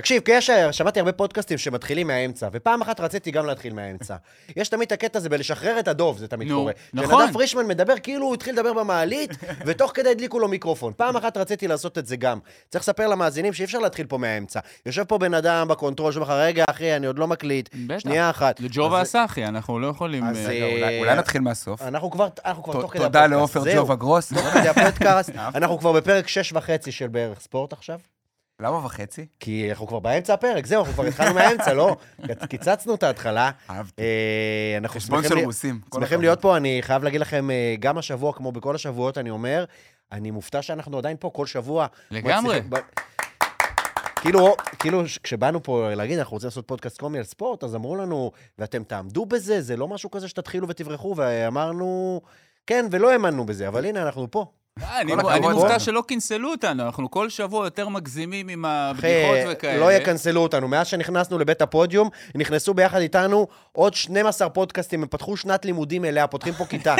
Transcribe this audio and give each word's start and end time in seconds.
תקשיב, 0.00 0.22
כי 0.22 0.32
יש, 0.32 0.50
שמעתי 0.72 0.98
הרבה 0.98 1.12
פודקאסטים 1.12 1.58
שמתחילים 1.58 2.06
מהאמצע, 2.06 2.48
ופעם 2.52 2.82
אחת 2.82 3.00
רציתי 3.00 3.30
גם 3.30 3.46
להתחיל 3.46 3.74
מהאמצע. 3.74 4.16
יש 4.56 4.68
תמיד 4.68 4.86
את 4.86 4.92
הקטע 4.92 5.18
הזה 5.18 5.28
בלשחרר 5.28 5.78
את 5.78 5.88
הדוב, 5.88 6.18
זה 6.18 6.28
תמיד 6.28 6.48
נו, 6.48 6.58
קורה. 6.58 6.72
נכון. 6.94 7.20
שנדב 7.22 7.32
פרישמן 7.32 7.66
מדבר 7.66 7.94
כאילו 8.02 8.26
הוא 8.26 8.34
התחיל 8.34 8.54
לדבר 8.54 8.72
במעלית, 8.72 9.30
ותוך 9.66 9.90
כדי 9.94 10.10
הדליקו 10.10 10.38
לו 10.38 10.48
מיקרופון. 10.48 10.92
פעם 10.96 11.16
אחת 11.16 11.36
רציתי 11.36 11.68
לעשות 11.68 11.98
את 11.98 12.06
זה 12.06 12.16
גם. 12.16 12.38
צריך 12.68 12.84
לספר 12.84 13.06
למאזינים 13.06 13.52
שאי 13.52 13.64
אפשר 13.64 13.78
להתחיל 13.78 14.06
פה 14.06 14.18
מהאמצע. 14.18 14.60
יושב 14.86 15.04
פה 15.04 15.18
בן 15.18 15.34
אדם 15.34 15.68
ב 15.68 15.73
control, 15.73 16.12
שאומר 16.12 16.26
לך, 16.26 16.32
רגע, 16.36 16.64
אחי, 16.70 16.96
אני 16.96 17.06
עוד 17.06 17.18
לא 17.18 17.26
מקליט, 17.26 17.68
בטח. 17.86 17.98
שנייה 17.98 18.30
אחת. 18.30 18.58
זה 18.58 18.66
ג'ובה 18.70 19.00
אז- 19.00 19.06
אסחי, 19.06 19.44
אנחנו 19.44 19.78
לא 19.78 19.86
יכולים... 19.86 20.24
אז, 20.24 20.36
אה, 20.36 20.52
אה, 20.52 20.98
אולי- 21.00 21.14
נתחיל 21.16 21.40
מהסוף. 21.40 21.82
אנחנו 21.82 22.10
כבר, 22.10 22.28
אנחנו 22.44 22.62
כבר 22.62 22.72
ת- 22.78 22.80
תוך 22.80 22.92
כדי 22.92 23.02
תודה 23.02 23.24
הפודקאסט. 23.24 23.38
לעופר 23.56 23.60
זהו. 23.72 23.82
ג'ובה 23.82 23.94
גרוס. 23.94 24.32
אנחנו 25.54 25.78
כבר 25.78 25.92
בפרק 25.92 26.28
שש 26.28 26.52
וחצי 26.52 26.92
של 26.92 27.06
בערך 27.08 27.40
ספורט 27.40 27.72
עכשיו. 27.72 27.98
למה 28.60 28.86
וחצי? 28.86 29.26
כי 29.40 29.70
אנחנו 29.70 29.86
כבר 29.86 29.98
באמצע 29.98 30.34
הפרק, 30.34 30.66
זהו, 30.66 30.80
אנחנו 30.80 30.94
כבר 30.94 31.04
התחלנו 31.04 31.34
מהאמצע, 31.34 31.74
לא? 31.74 31.96
קיצצנו 32.50 32.94
את 32.94 33.02
ההתחלה. 33.02 33.50
אהבתי. 33.70 34.02
אה, 34.02 34.78
אנחנו 34.78 35.00
שמחים. 35.00 36.20
להיות 36.20 36.40
פה, 36.40 36.56
אני 36.56 36.78
חייב 36.82 37.04
להגיד 37.04 37.20
לכם, 37.20 37.50
אה, 37.50 37.74
גם 37.80 37.98
השבוע, 37.98 38.32
כמו 38.32 38.52
בכל 38.52 38.74
השבועות, 38.74 39.18
אני 39.18 39.30
אומר, 39.30 39.64
אני 40.12 40.30
מופתע 40.30 40.62
שאנחנו 40.62 40.98
עדיין 40.98 41.16
פה 41.20 41.30
כל 41.34 41.46
שבוע. 41.46 41.86
לגמרי. 42.10 42.60
כאילו, 44.20 44.56
כאילו, 44.78 45.02
כשבאנו 45.22 45.62
פה 45.62 45.94
להגיד, 45.94 46.18
אנחנו 46.18 46.34
רוצים 46.34 46.46
לעשות 46.46 46.68
פודקאסט 46.68 46.98
קומי 47.00 47.18
על 47.18 47.24
ספורט, 47.24 47.64
אז 47.64 47.74
אמרו 47.74 47.96
לנו, 47.96 48.32
ואתם 48.58 48.82
תעמדו 48.84 49.26
בזה, 49.26 49.60
זה 49.60 49.76
לא 49.76 49.88
משהו 49.88 50.10
כזה 50.10 50.28
שתתחילו 50.28 50.68
ותברחו, 50.68 51.14
ואמרנו, 51.16 52.20
כן, 52.66 52.86
ולא 52.90 53.12
האמנו 53.12 53.46
בזה, 53.46 53.68
אבל 53.68 53.84
הנה, 53.84 54.02
אנחנו 54.02 54.30
פה. 54.30 54.46
אה, 54.82 55.00
אני 55.00 55.14
מופתע. 55.52 55.78
שלא 55.78 56.02
קנסלו 56.08 56.50
אותנו, 56.50 56.82
אנחנו 56.82 57.10
כל 57.10 57.28
שבוע 57.28 57.64
יותר 57.64 57.88
מגזימים 57.88 58.48
עם 58.48 58.64
הבדיחות 58.64 59.38
וכאלה. 59.52 59.80
לא 59.80 59.92
יקנסלו 59.92 60.40
אותנו. 60.40 60.68
מאז 60.68 60.86
שנכנסנו 60.86 61.38
לבית 61.38 61.62
הפודיום, 61.62 62.08
נכנסו 62.34 62.74
ביחד 62.74 63.00
איתנו 63.00 63.46
עוד 63.72 63.94
12 63.94 64.48
פודקאסטים, 64.48 65.02
הם 65.02 65.08
פתחו 65.08 65.36
שנת 65.36 65.64
לימודים 65.64 66.02
מלאה, 66.02 66.26
פותחים 66.26 66.54
פה 66.54 66.64
כיתה. 66.64 66.94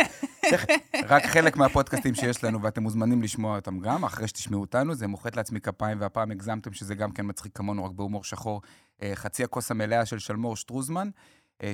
רק 1.08 1.26
חלק 1.26 1.56
מהפודקאסטים 1.56 2.14
שיש 2.14 2.44
לנו, 2.44 2.62
ואתם 2.62 2.82
מוזמנים 2.82 3.22
לשמוע 3.22 3.56
אותם 3.56 3.78
גם, 3.78 4.04
אחרי 4.04 4.28
שתשמעו 4.28 4.60
אותנו. 4.60 4.94
זה 4.94 5.06
מוחאת 5.06 5.36
לעצמי 5.36 5.60
כפיים, 5.60 6.00
והפעם 6.00 6.30
הגזמתם 6.30 6.72
שזה 6.72 6.94
גם 6.94 7.10
כן 7.10 7.22
מצחיק 7.26 7.52
כמונו, 7.56 7.84
רק 7.84 7.90
בהומור 7.90 8.24
שחור. 8.24 8.62
אה, 9.02 9.12
חצי 9.14 9.44
הכוס 9.44 9.70
המלאה 9.70 10.06
של 10.06 10.18
שלמור 10.18 10.56
שטרוזמן, 10.56 11.10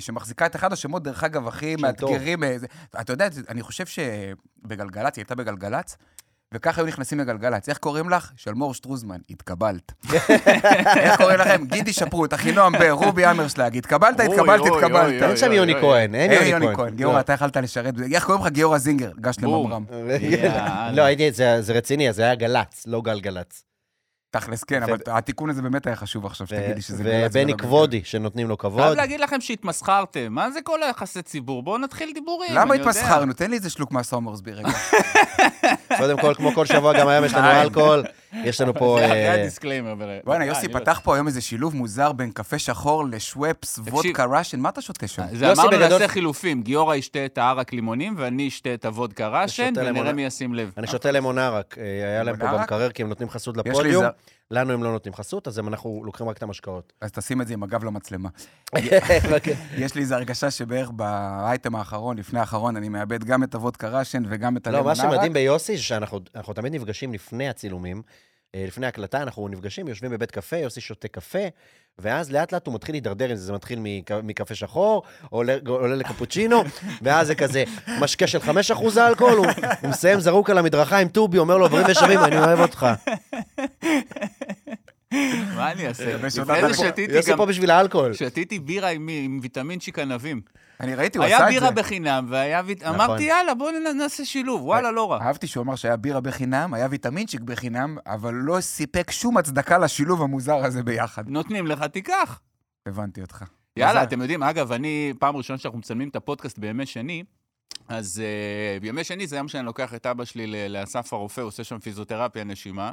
שמחזיקה 0.00 0.46
את 0.46 0.56
אחד 0.56 0.72
השמות, 0.72 1.02
דרך 1.02 1.24
אגב, 1.24 1.48
הכי. 1.48 1.76
מאתגרים. 1.76 2.44
אה, 2.44 2.56
אתה 3.00 3.12
יודע, 3.12 3.28
אני 3.48 3.62
חושב 3.62 3.84
שבגלגלצ, 3.86 5.16
היא 5.16 5.22
הייתה 5.22 5.34
בגלגלצ, 5.34 5.96
וככה 6.54 6.80
היו 6.80 6.86
נכנסים 6.86 7.20
לגלגלצ. 7.20 7.68
איך 7.68 7.78
קוראים 7.78 8.10
לך? 8.10 8.30
שלמור 8.36 8.74
שטרוזמן, 8.74 9.16
התקבלת. 9.30 9.92
איך 10.96 11.16
קוראים 11.16 11.38
לכם? 11.40 11.64
גידי 11.66 11.92
שפרוט, 11.92 12.34
אחינועם 12.34 12.72
בר, 12.72 12.90
רובי 12.90 13.30
אמרשלג, 13.30 13.76
התקבלת, 13.76 14.20
התקבלת, 14.20 14.60
התקבלת. 14.66 15.22
אין 15.22 15.36
שם 15.36 15.52
יוני. 15.52 15.74
כהן, 15.80 16.14
אין 16.14 16.30
אין 16.30 16.46
יוני 16.46 16.76
כהן. 16.76 16.94
גיורא, 16.94 17.14
לא. 17.14 17.20
אתה 17.20 17.32
יכלת 17.32 17.56
לשרת, 17.56 17.94
איך 18.12 18.24
קוראים 18.24 18.44
לך? 18.44 18.52
גיורא 18.52 18.78
זינגר, 18.78 19.10
גש. 19.20 19.36
לממר"ם. 19.42 19.84
לא, 20.92 21.04
זה 21.30 21.62
זה 21.62 21.72
רציני, 21.72 22.12
זה 22.12 22.22
היה 22.22 22.34
גל"צ, 22.34 22.84
לא 22.86 23.02
גלגלצ. 23.02 23.64
תכלס, 24.38 24.64
כן, 24.64 24.80
ו- 24.82 24.84
אבל 24.84 24.96
התיקון 25.06 25.50
הזה 25.50 25.62
באמת 25.62 25.86
היה 25.86 25.96
חשוב 25.96 26.26
עכשיו, 26.26 26.46
שתגיד 26.46 26.76
לי 26.76 26.82
שזה 26.82 27.22
ובני 27.26 27.52
ולא 27.52 27.58
כבודי, 27.58 28.00
שנותנים 28.04 28.48
לו 28.48 28.56
חייב 28.60 28.72
כבוד. 28.72 28.96
להגיד 28.96 29.20
לכם 29.20 29.40
שהתמסחרתם, 29.40 30.26
מה 30.32 30.50
זה 30.50 30.60
כל 30.62 30.82
היחסי 30.82 31.22
ציבור? 31.22 31.62
בואו 31.62 31.78
נתחיל 31.78 32.10
דיבורים, 32.14 32.54
למה. 32.54 32.74
התמסחרנו? 32.74 33.32
תן 33.32 33.50
לי 33.50 33.56
איזה 33.56 33.70
שלוק 33.70 33.92
מהסומרסבי 33.92 34.52
רגע. 34.52 34.68
קודם 35.98 36.20
כל, 36.20 36.34
כמו 36.34 36.52
כל 36.54 36.66
שבוע, 36.66 36.98
גם 37.00 37.08
היום 37.08 37.24
יש 37.24 37.34
לנו. 37.34 37.50
אלכוהול. 37.50 38.04
יש 38.44 38.60
לנו 38.60 38.74
פה... 38.74 38.96
זה 39.00 39.12
אה, 39.12 39.32
ה 39.40 39.45
disclaimer. 39.45 39.94
בר- 39.94 40.18
בוא'נה, 40.24 40.44
אה, 40.44 40.48
יוסי 40.48 40.68
לא- 40.68 40.78
פתח 40.78 41.00
פה 41.04 41.14
היום 41.14 41.26
איזה 41.26 41.40
שילוב 41.40 41.76
מוזר 41.76 42.12
בין 42.12 42.30
קפה 42.30 42.58
שחור 42.58 43.04
לשוופס, 43.08 43.78
וודקה 43.78 44.24
Russian, 44.24 44.60
מה 44.60 44.68
אתה 44.68 44.80
שותה 44.80 45.06
שם? 45.08 45.22
זה 45.32 45.46
יוסי 45.46 45.60
אמרנו 45.62 45.76
בגדול- 45.76 45.92
נעשה 45.92 46.08
חילופים, 46.08 46.62
גיורא 46.62 46.94
ישתה 46.96 47.24
את 47.24 47.38
הערק 47.38 47.72
לימונים 47.72 48.14
ואני 48.18 48.48
אשתה 48.48 48.74
את 48.74 48.84
הוודקה 48.84 49.28
Russian, 49.42 49.72
ונראה. 49.76 50.12
מי 50.12 50.24
ישים 50.24 50.54
לב. 50.54 50.70
אני 50.78 50.86
שותה 50.86 51.10
למונרק, 51.10 51.78
אה, 51.78 51.84
היה 51.84 52.22
להם 52.22 52.36
פה? 52.36 52.46
במקרר, 52.46 52.90
כי 52.90 53.02
הם 53.02 53.08
נותנים 53.08 53.30
חסות 53.30 53.56
לפודיום. 53.56 54.04
לנו 54.50 54.72
הם 54.72 54.82
לא 54.84 54.92
נותנים 54.92 55.14
חסות, 55.14 55.48
אז 55.48 55.58
אנחנו 55.58 56.02
לוקחים 56.04 56.28
רק 56.28 56.36
את 56.36 56.42
המשקאות. 56.42 56.92
אז 57.00 57.12
תשים 57.12 57.40
את 57.40 57.46
זה 57.46 57.54
עם 57.54 57.62
הגב 57.62 57.84
למצלמה. 57.84 58.28
יש 59.78 59.94
לי 59.94 60.00
איזו 60.00 60.14
הרגשה 60.14 60.50
שבערך 60.50 60.90
באייטם 60.90 61.74
האחרון, 61.74 62.18
לפני 62.18 62.40
האחרון, 62.40 62.76
אני 62.76 62.88
מאבד 62.88 63.24
גם 63.24 63.42
את 63.42 63.54
הוודקה 63.54 63.98
ראשן 63.98 64.22
וגם 64.28 64.56
את 64.56 64.66
לא, 64.66 64.84
מה. 64.84 64.94
שמדהים 64.94 65.32
ביוסי, 65.32 65.78
שאנחנו 65.78 66.20
אנחנו 66.34 66.54
תמיד 66.54 66.74
נפגשים 66.74 67.12
לפני 67.12 67.48
הצילומים, 67.48 68.02
אה, 68.54 68.64
לפני 68.66 68.86
ההקלטה, 68.86 69.22
אנחנו 69.22 69.48
נפגשים, 69.48 69.88
יושבים 69.88 70.10
בבית 70.10 70.30
קפה, 70.30 70.56
יוסי 70.56 70.80
שותה 70.80 71.08
קפה, 71.08 71.38
ואז 71.98 72.32
לאט 72.32 72.52
לאט 72.52 72.66
הוא 72.66 72.74
מתחיל 72.74 72.94
להידרדר 72.94 73.28
עם 73.30 73.36
זה, 73.36 73.46
זה 73.46 73.52
מתחיל 73.52 73.78
מק- 73.82 74.12
מקפה 74.22 74.54
שחור, 74.54 75.02
עולה, 75.30 75.56
עולה 75.66 75.94
לקפוצ'ינו, 75.94 76.62
ואז 77.02 77.26
זה 77.26 77.34
כזה 77.34 77.64
משקה 78.00 78.26
של 78.26 78.38
5% 78.38 78.98
אלכוהול, 78.98 79.36
הוא, 79.36 79.46
הוא 79.80 79.90
מסיים 79.90 80.20
זרוק 80.20 80.50
על 80.50 80.58
המדרכה 80.58 80.98
עם 80.98 81.08
טובי, 81.08 81.38
אומר 81.38 81.56
לו, 81.58 81.68
דברים 81.68 81.86
ושווים, 81.88 82.20
אני 82.20 82.38
אוהב 82.38 82.60
אותך. 82.60 82.86
מה 85.56 85.72
אני 85.72 85.86
אעשה? 85.86 86.12
עוד 86.12 86.24
לפני 86.24 86.68
זה 86.68 86.74
שתיתי 86.74 87.14
יוסי 87.14 87.30
גם... 87.30 87.36
פה 87.36 87.46
בשביל 87.46 87.70
האלכוהול. 87.70 88.14
שתיתי 88.14 88.58
בירה 88.58 88.88
עם, 88.88 89.08
עם 89.08 89.38
ויטמינצ'יק 89.42 89.98
ענבים. 89.98 90.40
אני 90.80 90.94
ראיתי, 90.94 91.18
הוא 91.18 91.24
היה 91.24 91.36
עשה 91.36 91.46
את 91.46 91.52
בירה 91.52 91.68
זה. 91.68 91.74
בחינם, 91.74 92.26
והיה... 92.28 92.62
נכון. 92.62 93.00
אמרתי, 93.00 93.22
יאללה, 93.22 93.54
בואו 93.54 93.70
נעשה 93.94 94.24
שילוב, 94.24 94.62
וואלה, 94.62 94.90
לא 94.90 95.12
רע. 95.12 95.20
אהבתי 95.20 95.46
שהוא 95.46 95.62
אמר 95.62 95.76
שהיה 95.76 95.96
בירה 95.96 96.20
בחינם, 96.20 96.74
היה 96.74 96.86
ויטמינצ'יק 96.90 97.40
בחינם, 97.40 97.96
אבל 98.06 98.34
לא 98.34 98.60
סיפק 98.60 99.10
שום 99.10 99.36
הצדקה 99.36 99.78
לשילוב 99.78 100.22
המוזר 100.22 100.56
הזה 100.56 100.82
ביחד. 100.82 101.28
נותנים 101.28 101.66
לך, 101.66 101.84
תיקח. 101.84 102.40
הבנתי 102.86 103.20
אותך. 103.20 103.44
יאללה. 103.76 104.02
אתם 104.02 104.20
יודעים, 104.20 104.42
אגב, 104.42 104.72
אני, 104.72 105.12
פעם 105.18 105.36
ראשונה 105.36 105.58
שאנחנו 105.58 105.78
מצלמים 105.78 106.08
את 106.08 106.16
הפודקאסט 106.16 106.58
בימי 106.58 106.86
שני, 106.86 107.24
אז 107.88 108.22
uh, 108.22 108.82
בימי 108.82 109.04
שני 109.04 109.26
זה 109.26 109.36
היום 109.36 109.48
שאני 109.48 109.66
לוקח 109.66 109.94
את 109.94 110.06
אבא 110.06 110.24
שלי 110.24 110.68
לאסף 110.68 111.12
הרופא, 111.12 111.40
הוא 111.40 111.48
עושה 111.48 111.64
שם 111.64 111.78
פיזיותרפיה 111.78 112.44
נשימה. 112.44 112.92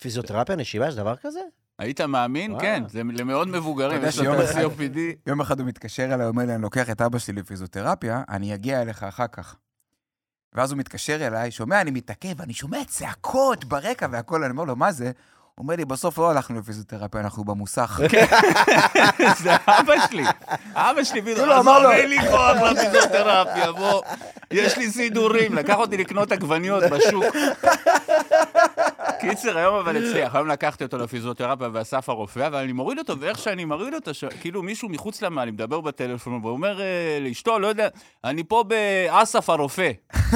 פיזיותרפיה, 0.00 0.56
נשימה, 0.56 0.88
יש 0.88 0.94
דבר 0.94 1.16
כזה? 1.16 1.40
היית 1.78 2.00
מאמין? 2.00 2.50
וואו. 2.50 2.62
כן, 2.62 2.82
זה 2.88 3.02
למאוד 3.04 3.48
מבוגרים, 3.48 4.00
יש 4.04 4.18
לו 4.18 4.34
את 4.34 4.56
ה-COPD. 4.56 4.98
יום 5.26 5.40
אחד 5.40 5.60
הוא 5.60 5.68
מתקשר 5.68 6.14
אליי, 6.14 6.26
אומר 6.26 6.44
לי, 6.44 6.54
אני 6.54 6.62
לוקח 6.62 6.90
את 6.90 7.00
אבא 7.00 7.18
שלי 7.18 7.34
לפיזיותרפיה, 7.34 8.22
אני 8.28 8.54
אגיע 8.54 8.82
אליך 8.82 9.02
אחר 9.02 9.26
כך. 9.26 9.56
ואז 10.52 10.72
הוא 10.72 10.78
מתקשר 10.78 11.26
אליי, 11.26 11.50
שומע, 11.50 11.80
אני 11.80 11.90
מתעכב, 11.90 12.40
אני 12.40 12.52
שומע 12.52 12.84
צעקות 12.86 13.64
ברקע 13.64 14.06
והכול, 14.10 14.44
אני 14.44 14.50
אומר 14.52 14.64
לו, 14.64 14.76
מה 14.76 14.92
זה? 14.92 15.12
אומר 15.58 15.76
לי, 15.76 15.84
בסוף 15.84 16.18
לא 16.18 16.30
הלכנו 16.30 16.58
לפיזיותרפיה, 16.60 17.20
אנחנו 17.20 17.44
במוסך. 17.44 18.00
זה 19.42 19.50
אבא 19.66 19.94
שלי. 20.10 20.24
אבא 20.74 21.04
שלי, 21.04 21.20
בדיוק, 21.20 21.38
כאילו, 21.38 21.58
אמר 21.60 21.78
לו- 21.82 21.90
אין 21.90 22.08
לי 22.10 22.18
כוח 22.30 22.56
לפיזיותרפיה, 22.56 23.72
בוא, 23.72 24.02
יש 24.50 24.76
לי 24.78 24.90
סידורים. 24.90 25.54
לקח 25.54 25.74
אותי 25.76 25.96
לקנות 25.96 26.32
עגבניות 26.32 26.82
בשוק. 26.90 27.24
קיצר, 29.20 29.58
היום 29.58 29.74
אבל 29.74 29.96
הצליח, 29.96 30.34
היום 30.34 30.48
לקחתי 30.48 30.84
אותו 30.84 30.98
לפיזיותרפיה 30.98 31.68
ואסף 31.72 32.08
הרופא, 32.08 32.46
אבל 32.46 32.58
אני 32.58 32.72
מוריד 32.72 32.98
אותו, 32.98 33.20
ואיך 33.20 33.38
שאני 33.38 33.64
מוריד 33.64 33.94
אותו, 33.94 34.14
ש- 34.14 34.24
כאילו 34.40 34.62
מישהו 34.62 34.88
מחוץ 34.88 35.22
למעלה, 35.22 35.42
אני 35.42 35.50
מדבר 35.50 35.80
בטלפון, 35.80 36.32
והוא 36.42 36.52
אומר 36.52 36.80
אה, 36.80 36.86
לאשתו, 37.20 37.58
לא 37.58 37.66
יודע, 37.66 37.88
אני 38.24 38.44
פה 38.44 38.64
באסף 38.68 39.50
הרופא. 39.50 39.90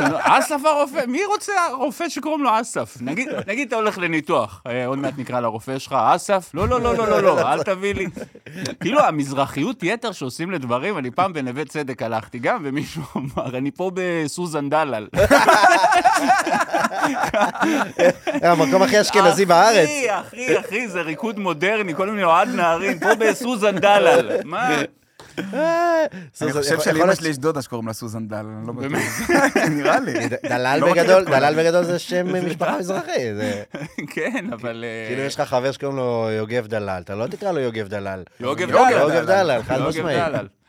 אומר, 0.00 0.18
אסף 0.22 0.60
הרופא? 0.64 1.04
מי 1.08 1.24
רוצה 1.24 1.52
רופא 1.72 2.08
שקוראים 2.08 2.42
לו 2.42 2.60
אסף? 2.60 2.96
נגיד, 3.00 3.28
נגיד 3.46 3.66
אתה 3.68 3.76
הולך 3.86 3.98
לניתוח, 3.98 4.62
אה, 4.66 4.86
עוד 4.86 4.98
מעט 4.98 5.14
נקרא 5.18 5.40
לרופא 5.40 5.78
שלך, 5.78 5.96
אסף? 6.14 6.50
לא, 6.54 6.68
לא, 6.68 6.80
לא, 6.80 6.96
לא, 6.96 7.08
לא, 7.08 7.22
לא, 7.22 7.52
אל 7.52 7.62
תביא 7.62 7.94
לי. 7.94 8.06
כאילו, 8.80 9.00
המזרחיות 9.00 9.82
יתר 9.82 10.12
שעושים 10.12 10.50
לדברים, 10.50 10.98
אני 10.98 11.10
פעם 11.10 11.32
בנווה 11.32 11.64
צדק 11.64 12.02
הלכתי 12.02 12.38
גם, 12.38 12.60
ומישהו 12.64 13.02
אמר, 13.16 13.56
אני 13.56 13.70
פה 13.70 13.90
בסוזן 13.94 14.70
דלל. 14.70 15.06
המקום 18.42 18.82
הכי 18.82 19.00
אשכנזי 19.00 19.44
בארץ. 19.44 19.88
אחי, 19.88 20.20
אחי, 20.20 20.60
אחי, 20.60 20.88
זה 20.88 21.02
ריקוד 21.02 21.38
מודרני, 21.38 21.94
כל 21.94 22.10
מיני 22.10 22.24
אוהד 22.24 22.48
נערים, 22.48 22.98
פה 22.98 23.14
בסוזן 23.14 23.78
דלל. 23.78 24.30
מה? 24.44 24.68
אני 26.42 26.52
חושב 26.52 26.80
שלאמא 26.80 26.98
יכול 26.98 27.14
שלי 27.14 27.28
יש 27.28 27.38
דודה 27.38 27.62
שקוראים 27.62 27.86
לה 27.86 27.92
סוזן 27.92 28.28
דל, 28.28 28.36
אני 28.36 28.66
לא 28.66 28.72
בטוח. 28.72 28.82
באמת? 28.92 29.02
נראה 29.76 30.00
לי. 30.00 30.28
דלל 30.28 30.78
לא 30.80 30.92
בגדול. 30.92 31.24
דלל 31.24 31.54
בגדול 31.54 31.84
זה 31.84 31.98
שם 31.98 32.46
משפחה 32.46 32.78
מזרחי. 32.78 33.34
זה- 33.34 33.62
כן, 34.14 34.46
אבל... 34.52 34.84
אה, 34.88 35.08
כאילו 35.08 35.22
יש 35.22 35.40
לך 35.40 35.48
חבר 35.48 35.72
שקוראים 35.72 35.96
לו 35.96 36.28
יוגב 36.30 36.66
דלל, 36.66 37.00
אתה 37.04 37.14
לא 37.14 37.26
תקרא 37.26 37.52
לו 37.52 37.60
יוגב 37.60 37.88
דלל. 37.88 38.22
יוגב 38.40 38.70
דלל. 38.70 38.92
יוגב 39.00 39.24
דלל, 39.26 39.62
חד 39.62 39.80
משמעית. 39.80 40.22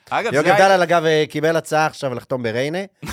אגב, 0.09 0.33
יוגב 0.33 0.55
דלל, 0.57 0.81
אגב, 0.81 1.05
אה, 1.05 1.23
קיבל 1.29 1.55
הצעה 1.57 1.85
עכשיו 1.85 2.13
לחתום 2.13 2.43
בריינה. 2.43 2.77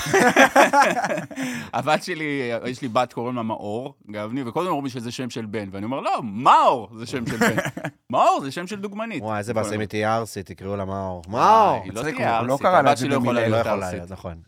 הבת 1.74 2.02
שלי, 2.02 2.50
יש 2.66 2.82
לי 2.82 2.88
בת, 2.88 3.12
קוראים 3.12 3.36
לה 3.36 3.42
מאור, 3.42 3.94
גבני, 4.10 4.42
וכל 4.46 4.60
הזמן 4.60 4.72
אומרים 4.72 4.88
שזה 4.88 5.12
שם 5.12 5.30
של 5.30 5.46
בן, 5.46 5.68
ואני 5.72 5.84
אומר, 5.84 6.00
לא, 6.00 6.20
מאור 6.22 6.88
זה 6.98 7.06
שם 7.06 7.26
של 7.26 7.36
בן. 7.36 7.56
מאור 8.12 8.40
זה 8.44 8.50
שם 8.50 8.66
של 8.66 8.80
דוגמנית. 8.80 9.22
וואי, 9.22 9.38
איזה 9.38 9.54
באסה, 9.54 9.74
אם. 9.74 9.80
היא 9.80 9.88
תהיה 9.88 10.16
ערסי, 10.16 10.42
תקראו 10.42 10.76
לה 10.76 10.84
מאור. 10.84 11.22
מאור! 11.28 11.80
היא 11.84 11.92
לא 11.94 12.02
תהיה 12.02 12.42
לא 12.42 12.58
לה 12.62 12.78
הבת 12.78 12.98
שלי 12.98 13.08
לא 13.08 13.14
יכולה 13.14 13.48
לא 13.48 13.62
להיות. 13.62 13.66
להיות, 13.92 14.10
נכון. 14.10 14.40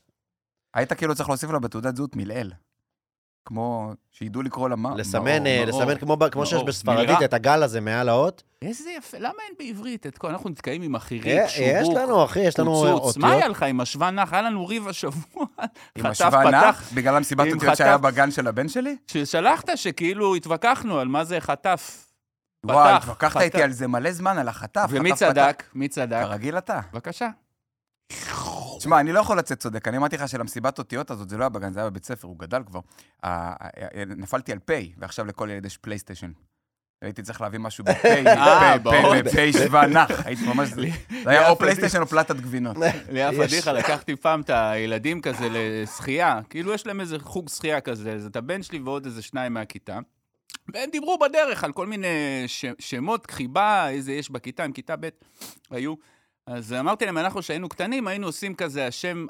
היית 0.75 0.92
כאילו 0.92 1.14
צריך 1.14 1.28
להוסיף 1.28 1.50
לה 1.50 1.58
בתעודת 1.58 1.96
זהות 1.96 2.16
מלעיל. 2.16 2.52
כמו, 3.46 3.93
שידעו 4.12 4.43
לקרוא 4.43 4.69
לה 4.69 4.76
מה? 4.76 4.94
לסמן, 4.96 5.46
אה, 5.46 5.64
מאור, 5.64 5.81
לסמן 5.81 5.98
כמו 5.98 6.16
ב- 6.16 6.28
כמו 6.28 6.46
שיש 6.46 6.54
מאור. 6.54 6.66
בספרדית 6.66 7.08
נראה. 7.08 7.25
את 7.25 7.34
הגל 7.34 7.62
הזה 7.62 7.81
מעל 7.81 8.08
האות. 8.08 8.43
איזה 8.62 8.90
יפה, 8.90 9.19
למה 9.19 9.34
אין 9.48 9.54
בעברית 9.58 10.06
את 10.06 10.19
כל... 10.19 10.28
אנחנו 10.28 10.50
נתקעים 10.50 10.82
עם 10.82 10.94
החיריק, 10.94 11.26
אה, 11.38 11.44
יש 11.44 11.87
שובוק, 11.87 11.98
לנו, 11.98 12.25
אחי, 12.25 12.40
יש 12.40 12.58
לנו. 12.58 12.82
מה 12.82 12.90
אותיות. 12.90 13.25
היה 13.25 13.48
לך 13.48 13.62
עם 13.62 13.81
השוון 13.81 14.14
נח? 14.19 14.32
היה 14.32 14.43
לנו 14.43 14.66
ריב 14.66 14.88
השבוע. 14.88 15.46
עם 15.96 16.12
פתח, 16.12 16.34
נח? 16.34 16.93
בגלל 16.94 17.16
המסיבת 17.16 17.52
אותיות 17.54 17.76
שהיה. 17.76 17.98
בגן 17.98 18.31
של 18.31 18.46
הבן 18.48 18.69
שלי? 18.69 18.96
ששלחת 19.06 19.69
שכאילו 19.75 20.34
התווכחנו 20.34 20.99
על 20.99 21.08
מה 21.08 21.25
זה 21.25 21.40
חטף. 21.40 22.06
וואי, 22.66 22.76
פתח, 22.94 23.02
התווכחת 23.02 23.31
חטף. 23.32 23.40
איתי 23.40 23.62
על 23.62 23.72
זה 23.72 23.88
מלא 23.88 24.12
זמן, 24.12 24.38
על 24.38 24.49
החטף. 24.49 24.87
ומי. 24.90 25.12
צדק? 25.14 25.62
מי 25.75 25.88
צדק? 25.88 26.22
כרגיל 26.22 26.58
אתה. 26.58 26.81
בבקשה. 26.92 27.28
תשמע, 28.78 29.00
אני 29.00 29.12
לא 29.12 29.20
יכול 29.20 29.38
לצאת 29.38 29.58
צודק. 29.58 29.88
אני 29.88 29.96
אמרתי 29.96 30.17
לך 30.17 30.28
שלמסיבת 30.28 30.78
אותיות 30.78 31.11
הזאת, 31.11 31.28
זה 31.28 31.37
לא 31.37 31.43
היה 31.43 31.49
בגן, 31.49 31.73
זה 31.73 31.81
היה 31.81 31.90
בבית 31.90 32.05
ספר, 32.05 32.28
הוא 32.28 32.38
גדל 32.38 32.62
כבר. 32.67 32.81
נפלתי 34.06 34.52
על 34.52 34.58
פיי, 34.58 34.93
ועכשיו 34.99 35.26
לכל 35.26 35.49
ילד 35.50 35.67
יש 35.67 35.76
פלייסטיישן. 35.76 36.31
הייתי 37.02 37.23
צריך 37.23 37.40
להביא 37.40 37.58
משהו 37.58 37.84
בפיי, 37.84 38.26
אה, 38.28 38.61
פיי, 38.61 38.78
ברור. 38.78 39.23
פיי, 39.23 39.32
פיי 39.32 39.52
שווה 39.52 39.87
נח. 39.87 40.26
הייתי 40.26 40.46
ממש... 40.46 40.69
זה 40.69 41.31
היה 41.31 41.49
או 41.50 41.58
פלייסטיישן 41.58 42.00
או 42.00 42.06
פלטת 42.06 42.37
גבינות. 42.37 42.76
לי 43.12 43.23
היה 43.23 43.32
יש. 43.32 43.50
פדיחה, 43.52 43.73
לקחתי 43.73 44.17
פעם 44.17 44.40
את 44.40 44.50
הילדים 44.50 45.20
כזה 45.20 45.49
לשחייה, 45.50 46.40
כאילו 46.50 46.73
יש 46.73 46.87
להם 46.87 47.00
איזה 47.00 47.19
חוג 47.19 47.49
שחייה 47.49 47.81
כזה, 47.81 48.12
אז 48.12 48.26
את 48.26 48.37
הבן 48.37 48.62
שלי 48.62 48.78
ועוד 48.78 49.06
איזה 49.06 49.23
שניים 49.23 49.55
מהכיתה. 49.55 49.99
והם 50.75 50.90
דיברו 50.90 51.19
בדרך 51.19 51.64
על 51.64 51.73
כל 51.73 51.87
מיני 51.87 52.44
שמות, 52.78 53.31
חיבה, 53.31 53.88
איזה 53.88 54.12
יש 54.12 54.31
בכיתה, 54.31 54.64
עם 54.64 54.73
כיתה 54.73 54.96
ב' 54.96 55.08
היו. 55.70 55.94
אז 56.46 56.72
אמרתי 56.72 57.06
להם, 57.06 57.19
אנחנו 57.19 57.40
כשהיינו 57.40 57.69
קטנים, 57.69 58.06
היינו 58.06 58.26
עושים 58.26 58.54
כזה 58.54 58.87
השם, 58.87 59.26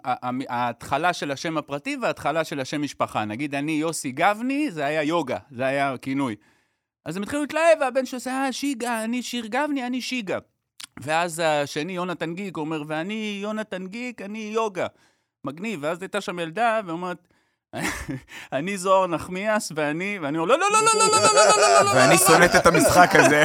ההתחלה 0.49 1.13
של 1.13 1.31
השם 1.31 1.59
הפרטי 1.59 1.97
וההתחלה 2.03 2.45
של 2.45 2.61
השם 2.61 2.83
משפחה. 2.83 3.25
נגיד, 3.25 3.55
אני 3.55 3.73
יוסי 3.73 4.13
גבני, 4.13 4.71
זה 4.71 4.85
היה 4.85 5.03
יוגה, 5.03 5.39
זה 5.51 5.67
היה 5.67 5.93
הכינוי. 5.93 6.37
אז 7.05 7.17
הם 7.17 7.23
התחילו 7.23 7.43
להתלהב, 7.43 7.81
והבן 7.81 8.07
שלי 8.07 8.17
עושה, 8.17 8.31
אה, 8.31 8.53
שיגה, 8.53 9.05
אני 9.05 9.23
שיר 9.23 9.47
גבני, 9.47 9.87
אני 9.87 10.01
שיגה. 10.01 10.39
ואז 11.01 11.43
השני, 11.45 11.93
יונתן 11.93 12.35
גיק, 12.35 12.57
אומר, 12.57 12.83
ואני 12.87 13.39
יונתן 13.43 13.87
גיק, 13.87 14.23
אני 14.23 14.51
יוגה. 14.55 14.87
מגניב. 15.45 15.81
ואז 15.83 16.03
הייתה 16.03 16.21
שם 16.21 16.39
ילדה, 16.39 16.81
ואומרת, 16.87 17.29
אני 18.53 18.79
זוהר 18.79 19.07
נחמיאס, 19.07 19.73
ואני, 19.77 20.19
ואני 20.23 20.39
אומר, 20.39 20.57
לא, 20.57 20.59
לא, 20.59 20.67
לא, 20.73 20.79
לא, 20.85 20.93
לא, 20.95 21.07
לא, 21.11 21.35
לא, 21.35 21.35
לא, 21.35 21.57
לא, 21.57 21.85
לא, 21.85 21.85
לא, 21.85 21.91
ואני 22.01 22.19
שונאת 22.19 22.57
את 22.57 22.67
המשחק 22.67 23.11
הזה. 23.15 23.45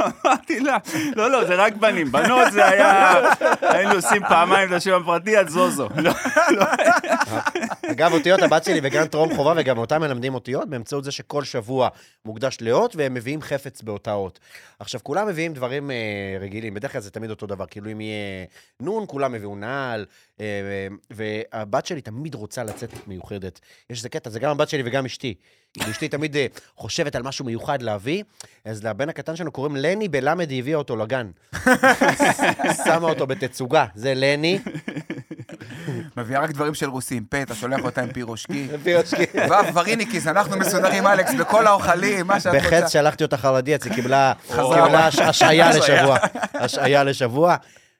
אמרתי 0.00 0.60
לה, 0.60 0.76
לא, 1.16 1.30
לא, 1.30 1.44
זה 1.44 1.54
רק 1.54 1.76
בנים. 1.76 2.12
בנות 2.12 2.52
זה 2.52 2.68
היה, 2.68 3.14
היינו 3.60 3.92
עושים 3.92 4.22
פעמיים 4.28 4.68
את 4.68 4.72
השם 4.72 5.02
הפרטי 5.02 5.36
עד 5.36 5.48
זוזו. 5.48 5.88
לא, 5.96 6.12
אגב, 7.90 8.12
אותיות 8.12 8.42
הבת 8.42 8.64
שלי 8.64 8.80
בגן 8.80 9.06
טרום 9.06 9.36
חובה, 9.36 9.52
וגם 9.56 9.78
אותם 9.78 10.00
מלמדים 10.00 10.34
אותיות, 10.34 10.68
באמצעות 10.68 11.04
זה 11.04 11.10
שכל 11.12 11.44
שבוע 11.44 11.88
מוקדש 12.24 12.58
לאות, 12.60 12.96
והם 12.96 13.14
מביאים 13.14 13.42
חפץ 13.42 13.82
באותה 13.82 14.12
אות. 14.12 14.40
עכשיו, 14.78 15.00
כולם 15.02 15.28
מביאים 15.28 15.52
דברים 15.52 15.90
אה, 15.90 15.96
רגילים, 16.40 16.74
בדרך 16.74 16.92
כלל 16.92 17.00
זה 17.00 17.10
תמיד 17.10 17.30
אותו 17.30 17.46
דבר, 17.46 17.66
כאילו 17.66 17.92
אם 17.92 18.00
יהיה 18.00 18.44
נון, 18.80 19.04
כולם 19.06 19.34
הביאו 19.34 19.56
נעל, 19.56 20.06
אה, 20.40 20.46
והבת 21.86 21.88
שלי 21.88 22.00
תמיד 22.00 22.34
רוצה 22.34 22.64
לצאת 22.64 22.90
מיוחדת. 23.06 23.60
יש 23.90 23.98
איזה 23.98 24.08
קטע, 24.08 24.30
זה 24.30 24.40
גם 24.40 24.50
הבת 24.50 24.68
שלי 24.68 24.82
וגם 24.86 25.04
אשתי. 25.04 25.34
כאילו, 25.72 25.90
אשתי 25.90 26.08
תמיד 26.08 26.36
אה, 26.36 26.46
חושבת 26.76 27.14
על 27.14 27.22
משהו 27.22 27.44
מיוחד 27.44 27.82
להביא, 27.82 28.22
אז 28.64 28.84
לבן 28.84 29.08
הקטן 29.08 29.36
שלנו 29.36 29.52
קוראים 29.52 29.76
לני 29.76 30.08
בלמד, 30.08 30.50
היא 30.50 30.58
הביאה 30.58 30.78
אותו 30.78 30.96
לגן. 30.96 31.30
שמה 32.84 33.08
אותו 33.08 33.26
בתצוגה, 33.26 33.86
זה 33.94 34.12
לני, 34.16 34.58
מביאה 36.16 36.40
רק 36.40 36.50
דברים 36.50 36.74
של 36.74 36.88
רוסים. 36.88 37.24
פה, 37.24 37.42
אתה 37.42 37.54
שולח 37.54 37.84
אותה 37.84 38.02
עם 38.02 38.12
פירושקי. 38.12 38.68
פירושקי. 38.84 39.24
ו' 39.50 39.74
וריניקיס, 39.74 40.26
אנחנו 40.26 40.56
מסודרים, 40.56 41.06
אלכס, 41.06 41.34
בכל 41.34 41.66
האוכלים, 41.66 42.26
מה 42.26 42.40
שאת 42.40 42.54
רוצה. 42.54 42.66
בחץ 42.66 42.92
שלחתי 42.92 43.24
אותה 43.24 43.36
חרדיאץ, 43.36 43.84
היא 43.84 43.94
קיבלה 43.94 44.32
השעיה 45.18 45.70
לשבוע. 45.70 46.18
השעיה 46.54 47.04
לשבוע. 47.04 47.56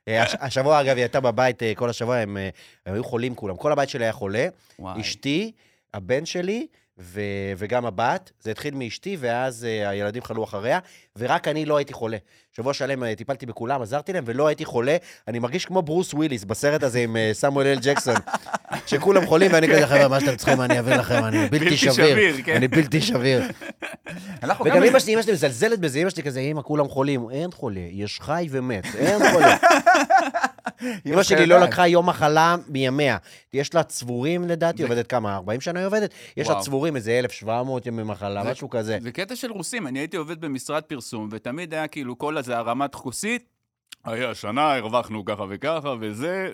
אה, 0.08 0.22
הש- 0.22 0.34
השבוע, 0.40 0.80
אגב, 0.80 0.96
היא 0.96 1.02
הייתה 1.02 1.20
בבית 1.20 1.62
אה, 1.62 1.72
כל 1.74 1.90
השבוע, 1.90 2.16
הם 2.16 2.36
אה, 2.36 2.48
הם 2.86 2.94
היו 2.94 3.04
חולים 3.04 3.34
כולם. 3.34 3.56
כל 3.56 3.72
הבית 3.72 3.88
שלי 3.88 4.04
היה 4.04 4.12
חולה. 4.12 4.48
וואי. 4.78 5.00
אשתי, 5.00 5.52
הבן 5.94 6.26
שלי, 6.26 6.66
ו- 6.98 7.20
וגם 7.58 7.86
הבת. 7.86 8.30
זה 8.40 8.50
התחיל 8.50 8.74
מאשתי, 8.74 9.16
ואז 9.20 9.64
אה, 9.64 9.88
הילדים 9.88 10.22
חלו 10.22 10.44
אחריה, 10.44 10.78
ורק 11.16 11.48
אני 11.48 11.64
לא 11.64 11.76
הייתי 11.76 11.92
חולה. 11.92 12.16
שבוע 12.52 12.74
שלם 12.74 13.04
אה, 13.04 13.14
טיפלתי 13.14 13.46
בכולם, 13.46 13.82
עזרתי 13.82 14.12
להם, 14.12 14.24
ולא 14.26 14.46
הייתי 14.46 14.64
חולה. 14.64 14.96
אני 15.28 15.38
מרגיש 15.38 15.64
כמו 15.64 15.82
ברוס 15.82 16.14
וויליס 16.14 16.44
בסרט 16.44 16.82
הזה 16.82 16.98
עם 16.98 17.16
אה, 17.16 17.30
סמואל 17.32 17.66
אל 17.66 17.78
ג'קסון, 17.82 18.14
שכולם 18.86 19.26
חולים, 19.26 19.52
ואני 19.52 19.68
כזה, 19.68 19.86
חבר'ה, 19.86 20.08
מה 20.08 20.20
שאתם 20.20 20.36
צריכים, 20.36 20.60
אני 20.60 20.78
אביא 20.80 20.94
לכם, 20.94 21.24
אני 21.24 21.48
בלתי 21.50 21.76
שביר. 21.76 22.36
כן. 22.44 22.56
אני 22.56 22.68
בלתי 22.68 23.00
שביר. 23.00 23.42
וגם 24.42 24.76
גם- 24.76 24.82
אמא 24.82 24.98
שלי, 24.98 25.14
אמא 25.14 25.22
שלי 25.22 25.32
מזלזלת 25.32 25.78
בזה, 25.78 25.98
אמא 25.98 26.10
שלי 26.10 26.22
כזה, 26.22 26.40
אמא, 26.40 26.62
כולם 26.62 26.88
חולים. 26.88 27.30
אין 27.30 27.50
חולה, 27.50 27.80
יש 27.90 28.20
חי 28.20 28.48
ומת, 28.50 28.84
אין 28.98 29.30
חולה. 29.32 29.56
אמא 31.06 31.22
שלי 31.22 31.46
לא. 31.46 31.58
לקחה 31.58 31.86
יום 31.88 32.08
מחלה 32.08 32.56
מימיה. 32.68 33.16
יש 33.52 33.74
לה 33.74 33.82
צבורים, 33.82 34.48
לדעתי, 34.48 34.82
עובדת 34.82 35.06
כמה? 35.06 35.34
40 35.34 35.60
שנה 35.60 35.78
היא 35.78 35.86
עובדת? 35.86 36.14
יש 36.36 36.48
לה. 36.48 36.60
צבורים, 36.60 36.96
איזה 36.96 37.18
1,700 37.18 37.86
ימי 37.86 38.02
מחלה, 38.02 38.44
משהו 38.44 38.70
כזה. 38.70 38.98
זה 39.00 39.12
קטע 39.12 39.36
של 39.36 39.52
רוסים, 39.52 39.86
אני 39.86 39.98
הייתי 39.98 40.16
עובד 40.16 40.40
במשרד 40.40 40.82
פרסום, 40.82 41.28
ותמיד 41.32 41.74
היה 41.74 41.88
כאילו 41.88 42.18
כל 42.18 42.36
הזה 42.38 42.56
הרמת 42.56 42.94
כוסית. 42.94 43.56
היה 44.06 44.34
שנה, 44.34 44.74
הרווחנו 44.74 45.24
ככה 45.24 45.44
וככה, 45.48 45.94
וזה, 46.00 46.50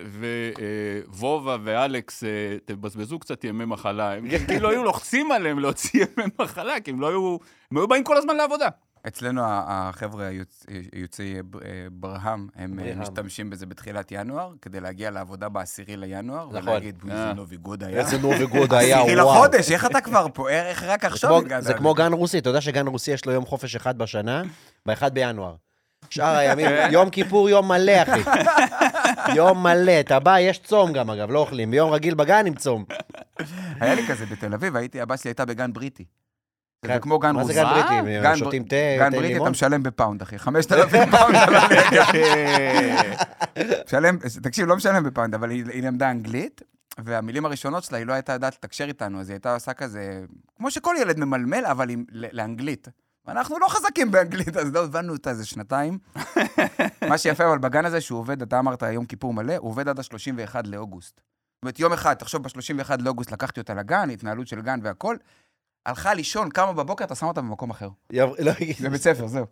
וובה 1.07 1.57
ואלכס, 1.63 2.23
אה, 2.23 2.29
תבזבזו 2.65 3.19
קצת 3.19 3.43
ימי 3.43 3.65
מחלה. 3.65 4.13
הם 4.13 4.25
כאילו 4.47 4.69
היו 4.69 4.83
לוחצים 4.83 5.31
עליהם 5.31 5.59
להוציא 5.59 6.05
ימי 6.05 6.25
מחלה, 6.39 6.79
כי 6.79 6.91
הם 6.91 7.01
לא 7.01 7.09
היו, 7.09 7.37
הם 7.71 7.77
היו 7.77 7.87
באים 7.87 8.03
כל 8.03 8.17
הזמן 8.17 8.35
לעבודה. 8.35 8.67
אצלנו 9.07 9.41
החבר'ה 9.45 10.27
היוצ- 10.29 10.65
יוצאי 10.93 11.41
ב- 11.49 11.55
אה, 11.57 11.69
ברה"מ, 11.91 12.47
הם 12.55 12.79
אה. 12.79 12.95
משתמשים 12.95 13.49
בזה 13.49 13.65
בתחילת 13.65 14.07
ינואר, 14.11 14.51
כדי 14.61 14.79
להגיע 14.79 15.11
לעבודה 15.11 15.49
בעשירי 15.49 15.97
לינואר, 15.97 16.47
נכון. 16.47 16.63
ולהגיד, 16.69 16.95
אה. 17.09 17.13
איזה 17.23 17.33
נובי 17.33 17.57
גוד 17.57 17.83
היה. 17.83 17.99
איזה 17.99 18.17
נובי 18.17 18.45
גוד 18.45 18.73
היה, 18.73 19.01
עשירי 19.01 19.21
וואו. 19.21 19.35
לחודש, 19.35 19.71
איך 19.71 19.85
אתה 19.85 20.01
כבר 20.01 20.25
פה? 20.33 20.49
איך 20.49 20.83
רק 20.83 21.05
עכשיו 21.05 21.37
הגעת? 21.37 21.63
זה 21.63 21.73
כמו 21.73 21.93
גן 21.93 22.13
רוסי, 22.13 22.37
אתה 22.39 22.49
יודע 22.49 22.61
שגן 22.61 22.87
רוסי 22.87 23.11
יש 23.11 23.25
לו 23.25 23.31
יום 23.31 23.45
חופש 23.45 23.75
אחד 23.75 23.97
בשנה? 23.97 24.43
ב-1 24.85 25.09
בינואר. 25.09 25.55
שאר 26.09 26.35
הימים, 26.35 26.67
יום 26.91 27.09
כיפור 27.09 27.49
יום 27.49 27.67
מלא, 27.67 27.93
אחי. 28.03 28.21
יום 29.35 29.63
מלא. 29.63 29.99
אתה 29.99 30.19
בא, 30.19 30.39
יש 30.39 30.59
צום 30.59 30.93
גם, 30.93 31.09
אגב, 31.09 31.31
לא 31.31 31.39
אוכלים. 31.39 31.71
ביום 31.71 31.91
רגיל 31.91 32.13
בגן 32.15 32.45
עם 32.45 32.55
צום. 32.55 32.85
היה 33.79 33.95
לי 33.95 34.07
כזה 34.07 34.25
בתל 34.25 34.53
אביב, 34.53 34.75
הייתי, 34.75 35.01
הבת 35.01 35.19
שלי 35.19 35.29
הייתה 35.29 35.45
בגן 35.45 35.73
בריטי. 35.73 36.05
זה 36.87 36.99
כמו 37.01 37.19
גן 37.19 37.35
מה 37.35 37.41
רוסי. 37.41 37.53
זה 37.53 37.59
גן 37.59 37.65
מה? 37.65 38.01
בריטי? 38.01 38.21
גן 38.23 38.35
שותים 38.35 38.63
תה, 38.63 38.75
גן 38.99 39.11
בריטי 39.11 39.37
אתה? 39.37 39.49
משלם 39.49 39.83
בפאונד, 39.83 40.21
אחי. 40.21 40.39
5,000 40.39 41.09
פאונד 41.11 41.35
על. 41.35 41.55
משלם, 43.85 44.17
תקשיב, 44.43 44.67
לא 44.67 44.75
משלם 44.75 45.03
בפאונד, 45.03 45.33
אבל 45.35 45.49
היא 45.49 45.83
למדה 45.83 46.11
אנגלית, 46.11 46.61
והמילים 46.99 47.45
הראשונות 47.45 47.83
שלה, 47.83 47.97
היא 47.97 48.05
לא 48.05 48.13
הייתה 48.13 48.33
יודעת 48.33 48.53
לתקשר 48.53 48.85
איתנו, 48.85 49.19
אז 49.19 49.29
היא 49.29 49.35
הייתה 49.35 49.53
עושה 49.53 49.73
כזה, 49.73 50.23
כמו 50.57 50.71
שכל 50.71 50.95
ילד 51.01 51.19
ממלמל, 51.19 51.65
אבל 51.65 51.87
לאנגלית. 52.11 52.87
ואנחנו 53.25 53.59
לא 53.59 53.67
חזקים 53.69 54.11
באנגלית, 54.11 54.57
אז 54.57 54.73
לא 54.73 54.83
הבנו 54.83 55.13
אותה 55.13 55.29
איזה 55.29 55.45
שנתיים. 55.45 55.97
מה 57.09 57.17
שיפה 57.17 57.45
אבל 57.45 57.57
בגן 57.57 57.85
הזה, 57.85 58.01
שהוא 58.01 58.19
עובד, 58.19 58.41
אתה 58.41 58.59
אמרת 58.59 58.83
יום 58.91 59.05
כיפור 59.05 59.33
מלא, 59.33 59.55
הוא 59.57 59.69
עובד 59.69 59.87
עד 59.87 59.99
ה-31 59.99 60.55
לאוגוסט. 60.65 61.15
זאת 61.17 61.63
אומרת, 61.63 61.79
יום 61.79 61.93
אחד, 61.93 62.13
תחשוב, 62.13 62.43
ב-31 62.43 62.91
לאוגוסט 62.99 63.31
לקחתי 63.31 63.59
אותה 63.59 63.73
לגן, 63.73 64.09
התנהלות 64.09 64.47
של 64.47 64.61
גן 64.61 64.79
והכל, 64.83 65.17
הלכה 65.85 66.13
לישון, 66.13 66.49
קמה 66.49 66.73
בבוקר, 66.73 67.05
אתה 67.05 67.15
שם 67.15 67.25
אותה 67.25 67.41
במקום 67.41 67.69
אחר. 67.69 67.89
יב- 68.11 68.29
לא, 68.39 68.51
ספר, 68.97 69.27
זהו. 69.27 69.45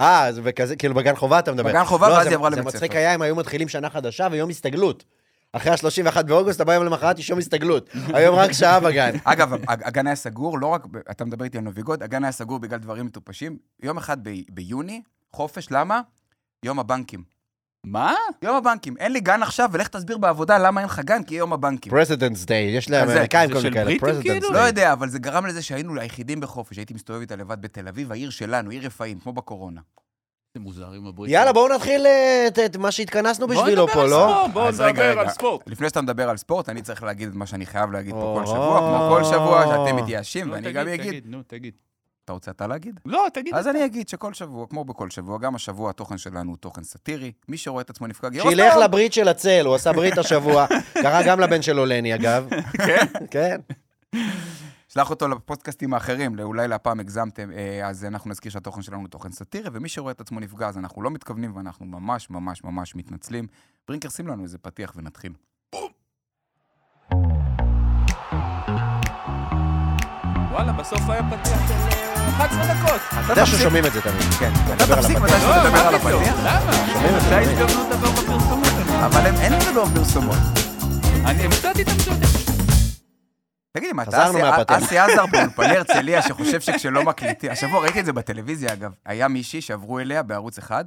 אה, 0.00 0.32
זה 0.32 0.42
בכזה, 0.42 0.76
כאילו 0.76 0.94
בגן 0.94 1.16
חובה 1.16 1.38
אתה 1.38 1.52
מדבר. 1.52 1.68
בגן 1.68 1.84
חובה, 1.84 2.08
לא, 2.08 2.14
ואז 2.14 2.26
היא 2.26 2.34
עברה 2.36 2.50
לבית 2.50 2.62
זה 2.64 2.68
מצחיק 2.68 2.90
ספר. 2.90 2.98
היה 2.98 3.14
אם 3.14 3.22
היו 3.22 3.36
מתחילים 3.36 3.68
שנה 3.68 3.90
חדשה 3.90 4.28
ויום 4.30 4.50
הסתגלות. 4.50 5.04
אחרי 5.52 5.72
ה-31 5.72 6.22
באוגוסט, 6.22 6.56
אתה 6.56 6.64
בא 6.64 6.74
יום 6.74 6.84
למחרת, 6.84 7.18
יש 7.18 7.30
יום 7.30 7.38
הסתגלות. 7.38 7.90
היום 8.14 8.36
רק 8.36 8.52
שעה 8.52 8.80
בגן. 8.80 9.16
אגב, 9.24 9.52
הג- 9.68 9.82
הגן 9.84 10.06
היה 10.06 10.16
סגור, 10.16 10.58
לא 10.58 10.66
רק, 10.66 10.82
אתה 11.10 11.24
מדבר 11.24 11.44
איתי 11.44 11.58
על 11.58 11.64
נוביגוד, 11.64 12.02
הגן 12.02 12.24
היה 12.24 12.32
סגור 12.32 12.58
בגלל 12.58 12.78
דברים 12.78 13.06
מטופשים. 13.06 13.56
יום 13.82 13.98
אחד 13.98 14.28
ב- 14.28 14.42
ביוני, 14.50 15.02
חופש, 15.32 15.68
למה? 15.70 16.00
יום 16.64 16.78
הבנקים. 16.78 17.37
מה? 17.84 18.14
יום 18.42 18.56
הבנקים. 18.56 18.96
אין 18.98 19.12
לי 19.12 19.20
גן 19.20 19.42
עכשיו, 19.42 19.68
ולך 19.72 19.88
תסביר 19.88 20.18
בעבודה 20.18 20.58
למה 20.58 20.80
אין 20.80 20.88
לך 20.88 20.98
גן, 20.98 21.22
כי 21.22 21.34
יום 21.34 21.52
הבנקים. 21.52 21.90
Presidents' 21.92 22.44
Day, 22.44 22.76
יש. 22.76 22.90
לאמריקאים 22.90 23.48
זה 23.48 23.54
כל 23.54 23.62
מיני 23.62 23.74
כאלה. 23.74 23.84
בריטים 23.84 24.08
President's 24.08 24.22
כאילו? 24.22 24.48
Day. 24.48 24.52
לא 24.52 24.58
יודע, 24.58 24.92
אבל 24.92 25.08
זה 25.08 25.18
גרם 25.18 25.46
לזה 25.46 25.62
שהיינו 25.62 26.00
היחידים 26.00 26.40
בחופש. 26.40 26.76
הייתי 26.76 26.94
מסתובב 26.94 27.20
איתה 27.20 27.36
לבד 27.36 27.62
בתל 27.62 27.88
אביב, 27.88 28.12
העיר 28.12 28.30
שלנו, 28.30 28.70
עיר 28.70 28.86
רפאים, 28.86 29.18
כמו 29.20 29.32
בקורונה. 29.32 29.80
זה 30.54 30.60
מוזר 30.60 30.92
עם 30.92 31.06
הבריטים. 31.06 31.34
יאללה, 31.34 31.52
בואו 31.52 31.74
נתחיל 31.74 32.06
אה, 32.06 32.44
את- 32.48 32.58
את 32.58 32.76
מה 32.76 32.90
שהתכנסנו 32.90 33.46
בשבילו 33.46 33.88
פה, 33.88 34.04
לא? 34.04 34.46
בואו 34.52 34.68
נדבר 34.70 34.84
רגע. 34.84 35.20
על 35.20 35.28
ספורט. 35.30 35.62
לפני 35.66 35.88
שאתה 35.88 36.02
מדבר 36.02 36.28
על 36.30 36.36
ספורט, 36.36 36.68
אני 36.68 36.82
צריך 36.82 37.02
להגיד 37.02 37.28
את 37.28 37.34
מה 37.34 37.46
שאני 37.46 37.66
חייב 37.66 37.90
להגיד 37.92 38.12
פה 38.14 38.36
כל. 38.40 38.46
שבוע, 38.46 38.78
כמו 38.78 39.08
כל 39.14 39.24
שבוע, 39.24 39.64
שאתם 39.66 39.96
מתייאשים, 39.96 40.50
ואני 40.50 40.72
גם 40.72 40.88
אגיד. 40.88 41.24
נו, 41.26 41.38
תגיד. 41.46 41.74
אתה 42.28 42.32
רוצה 42.32 42.50
אתה 42.50 42.66
להגיד? 42.66 43.00
לא, 43.06 43.26
תגיד. 43.34 43.54
אז 43.54 43.66
אתה. 43.66 43.78
אני 43.78 43.84
אגיד 43.84 44.08
שכל 44.08 44.34
שבוע, 44.34 44.66
כמו 44.66 44.84
בכל 44.84 45.10
שבוע, 45.10 45.38
גם 45.38 45.54
השבוע 45.54 45.90
התוכן 45.90 46.18
שלנו 46.18 46.50
הוא 46.50 46.56
תוכן 46.56 46.82
סאטירי. 46.82 47.32
מי 47.48 47.56
שרואה 47.56 47.80
את 47.80 47.90
עצמו 47.90 48.06
נפגע 48.06 48.28
גירוש, 48.28 48.54
שילך 48.54 48.74
לברית 48.84 49.12
של 49.12 49.28
הצל, 49.28 49.66
הוא 49.66 49.74
עשה 49.74 49.92
ברית 49.92 50.18
השבוע. 50.18 50.66
קרה 51.02 51.22
גם 51.26 51.40
לבן 51.40 51.62
שלו 51.62 51.86
לני, 51.86 52.14
אגב. 52.14 52.48
כן? 52.86 53.06
כן. 53.30 53.60
שלח 54.88 55.10
אותו 55.10 55.28
לפודקאסטים 55.28 55.94
האחרים, 55.94 56.40
אולי 56.40 56.68
להפעם 56.68 57.00
הגזמתם, 57.00 57.50
אה, 57.52 57.88
אז 57.88 58.04
אנחנו 58.04 58.30
נזכיר 58.30 58.52
שהתוכן 58.52 58.82
שלנו 58.82 59.00
הוא 59.00 59.08
תוכן 59.08 59.32
סאטירי, 59.32 59.70
ומי 59.72 59.88
שרואה 59.88 60.12
את 60.12 60.20
עצמו 60.20 60.40
נפגע, 60.40 60.68
אז 60.68 60.78
אנחנו 60.78 61.02
לא 61.02 61.10
מתכוונים 61.10 61.56
ואנחנו 61.56 61.86
ממש 61.86 62.30
ממש 62.30 62.64
ממש 62.64 62.94
מתנצלים. 62.94 63.46
ברינקר, 63.88 64.08
שים 64.08 64.26
לנו 64.26 64.42
איזה 64.42 64.58
פתיח 64.58 64.92
ונתחיל. 64.96 65.32
וואלה, 70.50 70.72
בסוף 70.72 71.00
היה 71.08 71.22
פתיח 71.30 71.70
אה, 71.70 72.07
11 72.28 72.74
דקות. 72.74 73.00
אתה 73.24 73.32
יודע 73.32 73.46
ששומעים 73.46 73.86
את 73.86 73.92
זה 73.92 74.00
תמיד. 74.02 74.22
כן, 74.38 74.52
אתה 74.76 74.96
תפסיק. 74.96 75.18
מתי 75.18 75.32
שאתה 75.32 75.56
לא, 75.56 75.64
מדבר 75.64 75.78
על? 75.86 75.94
הפתיח. 75.94 76.34
למה? 76.44 76.72
שומעים 76.92 77.14
את 77.16 77.20
זה 77.22 77.28
תמיד. 77.30 77.48
ההזדמנות 77.58 77.86
לדבר 77.92 78.10
בפרסומות. 78.10 78.66
אני- 78.88 79.04
אבל 79.06 79.26
הם- 79.26 79.34
אין 79.34 79.52
לדבר 79.52 79.84
פרסומות. 79.94 80.36
אני 81.26 81.46
מצאתי 81.46 81.82
את 81.82 81.88
המסורת. 81.88 82.18
תגיד 83.72 83.92
מה, 83.92 84.02
אתה 84.02 84.78
אסי- 84.78 84.98
עזר 84.98 85.26
באולפני 85.26 85.76
הרצליה, 85.76 86.22
שחושב 86.22 86.60
שכשלא 86.60 87.02
מקליטים... 87.04 87.50
השבוע 87.50 87.80
ראיתי 87.80 88.00
את 88.00 88.04
זה 88.04 88.12
בטלוויזיה, 88.12 88.72
אגב. 88.72 88.92
היה 89.06 89.28
מישהי 89.28 89.60
שעברו 89.60 89.98
אליה 89.98 90.22
בערוץ 90.22 90.58
אחד, 90.58 90.84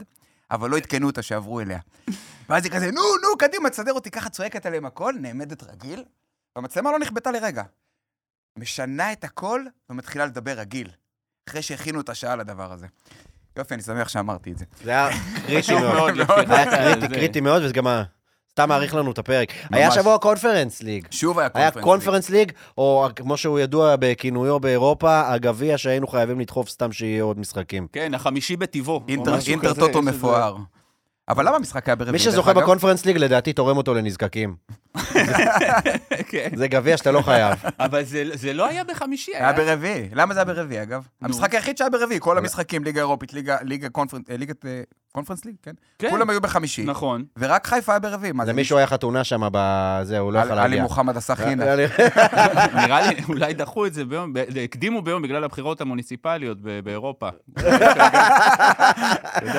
אבל 0.52 0.70
לא 0.70 0.78
עדכנו 0.78 1.08
אותה 1.08 1.22
שעברו 1.22 1.60
אליה. 1.60 1.80
ואז 2.50 2.64
היא 2.66 2.72
כזה, 2.72 2.92
נו, 2.92 3.02
נו, 3.02 3.38
קדימה, 3.40 3.70
תסדר 3.70 3.94
אותי, 3.94 4.12
ככה 4.12 4.30
צועקת 4.30 4.66
עליהם 4.66 4.86
הכל, 4.86 5.14
נעמדת 5.20 5.64
רגיל, 5.64 6.04
והמצלמה 6.56 6.92
לא 6.92 7.00
נכבתה 7.00 7.32
לרגע. 7.32 7.64
משנה 8.60 9.12
את 9.12 9.24
הכל 9.24 9.62
ומתחילה 9.90 10.26
לדבר 10.26 10.52
רגיל, 10.60 10.90
אחרי 11.51 11.62
שהכינו 11.62 12.01
את 12.01 12.10
השעה 12.10 12.36
לדבר 12.36 12.72
הזה. 12.74 12.88
יופי, 13.58 13.74
אני 13.74 13.81
שמח 13.84 14.08
שאמרתי 14.10 14.51
את 14.51 14.58
זה. 14.58 14.65
זה 14.84 14.91
היה 14.91 15.10
קריטי 15.48 15.74
מאוד. 15.84 16.13
היה 16.50 16.65
קריטי, 16.72 17.08
קריטי 17.15 17.41
מאוד, 17.41 17.63
וזה 17.63 17.74
גם 17.74 17.88
ה- 17.88 18.03
סתם 18.51 18.70
מאריך 18.70 18.96
לנו 18.96 19.12
את 19.12 19.17
הפרק. 19.17 19.50
היה. 19.72 19.91
שבוע 19.91 20.17
קונפרנס 20.17 20.81
ליג. 20.84 21.08
שוב 21.12 21.39
היה 21.39 21.50
היה 21.53 21.72
קונפרנס. 21.72 21.84
קונפרנס 21.84 22.29
ליג, 22.29 22.51
או 22.77 23.08
כמו 23.15 23.38
שהוא 23.38 23.60
ידוע 23.60 23.96
בכינויו 24.00 24.60
באירופה, 24.60 25.34
הגביע 25.34 25.77
שהיינו 25.77 26.08
חייבים 26.08 26.39
לדחוף 26.39 26.70
סתם 26.70 26.91
שיהיה 26.91 27.24
עוד 27.24 27.39
משחקים. 27.39 27.88
כן, 27.93 28.13
החמישי 28.13 28.55
בטיבו. 28.55 28.91
או 28.93 29.01
אינטר- 29.08 29.74
טוטו 29.74 30.01
מפואר. 30.01 30.55
אבל 31.29 31.48
למה 31.48 31.55
המשחק 31.55 31.89
היה 31.89 31.96
ברביעי? 31.96 32.12
מי 32.12 32.20
שזוכה? 32.20 32.53
בקונפרנס 32.53 33.05
ליג, 33.05 33.17
לדעתי 33.17 33.53
תורם 33.53 33.77
אותו 33.77 33.93
לנזקקים. 33.93 34.55
כן. 36.30 36.50
זה 36.56 36.68
גביע 36.68 36.98
שאתה 36.98 37.12
לא 37.12 37.22
חייב. 37.22 37.58
אבל 37.80 38.04
זה- 38.04 38.24
זה 38.34 38.54
לא 38.54 38.68
היה 38.68 38.84
בחמישי, 38.84 39.32
היה 39.36 39.54
ברביעי. 39.54 40.10
למה 40.14 40.34
זה 40.34 40.40
היה 40.40 40.46
ברביעי, 40.46 40.82
אגב? 40.82 41.04
המשחק 41.22 41.54
היחיד 41.56 41.78
שהיה 41.78 41.90
ברביעי, 41.90 42.20
כל 42.20 42.38
המשחקים, 42.38 42.84
ליגה 42.84 43.00
אירופית, 43.02 43.34
ליגה- 43.34 43.58
קונפרנס, 43.92 44.24
אה, 44.30 44.36
אה, 44.66 44.82
קונפרנס 45.12 45.46
ליג, 45.46 45.56
כן? 45.64 45.72
כן. 46.00 46.10
כולם 46.10 46.30
היו 46.30 46.42
בחמישי, 46.42 46.84
נכון. 46.86 47.24
ורק 47.40 47.68
חיפה 47.68 47.92
היה 47.92 48.00
ברביעי. 48.00 48.34
זה 48.46 48.54
מישהו 48.54 48.78
היה 48.78 48.88
חתונה 48.88 49.24
שם 49.24 49.42
בזה, 49.52 50.20
הוא 50.20 50.34
לא 50.34 50.40
יכול 50.40 50.52
עלי 50.52 50.62
להגיע. 50.62 50.82
מוחמד 50.84 51.18
עשה 51.18 51.36
חינה. 51.36 51.66
נראה 52.86 53.08
לי, 53.08 53.16
אולי 53.30 53.54
דחו 53.54 53.86
את 53.86 53.94
זה 53.94 54.06
ביום, 54.06 54.34
הקדימו 54.64 55.02
ביום 55.02 55.22
בגלל 55.22 55.44
הבחירות 55.44 55.82
המוניציפליות 55.82 56.58
ב- 56.62 56.80
באירופה. 56.80 57.30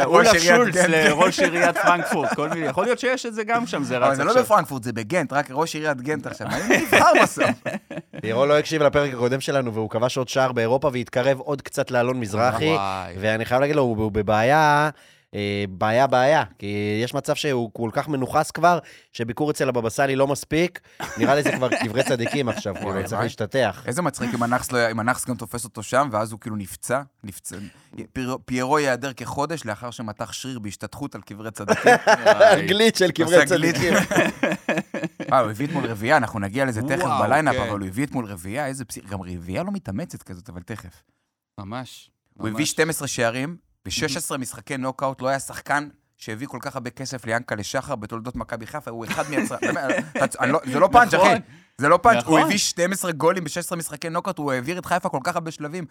אולף 0.04 0.32
עיריית 0.32 0.42
שולץ 0.56 0.74
גנט. 0.74 0.86
לראש 0.88 1.40
עיריית 1.40 1.78
פרנקפורט, 1.78 2.34
כל 2.34 2.48
מיני, 2.48 2.66
יכול 2.66 2.84
להיות 2.84 2.98
שיש 2.98 3.26
את 3.26 3.34
זה 3.34 3.44
גם 3.44 3.66
שם, 3.66 3.82
זה 3.82 3.96
אבל 3.96 4.06
רץ 4.06 4.16
זה 4.16 4.24
לא 4.24 4.30
עכשיו. 4.30 4.44
בפרנקפורט, 4.44 4.82
זה 4.82 4.92
בגנט, 5.22 5.32
רק 5.32 5.46
ראש 5.50 5.74
עיריית 5.74 6.00
גנט 6.00 6.26
עכשיו. 6.26 6.46
מי 6.68 6.76
נבחר 6.82 7.12
בסוף? 7.22 7.62
לירון 8.24 8.48
לא 8.48 8.58
הקשיב 8.58 8.82
לפרק 8.82 9.14
הקודם 9.14 9.40
שלנו, 9.40 9.74
והוא 9.74 9.90
כבש 9.90 10.18
עוד 10.18 10.28
שער 10.28 10.52
באירופה 10.52 10.90
והתקרב 10.92 11.40
עוד 11.40 11.62
קצת 11.62 11.90
לאלון 11.90 12.20
מזרחי. 12.20 12.68
וואי. 12.70 13.14
ואני 13.20 13.44
חייב 13.44 13.60
להגיד 13.60 13.76
לו, 13.76 13.82
הוא 13.82 14.12
בבעיה, 14.12 14.90
אה, 15.34 15.64
בעיה 15.68 16.06
בעיה. 16.06 16.44
כי 16.58 17.00
יש 17.04 17.14
מצב 17.14 17.34
שהוא 17.34 17.70
כל 17.72 17.90
כך 17.92 18.08
מנוכס 18.08 18.50
כבר, 18.50 18.78
שביקור 19.12 19.50
אצל 19.50 19.68
הבבא 19.68 19.90
סאלי 19.90 20.16
לא 20.16 20.26
מספיק. 20.26 20.80
נראה 21.16 21.34
לי 21.34 21.42
זה 21.42 21.52
כבר 21.52 21.68
קברי 21.68 22.02
צדיקים 22.04 22.48
עכשיו, 22.48 22.74
כאילו, 22.74 22.92
צריך. 23.04 23.22
להשתתח. 23.22 23.82
איזה 23.86 24.02
מצחיק 24.02 24.34
אם 24.34 24.42
הנאחס 24.42 24.72
לא- 24.72 24.90
אם 24.90 25.00
הנאחס 25.00 25.26
גם 25.26 25.34
תופס 25.36 25.64
אותו 25.64 25.82
שם, 25.82 26.08
ואז 26.12 26.32
הוא 26.32 26.40
כאילו 26.40 26.56
נפצע. 26.56 27.00
נפצע. 27.24 27.56
פיירו 28.44 28.78
ייעדר 28.78 29.12
כחודש 29.12 29.64
לאחר 29.64 29.90
שמתח 29.90 30.32
שריר 30.32 30.58
בהשתטחות 30.58 31.14
על 31.14 31.20
קברי 31.20 31.50
צדיקים. 31.50 31.92
גליץ' 32.68 32.98
של 32.98 33.10
קברי. 33.10 33.46
צדיקים. 33.46 33.94
אה, 35.32 35.40
הוא 35.40 35.50
הביא 35.50 35.66
אתמול 35.66 35.86
רביעייה, 35.86 36.16
אנחנו 36.16 36.38
נגיע 36.38 36.64
לזה 36.64 36.80
תכף 36.82 37.08
ב 37.20 37.25
lineup, 37.25 37.54
כן. 37.54 37.60
אבל 37.68 37.78
הוא 37.80 37.88
הביא 37.88 38.04
אתמול 38.06 38.24
רביעייה, 38.24 38.66
איזה 38.66 38.84
פסיק, 38.84 39.08
גם 39.08 39.22
רביעייה 39.22 39.62
לא 39.62 39.70
מתאמצת 39.72 40.22
כזאת, 40.22 40.48
אבל 40.48 40.62
תכף. 40.62 41.02
ממש. 41.58 42.10
הוא 42.34 42.48
הביא 42.48 42.58
ממש. 42.58 42.70
12 42.70 43.08
שערים, 43.08 43.56
ב-16 43.84 44.36
משחקי 44.38 44.76
נוקאוט, 44.76 45.22
לא 45.22 45.28
היה 45.28 45.38
שחקן 45.40 45.88
שהביא 46.16 46.46
כל 46.46 46.58
כך 46.60 46.74
הרבה 46.76 46.90
כסף 46.90 47.24
ליענקלה 47.26 47.62
שחר 47.62 47.96
בתולדות 47.96 48.36
מכבי 48.36 48.66
חיפה, 48.66 48.90
הוא 48.90 49.04
אחד 49.04 49.24
אני 50.40 50.52
לא- 50.52 50.60
זה 50.64 50.78
לא 50.80 50.88
פאנץ', 50.92 51.14
אחי. 51.14 51.22
נכון. 51.24 51.38
זה 51.78 51.88
לא 51.88 51.96
פאנץ', 52.02 52.24
הוא 52.24 52.38
נכון. 52.38 52.40
הביא 52.40 52.58
12 52.58 53.12
גולים 53.12 53.44
ב-16 53.44 53.76
משחקי 53.76 54.08
נוקאוט, 54.08 54.38
הוא 54.38 54.52
העביר 54.52 54.78
את 54.78 54.86
חיפה 54.86 55.08
כל 55.08 55.18
כך 55.24 55.34
הרבה 55.34 55.50
שלבים. 55.50 55.84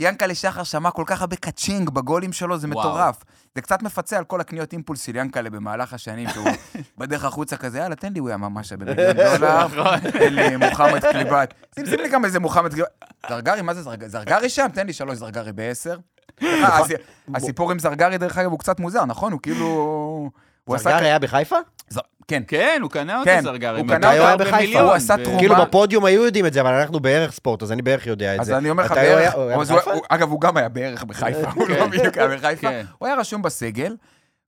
ינקלה 0.00 0.34
שחר 0.34 0.62
שמע 0.64 0.90
כל 0.90 1.02
כך 1.06 1.20
הרבה 1.20 1.36
ka-ching 1.36 1.90
בגולים 1.90 2.32
שלו, 2.32 2.58
זה 2.58 2.68
וואו. 2.68 2.80
מטורף. 2.80 3.16
זה 3.54 3.60
קצת 3.62 3.82
מפצה 3.82 4.18
על 4.18 4.24
כל 4.24 4.40
הקניות 4.40 4.72
אימפולס 4.72 5.02
של 5.02 5.16
ינקלה 5.16 5.50
במהלך 5.50 5.92
השנים, 5.92 6.28
שהוא 6.28 6.48
בדרך 6.98 7.24
החוצה 7.24 7.56
כזה, 7.56 7.78
יאללה, 7.78 7.96
תן 7.96 8.12
לי, 8.12 8.18
הוא 8.18 8.28
היה 8.28 8.36
ממש 8.36 8.72
במיליון 8.72 9.16
דולר, 9.38 9.66
תן 10.10 10.34
לי 10.34 10.56
מוחמד 10.56 11.00
כליבאת. 11.12 11.54
שים 11.74 11.86
שים 11.86 12.00
לי 12.00 12.08
גם 12.08 12.24
איזה 12.24 12.40
מוחמד 12.40 12.70
כליבאת. 12.74 12.88
זרגרי, 13.28 13.62
מה 13.62 13.74
זה 13.74 13.82
זרגרי? 13.82 14.08
זרגרי 14.08 14.48
שם? 14.48 14.66
תן 14.74 14.86
לי 14.86 14.92
שלוש 14.92 15.18
זרגרי 15.18 15.52
בעשר. 15.52 15.98
הס- 16.42 16.90
הסיפור 17.34 17.70
עם 17.70 17.78
זרגרי, 17.78 18.18
דרך 18.18 18.38
אגב, 18.38 18.50
הוא 18.50 18.58
קצת 18.58 18.80
מוזר, 18.80 19.04
נכון? 19.04 19.32
הוא 19.32 19.40
כאילו... 19.42 20.30
זרגרי 20.84 21.06
היה 21.06 21.18
בחיפה? 21.18 21.56
כן. 22.28 22.42
כן, 22.48 22.78
הוא 22.82 22.90
קנה 22.90 23.14
אותו 23.18 23.24
כן, 23.30 23.40
זרגרי. 23.42 23.80
הוא 23.80 23.88
קנה 23.88 24.12
אותו 24.12 24.22
הרבה 24.26 24.44
בחיפה, 24.44 24.56
מיליון, 24.56 24.84
הוא 24.84 24.92
עשה 24.92 25.16
ב- 25.16 25.22
תרומה. 25.24 25.38
כאילו 25.38 25.54
בפודיום 25.56 26.04
היו 26.04 26.24
יודעים 26.24 26.46
את 26.46 26.52
זה, 26.52 26.60
אבל 26.60 26.72
אנחנו 26.74 27.00
בערך 27.00 27.32
ספורט, 27.32 27.62
אז 27.62 27.72
אני 27.72 27.82
בערך 27.82 28.06
יודע 28.06 28.34
את 28.34 28.40
אז 28.40 28.46
זה. 28.46 28.58
אני 28.58 28.70
אומר 28.70 28.84
לך, 28.84 28.90
הוא 28.90 28.96
בערך, 29.00 29.18
היה- 29.18 29.32
הוא 29.32 29.42
היה 29.50 29.58
אז 29.60 29.70
הוא- 29.70 29.76
בחיפה? 29.78 29.92
הוא- 29.94 30.02
אגב, 30.08 30.30
הוא 30.30 30.40
גם 30.40 30.56
היה 30.56 30.68
בערך 30.68 31.04
בחיפה, 31.04 31.50
הוא 31.50 31.68
לא 31.68 31.74
כן. 31.74 31.90
בדיוק 31.90 32.16
היה 32.18 32.28
בחיפה. 32.38 32.68
כן. 32.68 32.84
הוא 32.98 33.06
היה 33.06 33.16
רשום 33.16 33.42
בסגל, 33.42 33.96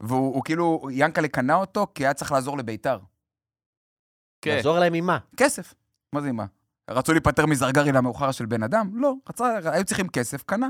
והוא 0.01 0.35
הוא 0.35 0.43
כאילו, 0.45 0.89
ינקלה 0.93 1.29
קנה 1.29 1.55
אותו 1.55 1.87
כי 1.95 2.05
היה 2.07 2.15
צריך 2.15 2.33
לעזור 2.33 2.59
לביתר. 2.59 2.99
כן. 4.43 4.57
לעזור 4.57 4.79
להם 4.79 4.95
עם 4.95 5.07
מה? 5.07 5.19
כסף. 5.37 5.75
מה 6.13 6.21
זה 6.21 6.33
מה? 6.33 6.45
רצו 6.91 7.13
להיפטר 7.13 7.47
מזרגרי 7.47 7.93
למאוחר 7.93 8.31
של 8.33 8.47
בן 8.47 8.63
אדם? 8.63 8.91
לא. 8.95 9.15
רצה, 9.29 9.45
היו 9.65 9.85
צריכים 9.85 10.09
כסף, 10.09 10.43
קנה. 10.43 10.69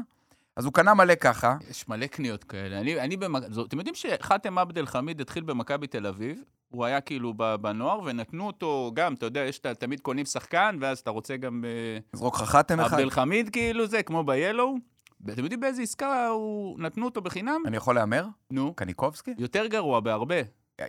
אז 0.56 0.64
הוא 0.64 0.72
קנה 0.72 0.94
מלא 0.94 1.14
ככה, 1.14 1.56
יש 1.70 1.88
מלא 1.88 2.06
קניות 2.06 2.44
כאלה. 2.44 2.80
אני, 2.80 3.00
אני 3.00 3.16
במק... 3.16 3.42
זו- 3.50 3.64
אתם 3.64 3.78
יודעים 3.78 3.94
שחאתם 3.94 4.58
עבד 4.58 4.78
אל 4.78 4.86
חמיד 4.86 5.20
התחיל 5.20 5.42
במכבי 5.42 5.86
תל 5.86 6.06
אביב? 6.06 6.42
הוא 6.72 6.84
היה 6.84 7.00
כאילו 7.00 7.34
בנוער, 7.60 8.00
ונתנו 8.04 8.46
אותו 8.46 8.90
גם, 8.94 9.14
אתה 9.14 9.26
יודע, 9.26 9.40
יש, 9.40 9.58
את 9.58 9.66
ה- 9.66 9.74
תמיד 9.74 10.00
קונים 10.00 10.24
שחקן, 10.26 10.76
ואז 10.80 10.98
אתה 10.98 11.10
רוצה 11.10 11.36
גם 11.36 11.64
אה, 11.64 11.98
זרוק 12.12 12.34
לך 12.34 12.42
חתם 12.42 12.80
אחד. 12.80 12.92
עבד 12.94 13.02
אל 13.02 13.10
חמיד, 13.10 13.50
כאילו 13.50 13.86
זה, 13.86 14.02
כמו 14.02 14.24
ב-Yellow. 14.24 14.78
ואתם 15.26 15.42
יודעים 15.42 15.60
באיזה 15.60 15.82
עסקה 15.82 16.26
הוא... 16.28 16.80
נתנו 16.80 17.04
אותו 17.04 17.20
בחינם? 17.20 17.62
אני 17.66 17.76
יכול 17.76 17.94
להמר? 17.94 18.24
נו. 18.50 18.74
קניקובסקי? 18.74 19.34
יותר 19.38 19.66
גרוע 19.66 20.00
בהרבה. 20.00 20.34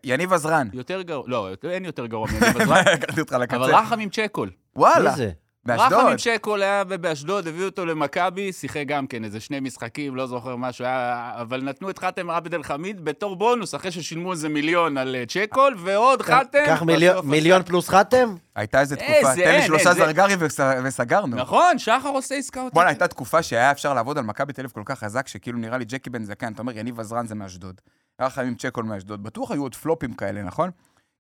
יניב 0.04 0.34
עזרן. 0.34 0.68
יותר 0.74 1.02
גרוע, 1.02 1.24
לא, 1.28 1.50
אין 1.70 1.86
יותר 1.86 2.06
גרוע 2.06 2.28
מיניב 2.28 2.62
עזרן, 2.62 2.84
לקחתי 2.94 3.22
אותך 3.22 3.34
לקצה. 3.34 3.56
אבל 3.58 3.76
רחמים 3.76 4.10
צ'קול. 4.10 4.50
וואלה, 4.76 5.10
מי 5.12 5.16
זה? 5.18 5.32
באשדוד. 5.66 5.94
רחמים 6.00 6.16
צ'קול 6.18 6.62
היה 6.64 6.84
באשדוד, 6.84 7.48
הביאו 7.48 7.66
אותו 7.66 7.86
למכבי, 7.86 8.54
שיחק 8.54 8.84
גם 8.88 9.08
כן 9.08 9.24
איזה 9.24 9.40
שני 9.40 9.60
משחקים, 9.60 10.16
לא 10.16 10.28
זוכר 10.28 10.56
משהו, 10.56 10.86
היה... 10.86 11.32
אבל 11.42 11.62
נתנו 11.64 11.90
את 11.90 12.00
חאתם 12.00 12.30
עבד 12.30 12.54
אל 12.54 12.64
חמיד 12.64 13.06
בתור 13.06 13.36
בונוס, 13.36 13.76
אחרי 13.76 13.92
ששילמו 13.92 14.32
איזה 14.32 14.50
מיליון 14.50 14.98
על 14.98 15.16
אה, 15.16 15.24
צ'קול, 15.28 15.76
ועוד 15.78 16.22
חאתם. 16.22 16.60
קח 16.66 16.82
מיליון- 17.24 17.64
פלוס 17.64 17.90
חתם? 17.90 18.36
הייתה 18.56 18.80
איזה 18.80 18.96
תקופה, 18.96 19.36
תן 19.36 19.56
לי 19.56 19.62
שלושה 19.66 19.94
זרגרי 19.94 20.34
וס- 20.40 20.60
וסגרנו. 20.84 21.36
נכון, 21.36 21.80
שחר 21.80 22.10
עושה 22.14 22.36
עסקאות. 22.36 22.74
בואנה, 22.74 22.90
הייתה 22.90 23.08
תקופה 23.08 23.44
שהיה 23.44 23.72
אפשר 23.72 23.94
לעבוד 23.94 24.18
על 24.18 24.24
מכבי 24.24 24.54
תל 24.54 24.62
אביב 24.62 24.72
כל 24.72 24.84
כך 24.86 25.00
חזק, 25.00 25.28
שכאילו 25.28 25.58
נראה 25.60 25.78
לי 25.78 25.86
ג'קי 25.86 26.10
בן 26.10 26.24
זקן, 26.24 26.54
אתה 26.54 26.62
אומר, 26.62 26.78
יניב 26.78 27.00
עזרן 27.00 27.28
זה 27.28 27.36
מאשדוד. 27.36 27.82
רחמים 28.22 28.56
צ'קול 28.56 28.86
מאשדוד. 28.86 29.24
בטוח 29.24 29.52
היו 29.52 29.62
עוד 29.62 29.76
פלופים 29.76 30.14
כאלה, 30.14 30.44
נכון? 30.44 30.70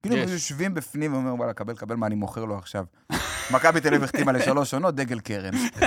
כאילו 0.07 0.21
הם 0.23 0.29
יושבים 0.29 0.73
בפנים 0.73 1.13
ואומרים, 1.13 1.39
וואלה, 1.39 1.53
קבל, 1.53 1.73
קבל 1.73 1.95
מה 1.95 2.07
אני 2.07 2.15
מוכר 2.15 2.45
לו 2.45 2.57
עכשיו. 2.57 2.83
מכבי 3.51 3.79
תל 3.81 3.87
אביב 3.87 4.03
החתימה 4.03 4.31
לשלוש 4.31 4.73
עונות, 4.73 4.95
דגל 4.95 5.19
קרן. 5.19 5.51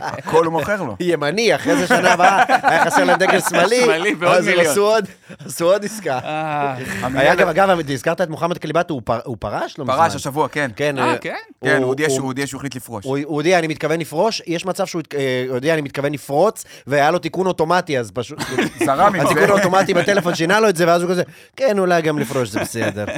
הכל 0.00 0.44
הוא 0.44 0.52
מוכר 0.52 0.82
לו. 0.82 0.96
ימני, 1.00 1.54
אחרי 1.54 1.76
זה 1.76 1.86
שנה 1.86 2.12
הבאה, 2.12 2.42
היה 2.62 2.84
חסר 2.84 3.04
להם 3.04 3.18
דגל 3.18 3.40
שמאלי, 3.48 3.80
שמאלי 3.80 4.14
ועוד 4.18 4.40
מיליון. 4.44 4.66
עשו 4.66 4.82
עוד- 4.86 5.04
עשו 5.46 5.72
עוד 5.72 5.84
עסקה. 5.84 6.18
אה, 6.24 6.74
היה 7.14 7.34
גם, 7.34 7.48
אגב, 7.48 7.68
הזכרת 7.92 8.20
את 8.20 8.28
מוחמד 8.28 8.58
קליבט, 8.58 8.90
הוא 8.90 9.02
פר- 9.04 9.20
הוא 9.24 9.36
פרש? 9.40 9.78
לא 9.78 9.84
מזמן. 9.84 9.96
פרש 9.96 10.14
השבוע, 10.14 10.48
כן. 10.48 10.70
כן, 10.76 10.98
אה, 10.98 11.04
אה, 11.12 11.18
כן? 11.18 11.34
כן, 11.64 11.76
הוא- 11.76 11.84
הודיע 11.86 12.06
הוא- 12.08 12.46
שהוא 12.46 12.58
החליט 12.58 12.74
לפרוש. 12.76 13.04
הוא 13.04 13.18
הודיע, 13.24 13.58
אני 13.58 13.66
מתכוון 13.66 14.00
לפרוש, 14.00 14.42
יש 14.46 14.66
מצב 14.66 14.86
שהוא 14.86 15.02
הודיע, 15.48 15.74
אני 15.74 15.82
מתכוון 15.82 16.12
לפרוץ, 16.12 16.64
והיה 16.86 17.10
לו 17.10 17.18
תיקון 17.18 17.46
אוטומטי, 17.46 17.98
אז 17.98 18.10
פשוט... 18.10 18.38
זרם 18.86 19.14
עם 19.14 19.20
התיקון 19.26 19.46
זה. 19.46 19.52
האוטומטי 19.52 19.94
בטלפון 19.94 20.34
שינה 20.34 20.60
לו 20.60 20.68
את 20.68 20.76
זה, 20.76 20.86
ואז 20.86 21.02
הוא 21.02 21.10
כזה, 21.10 21.22
כן, 21.56 21.78
אולי 21.78 22.02
גם 22.02 22.18
לפרוש, 22.18 22.55
זה 22.58 22.60
בסדר. 22.60 23.04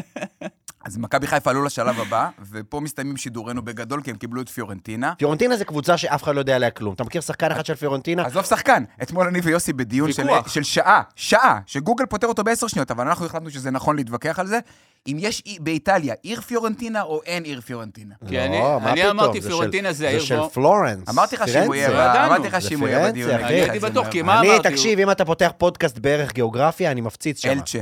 אז 0.85 0.99
מכבי 0.99 1.27
חיפה 1.27 1.51
עלו 1.51 1.65
לשלב 1.65 2.01
הבא, 2.01 2.29
ופה 2.51 2.81
מסתיימים 2.81 3.17
שידורנו 3.17 3.63
בגדול, 3.63 4.03
כי 4.03 4.11
הם 4.11 4.17
קיבלו 4.17 4.41
את 4.43 4.49
פיורנטינה. 4.49 5.13
פיורנטינה 5.19 5.57
זה 5.57 5.65
קבוצה 5.65 5.97
שאף 5.97 6.23
אחד 6.23 6.35
לא 6.35 6.41
יודע 6.41 6.57
עליה 6.57 6.71
כלום. 6.71 6.95
אתה 6.95 7.05
מכיר 7.05 7.21
שחקן 7.21 7.53
אחד 7.53 7.67
של 7.67 7.75
פיורנטינה? 7.75 8.27
עזוב 8.27 8.45
שחקן, 8.45 8.85
אתמול 9.03 9.27
אני 9.27 9.41
ויוסי 9.43 9.73
בדיון 9.73 10.13
של. 10.13 10.27
של 10.47 10.63
שעה, 10.63 11.03
שעה, 11.17 11.59
שגוגל 11.67 12.07
פותר 12.07 12.27
אותו 12.27 12.45
בעשר 12.45 12.67
שניות, 12.67 12.91
אבל 12.91 13.09
אנחנו 13.09 13.27
החלטנו 13.27 13.51
שזה 13.51 13.71
נכון 13.71 13.97
להתווכח 13.97 14.39
על 14.39 14.47
זה. 14.47 14.59
אם 15.07 15.17
יש 15.21 15.43
אי- 15.47 15.59
באיטליה 15.61 16.15
עיר 16.23 16.41
פיורנטינה 16.41 17.03
או 17.03 17.21
אין 17.27 17.45
עיר 17.45 17.61
פיורנטינה. 17.61 18.15
כי 18.29 18.41
אני- 18.41 18.59
לא, 18.59 18.81
מה 18.81 18.93
אני 18.93 19.01
פתאום? 19.03 19.21
אמרתי 19.21 19.41
פיורנטינה 19.41 19.93
זה 19.93 20.07
העיר 20.09 20.21
זה 20.21 20.27
של 20.27 20.37
בו- 20.37 20.51
פלורנס. 20.51 21.09
אמרתי 21.09 21.37
לך 21.37 21.49
שאם 21.49 21.63
הוא 21.67 21.75
יהיה. 21.75 22.27
אמרתי 22.27 22.47
לך 22.49 22.59
זה 22.59 22.69
שאם 22.69 22.81
הוא 22.81 22.89
יהיה 22.89 23.09
בדיון. 23.09 23.31
אני 23.31 23.45
הייתי 23.61 23.79
בטוח. 23.79 24.09
כי 24.09 24.23
מה 24.23 24.41
אני, 24.41 24.51
אמרתי? 24.51 24.69
תקשיב, 24.71 24.99
אם 24.99 25.11
אתה 25.11 25.25
פותח 25.25 25.53
פודקאסט 25.59 25.99
בערך 25.99 26.33
גיאוגרפיה, 26.33 26.91
אני 26.91 27.01
מפציץ 27.01 27.43
שם. 27.43 27.51
אלצ'ה. 27.51 27.79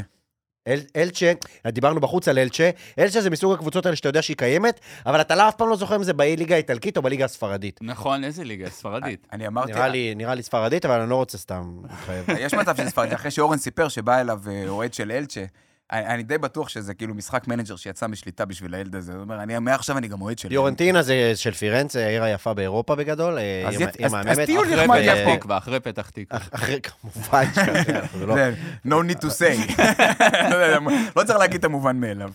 אל, 0.67 0.81
אלצ'ה, 0.97 1.33
דיברנו 1.67 2.01
בחוץ 2.01 2.29
על 2.29 2.39
אלצ'ה, 2.39 2.71
אלצ'ה 2.99 3.21
זה 3.21 3.31
מסוג 3.31 3.53
הקבוצות 3.53 3.87
האלה 3.87 3.97
שאתה 3.97 4.09
יודע 4.09 4.23
שהיא 4.23 4.37
קיימת, 4.37 4.81
אבל 5.07 5.21
אתה 5.21 5.35
לא 5.35 5.49
אף 5.49 5.55
פעם 5.55 5.69
לא 5.69 5.77
זוכר 5.77 5.97
אם 5.97 6.03
זה 6.03 6.13
בליגה 6.13 6.55
האיטלקית 6.55 6.97
או 6.97 7.03
בליגה 7.03 7.25
הספרדית. 7.25 7.81
נכון, 7.83 8.25
איזה 8.25 8.45
ליגה? 8.45 8.71
ספרדית. 8.71 9.27
אני 9.33 9.47
אמרתי, 9.47 9.73
נראה 9.73 9.89
לי, 9.89 10.15
נראה 10.15 10.35
לי 10.35 10.43
ספרדית, 10.43 10.85
אבל 10.85 11.01
אני 11.01 11.11
לא 11.11 11.17
רוצה 11.17 11.39
סתם 11.39 11.77
להתחייב. 11.83 12.25
יש 12.47 12.55
מצב 12.55 12.77
שזה 12.77 12.91
ספרדי, 12.91 13.15
אחרי 13.15 13.31
שאורן 13.31 13.59
סיפר 13.59 13.89
שבא 13.89 14.21
אליו 14.21 14.41
אה, 14.51 14.69
אוהד 14.69 14.95
של 14.95 15.13
אלצ'ה, 15.13 15.45
אני, 15.93 16.07
אני 16.07 16.23
די 16.23 16.39
בטוח 16.39 16.69
שזה 16.69 16.95
כאילו 16.95 17.15
משחק 17.15 17.49
מנג'ר 17.49 17.77
שיצא 17.77 18.07
משליטה 18.07 18.45
בשביל 18.45 18.75
הילד 18.75 18.97
הזה. 18.97 19.13
הוא 19.13 19.21
אומר, 19.21 19.43
אני, 19.43 19.59
מעכשיו 19.59 19.99
אני 19.99 20.09
גם 20.09 20.23
אוהד 20.23 20.39
של... 20.39 20.49
פיורנטינה 20.49 21.03
זה 21.03 21.33
של 21.35 21.51
פירנצה, 21.53 22.07
העיר 22.07 22.23
היפה 22.23 22.55
באירופה 22.55 22.95
בגדול, 22.95 23.39
אה, 23.39 23.63
אז 23.69 23.75
עיר- 23.81 23.89
ית- 23.89 23.97
עיר 23.97 24.07
אז- 24.07 24.15
אז 24.15 24.27
מהממת. 24.27 24.47
טיול 24.47 24.65
אחרי 24.65 24.77
נחמד 24.85 24.99
פתח 25.03 25.15
יפה. 25.23 25.37
תקווה, 25.37 25.59
אחרי 25.59 25.81
פתח 25.81 26.11
תקווה. 26.11 26.41
אח- 26.41 26.49
אחרי, 26.53 26.81
כמובן, 26.83 27.45
לא- 28.27 28.35
זה, 28.35 28.55
no 28.87 28.95
need 29.11 29.19
to 29.23 29.27
say. 29.27 29.83
לא 30.51 30.79
לא 31.17 31.25
צריך 31.25 31.39
להגיד 31.39 31.59
את 31.59 31.65
המובן 31.65 31.97
מאליו. 31.97 32.31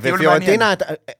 טיול 0.00 0.14
ופיורנטינה, 0.14 0.74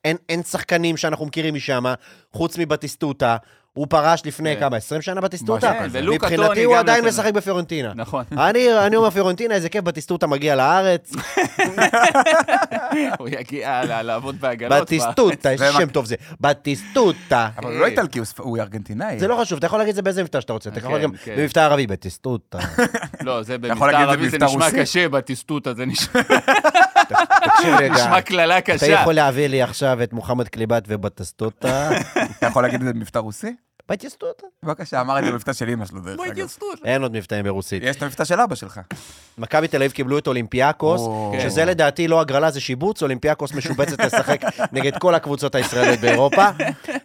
אין- 0.04 0.16
אין 0.28 0.42
שחקנים 0.42 0.96
שאנחנו 0.96 1.26
מכירים 1.26 1.54
משם, 1.54 1.84
חוץ 2.32 2.58
מבטיסטוטה. 2.58 3.36
הוא 3.74 3.86
פרש 3.90 4.22
לפני 4.26 4.54
כן. 4.54 4.60
כמה, 4.60 4.76
20 4.76 5.02
שנה 5.02 5.20
בטיסטוטה? 5.20 5.72
מבחינתי 6.12 6.64
הוא 6.64 6.76
עדיין 6.76 7.04
משחק 7.04 7.32
בפיורנטינה. 7.32 7.92
נכון. 7.94 8.24
אני 8.32 8.78
אני 8.86 8.96
אומר 8.96 9.10
פיורנטינה, 9.10 9.54
איזה 9.54 9.68
כיף, 9.68 9.84
בטיסטוטה 9.84 10.26
מגיע 10.26 10.56
לארץ. 10.56 11.12
הוא 13.18 13.28
יגיע 13.28 14.02
לעבוד 14.02 14.40
בעגלות. 14.40 14.82
בטיסטוטה, 14.82 15.52
יש 15.52 15.60
שם 15.60 15.88
טוב 15.88 16.06
זה. 16.06 16.14
בטיסטוטה. 16.40 17.48
אבל 17.58 17.72
הוא 17.72 17.80
לא 17.80 17.86
איטלקי, 17.86 18.20
הוא 18.38 18.58
ארגנטינאי. 18.58 19.18
זה 19.18 19.28
לא 19.28 19.36
חשוב, 19.40 19.56
אתה 19.58 19.66
יכול 19.66 19.78
להגיד 19.78 19.90
את 19.90 19.96
זה 19.96 20.02
באיזה 20.02 20.22
מבטא 20.22 20.40
שאתה 20.40 20.52
רוצה. 20.52 20.70
אתה 20.70 20.78
יכול 20.78 20.98
כן, 20.98 21.02
גם 21.02 21.12
כן. 21.24 21.34
במבטא 21.36 21.60
ערבי, 21.60 21.86
בטיסטוטה. 21.86 22.58
לא, 23.26 23.42
זה 23.42 23.58
במבטא 23.58 23.84
להגיד 23.84 24.08
ערבי, 24.08 24.28
זה 24.28 24.38
נשמע? 24.38 24.70
קשה, 24.70 25.08
בטיסטוטה, 25.08 25.74
זה 25.74 25.86
נשמע 25.86 26.22
תקשיב 27.44 27.74
רגע, 27.78 27.94
נשמע 27.94 28.20
קללה 28.20 28.58
אתה 28.58 28.72
קשה. 28.72 28.86
יכול 28.86 29.14
להביא 29.14 29.46
לי 29.46 29.62
עכשיו 29.62 30.02
את 30.02 30.12
מוחמד 30.12 30.48
קליבת 30.48 30.84
ובטיסטוטה? 30.88 31.90
אתה 32.38 32.46
יכול 32.46 32.62
להגיד 32.62 32.80
את 32.80 32.86
זה 32.86 32.92
במבטא 32.92 33.18
רוסי? 33.18 33.54
בטיסטוטה. 33.88 34.46
בבקשה, 34.62 35.00
אמר 35.00 35.18
את 35.18 35.24
זה 35.24 35.30
במבטא 35.30 35.52
של 35.52 35.68
אמא 35.68 35.86
שלו, 35.86 36.00
דרך 36.00 36.20
אגב. 36.26 36.46
תסתות. 36.46 36.78
אין 36.84 37.02
עוד 37.02 37.12
מבטאים 37.12 37.44
ברוסית. 37.44 37.82
יש 37.86 37.96
את 37.96 38.02
המבטא 38.02 38.24
של 38.24 38.40
אבא 38.40 38.54
שלך. 38.54 38.80
מכבי 39.38 39.68
תל 39.68 39.76
אביב 39.76 39.90
קיבלו 39.92 40.18
את 40.18 40.26
אולימפיאקוס, 40.26 41.00
או. 41.00 41.34
שזה 41.42 41.64
לדעתי 41.64 42.08
לא 42.08 42.20
הגרלה, 42.20 42.50
זה 42.50 42.60
שיבוץ, 42.60 43.02
אולימפיאקוס 43.02 43.52
משובצת 43.54 44.00
לשחק 44.00 44.40
נגד 44.72 44.98
כל 44.98 45.14
הקבוצות 45.14 45.54
הישראליות 45.54 45.98
באירופה. 46.00 46.44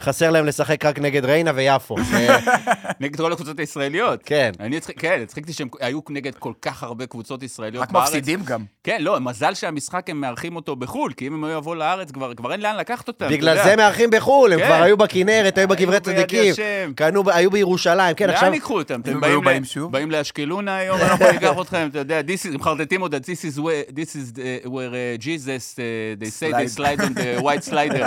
חסר 0.02 0.32
להם 0.32 0.46
לשחק 0.46 0.86
רק 0.86 1.00
נגד 1.00 1.26
ריינה 1.26 1.52
ויפו. 1.56 1.96
זה- 2.04 2.28
נגד 3.00 3.16
כל 3.18 3.34
הקבוצות 3.34 3.60
הישראליות. 3.60 4.20
כן. 4.26 4.52
כן, 4.98 5.20
הצחיקתי 5.24 5.54
שהם 5.54 5.68
היו 5.80 6.00
נגד 6.10 6.36
כל 6.36 6.54
כך 6.62 6.84
הרבה 6.84 7.06
קבוצות 7.06 7.44
ישראליות 7.44 7.84
רק 7.84 7.92
בארץ. 7.92 8.08
מפסידים 8.08 8.44
גם. 8.44 8.64
כן, 8.84 8.98
לא, 9.02 9.20
מזל 9.20 9.54
שהמשחק, 9.54 10.10
הם 10.10 10.22
מארחים 10.22 10.56
אותו 10.56 10.76
בחו"ל, 10.76 11.14
כי 11.14 11.28
אם 11.28 11.34
הם 11.34 11.44
היו 11.44 11.58
יבואו 11.58 11.76
לארץ, 11.76 12.12
כבר 12.12 12.52
אין 12.52 12.62
לאן 12.62 12.76
לקחת 12.78 13.08
אותם. 13.08 13.28
בגלל. 13.30 13.64
זה 13.64 13.76
מארחים 13.76 14.10
בחו"ל, 14.12 14.54
הם 14.54 14.60
כן. 14.60 14.66
כבר 14.66 14.82
היו 14.84 14.98
בכנרת, 14.98 15.58
היו 15.58 15.68
בקברי 15.68 15.86
היו 15.96 16.04
ביד 16.04 16.04
צדיקים, 16.04 16.54
השם. 16.84 16.94
קנו 16.96 17.24
היו 17.32 17.52
בירושלים, 17.52 18.16
כן, 18.16 18.30
עכשיו... 18.30 18.46
לאן 18.46 18.54
ייקחו 18.54 18.78
אותם? 18.78 19.02
אתם 19.02 19.12
הם 19.12 19.22
באים 19.22 19.42
באים 19.44 19.66
שוב? 19.66 19.92
באים 19.92 20.12
לאשקלונה 20.12 20.76
היום, 20.78 20.98
אנחנו 21.02 21.26
ניקח 21.32 21.52
אתכם, 21.62 21.88
אתה 21.92 22.00
יודע, 22.00 22.20
this 22.20 22.54
is- 22.54 22.58
מחרטטים 22.58 23.02
עוד, 23.02 23.16
this 23.16 23.56
is 23.56 23.58
where- 23.60 23.92
this 23.92 24.16
is 24.16 24.38
where 24.66 24.92
uh, 24.94 25.22
Jesus, 25.22 25.76
uh, 25.76 25.80
they 26.22 26.30
say 26.30 26.52
they 26.52 26.68
Slide. 26.68 26.98
slide 26.98 27.02
on 27.02 27.14
the 27.14 27.44
white 27.44 27.64
slider. 27.70 28.06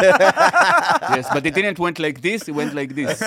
yes, 1.17 1.27
but 1.35 1.47
it 1.47 1.55
didn't 1.55 1.79
went 1.79 1.99
like 1.99 2.19
this, 2.23 2.49
it 2.49 2.55
went 2.55 2.75
like 2.75 2.93
this. 3.01 3.23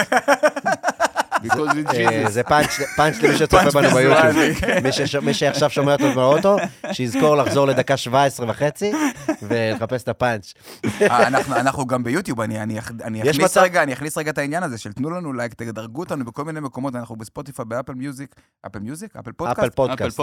זה 2.30 2.44
פאנץ' 2.44 3.22
למי 3.24 3.38
שצופה 3.38 3.70
בנו. 3.74 3.90
ביוטיוב. 3.96 5.24
מי 5.24 5.34
שעכשיו 5.34 5.70
שומע 5.70 5.94
אותנו 5.94 6.14
באוטו, 6.16 6.58
שיזכור 6.92 7.36
לחזור 7.36 7.68
לדקה 7.68 7.98
17 7.98 8.50
וחצי 8.50 8.92
ולחפש 9.42 10.04
את 10.04 10.08
הפאנץ'. 10.08 10.54
אה, 11.02 11.28
אנחנו- 11.28 11.56
אנחנו 11.56 11.86
גם 11.88 12.04
ביוטיוב, 12.04 12.42
אני 12.42 12.74
אכניס 13.94 14.18
רגע, 14.18 14.32
את 14.32 14.38
העניין 14.38 14.64
הזה 14.64 14.78
של 14.78 14.94
תנו 14.94 15.10
לנו 15.10 15.34
לייק, 15.34 15.54
תדרגו 15.54 16.00
אותנו 16.00 16.26
בכל 16.26 16.46
מיני 16.46 16.60
מקומות, 16.60 16.96
אנחנו 16.96 17.16
בספוטיפיי, 17.16 17.66
באפל 17.66 17.94
מיוזיק, 17.94 18.36
אפל 18.66 18.80
מיוזיק? 18.80 19.16
אפל 19.16 19.32
פודקאסט? 19.32 20.20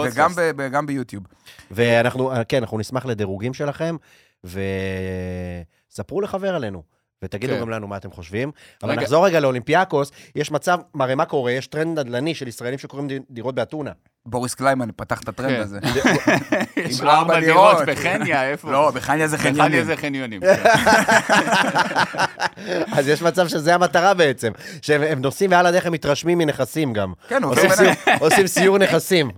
וגם 0.57 0.85
ביוטיוב. 0.85 1.23
ואנחנו, 1.71 2.31
כן, 2.49 2.57
אנחנו 2.57 2.77
נשמח 2.77 3.05
לדירוגים 3.05 3.53
שלכם, 3.53 3.95
וספרו 4.43 6.21
לחבר 6.21 6.55
עלינו. 6.55 6.83
ותגידו 7.23 7.53
כן. 7.53 7.59
גם 7.61 7.69
לנו 7.69 7.87
מה 7.87 7.97
אתם 7.97 8.11
חושבים. 8.11 8.51
אבל 8.83 8.91
רגע. 8.91 9.01
נחזור 9.01 9.25
רגע 9.25 9.39
לאולימפיאקוס, 9.39 10.11
יש 10.35 10.51
מצב, 10.51 10.79
הרי 10.99 11.15
מה 11.15 11.25
קורה? 11.25 11.51
יש 11.51 11.67
טרנד 11.67 11.99
נדל"ני 11.99 12.35
של 12.35 12.47
ישראלים 12.47 12.79
שקוראים 12.79 13.07
די- 13.07 13.19
דירות 13.29 13.55
באתונה. 13.55 13.91
בוריס 14.25 14.53
קליימן 14.53 14.89
פתח 14.95 15.21
את 15.21 15.29
הטרנד 15.29 15.55
כן. 15.55 15.61
הזה. 15.61 15.79
יש 16.89 17.01
לו 17.01 17.09
ארבע 17.09 17.39
דירות. 17.39 17.77
בחניה, 17.87 18.43
איפה? 18.51 18.71
לא, 18.71 18.91
בחניה 18.91 19.27
זה 19.27 19.37
בחניה 19.37 19.53
חניונים. 19.63 19.83
זה 19.83 19.97
חניונים. 19.97 20.41
אז 22.91 23.07
יש 23.07 23.21
מצב 23.21 23.47
שזה 23.47 23.75
המטרה 23.75 24.13
בעצם, 24.13 24.51
שהם 24.81 25.01
הם 25.01 25.21
נוסעים 25.21 25.51
ועל 25.51 25.65
הדרך 25.65 25.85
הם 25.85 25.93
מתרשמים 25.93 26.37
מנכסים 26.37 26.93
גם. 26.93 27.13
כן, 27.27 27.41
עושים 28.21 28.47
סיור- 28.47 28.77
נכסים. 28.77 29.31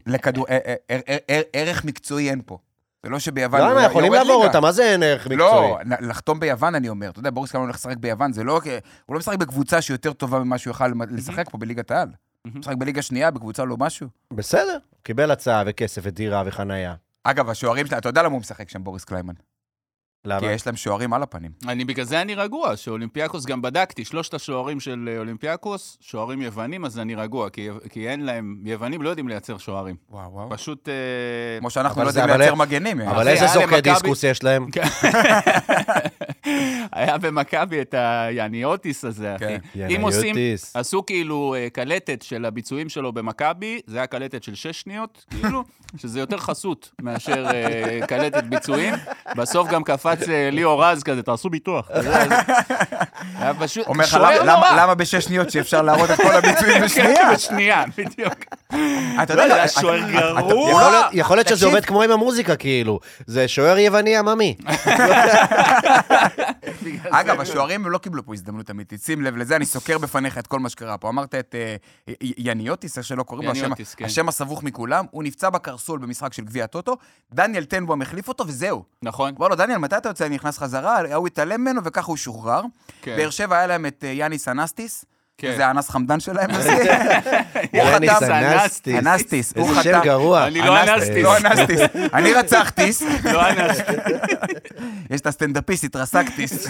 ערך 1.54 1.86
מקצועי 1.86 2.30
אין 2.30 2.42
פה. 2.46 2.58
זה 3.06 3.10
לא 3.10 3.20
שביוון... 3.20 3.62
הוא 3.62 3.70
למה? 3.70 3.84
יכולים 3.84 4.14
לעבור. 4.14 4.46
אותם, 4.48 4.62
מה 4.62 4.72
זה 4.72 4.84
אין 4.84 5.04
ערך 5.04 5.28
מקצועי? 5.28 5.40
לא, 5.40 5.78
לחתום 6.02 6.40
ביוון, 6.40 6.76
אני 6.76 6.90
אומר. 6.90 7.10
אתה 7.10 7.20
יודע, 7.20 7.30
בוריס 7.30 7.52
קלמן 7.52 7.64
הולך 7.64 7.76
לשחק 7.76 7.98
ביוון, 7.98 8.34
זה 8.34 8.44
לא... 8.44 8.62
הוא 9.06 9.14
לא 9.14 9.20
משחק 9.20 9.38
בקבוצה 9.38 9.82
שיותר 9.82 10.14
טובה 10.14 10.40
ממה 10.40 10.58
שהוא 10.58 10.72
יכל 10.72 10.92
לשחק 11.10 11.50
פה 11.50 11.58
בליגת 11.58 11.92
העל. 11.92 12.10
הוא 12.46 12.60
משחק 12.60 12.76
בליגה 12.76 13.02
שנייה, 13.02 13.32
בקבוצה 13.32 13.66
לא 13.66 13.78
משהו. 13.78 14.08
בסדר, 14.34 14.78
קיבל 15.04 15.32
הצעה 15.32 15.64
וכסף 15.66 16.02
ודירה 16.06 16.44
וחנייה. 16.46 16.94
אגב, 17.24 17.50
השוערים 17.50 17.86
שלהם, 17.86 18.00
אתה 18.00 18.10
יודע 18.10 18.24
למה 18.24 18.34
הוא 18.34 18.40
משחק 18.40 18.70
שם, 18.70 18.84
בוריס 18.84 19.04
קליימן? 19.04 19.34
כי 20.26 20.30
למה? 20.46 20.52
יש 20.52 20.66
להם 20.68 20.76
שוערים 20.76 21.14
על 21.14 21.24
הפנים. 21.24 21.52
אני 21.68 21.86
בגלל 21.86 22.06
זה 22.06 22.22
אני 22.22 22.36
רגוע, 22.36 22.76
שאולימפיאקוס, 22.78 23.46
גם 23.46 23.62
בדקתי, 23.62 24.06
שלושת 24.06 24.34
השוערים 24.34 24.80
של 24.80 25.10
אה, 25.14 25.18
אולימפיאקוס, 25.20 25.98
שוערים 26.02 26.42
יוונים, 26.42 26.86
אז 26.86 27.00
אני 27.00 27.16
רגוע, 27.16 27.50
כי, 27.50 27.70
כי 27.90 28.10
אין 28.10 28.26
להם, 28.26 28.58
יוונים 28.66 29.02
לא 29.02 29.10
יודעים 29.10 29.28
לייצר 29.28 29.58
שוערים. 29.58 29.96
וואו, 30.10 30.32
וואו. 30.34 30.50
פשוט... 30.50 30.90
אה, 30.90 30.94
כמו 31.60 31.70
שאנחנו 31.70 31.96
אבל 32.02 32.04
לא 32.04 32.10
יודעים 32.10 32.28
לייצר 32.28 32.44
איך- 32.44 32.54
מגנים. 32.60 33.02
אבל 33.02 33.28
איזה 33.28 33.48
זוכי 33.48 33.82
דיסקוס 33.82 34.24
יש 34.24 34.44
להם? 34.44 34.66
היה 36.92 37.18
במכבי 37.18 37.82
את 37.82 37.94
היאניוטיס 37.98 39.06
הזה, 39.06 39.36
אחי. 39.36 39.46
כן. 39.74 39.88
אם 39.96 40.02
עושים, 40.02 40.22
יאניוטיס. 40.38 40.76
עשו 40.76 41.06
כאילו 41.06 41.56
אה, 41.58 41.68
קלטת 41.70 42.22
של 42.22 42.46
הביצועים 42.46 42.90
שלו 42.90 43.14
במכבי, 43.14 43.80
זה 43.88 43.98
היה 43.98 44.08
קלטת 44.08 44.44
של 44.44 44.56
שש 44.56 44.82
שניות, 44.82 45.26
כאילו, 45.30 45.64
שזה 46.02 46.20
יותר 46.20 46.38
חסות 46.38 46.92
מאשר 47.02 47.46
אה, 47.54 48.00
קלטת 48.08 48.44
ביצועים. 48.44 48.94
בסוף 49.38 49.70
גם 49.70 49.84
קפץ 49.84 50.15
אה, 50.30 50.50
ליאור 50.52 50.86
רז 50.86 51.04
כזה, 51.04 51.24
תעשו 51.24 51.50
ביטוח. 51.50 51.88
היה 53.40 53.54
פשוט, 53.60 53.88
אומר 53.88 54.04
לך, 54.04 54.10
שוער 54.10 54.44
למה- 54.44 54.96
בשש 54.96 55.26
שניות 55.26 55.50
שאפשר 55.52 55.82
להראות 55.82 56.12
את 56.12 56.18
כל 56.22 56.32
הביצועים 56.36 56.82
בשנייה? 56.86 57.16
כן, 57.16 57.34
בשנייה, 57.34 57.84
בדיוק. 57.98 58.34
אתה 59.24 59.36
לא, 59.36 59.42
יודע, 59.42 59.68
שוער 59.68 60.12
גרוע. 60.12 61.08
יכול 61.12 61.38
להיות- 61.38 61.48
שזה. 61.48 61.66
עובד 61.66 61.86
כמו 61.86 62.02
עם 62.02 62.12
המוזיקה, 62.12 62.56
כאילו. 62.56 63.00
זה 63.28 63.48
שוער 63.48 63.78
יווני 63.78 64.18
עממי. 64.18 64.56
אגב, 67.10 67.42
השוערים 67.42 67.86
לא 67.86 67.98
קיבלו 67.98 68.26
פה 68.26 68.34
הזדמנות 68.34 68.72
אמיתית. 68.72 69.02
שים 69.02 69.22
לב 69.22 69.38
לזה, 69.38 69.56
אני 69.56 69.66
סוקר 69.66 69.98
בפניך 69.98 70.38
את 70.38 70.48
כל 70.48 70.60
מה 70.60 70.70
שקרה 70.70 70.98
פה. 70.98 71.10
אמרת 71.10 71.36
את 71.36 71.56
אה, 71.56 71.76
יניוטיס, 72.38 72.98
איך 72.98 73.06
שלא 73.08 73.24
קוראים 73.24 73.46
לו, 73.48 73.52
השם- 73.52 73.76
כן. 73.98 74.06
השם 74.06 74.28
הסבוך 74.30 74.64
מכולם, 74.64 75.06
הוא 75.12 75.24
נפצע 75.24 75.50
בקרסול 75.50 76.00
במשחק 76.00 76.34
של 76.34 76.44
גביע 76.44 76.64
הטוטו, 76.64 76.98
דניאל 77.34 77.64
טנבום 77.66 78.02
החליף 78.02 78.28
אותו, 78.28 78.48
וזהו. 78.48 78.84
נכון. 79.04 79.34
אמר 79.40 79.48
לו, 79.48 79.56
דניאל, 79.56 79.78
מתי 79.78 79.96
אתה 80.06 80.24
יוצא? 80.24 80.26
אני 80.26 80.36
נכנס 80.36 80.58
חזרה, 80.58 81.00
ההוא 81.12 81.28
התעלם 81.28 81.62
ממנו, 81.62 81.82
וככה 81.84 82.08
הוא 82.08 82.18
שוחרר. 82.18 82.62
כן. 83.02 83.16
באר 83.18 83.30
שבע 83.30 83.58
היה 83.58 83.68
להם 83.68 83.86
את 83.86 84.04
אה, 84.08 84.12
יאניס 84.12 84.48
אנסטיס, 84.48 85.06
כן. 85.38 85.54
זה 85.58 85.68
האנס 85.68 85.90
חמדן 85.90 86.20
שלהם. 86.20 86.50
הוא 86.56 86.60
יאניס 87.74 88.12
חתם- 88.12 88.32
אנסטיס. 88.32 88.96
אנסטיס, 88.96 89.54
הוא 89.58 89.70
איזה 89.70 89.84
שם 89.84 90.00
גרוע. 90.04 90.48
אני 90.48 90.62
לא 90.62 90.82
אנסטיס, 90.84 91.10
אנסטיס. 91.10 91.24
לא 91.24 91.38
אנסטיס. 91.38 91.80
אני 92.18 92.34
רצחתיס, 92.34 93.02
לא 93.34 93.50
אנס. 93.50 93.78
יש 95.10 95.22
את 95.22 95.28
הסטנדאפיסט, 95.28 95.84
התרסקתיס. 95.84 96.68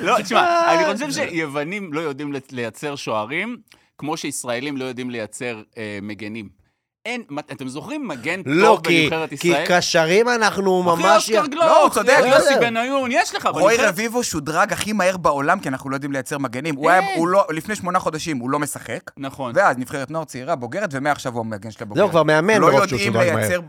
לא, 0.00 0.22
תשמע, 0.22 0.74
אני 0.74 0.92
חושב 0.94 1.10
שיוונים 1.10 1.92
לא 1.92 2.00
יודעים 2.00 2.32
לייצר 2.50 2.96
שוערים, 2.96 3.56
כמו 3.98 4.16
שישראלים 4.16 4.76
לא 4.76 4.84
יודעים 4.84 5.10
לייצר 5.10 5.62
אה, 5.78 5.98
מגנים. 6.02 6.65
אין, 7.06 7.22
אתם 7.52 7.68
זוכרים 7.68 8.08
מגן 8.08 8.40
לא, 8.46 8.66
טוב 8.66 8.80
כי 8.86 9.02
בנבחרת 9.02 9.28
כי 9.28 9.34
ישראל? 9.34 9.64
קשרים 9.68 10.28
אנחנו 10.28 10.94
אחי 10.94 11.02
ממש... 11.02 11.30
אוסקר 11.30 11.46
גלוך, 11.46 11.64
לא, 11.64 11.82
הוא 11.82 11.90
צודק, 11.90 12.18
יוסי. 12.26 12.54
בניון, 12.60 13.10
יש 13.12 13.34
לך 13.34 13.46
רוי 13.46 13.76
בנבחרת. 13.76 13.88
רביבו 13.88 14.24
שודרג 14.24 14.72
הכי 14.72 14.92
מהר 14.92 15.16
בעולם, 15.16 15.60
כי 15.60 15.68
אנחנו 15.68 15.90
לא 15.90 15.96
יודעים 15.96 16.12
לייצר 16.12 16.38
מגנים. 16.38 16.74
הוא 16.74 16.90
היה, 16.90 17.00
אין. 17.00 17.18
הוא 17.18 17.28
לא, 17.28 17.44
לפני 17.50 17.76
שמונה 17.76 17.98
חודשים 17.98 18.38
הוא 18.38 18.50
לא 18.50 18.58
משחק, 18.58 19.10
נכון. 19.16 19.52
ואז 19.54 19.78
נבחרת 19.78 20.10
נוער 20.10 20.24
צעירה, 20.24 20.56
בוגרת, 20.56 20.88
ומעכשיו 20.92 21.32
הוא 21.32 21.40
המגן 21.40 21.70
של 21.70 21.82
הבוגרת. 21.82 22.02
זהו, 22.02 22.10
כבר 22.10 22.22
מאמן 22.22 22.60
לא 22.60 22.86
שהוא 22.86 23.00
יודעים. 23.00 23.16
לייצר... 23.16 23.60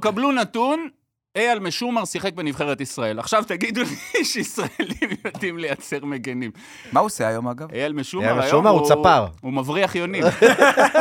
קבלו 0.00 0.32
נתון, 0.32 0.88
אייל 1.36 1.58
משומר 1.58 2.04
שיחק 2.04 2.32
בנבחרת 2.34 2.80
ישראל. 2.80 3.18
עכשיו 3.18 3.44
תגידו 3.46 3.80
לי 3.82 4.24
שישראלים 4.24 5.10
יודעים 5.24 5.58
לייצר 5.58 6.04
מגנים. 6.04 6.50
מה 6.92 7.00
הוא 7.00 7.06
עושה 7.06 7.28
היום, 7.28 7.48
אגב? 7.48 7.70
אייל 7.72 7.92
משומר 7.92 8.24
אייל 8.26 8.40
היום 8.40 8.46
משומר 8.48 8.70
הוא 8.70 8.88
צפר. 8.88 9.26
הוא 9.40 9.52
מבריח 9.52 9.94
יונים. 9.94 10.24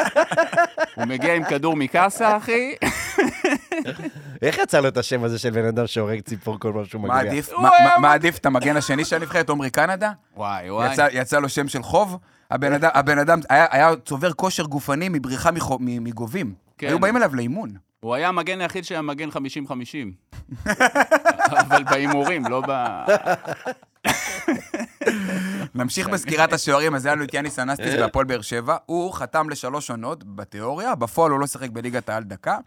הוא 0.95 1.05
מגיע 1.05 1.33
עם 1.33 1.43
כדור 1.43 1.75
מקאסה, 1.75 2.37
אחי. 2.37 2.75
איך 4.41 4.57
יצא 4.57 4.79
לו 4.79 4.87
את 4.87 4.97
השם 4.97 5.23
הזה 5.23 5.39
של 5.39 5.49
בן 5.49 5.65
אדם 5.65 5.87
שהורג 5.87 6.19
ציפור 6.21 6.59
כל 6.59 6.71
פעם 6.75 6.85
שהוא 6.85 7.01
מה 7.01 7.07
מגיע? 7.21 7.41
מה- 7.99 8.13
עדיף? 8.13 8.37
את 8.37 8.45
המגן 8.45 8.77
השני 8.77 9.05
של 9.05 9.15
הנבחרת, 9.15 9.49
עומרי 9.49 9.69
קנדה? 9.69 10.11
וואי, 10.37 10.71
וואי. 10.71 10.93
יצא- 10.93 11.07
יצא 11.11 11.39
לו 11.39 11.49
שם 11.49 11.67
של 11.67 11.83
חוב? 11.83 12.17
הבן 12.51 13.17
אדם- 13.19 13.39
היה 13.49 13.89
צובר 14.05 14.33
כושר 14.33 14.63
גופני 14.63 15.09
מבריחה 15.09 15.49
מגובים. 15.79 16.53
כן. 16.77 16.87
היו 16.87 16.99
באים 16.99 17.17
אליו 17.17 17.35
לאימון. 17.35 17.73
הוא 18.03 18.15
היה 18.15 18.29
המגן 18.29 18.61
היחיד 18.61 18.83
שהיה 18.83 19.01
מגן 19.01 19.29
50-50. 19.29 19.33
אבל 21.49 21.83
בהימורים, 21.83 22.45
לא 22.45 22.61
ב... 22.67 22.71
נמשיך 25.75 26.09
בסקירת 26.09 26.53
השוערים, 26.53 26.95
אז 26.95 27.05
היה 27.05 27.15
לנו 27.15 27.23
את 27.23 27.33
יאניס 27.33 27.59
אנסטיס 27.59 27.93
בהפועל 27.93 28.25
באר 28.25 28.41
שבע. 28.41 28.77
הוא 28.85 29.13
חתם 29.13 29.49
לשלוש 29.49 29.89
עונות 29.89 30.23
בתיאוריה, 30.35 30.95
בפועל 30.95 31.31
הוא 31.31 31.39
לא 31.39 31.47
שיחק 31.47 31.69
בליגת 31.69 32.09
העל 32.09 32.23
דקה. 32.23 32.57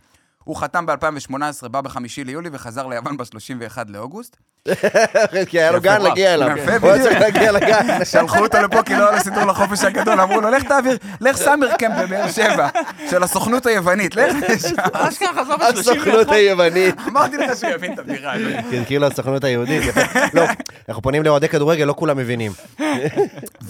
הוא 0.46 0.56
חתם 0.56 0.86
ב-2018, 0.86 1.68
בא 1.68 1.80
בחמישי 1.80 2.24
ליולי 2.24 2.48
וחזר 2.52 2.86
ליוון 2.86 3.16
ב-31 3.16 3.78
לאוגוסט. 3.88 4.36
כי 5.48 5.60
היה 5.60 5.72
לו 5.72 5.80
גן. 5.80 6.02
להגיע 6.02 6.34
אליו. 6.34 6.56
יפה, 6.56 6.76
הוא 6.76 6.90
היה 6.90 7.02
צריך 7.02 7.20
להגיע 7.20 7.52
לגן. 7.52 8.04
שלחו 8.10 8.38
אותו 8.38 8.58
לפה 8.58 8.82
כי 8.82 8.92
לא 8.94 9.08
היה 9.08 9.16
לו 9.16 9.22
סידור 9.22 9.44
לחופש 9.44 9.84
הגדול, 9.84 10.20
אמרו 10.20 10.40
לו, 10.40 10.50
לך 10.50 10.62
תעביר, 10.62 10.98
לך 11.20 11.36
סאמר 11.36 11.76
קמפ 11.76 11.92
בבאר 11.98 12.30
שבע, 12.30 12.68
של 13.10 13.22
הסוכנות 13.22 13.66
היוונית, 13.66 14.16
לך 14.16 14.34
לשם. 14.48 14.74
אשכרה 14.92 15.28
חזר 15.44 15.54
הסוכנות 15.64 16.26
ב-31. 16.26 16.34
היוונית. 16.34 16.94
אמרתי 17.08 17.36
לך 17.36 17.56
שהוא 17.56 17.70
יבין 17.70 17.92
את 17.92 17.98
הבירה 17.98 18.32
הזאת. 18.32 18.52
כן, 18.70 18.84
כאילו 18.84 19.06
הסוכנות 19.06 19.44
היהודית. 19.44 19.94
לא, 20.34 20.42
אנחנו 20.88 21.02
פונים 21.02 21.22
לאוהדי 21.22 21.48
כדורגל, 21.48 21.84
לא 21.84 21.94
כולם 21.98 22.16
מבינים. 22.16 22.52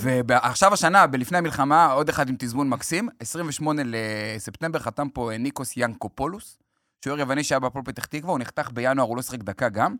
ועכשיו 0.02 0.72
השנה, 0.72 1.06
בלפני 1.06 1.38
המלחמה, 1.38 1.86
עוד 1.86 2.08
אחד 2.08 2.28
עם 2.28 2.34
תזמון 2.38 2.68
מקסים, 2.68 3.08
28 3.20 3.82
לספטמבר 3.84 4.78
חתם 4.78 5.08
פה 5.08 5.32
אה, 5.32 5.38
ניקוס 5.38 5.72
ינקופולוס, 5.76 6.58
שוער 7.04 7.18
יווני 7.18 7.44
שהיה 7.44 7.58
בהפועל 7.60 7.84
פתח 7.84 8.04
תקווה, 8.04 8.30
הוא 8.30 8.38
נחתך 8.38 8.70
בינואר, 8.74 9.06
הוא 9.06 9.16
לא 9.16 9.22
שיחק 9.22 9.38
דקה 9.38 9.68
גם. 9.68 9.94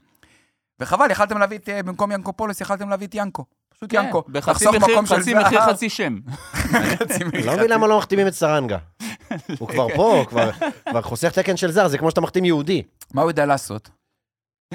וחבל, 0.81 1.11
יכלתם 1.11 1.39
להביא 1.39 1.59
את, 1.59 1.69
אה, 1.69 1.83
במקום 1.83 2.13
ינקופולוס, 2.13 2.61
יכלתם 2.61 2.89
להביא 2.89 3.07
את 3.07 3.15
ינקו. 3.15 3.45
פשוט 3.75 3.93
ינקו. 3.93 4.25
כן, 4.25 4.33
בחצי 4.33 4.51
לחסוך 4.65 4.75
מחיר, 4.83 4.95
מקום 4.95 5.07
של 5.07 5.17
חצי 5.21 5.35
מחיר. 5.35 5.61
חצי 5.61 5.89
שם. 5.91 6.19
חצי 6.99 7.25
מחיר. 7.25 7.47
לא 7.47 7.57
מבין 7.57 7.71
למה 7.71 7.87
לא 7.87 7.99
מחתימים 7.99 8.27
את 8.27 8.33
סרנגה. 8.33 8.79
הוא 9.59 9.69
כבר 9.69 9.87
פה, 9.97 10.17
הוא 10.19 10.25
כבר- 10.27 10.51
כבר 10.89 11.03
חוסך 11.03 11.33
תקן 11.33 11.57
של 11.57 11.71
זר, 11.71 11.89
זה 11.89 11.99
כמו 11.99 12.11
שאתה 12.11 12.21
מחתים 12.21 12.45
יהודי. 12.45 12.83
מה 13.15 13.23
הוא 13.23 13.31
יודע 13.31 13.47
לעשות? 13.47 13.91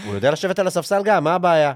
הוא 0.05 0.13
יודע 0.15 0.31
לשבת 0.31 0.59
על 0.59 0.67
הספסל 0.67 1.01
גם, 1.03 1.23
מה 1.23 1.33
הבעיה? 1.35 1.73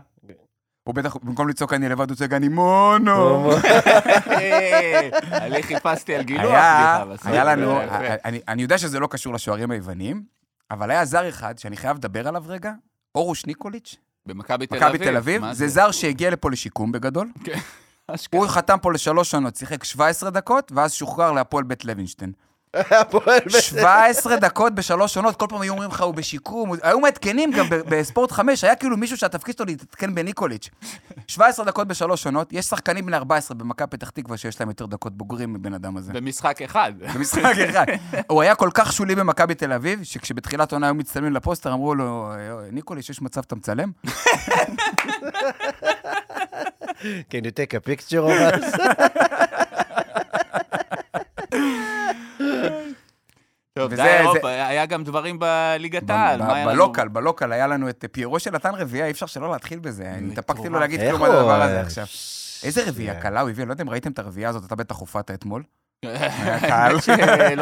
הוא 0.88 0.96
בטח, 0.96 1.16
במקום 1.24 1.50
לצעוק 1.50 1.74
אני 1.74 1.90
לבד, 1.90 2.10
הוא 2.10 2.18
צועק 2.18 2.34
אני 2.34 2.48
מונו. 2.48 3.52
אני 5.32 5.64
חיפשתי 5.64 6.16
על 6.16 6.24
גילוח, 6.24 6.46
היה, 6.46 6.98
בדיחה 7.00 7.14
בסוף. 7.14 7.28
היה 7.28 7.44
לנו. 7.44 7.80
אני, 8.26 8.40
אני 8.48 8.62
יודע 8.62 8.78
שזה 8.78 9.00
לא 9.00 9.08
קשור 9.08 9.34
לשוערים 9.34 9.72
היוונים, 9.72 10.24
אבל 10.72 10.92
היה 10.92 11.06
זר 11.06 11.30
אחד 11.30 11.58
שאני 11.58 11.78
חייב 11.78 11.98
לדבר 11.98 12.28
עליו 12.28 12.44
רגע, 12.48 12.72
אורוש 13.16 13.46
ניקוליץ', 13.46 13.96
במכבי 14.26 14.68
תל 14.68 14.76
אביב. 14.76 14.88
מכבי 14.88 15.06
תל 15.06 15.18
אביב, 15.18 15.52
זה 15.52 15.68
זר 15.68 15.92
שהגיע 15.92 16.30
לפה 16.30 16.52
לשיקום 16.52 16.92
בגדול. 16.92 17.30
אשכרה. 18.08 18.40
הוא 18.40 18.50
חתם 18.50 18.78
פה 18.82 18.94
לשלוש 18.94 19.34
עונות, 19.34 19.56
שיחק 19.56 19.84
17 19.84 20.30
דקות, 20.30 20.72
ואז 20.76 20.94
שוחרר 20.94 21.32
להפועל 21.32 21.64
בית 21.64 21.86
לוינשטיין. 21.86 22.32
הפועל 22.76 23.40
ב- 23.46 23.50
17 23.60 24.36
דקות 24.38 24.76
בשלוש 24.76 25.18
עונות, 25.18 25.36
כל 25.36 25.46
פעם 25.50 25.62
היו 25.62 25.74
אומרים 25.74 25.90
לך, 25.90 26.02
הוא 26.02 26.14
בשיקום. 26.14 26.72
היו 26.82 27.00
מעדכנים 27.00 27.52
גם 27.52 27.66
בספורט 27.70 28.32
5, 28.32 28.64
היה 28.64 28.76
כאילו 28.76 28.98
מישהו 28.98 29.18
שהתפקיד 29.18 29.58
שלו 29.58 29.66
להתעדכן 29.66 30.16
בניקוליץ'. 30.16 30.70
17 31.28 31.66
דקות 31.66 31.88
בשלוש 31.88 32.26
עונות, 32.26 32.54
יש 32.54 32.66
שחקנים 32.66 33.06
בני 33.06 33.18
14 33.18 33.58
במכבי 33.58 33.88
פתח 33.98 34.10
תקווה 34.10 34.38
שיש 34.38 34.60
להם 34.60 34.70
יותר 34.70 34.86
דקות 34.86 35.18
בוגרים 35.18 35.54
מבן 35.54 35.74
אדם 35.74 35.98
הזה. 35.98 36.14
במשחק 36.14 36.62
אחד. 36.62 36.94
במשחק 37.16 37.56
אחד. 37.70 37.86
הוא 38.28 38.42
היה 38.42 38.56
כל 38.56 38.70
כך 38.74 38.94
שולי 38.94 39.16
במכבי 39.16 39.56
תל 39.56 39.74
אביב, 39.74 40.04
שכשבתחילת 40.04 40.72
העונה 40.74 40.88
היו 40.88 40.96
מצטלמים 40.96 41.34
לפוסטר, 41.34 41.74
אמרו 41.74 41.96
לו, 41.96 42.32
ניקוליץ', 42.72 43.10
יש 43.10 43.22
מצב 43.22 43.42
שאתה 43.42 43.56
מצלם? 43.56 43.92
Can 47.32 47.44
you 47.46 47.52
take 47.52 47.74
a 47.74 47.82
picture 47.90 48.22
of 48.22 48.54
us? 48.54 48.80
טוב, 53.86 53.94
וזה- 53.94 54.04
די, 54.04 54.18
זה- 54.24 54.28
הופ, 54.30 54.46
היה 54.46 54.86
גם 54.86 55.04
דברים 55.04 55.40
בליגת 55.40 56.10
העל. 56.10 56.42
בלוקל, 56.66 57.08
בלוקל 57.08 57.52
היה 57.52 57.68
לנו 57.68 57.90
את 57.90 58.06
פיירו 58.12 58.40
שנתן 58.40 58.72
רביעייה, 58.76 59.06
אי 59.06 59.12
אפשר 59.12 59.26
שלא 59.26 59.52
להתחיל 59.52 59.80
בזה. 59.80 60.12
אני 60.18 60.32
התאפקתי 60.32 60.70
לו. 60.70 60.80
להגיד 60.80 61.00
כלום 61.10 61.24
על 61.24 61.32
הדבר 61.32 61.62
הזה 61.62 61.82
עכשיו. 61.82 62.06
איזה 62.64 62.84
רביעייה. 62.88 63.22
קלה 63.22 63.42
הוא 63.42 63.50
הביא, 63.50 63.64
אני 63.64 63.68
לא 63.70 63.74
יודע 63.74 63.84
אם 63.84 63.90
ראיתם 63.90 64.12
את 64.12 64.20
הרביעייה 64.20 64.50
הזאת, 64.50 64.66
אתה 64.66 64.76
בטח 64.76 64.96
הופעת 64.96 65.32
אתמול. 65.32 65.64
האמת 66.04 67.04
שלא 67.06 67.16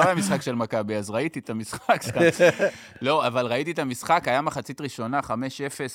היה 0.04 0.16
משחק 0.16 0.42
של 0.42 0.56
מכבי, 0.56 0.96
אז 0.96 1.10
ראיתי 1.10 1.40
את 1.40 1.50
המשחק. 1.50 2.02
סתם. 2.04 2.20
לא, 3.02 3.28
אבל 3.28 3.46
ראיתי 3.46 3.72
את 3.72 3.80
המשחק, 3.80 4.24
היה 4.28 4.42
מחצית 4.42 4.82
ראשונה, 4.82 5.20
5-0. 5.20 5.30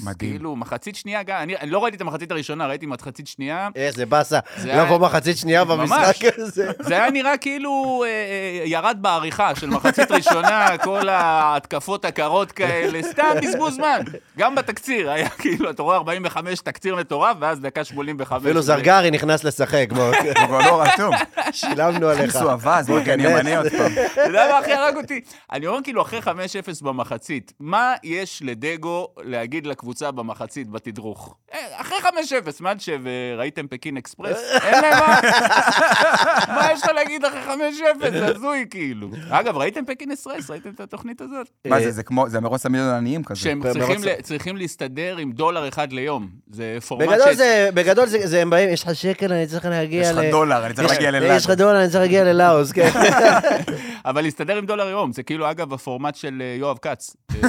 מדהים. 0.04 0.30
כאילו, 0.32 0.56
מחצית 0.56 0.96
שנייה 0.96 1.20
אני 1.38 1.70
לא 1.70 1.82
ראיתי 1.82 1.96
את 1.96 2.00
המחצית 2.00 2.30
הראשונה, 2.30 2.66
ראיתי 2.66 2.86
מחצית 2.86 3.26
שנייה. 3.26 3.68
איזה 3.76 4.06
באסה. 4.06 4.38
זה 4.56 4.72
היה- 4.72 4.84
לבוא 4.84 4.98
מחצית 4.98 5.36
שנייה. 5.36 5.64
במשחק 5.64 6.14
הזה. 6.38 6.70
זה 6.88 6.94
היה 6.94 7.10
נראה 7.10 7.36
כאילו 7.36 8.04
אה, 8.06 8.08
אה, 8.08 8.62
ירד 8.64 8.98
בעריכה 9.00 9.54
של 9.54 9.70
מחצית 9.70 10.10
ראשונה, 10.10 10.68
כל 10.82 11.08
ההתקפות 11.08 12.04
הקרות 12.04 12.52
כאלה, 12.52 13.02
סתם 13.02 13.24
בזבוז 13.42 13.74
זמן. 13.74 14.00
גם 14.38 14.54
בתקציר, 14.54 15.10
היה 15.10 15.28
כאילו, 15.28 15.70
אתה 15.70 15.82
רואה 15.82 15.96
45 15.96 16.60
תקציר 16.60 16.96
מטורף, 16.96 17.36
ואז 17.40 17.60
דקה 17.60 17.84
85. 17.84 18.42
אפילו 18.42 18.62
זרגרי 18.62 19.10
נכנס 19.10 19.44
לשחק, 19.44 19.86
לא. 19.96 20.12
שילמנו 21.52 22.08
עליך. 22.08 22.27
כיסו 22.32 22.52
אבז, 22.52 22.86
בוא, 22.86 23.00
מגן 23.00 23.22
כנס. 23.22 23.30
ימני 23.30 23.56
עוד 23.56 23.66
פעם. 23.68 23.92
אתה 24.12 24.20
יודע 24.20 24.48
מה 24.52 24.58
הכי 24.58 24.72
הרג 24.72 24.96
אותי? 24.96 25.20
אני 25.52 25.66
אומר 25.66 25.78
כאילו, 25.84 26.02
אחרי 26.02 26.18
5-0 26.20 26.24
במחצית, 26.84 27.52
מה 27.60 27.94
יש 28.04 28.42
לדגו 28.44 29.08
להגיד 29.22 29.66
לקבוצה 29.66 30.10
במחצית, 30.10 30.70
בתדרוך? 30.70 31.34
אה, 31.54 31.58
אחרי 31.80 31.96
5-0, 31.98 32.08
מה 32.60 32.74
תשב, 32.74 33.00
אה, 33.06 33.36
ראיתם 33.38 33.66
פקין 33.70 33.96
אקספרס? 33.96 34.38
אין 34.62 34.82
להם 34.82 34.98
מה? 34.98 35.20
מה 36.56 36.68
יש 36.72 36.82
לך 36.82 36.88
להגיד 36.94 37.24
אחרי 37.24 37.40
5-0? 38.02 38.10
זה 38.10 38.26
הזוי 38.26 38.66
כאילו. 38.70 39.08
אגב, 39.30 39.56
ראיתם 39.56 39.84
פקין 39.86 40.10
אקספרס? 40.10 40.50
ראיתם 40.50 40.70
את 40.70 40.80
התוכנית 40.80 41.20
הזאת? 41.20 41.48
מה 41.66 41.80
זה, 41.80 41.90
זה 41.90 42.02
כמו, 42.02 42.28
זה 42.28 42.40
מרוץ 42.40 42.66
המיליון 42.66 42.88
העניים 42.88 43.24
כזה. 43.24 43.40
שהם 43.40 43.62
צריכים 44.22 44.56
להסתדר 44.56 45.16
עם 45.16 45.32
דולר 45.32 45.68
אחד 45.68 45.92
ליום. 45.92 46.28
זה 46.50 46.78
פורמט 46.88 47.08
בגדול 47.08 47.32
ש... 47.32 47.36
זה, 47.36 47.68
בגדול 47.74 48.06
זה, 48.06 48.18
זה, 48.26 48.42
הם 48.42 48.50
באים, 48.50 48.68
יש 48.68 48.82
לך 48.82 48.94
שקל, 48.94 49.32
אני 49.32 49.46
צריך 49.46 49.64
להגיע 49.64 50.02
יש 50.02 50.08
ל... 50.08 50.20
לך 50.20 50.30
דולר, 50.30 50.66
אני 50.66 50.74
צריך 50.74 50.86
יש- 50.88 50.92
להגיע 50.96 51.10
ללאגו. 51.10 51.32
יש 51.34 51.44
לך 51.44 51.50
דולר, 51.50 51.80
אני 51.80 51.88
צריך 51.88 52.00
להגיע 52.00 52.17
ללאוס, 52.24 52.72
כן. 52.72 52.90
אבל 54.08 54.22
להסתדר 54.22 54.56
עם 54.56 54.66
דולר 54.66 54.88
יום, 54.88 55.12
זה 55.12 55.22
כאילו, 55.22 55.50
אגב, 55.50 55.72
הפורמט 55.72 56.14
של 56.14 56.42
אה, 56.44 56.56
יואב 56.58 56.78
כץ. 56.82 57.16
אה, 57.44 57.48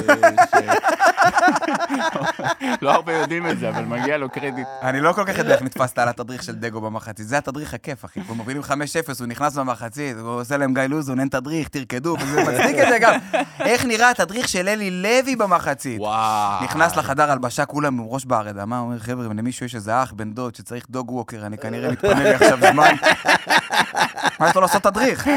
לא 2.82 2.90
הרבה 2.90 3.12
יודעים 3.12 3.46
את 3.46 3.58
זה, 3.58 3.68
אבל 3.68 3.84
מגיע 3.84 4.18
לו 4.18 4.30
קרדיט. 4.30 4.66
אני 4.82 5.00
לא 5.00 5.12
כל 5.12 5.24
כך 5.26 5.38
יודע 5.38 5.54
איך 5.54 5.62
נתפסת 5.62 5.98
על 5.98 6.08
התדריך 6.08 6.42
של 6.42 6.54
דגו 6.54 6.80
במחצית. 6.80 7.28
זה 7.28 7.38
התדריך 7.38 7.74
הכיף, 7.74 8.04
אחי. 8.04 8.20
הוא 8.28 8.36
מובילים 8.36 8.62
5-0, 8.62 8.66
הוא 9.18 9.26
נכנס 9.26 9.56
במחצית, 9.56 10.16
הוא 10.16 10.40
עושה 10.40 10.56
להם 10.56 10.74
גיא 10.74 10.82
לוזון, 10.82 11.20
אין 11.20 11.28
תדריך, 11.28 11.68
תרקדו, 11.68 12.16
וזה 12.20 12.42
מצדיק 12.42 12.76
את 12.78 12.88
זה 12.88 12.98
גם. 13.00 13.14
איך 13.60 13.84
נראה 13.84 14.10
התדריך 14.10 14.48
של 14.48 14.68
אלי 14.68 14.90
לוי 14.90 15.36
במחצית? 15.36 16.00
וואו. 16.00 16.64
נכנס 16.64 16.96
לחדר 16.96 17.30
הלבשה, 17.30 17.64
כולם 17.64 18.00
עם 18.00 18.06
ראש 18.08 18.24
בארדמה, 18.24 18.78
הוא 18.78 18.86
אומר, 18.86 18.98
חבר'ה, 18.98 19.26
אם 19.26 19.38
למישהו 19.38 19.66
יש 19.66 19.74
איזה 19.74 20.02
אח, 20.02 20.12
בן 20.12 20.32
דוד, 20.32 20.54
שצריך 20.54 20.86
דוג 20.90 21.10
ווקר, 21.10 21.46
אני 21.46 21.58
כנראה 21.58 21.90
מתפנה 21.90 22.22
לי 22.22 22.34
עכשיו 22.34 22.58
זמן. 22.72 22.94
מה 24.40 24.48
יש 24.48 24.54
לו 24.54 24.60
לעשות 24.60 24.82
תדריך? 24.82 25.28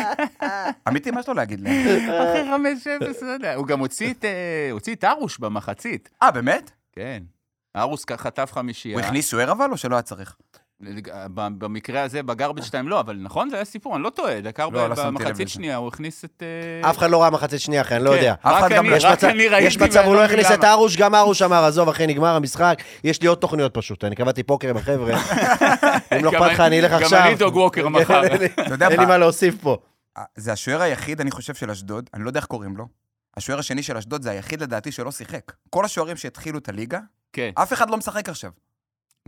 אמיתי, 0.88 1.12
מה 1.12 1.20
יש 1.20 1.28
לו 1.28 1.34
להגיד 1.34 1.62
להם? 1.62 2.10
אחרי 2.10 2.50
5-0, 3.22 3.26
לא 3.26 3.32
יודע. 3.32 3.56
הוא 3.56 3.68
גם 3.68 3.80
הוציא 3.80 4.12
את, 4.12 4.26
אה, 4.26 4.70
הוציא 4.72 4.96
את 4.96 5.04
ארוש 5.04 5.38
במחצית. 5.38 6.10
אה, 6.24 6.32
באמת? 6.32 6.72
כן. 6.92 7.24
ארוש 7.78 8.04
חטף 8.18 8.52
חמישייה. 8.54 8.98
הוא 8.98 9.06
הכניס 9.06 9.30
שוער 9.30 9.52
אבל, 9.52 9.72
או 9.72 9.78
שלא 9.78 9.96
היה 9.96 10.02
צריך? 10.02 10.36
במקרה 11.34 12.02
הזה, 12.02 12.24
בגרבג' 12.24 12.64
2 12.64 12.88
לא, 12.88 13.00
אבל 13.00 13.18
נכון, 13.22 13.50
זה 13.50 13.56
היה 13.56 13.66
סיפור, 13.66 13.96
אני 13.96 14.04
לא 14.04 14.10
טועה. 14.10 14.42
דקה 14.42 14.66
לא, 14.72 14.90
לא 14.90 14.96
במחצית. 15.06 15.50
שנייה, 15.50 15.76
הוא 15.76 15.88
הכניס 15.88 16.26
את... 16.26 16.44
אה, 16.84 16.90
אף 16.90 16.98
אחד 16.98 17.10
לא 17.10 17.22
ראה 17.22 17.30
מחצית 17.30 17.60
שנייה, 17.60 17.82
אחי, 17.82 17.96
אני 17.96 18.04
לא 18.04 18.10
כן, 18.10 18.16
יודע. 18.18 18.34
גם 18.70 18.90
לא- 18.90 18.96
יש 18.96 19.06
מצב- 19.06 19.28
אני 19.28 19.48
ראיתי, 19.48 19.68
יש 19.68 19.78
מצב, 19.78 19.96
ואני 19.96 20.08
הוא 20.08 20.16
לא 20.16 20.24
הכניס 20.24 20.52
את. 20.52 20.64
ארוש, 20.64 20.98
גם 20.98 21.16
ארוש 21.16 21.42
אמר, 21.42 21.64
עזוב, 21.66 21.90
אחי, 21.90 22.08
נגמר 22.08 22.36
המשחק, 22.36 22.78
יש 23.04 23.22
לי 23.22 23.28
עוד 23.28 23.38
תוכניות 23.38 23.74
פשוט, 23.74 24.04
אני 24.04 24.16
קבעתי 24.16 24.44
פוקר 24.44 24.70
עם 24.70 24.78
החבר'ה. 24.78 25.14
אם 26.18 26.26
לא 26.26 26.32
גם 26.32 26.44
אכפת 26.44 26.54
לך, 26.54 26.60
אני 26.60 26.80
אלך 26.80 26.92
גם 26.92 27.02
עכשיו. 27.04 27.24
אני 27.28 27.36
דוג 27.36 27.56
ווקר 27.56 27.88
מחר. 27.90 28.24
אין 28.24 28.42
לי-? 28.42 29.06
מה 29.06 29.18
להוסיף 29.18 29.56
פה. 29.62 29.78
זה 30.36 30.52
השוער 30.52 30.82
היחיד, 30.82 31.22
אני 31.22 31.32
חושב, 31.32 31.54
של 31.54 31.72
אשדוד, 31.72 32.10
אני 32.14 32.24
לא 32.24 32.30
יודע 32.30 32.40
איך 32.40 32.46
קוראים 32.46 32.78
לו. 32.78 32.88
השוער 33.38 33.60
השני 33.60 33.84
של 33.84 33.98
אשדוד 33.98 34.22
זה 34.22 34.32
היחיד 34.32 34.62
לדעתי 34.62 34.92
שלא 34.92 35.12
שיחק. 35.12 35.52
כל 35.70 35.86
השוערים 35.86 36.18
שהתחילו 36.18 36.60
את 36.60 36.70
הליגה, 36.70 37.00
כן, 37.34 37.50
אף 37.56 37.74
אחד 37.74 37.90
לא 37.90 37.98
משחק 37.98 38.30
עכשיו. 38.30 38.52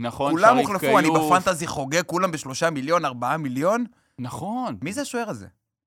נכון. 0.00 0.32
כולם 0.32 0.58
הוחלפו, 0.58 0.98
אני. 0.98 1.08
בפנטזי 1.10 1.66
חוגג, 1.66 2.02
כולם 2.06 2.30
בשלושה 2.30 2.70
מיליון, 2.70 3.04
ארבעה 3.04 3.36
מיליון. 3.36 3.84
נכון. 4.18 4.76
מי 4.82 4.92
זה 4.92 5.00
השוער 5.02 5.30
הזה? 5.30 5.46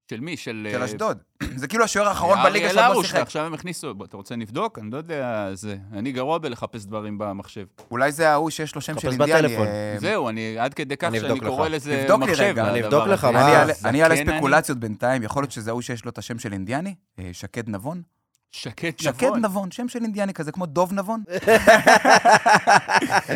של 0.09 0.19
מי? 0.19 0.37
של... 0.37 0.67
של 0.71 0.79
אה, 0.79 0.85
אשדוד. 0.85 1.17
זה 1.55 1.67
כאילו 1.67 1.83
השוער 1.83 2.07
האחרון 2.07 2.37
בליגה 2.43 2.69
שעוד 2.69 2.95
לא 2.95 3.03
שיחק. 3.03 3.19
עכשיו 3.19 3.45
הם 3.45 3.53
הכניסו, 3.53 3.93
אתה 4.03 4.17
רוצה 4.17 4.35
נבדוק? 4.35 4.79
אני 4.79 4.91
לא 4.91 4.97
יודע, 4.97 5.49
זה... 5.53 5.77
אני 5.93 6.11
גרוע 6.11 6.37
בלחפש 6.37 6.85
דברים 6.85 7.17
במחשב. 7.17 7.65
אולי 7.91 8.11
זה 8.11 8.29
ההוא 8.29 8.49
שיש 8.49 8.75
לו 8.75 8.81
שם 8.81 8.99
של 8.99 9.11
אינדיאני. 9.11 9.57
אה, 9.57 9.95
זהו, 9.99 10.29
אני 10.29 10.57
עד 10.59 10.73
כדי 10.73 10.97
כך 10.97 11.07
אני 11.07 11.19
שאני 11.19 11.39
קורא. 11.39 11.67
לזה 11.67 12.05
לי 12.09 12.17
מחשב. 12.17 12.43
רגע. 12.43 12.51
לדבר 12.63 12.69
אני 12.71 12.83
אבדוק 12.83 13.03
הזה. 13.03 13.13
לך, 13.13 13.23
מה? 13.25 13.29
אני 13.47 13.55
אעלה- 13.55 13.73
זקן 13.73 13.87
אני 13.89 14.03
אעלה 14.03 14.15
אני. 14.21 14.25
ספקולציות 14.33 14.77
בינתיים, 14.77 15.23
יכול 15.23 15.43
להיות 15.43 15.51
שזה 15.51 15.69
ההוא 15.71 15.81
שיש 15.81 16.05
לו 16.05 16.11
את 16.11 16.17
השם 16.17 16.39
של 16.39 16.53
אינדיאני? 16.53 16.95
אה, 17.19 17.29
שקד 17.33 17.69
נבון? 17.69 18.01
שקד 18.51 18.91
שקד 19.01 19.25
נבון. 19.27 19.45
נבון, 19.45 19.71
שם 19.71 19.87
של 19.87 19.99
אינדיאני 20.03 20.33
כזה, 20.33 20.51
כמו 20.51 20.65
דוב 20.65 20.93
נבון? 20.93 21.23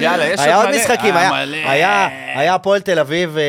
יאללה, 0.02 0.26
יש 0.26 0.40
עוד 0.40 0.66
מלא. 0.70 0.78
משחקים, 0.78 1.16
אה, 1.16 1.20
היה- 1.22 1.32
מלא. 1.46 1.58
היה 1.70 2.08
היה 2.40 2.56
הפועל 2.56 2.82
תל 2.82 3.00
אביב... 3.00 3.38
אה, 3.38 3.44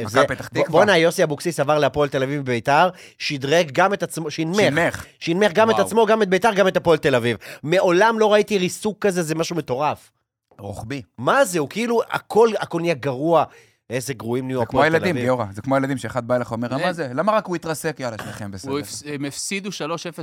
מכבי 0.00 0.10
זה- 0.20 0.24
פתח 0.28 0.48
תקווה. 0.48 0.68
בואנה, 0.70 0.96
יוסי 0.98 1.22
אבוקסיס 1.24 1.60
עבר 1.60 1.78
להפועל 1.78 2.08
תל 2.08 2.22
אביב 2.22 2.40
בביתר, 2.42 2.88
שדרג 3.18 3.70
גם 3.72 3.92
את 3.92 4.02
עצמו, 4.02 4.30
שינמך. 4.30 4.56
שינמך. 4.56 5.04
שינמך 5.20 5.52
גם 5.52 5.70
את. 5.70 5.78
עצמו, 5.78 6.06
גם 6.06 6.22
את 6.22 6.28
ביתר, 6.28 6.54
גם 6.54 6.68
את 6.68 6.76
הפועל 6.76 6.98
תל 6.98 7.14
אביב. 7.14 7.36
מעולם 7.62 8.18
לא 8.18 8.32
ראיתי 8.32 8.58
ריסוק 8.58 8.98
כזה, 9.06 9.22
זה 9.22 9.34
משהו 9.34 9.56
מטורף. 9.56 10.10
רוחבי. 10.58 11.02
מה 11.18 11.44
זה, 11.44 11.58
הוא 11.58 11.68
כאילו, 11.68 12.00
הכל, 12.10 12.48
הכל 12.60 12.80
נהיה 12.80 12.94
גרוע. 12.94 13.44
איזה 13.90 14.14
גרועים 14.14 14.46
נהיו 14.46 14.58
זה 14.60 14.66
כמו 14.66 14.78
הפועל 14.80 14.88
תל 14.90 14.94
הילדים, 14.94 15.10
אביב. 15.16 15.24
גיורא, 15.24 15.44
זה 15.52 15.62
כמו 15.62 15.74
הילדים 15.74 15.98
שאחד 15.98 16.28
בא 16.28 16.36
אליך 16.36 16.50
ואומר, 16.50 16.68
זה- 16.68 16.76
מה 16.86 16.92
זה? 16.92 17.10
למה 17.14 17.32
רק 17.32 17.46
הוא 17.46 17.56
התרסק? 17.56 17.96
יאללה, 18.00 18.16
שניכם 18.24 18.50
בסדר. 18.50 18.72
הם 19.14 19.24
הפסידו 19.24 19.70
3-0 19.72 19.72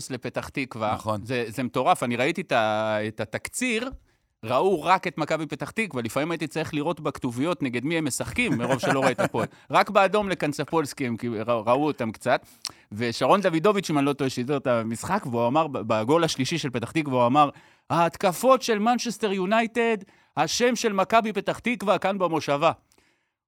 לפתח 0.10 0.50
תקווה. 0.50 0.94
נכון. 0.94 1.26
זה, 1.26 1.46
זה 1.48 1.64
מטורף, 1.64 2.04
אני 2.04 2.16
ראיתי 2.16 2.42
את, 2.42 3.20
התקציר, 3.20 3.92
ראו 4.46 4.84
רק 4.84 5.08
את 5.08 5.18
מכבי 5.18 5.46
פתח 5.46 5.70
תקווה, 5.72 6.02
לפעמים 6.04 6.32
הייתי 6.32 6.48
צריך 6.48 6.74
לראות 6.74 7.00
בכתוביות 7.00 7.64
נגד 7.64 7.86
מי 7.86 7.98
הם 7.98 8.06
משחקים, 8.06 8.54
מרוב 8.58 8.80
שלא 8.80 9.04
ראית 9.04 9.20
הפועל. 9.20 9.48
רק 9.72 9.90
באדום 9.90 10.30
לקנצפולסקי 10.30 11.08
הם 11.08 11.18
כאילו 11.18 11.36
ראו 11.66 11.86
אותם 11.86 12.12
קצת. 12.12 12.46
ושרון 12.92 13.42
דוידוביץ', 13.42 13.90
אם 13.90 13.98
אני 13.98 14.06
לא 14.06 14.14
טועה, 14.14 14.30
שידר 14.30 14.58
את 14.58 14.68
המשחק, 14.68 15.26
והוא 15.26 15.48
אמר, 15.48 15.68
בגול 15.68 16.24
השלישי 16.24 16.58
של 16.58 16.70
פתח 16.70 16.92
תקווה, 16.92 17.18
הוא 17.20 17.28
אמר, 17.28 17.50
ההתקפות 17.90 18.62
של 18.62 18.80
מנצ'סטר 18.80 19.32
יונייטד, 19.32 19.98
השם 20.38 20.76
של 20.76 20.94
מכבי 20.94 21.34
פתח 21.34 21.60
תקווה 21.60 21.98
כאן 21.98 22.18
במושבה. 22.18 22.72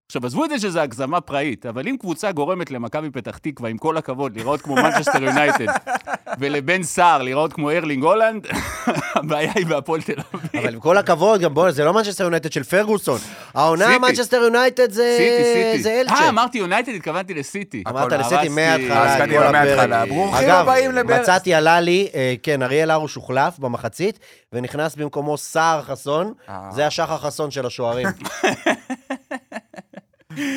עכשיו, 0.08 0.26
עזבו 0.26 0.46
את 0.46 0.50
זה 0.50 0.60
שזו 0.60 0.80
הגזמה 0.80 1.22
פראית, 1.22 1.66
אבל 1.66 1.88
אם 1.88 1.96
קבוצה 2.00 2.32
גורמת 2.32 2.72
למכבי 2.72 3.10
פתח 3.10 3.38
תקווה, 3.38 3.70
עם 3.70 3.78
כל 3.78 3.98
הכבוד, 3.98 4.38
לראות 4.38 4.62
כמו 4.62 4.76
מנצ'סטר 4.76 5.24
יונייטד, 5.24 5.66
ולבן 6.40 6.84
סער 6.84 7.22
לראות 7.22 7.54
כמו 7.54 7.72
ארלינג 7.72 8.04
הולנד, 8.04 8.48
הבעיה 9.16 9.52
היא 9.56 9.66
בהפועל 9.66 10.02
תל 10.02 10.14
אביב. 10.14 10.50
אבל 10.64 10.74
עם 10.74 10.80
כל 10.80 10.98
הכבוד, 10.98 11.42
גם 11.42 11.54
בוא, 11.54 11.72
זה 11.72 11.86
לא 11.86 11.94
מנצ'סטר 11.94 12.24
יונייטד 12.24 12.52
של 12.52 12.64
פרגוסון. 12.64 13.20
העונה. 13.54 14.00
מנצ'סטר 14.00 14.38
יונייטד 14.38 14.92
זה... 14.92 15.16
סיטי, 15.18 15.44
סיטי. 15.54 15.84
זה 15.84 15.90
אה, 15.90 16.02
אלצ'ה. 16.02 16.30
אמרתי 16.30 16.58
יונייטד, 16.58 16.92
התכוונתי 16.96 17.34
לסיטי. 17.34 17.84
אמרת 17.88 18.12
לסיטי. 18.12 18.50
מההתחלה. 18.50 20.06
ברוכים 20.06 20.50
אגב, 20.50 20.62
הבאים 20.62 20.92
לברז. 20.92 21.20
מצאתי, 21.20 21.54
עלה 21.54 21.80
לי, 21.82 22.08
אה, 22.16 22.34
כן, 22.44 22.62
אריאל 22.62 22.92
הרוש 22.92 23.16
הוחלף 23.16 23.60
במחצית, 23.60 24.20
ונכנס 24.54 24.96
במקומו 24.96 25.38
סער 25.38 25.82
חסון, 25.82 26.34
אה. 26.50 26.70
זה 26.72 26.88
השחר 26.88 27.18
חסון 27.18 27.52
של 27.52 27.66
השוערים. 27.66 28.08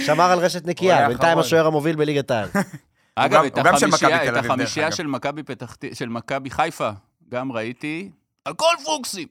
שמר 0.07 0.31
על 0.31 0.39
רשת 0.39 0.67
נקייה, 0.67 1.09
בינתיים. 1.09 1.39
השוער 1.39 1.67
המוביל 1.67 1.97
בליגת 1.97 2.31
העל. 2.31 2.49
אגב, 3.17 3.43
גם- 3.43 3.47
את 3.47 3.59
החמישייה-. 4.37 4.93
של 4.93 5.07
מכבי 5.07 5.43
פתח 5.43 5.75
ת- 5.75 5.97
של 5.97 6.09
מכבי 6.09 6.51
חיפה, 6.51 6.91
גם 7.29 7.53
ראיתי. 7.53 8.11
הכל 8.47 8.65
פוקסים. 8.85 9.29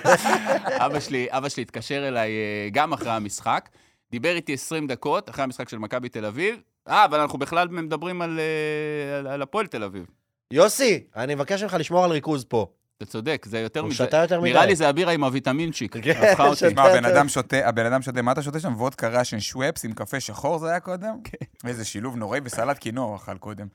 אבא 0.86 1.00
שלי, 1.00 1.26
אבא 1.30 1.48
שלי 1.48 1.62
התקשר 1.62 2.08
אליי 2.08 2.30
אה, 2.30 2.68
גם 2.72 2.92
אחרי 2.92 3.10
המשחק, 3.10 3.68
דיבר 4.10 4.34
איתי 4.36 4.54
20 4.54 4.86
דקות 4.86 5.30
אחרי 5.30 5.44
המשחק 5.44 5.68
של 5.68 5.78
מכבי 5.78 6.08
תל 6.08 6.24
אביב. 6.24 6.56
אה, 6.88 7.04
אבל 7.04 7.20
אנחנו 7.20 7.38
בכלל 7.38 7.68
מדברים 7.68 8.22
על, 8.22 8.38
אה, 8.40 9.18
על, 9.18 9.26
על 9.26 9.42
הפועל 9.42 9.66
תל 9.66 9.82
אביב. 9.84 10.04
יוסי, 10.52 11.04
אני 11.16 11.34
מבקש 11.34 11.62
ממך 11.62 11.76
לשמור 11.78 12.04
על 12.04 12.10
ריכוז 12.10 12.44
פה. 12.44 12.66
אתה 12.96 13.06
צודק, 13.06 13.46
זה 13.48 13.58
יותר 13.58 13.80
הוא 13.80 13.88
מזה. 13.88 13.96
שתה 13.96 14.16
יותר 14.16 14.40
מדי. 14.40 14.50
נראה 14.50 14.66
לי 14.66 14.76
זה 14.76 14.88
הבירה 14.88 15.12
עם 15.12 15.24
הוויטמינצ'יק. 15.24 15.96
כן, 16.02 16.10
הפכה 16.22 16.44
אותי. 16.48 16.56
שתה. 16.56 16.70
שמע, 16.70 16.82
הבן 16.82 17.04
אדם 17.04 17.28
שותה, 17.28 17.68
הבן 17.68 17.86
אדם 17.86 18.02
שותה, 18.02 18.22
מה 18.22 18.32
אתה 18.32 18.42
שותה 18.42 18.60
שם? 18.60 18.72
וודקה 18.76 19.08
ראשן 19.08 19.40
שוואפס 19.40 19.84
עם 19.84 19.92
קפה 19.92 20.20
שחור 20.20 20.58
זה 20.58 20.68
היה 20.70 20.80
קודם? 20.80 21.22
כן. 21.24 21.68
איזה 21.68 21.84
שילוב 21.84 22.16
נוראי, 22.16 22.40
וסלט 22.44 22.78
קינוע 22.78 23.06
הוא 23.06 23.16
אכל 23.16 23.38
קודם. 23.38 23.66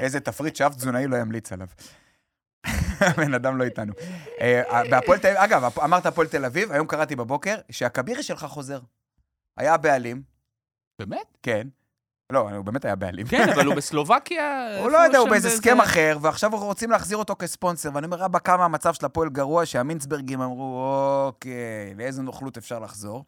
איזה 0.00 0.20
תפריט 0.20 0.56
שאף 0.56 0.74
תזונאי 0.74 1.06
לא 1.06 1.16
ימליץ 1.16 1.52
עליו. 1.52 1.66
הבן 3.00 3.34
אדם 3.34 3.58
לא 3.58 3.64
איתנו. 3.64 3.92
אה, 4.40 4.82
בהפועל 4.90 5.18
תל 5.18 5.26
אביב, 5.28 5.38
אגב, 5.38 5.78
אמרת 5.84 6.06
הפועל 6.06 6.26
תל 6.26 6.44
אביב, 6.44 6.72
היום 6.72 6.86
קראתי 6.86 7.16
בבוקר 7.16 7.56
שהכבירי 7.70 8.22
שלך 8.22 8.44
חוזר. 8.44 8.80
היה 9.56 9.76
בעלים, 9.76 10.22
באמת? 10.98 11.36
כן. 11.42 11.68
לא, 12.32 12.50
הוא 12.50 12.64
באמת 12.64 12.84
היה 12.84 12.94
בעלים. 12.96 13.26
כן, 13.26 13.48
אבל 13.48 13.66
הוא 13.66 13.74
בסלובקיה. 13.74 14.68
הוא 14.82 14.90
לא 14.90 14.98
יודע, 14.98 15.18
הוא 15.18 15.28
באיזה 15.28 15.48
באיזה- 15.48 15.58
הסכם 15.58 15.80
אחר, 15.80 16.18
ועכשיו 16.20 16.50
רוצים 16.50 16.90
להחזיר 16.90 17.16
אותו 17.18 17.34
כספונסר, 17.38 17.90
ואני 17.94 18.06
אומר, 18.06 18.16
רבא, 18.16 18.38
כמה 18.38 18.64
המצב 18.64 18.94
של 18.94 19.06
הפועל 19.06 19.28
גרוע, 19.28 19.66
שהמינסברגים 19.66 20.40
אמרו, 20.40 20.92
אוקיי, 21.26 21.52
לאיזה 21.96 22.22
נוכלות 22.22 22.56
אפשר 22.56 22.78
לחזור. 22.78 23.24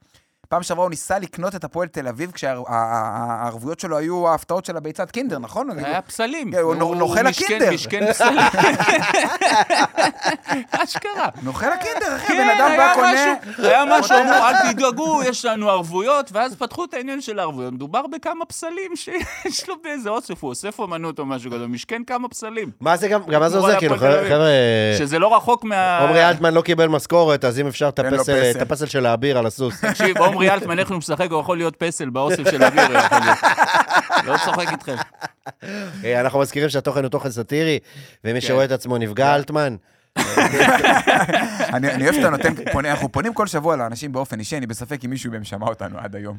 פעם 0.50 0.62
שעברה 0.62 0.84
הוא 0.84 0.90
ניסה 0.90 1.18
לקנות 1.18 1.54
את 1.54 1.64
הפועל 1.64 1.88
תל 1.88 2.08
אביב, 2.08 2.30
כשהערבויות 2.30 3.80
שלו 3.80 3.98
היו 3.98 4.28
ההפתעות 4.28 4.64
של 4.64 4.76
הביצת 4.76 5.10
קינדר, 5.10 5.38
נכון? 5.38 5.68
זה 5.80 5.86
היה 5.86 6.02
פסלים. 6.02 6.52
כן, 6.52 6.58
הוא 6.58 6.74
נו- 6.74 6.94
נוכל 6.94 7.26
הקינדר. 7.26 7.70
משכן 7.72 8.12
פסלים. 8.12 8.38
אשכרה. 10.70 11.28
נוכל 11.42 11.66
הקינדר, 11.72 12.16
אחי, 12.16 12.26
כן, 12.26 12.48
הבן 12.48 12.60
אדם 12.60 12.76
בא, 12.76 12.82
היה 12.82 12.94
קונה... 12.94 13.12
משהו, 13.12 13.64
היה 13.64 13.84
משהו, 13.98 14.16
אמרו, 14.16 14.32
אל 14.34 14.72
תדאגו, 14.72 15.22
יש 15.22 15.44
לנו 15.44 15.70
ערבויות, 15.70 16.30
ואז 16.32 16.54
פתחו 16.54 16.84
את 16.84 16.94
העניין 16.94 17.20
של 17.20 17.38
הערבויות. 17.38 17.72
מדובר 17.72 18.06
בכמה 18.06 18.44
פסלים 18.44 18.96
שיש 18.96 19.68
לו 19.68 19.74
באיזה 19.84 20.10
אוסף, 20.10 20.42
הוא 20.42 20.48
אוסף 20.50 20.78
אומנות 20.78 21.18
או 21.18 21.26
משהו 21.26 21.50
כזה, 21.50 21.66
משכן 21.66 22.02
כמה 22.06 22.28
פסלים. 22.28 22.70
מה 22.80 22.96
זה 22.96 23.08
גם, 23.08 23.20
גם 23.28 23.40
מה 23.40 23.48
זה 23.48 23.58
עוזר, 23.58 23.78
כאילו, 23.78 23.96
חבר'ה, 23.96 24.22
שזה 24.98 25.18
לא 25.18 25.36
רחוק 25.36 25.64
מה... 25.64 25.98
עומרי 26.00 26.28
אלטמן 26.28 26.54
לא 26.54 26.62
קיבל 26.62 26.86
משכורת, 26.86 27.44
אז 27.44 27.60
אם 27.60 27.66
אפשר 27.66 27.88
את 27.88 27.98
הפסל- 27.98 28.18
פסל. 28.22 28.50
את 28.56 28.62
הפסל 28.62 28.86
של 28.86 29.06
האביר 29.06 29.38
על 29.38 29.46
הסוס. 29.46 29.80
תקשיב, 29.84 30.18
עומרי 30.18 30.39
אלטמן, 30.48 30.78
איך 30.78 30.90
הוא 30.90 30.98
משחק, 30.98 31.30
הוא 31.30 31.40
יכול 31.40 31.56
להיות 31.56 31.76
פסל 31.76 32.10
באוסף 32.10 32.50
של 32.50 32.64
אוויר, 32.64 32.86
הוא 32.86 32.96
יכול 32.96 33.18
להיות. 33.18 33.38
לא 34.24 34.36
צוחק 34.44 34.72
איתכם. 34.72 34.96
אה, 36.04 36.20
אנחנו 36.20 36.38
מזכירים 36.38 36.68
שהתוכן 36.68 37.02
הוא 37.02 37.10
תוכן 37.10 37.30
סאטירי, 37.30 37.78
ומי 38.24 38.40
כן. 38.40 38.46
שרואה 38.46 38.64
את 38.64 38.70
עצמו 38.70 38.98
נפגע 38.98 39.34
אלטמן. 39.34 39.76
אני 41.74 41.90
אני 41.94 42.04
אוהב 42.04 42.14
שאתה 42.14 42.30
נותן, 42.30 42.54
פונה- 42.72 42.90
אנחנו 42.90 43.12
פונים 43.12 43.34
כל 43.34 43.46
שבוע 43.46 43.76
לאנשים 43.76 44.12
באופן 44.12 44.38
אישי, 44.38 44.56
אני 44.56 44.66
בספק 44.66 45.04
אם 45.04 45.10
מישהו 45.10 45.32
מהם 45.32 45.44
שמע 45.44 45.66
אותנו 45.66 45.98
עד 45.98 46.16
היום. 46.16 46.36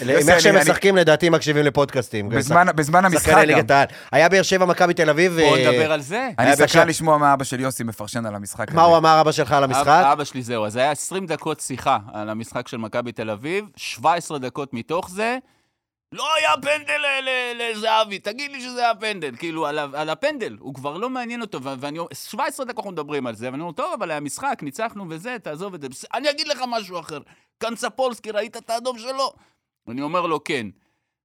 עם 0.00 0.28
איך 0.28 0.40
שהם 0.40 0.56
משחקים, 0.56 0.96
לדעתי 0.96 1.28
מקשיבים 1.28 1.64
לפודקאסטים. 1.64 2.28
בזמן 2.28 2.66
בזמן 2.74 3.04
המשחק 3.04 3.32
גם. 3.48 3.84
היה 4.12 4.28
באר 4.28 4.42
שבע, 4.42 4.64
מכבי 4.66 4.94
תל 4.94 5.10
אביב. 5.10 5.32
בואו 5.40 5.56
אה, 5.56 5.70
נדבר 5.70 5.92
על 5.92 6.00
זה. 6.00 6.28
אני. 6.38 6.56
סקרן 6.56 6.88
לשמוע 6.88 7.18
מה 7.18 7.32
אבא 7.34 7.44
של 7.44 7.60
יוסי 7.60 7.84
מפרשן 7.84 8.26
על 8.26 8.34
המשחק 8.34 8.72
מה. 8.72 8.82
הוא 8.82 8.96
אמר 8.96 9.20
אבא 9.20 9.32
שלך 9.32 9.52
על 9.52 9.64
המשחק? 9.64 9.80
אב- 9.86 10.04
אבא 10.12 10.24
שלי 10.24 10.42
זהו, 10.42 10.66
אז 10.66 10.76
היה 10.76 10.90
20 10.90 11.26
דקות 11.26 11.60
שיחה 11.60 11.98
על 12.12 12.28
המשחק 12.30 12.68
של 12.68 12.76
מכבי 12.76 13.12
תל 13.12 13.30
אביב, 13.30 13.64
17 13.76 14.38
דקות 14.38 14.74
מתוך 14.74 15.10
זה, 15.10 15.38
לא 16.12 16.24
היה 16.38 16.50
פנדל 16.62 17.02
לזהבי, 17.54 18.18
תגיד 18.18 18.52
לי 18.52 18.60
שזה 18.60 18.80
היה 18.80 18.94
פנדל. 18.94 19.36
כאילו, 19.38 19.66
על, 19.66 19.78
על 19.78 20.10
הפנדל, 20.10 20.56
הוא 20.60 20.74
כבר 20.74 20.96
לא 20.96 21.10
מעניין 21.10 21.40
אותו, 21.40 21.58
ואני, 21.62 21.98
17 22.12 22.66
דקות 22.66 22.76
אנחנו 22.78 22.90
מדברים 22.92 23.26
על 23.26 23.34
זה, 23.34 23.48
ואני 23.52 23.62
אומר, 23.62 23.72
טוב, 23.72 23.92
אבל 23.98 24.10
היה 24.10 24.20
משחק, 24.20 24.58
ניצחנו 24.62 25.04
וזה, 25.10 25.36
תעזוב 25.42 25.74
את 25.74 25.82
זה. 25.82 25.88
בס- 25.88 26.04
אני 26.14 26.30
אגיד 26.30 26.48
לך 26.48 26.58
משהו 26.68 27.00
אחר, 27.00 27.18
קנצפולסקי, 27.58 28.30
ראית 28.30 28.56
את 28.56 28.70
האדום 28.70 28.98
שלו? 28.98 29.32
אני 29.88 30.02
אומר 30.02 30.26
לו, 30.26 30.44
כן. 30.44 30.66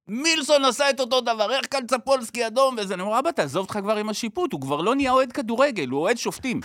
מילסון 0.08 0.64
עשה 0.64 0.90
את 0.90 1.00
אותו 1.00 1.20
דבר, 1.20 1.52
איך 1.52 1.66
קנצפולסקי 1.66 2.46
אדום 2.46 2.76
וזה, 2.78 2.94
אני 2.94 3.02
אומר, 3.02 3.18
אבא, 3.18 3.30
תעזוב 3.30 3.62
אותך 3.62 3.78
כבר 3.82 3.96
עם 3.96 4.08
השיפוט, 4.08 4.52
הוא 4.52 4.60
כבר 4.60 4.80
לא 4.80 4.94
נהיה 4.94 5.12
אוהד 5.12 5.32
כדורגל, 5.32 5.88
הוא 5.88 6.00
אוהד 6.00 6.18
שופטים. 6.18 6.60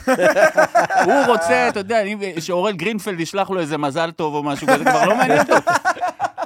הוא 1.05 1.25
רוצה, 1.27 1.69
אתה 1.69 1.79
יודע, 1.79 1.99
שאורל 2.39 2.71
גרינפלד 2.73 3.19
ישלח 3.19 3.49
לו 3.49 3.59
איזה 3.59 3.77
מזל 3.77 4.11
טוב 4.11 4.33
או 4.35 4.43
משהו 4.43 4.67
כזה, 4.67 4.85
כבר 4.85 5.05
לא 5.05 5.15
מעניין 5.15 5.39
אותו. 5.39 5.71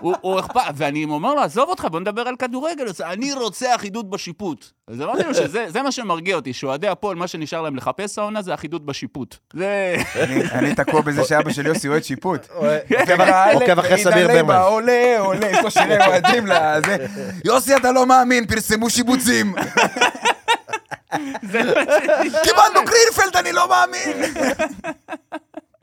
הוא, 0.02 0.16
הוא 0.22 0.40
אכפת, 0.40 0.62
ואני 0.76 1.04
אומר 1.06 1.34
לו, 1.34 1.42
עזוב 1.42 1.70
אותך, 1.70 1.88
בוא 1.92 2.00
נדבר 2.00 2.22
על 2.22 2.36
כדורגל. 2.36 2.86
אני 3.04 3.34
רוצה 3.34 3.76
אחידות 3.76 4.10
בשיפוט. 4.10 4.66
אז 4.88 5.02
אמרתי 5.02 5.24
לו 5.24 5.34
שזה 5.34 5.66
זה 5.70 5.82
מה 5.82 5.92
שמרגיע 5.92 6.36
אותי, 6.36 6.54
שאוהדי 6.54 6.88
הפועל, 6.88 7.16
מה 7.16 7.28
שנשאר 7.28 7.62
להם 7.62 7.76
לחפש 7.76 8.18
העונה 8.20 8.42
זה 8.42 8.54
אחידות 8.54 8.86
בשיפוט. 8.86 9.36
זה... 9.54 9.96
אני- 10.52 10.76
תקוע 10.76 11.02
בזה 11.02 11.24
שאבא 11.24 11.52
של 11.54 11.66
יוסי 11.66 11.88
אוהד 11.88 12.04
שיפוט. 12.04 12.48
עוקב 12.52 13.22
אחרי- 13.22 13.54
עוקב 13.54 13.80
אחרי 13.80 14.04
סביר 14.04 14.28
ברמן. 14.28 14.56
עולה, 14.56 15.16
עולה, 15.20 15.48
יש 15.52 15.64
לו 15.64 15.72
שירי 15.72 16.06
אוהדים 16.08 16.48
לזה. 16.48 17.06
יוסי, 17.46 17.76
אתה 17.76 17.92
לא 17.92 18.06
מאמין, 18.06 18.46
פרסמו 18.48 18.90
שיבוצים. 18.90 19.54
קיבלנו 22.44 22.80
גרינפלד, 22.86 23.36
אני 23.36 23.52
לא 23.52 23.70
מאמין. 23.70 24.22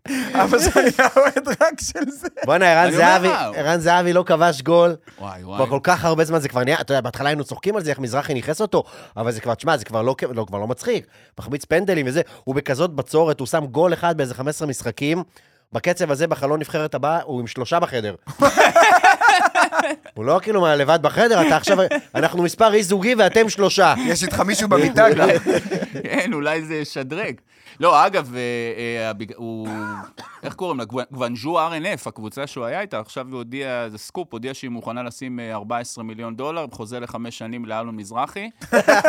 אבא 0.09 0.59
שלי 0.59 0.91
היה 0.99 1.09
אוהד 1.17 1.49
רק 1.49 1.81
של 1.81 2.11
זה. 2.11 2.29
בואנה, 2.45 2.73
ערן 2.73 2.91
זהבי. 2.91 3.29
ערן 3.29 3.81
זהבי 3.81 4.12
לא 4.12 4.25
כבש 4.27 4.62
גול. 4.62 4.97
וואי, 5.19 5.45
וואי. 5.45 5.57
כבר 5.57 5.67
כל 5.67 5.81
כך 5.83 6.05
הרבה 6.05 6.25
זמן, 6.25 6.38
זה 6.38 6.49
כבר 6.49 6.65
נהיה, 6.65 6.81
אתה 6.81 6.93
יודע, 6.93 7.01
בהתחלה 7.01 7.29
היינו 7.29 7.45
צוחקים 7.45 7.77
על 7.77 7.85
זה, 7.85 7.91
איך 7.91 7.99
מזרחי 7.99 8.35
ניכס 8.35 8.61
אותו, 8.61 8.85
אבל 9.17 9.33
זה 9.33 9.41
כבר, 9.41 9.55
תשמע, 9.55 9.77
זה 9.77 9.85
כבר 9.85 10.03
לא, 10.03 10.15
לא, 10.35 10.45
כבר 10.49 10.59
לא 10.59 10.67
מצחיק. 10.67 11.07
מחמיץ 11.38 11.65
פנדלים 11.65 12.07
וזה, 12.09 12.21
הוא 12.45 12.55
בכזאת 12.55 12.91
בצורת, 12.91 13.41
הוא 13.41 13.47
שם 13.47 13.67
גול 13.67 13.93
אחד 13.93 14.17
באיזה 14.17 14.35
15 14.35 14.69
משחקים. 14.69 15.23
בקצב 15.73 16.11
הזה, 16.11 16.27
בחלון 16.27 16.61
נבחרת 16.61 16.95
הבאה, 16.95 17.23
הוא 17.23 17.41
עם 17.41 17.47
שלושה 17.47 17.81
בחדר. 17.81 18.15
הוא 20.15 20.25
לא 20.25 20.41
כאילו 20.43 20.61
מה, 20.61 20.77
לבד 20.77 20.99
בחדר, 21.03 21.47
אתה 21.47 21.57
עכשיו, 21.57 21.79
אנחנו 22.15 22.43
מספר 22.43 22.75
אי 22.75 22.83
זוגי 22.83 23.15
ואתם 23.15 23.49
שלושה. 23.49 23.95
יש 24.07 24.23
איתך 24.23 24.41
מישהו 24.41 24.69
במיטה 24.69 25.11
גם. 25.11 25.29
כן, 26.05 26.33
אולי 26.33 26.62
זה 26.62 26.75
ישדרג. 26.75 27.35
לא, 27.80 28.06
אגב, 28.06 28.35
אה, 28.35 28.40
אה, 29.06 29.12
הוא... 29.37 29.68
איך 30.42 30.54
קוראים 30.54 30.78
לה? 30.78 30.85
גוונז'ו 30.85 31.68
R&F, 31.68 32.03
הקבוצה 32.06 32.46
שהוא 32.46 32.64
היה 32.64 32.80
איתה, 32.80 33.00
עכשיו 33.00 33.26
היא 33.26 33.35
הודיעה, 33.35 33.88
זה 33.88 33.98
סקופ, 33.98 34.32
הודיעה 34.32 34.54
שהיא 34.54 34.70
מוכנה 34.70 35.02
לשים 35.02 35.40
אה, 35.40 35.54
14 35.54 36.04
מיליון 36.04 36.37
דולר, 36.37 36.66
חוזה 36.72 37.00
לחמש 37.00 37.38
שנים 37.38 37.64
לאלון 37.64 37.96
מזרחי, 37.96 38.50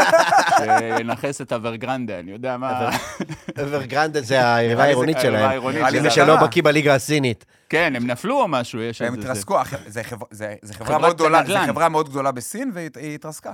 שינכס 0.98 1.42
את 1.42 1.54
אברגרנדה, 1.54 2.20
אני 2.20 2.32
יודע 2.32 2.58
מה... 2.58 2.90
אברגרנדה 3.64 4.22
זה 4.22 4.56
היריבה 4.56 4.84
העירונית 4.84 5.18
שלהם. 5.22 5.62
למי 5.94 6.12
שלא. 6.12 6.36
בקיא 6.36 6.64
בליגה 6.64 6.96
הסינית. 6.96 7.46
כן, 7.70 7.94
הם 7.96 8.08
נפלו 8.08 8.42
או 8.42 8.48
משהו, 8.48 8.82
יש 8.82 9.02
הם 9.02 9.08
איזה... 9.08 9.22
זה. 9.22 9.32
התרסקו, 9.32 9.58
זה 10.32 10.56
זה 10.62 10.74
חברה 10.74 10.98
מאוד 10.98 11.16
גדולה, 11.16 11.42
נדל"ן. 11.42 11.62
זה 11.62 11.68
חברה 11.68 11.90
מאוד 11.90 12.10
גדולה 12.10 12.32
בסין, 12.32 12.72
והיא 12.74 12.90
היא 12.96 13.16
התרסקה. 13.16 13.54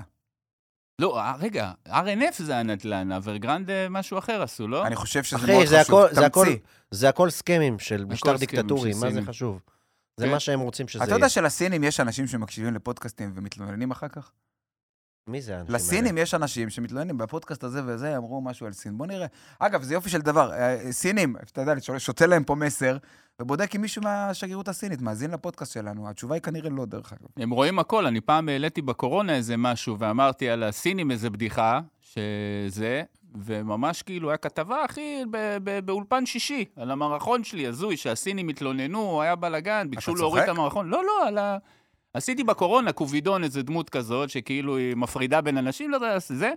לא, 1.00 1.20
אה, 1.20 1.36
רגע, 1.40 1.72
RNF 1.88 2.34
זה 2.44 2.58
הנדל"ן, 2.58 3.12
אברגרנדה 3.12 3.90
משהו 3.90 4.18
אחר 4.18 4.42
עשו, 4.42 4.68
לא? 4.68 4.88
אני 4.88 4.96
חושב 4.96 5.24
שזה 5.24 5.36
אחי, 5.38 5.52
מאוד 5.54 5.66
זה 5.66 5.80
חשוב. 5.84 6.00
הכל- 6.06 6.16
זה 6.16 6.26
הכל- 6.26 6.46
תמציא. 6.46 6.60
זה 6.92 7.10
הכל 7.10 7.30
סכמים 7.30 7.80
של 7.80 8.06
משטר 8.06 8.38
דיקטטורי, 8.38 8.92
מה 9.02 9.12
זה. 9.12 9.22
חשוב? 9.22 9.60
זה 10.18 10.26
כן. 10.26 10.32
מה 10.32 10.40
שהם 10.40 10.60
רוצים 10.60 10.88
שזה 10.88 11.04
אתה 11.04 11.12
יהיה. 11.12 11.18
יודע 11.18 11.30
שלסינים 11.30 11.84
יש 11.84 12.00
אנשים 12.00 12.28
שמקשיבים 12.28 12.74
לפודקאסטים 12.74 13.32
ומתלוננים 13.36 13.92
אחר 13.92 14.08
כך? 14.08 14.32
מי 15.28 15.42
זה 15.42 15.58
האנשים 15.58 15.68
האלה? 15.76 15.78
לסינים 15.86 16.18
יש 16.18 16.34
אנשים 16.34 16.70
שמתלוננים 16.70 17.18
בפודקאסט 17.18 17.64
הזה 17.64 17.82
וזה, 17.86 18.18
אמרו 18.18 18.42
משהו 18.42 18.66
על 18.68 18.74
סין. 18.74 18.98
בוא 18.98 19.06
נראה. 19.08 19.28
אגב, 19.60 19.84
זה 19.84 19.94
יופי 19.94 20.10
של 20.10 20.22
דבר. 20.22 20.54
אה, 20.54 20.92
סינים, 20.92 21.36
אתה 21.52 21.62
יודע, 21.62 21.74
שותה 21.98 22.26
להם 22.26 22.44
פה 22.44 22.56
מסר, 22.56 22.98
ובודק 23.42 23.76
אם 23.76 23.82
מישהו 23.82 24.02
מהשגרירות 24.02 24.68
הסינית 24.68 25.02
מאזין 25.02 25.32
לפודקאסט 25.32 25.74
שלנו. 25.74 26.10
התשובה 26.10 26.36
היא 26.36 26.42
כנראה 26.42 26.70
לא, 26.70 26.86
דרך 26.86 27.14
אגב. 27.14 27.28
הם 27.38 27.50
רואים 27.50 27.80
הכל, 27.80 28.06
אני 28.06 28.22
פעם 28.22 28.50
העליתי 28.50 28.82
בקורונה 28.82 29.36
איזה 29.36 29.58
משהו, 29.58 30.00
ואמרתי 30.00 30.50
על 30.50 30.64
הסינים 30.64 31.12
איזה 31.12 31.30
בדיחה, 31.30 31.80
שזה, 32.02 33.04
וממש 33.36 34.02
כאילו 34.02 34.30
היה 34.30 34.38
כתבה, 34.38 34.86
אחי, 34.86 35.24
באולפן 35.86 36.26
שישי, 36.26 36.66
על 36.76 36.92
המערכון 36.92 37.44
שלי, 37.44 37.68
הזוי, 37.68 37.98
שהסינים 37.98 38.50
התלוננו, 38.50 39.22
היה 39.22 39.36
בלאגן, 39.36 39.88
ביקשו 39.90 40.16
להוריד 40.16 40.44
את? 40.44 40.50
המערכון. 40.50 40.90
לא, 40.90 41.04
לא, 41.06 41.28
על 41.28 41.38
ה... 41.38 41.58
עשיתי 42.14 42.44
בקורונה 42.44 42.92
קובידון 42.92 43.44
איזה 43.44 43.64
דמות 43.64 43.90
כזאת, 43.90 44.30
שכאילו 44.30 44.78
היא 44.78 44.96
מפרידה 44.96 45.42
בין 45.42 45.58
אנשים, 45.58 45.92
לא 45.92 45.96
יודע, 45.96 46.20
זה. 46.20 46.54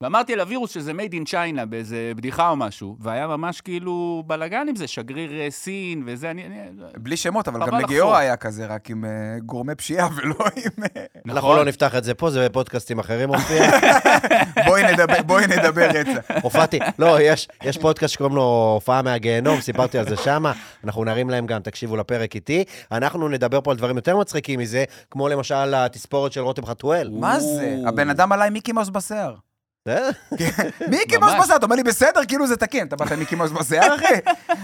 ואמרתי 0.00 0.32
על 0.32 0.40
הווירוס 0.40 0.70
שזה 0.70 0.92
made 0.92 1.12
in 1.12 1.28
China 1.30 1.64
באיזה 1.68 2.12
בדיחה 2.16 2.48
או 2.50 2.56
משהו, 2.56 2.96
והיה 3.00 3.26
ממש 3.26 3.60
כאילו 3.60 4.22
בלאגן 4.26 4.66
עם 4.68 4.76
זה, 4.76 4.86
שגריר 4.86 5.40
אה, 5.40 5.46
סין 5.50 6.02
וזה, 6.06 6.30
אני... 6.30 6.46
אני 6.46 6.56
בלי 6.98 7.16
שמות, 7.16 7.48
אבל 7.48 7.66
גם. 7.66 7.78
לגיאורה 7.80 8.18
היה 8.18 8.36
כזה, 8.36 8.66
רק 8.66 8.90
עם 8.90 9.04
אה, 9.04 9.10
גורמי 9.46 9.74
פשיעה 9.74 10.08
ולא 10.16 10.34
עם... 10.56 10.84
אה, 10.96 11.04
אנחנו 11.26 11.38
נכון. 11.38 11.56
לא 11.56 11.64
נפתח 11.64 11.94
את 11.96 12.04
זה 12.04 12.14
פה, 12.14 12.30
זה 12.30 12.48
בפודקאסטים 12.48 12.98
אחרים 12.98 13.28
מופיע. 13.28 13.70
בואי 14.66 14.92
נדבר- 14.92 15.22
בואי 15.22 15.46
נדבר 15.46 15.88
רצח. 15.90 16.30
הופעתי, 16.44 16.78
לא, 16.98 17.18
יש, 17.20 17.48
יש 17.64 17.78
פודקאסט 17.78 18.14
שקוראים 18.14 18.36
לו 18.36 18.70
הופעה 18.74 19.02
מהגיהנום, 19.02 19.60
סיפרתי 19.60 19.98
על 19.98 20.08
זה 20.08 20.16
שמה, 20.16 20.52
אנחנו 20.84 21.04
נרים 21.04 21.30
להם 21.30 21.46
גם, 21.46 21.60
תקשיבו 21.62 21.96
לפרק 21.96 22.34
איתי. 22.34 22.64
אנחנו 22.92 23.28
נדבר 23.28 23.60
פה 23.60 23.70
על 23.70 23.76
דברים 23.76 23.96
יותר 23.96 24.16
מצחיקים 24.16 24.60
מזה, 24.60 24.84
כמו 25.10 25.28
למשל 25.28 25.74
התספורת 25.74 26.32
של 26.32 26.40
רותם 26.40 26.66
חתואל. 26.66 27.10
מה 27.12 27.40
זה? 27.40 27.76
הבן 27.86 28.10
אדם 28.10 28.32
עליי 28.32 28.50
מיקי 28.50 28.72
מאוס 28.72 28.88
בשיער. 28.88 29.34
זה? 29.86 30.10
מיקי 30.90 31.16
מאוס. 31.16 31.32
בשיער, 31.40 31.56
אתה 31.56 31.66
אומר 31.66 31.76
לי 31.76 31.82
בסדר, 31.82 32.20
כאילו 32.28 32.46
זה 32.46 32.56
תקין. 32.56 32.86
אתה 32.86 32.96
באת 32.96 33.12
עם 33.12 33.18
מיקי 33.18 33.34
מאוס 33.34 33.50
בשיער, 33.50 33.94
אחי? 33.96 34.14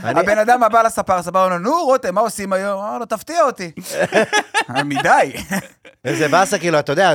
הבן 0.02 0.38
אדם 0.38 0.62
הבא 0.62 0.82
לספר, 0.82 1.14
הספר 1.14 1.44
אומר 1.44 1.48
לו, 1.48 1.58
נו, 1.58 1.84
רותם, 1.84 2.14
מה 2.14 2.20
עושים 2.20 2.52
היום? 2.52 2.80
אמר 2.80 2.98
לו, 2.98 3.06
תפתיע 3.06 3.42
אותי. 3.42 3.70
מדי. 4.84 5.32
איזה 6.04 6.28
באסה, 6.28 6.58
כאילו, 6.58 6.78
אתה 6.78 6.92
יודע, 6.92 7.12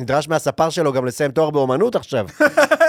נדרש 0.00 0.28
מהספר 0.28 0.70
שלו 0.70 0.92
גם 0.92 1.06
לסיים 1.06 1.30
תואר 1.30 1.50
באומנות 1.50 1.96
עכשיו. 1.96 2.26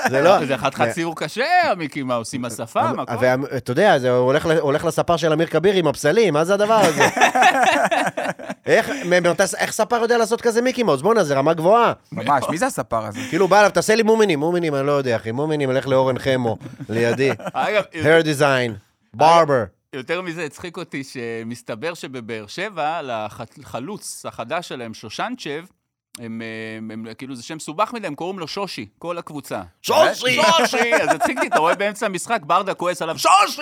זה 0.09 0.21
לא... 0.21 0.45
זה 0.45 0.57
חתיכת 0.57 0.89
ציור 0.89 1.15
קשה, 1.15 1.45
מיקי 1.77 2.03
מאוס, 2.03 2.33
עם 2.33 2.45
השפם, 2.45 2.99
הכל. 2.99 3.25
ואתה 3.25 3.71
יודע, 3.71 3.99
זה 3.99 4.11
הולך 4.59 4.85
לספר 4.85 5.17
של 5.17 5.33
אמיר 5.33 5.47
כביר 5.47 5.73
עם 5.73 5.87
הפסלים, 5.87 6.33
מה 6.33 6.45
זה 6.45 6.53
הדבר 6.53 6.79
הזה? 6.81 7.07
איך 8.67 9.71
ספר 9.71 10.01
יודע 10.01 10.17
לעשות 10.17 10.41
כזה 10.41 10.61
מיקי 10.61 10.83
מאוס? 10.83 11.01
בואנה, 11.01 11.23
זה 11.23 11.35
רמה 11.35 11.53
גבוהה. 11.53 11.93
ממש, 12.11 12.43
מי 12.49 12.57
זה 12.57 12.65
הספר 12.65 13.05
הזה? 13.05 13.19
כאילו, 13.29 13.47
בא 13.47 13.59
אליו, 13.59 13.71
תעשה 13.71 13.95
לי 13.95 14.03
מומינים, 14.03 14.39
מומינים, 14.39 14.75
אני 14.75 14.87
לא 14.87 14.91
יודע, 14.91 15.15
אחי, 15.15 15.31
מומינים, 15.31 15.69
הולך 15.69 15.87
לאורן 15.87 16.19
חמו, 16.19 16.57
לידי. 16.89 17.31
hair 17.93 18.23
design, 18.23 18.71
barber. 19.17 19.65
יותר 19.93 20.21
מזה, 20.21 20.43
הצחיק 20.43 20.77
אותי 20.77 21.03
שמסתבר 21.03 21.93
שבבאר 21.93 22.47
שבע, 22.47 23.01
לחלוץ 23.57 24.25
החדש 24.25 24.67
שלהם, 24.67 24.93
שושנצ'ב, 24.93 25.65
הם, 26.19 26.41
הם, 26.77 26.91
הם, 26.91 27.13
כאילו 27.17 27.35
זה 27.35 27.43
שם 27.43 27.55
מסובך 27.55 27.93
מדי, 27.93 28.07
הם 28.07 28.15
קוראים 28.15 28.39
לו 28.39 28.47
שושי, 28.47 28.89
כל 28.99 29.17
הקבוצה. 29.17 29.61
שושי! 29.81 30.39
שושי! 30.57 30.93
אז 30.93 31.15
הצחיק 31.15 31.37
אותי, 31.37 31.47
אתה 31.47 31.59
רואה 31.59 31.75
באמצע 31.75 32.05
המשחק, 32.05 32.41
ברדה 32.43 32.73
כועס 32.73 33.01
עליו, 33.01 33.17
שושי! 33.17 33.61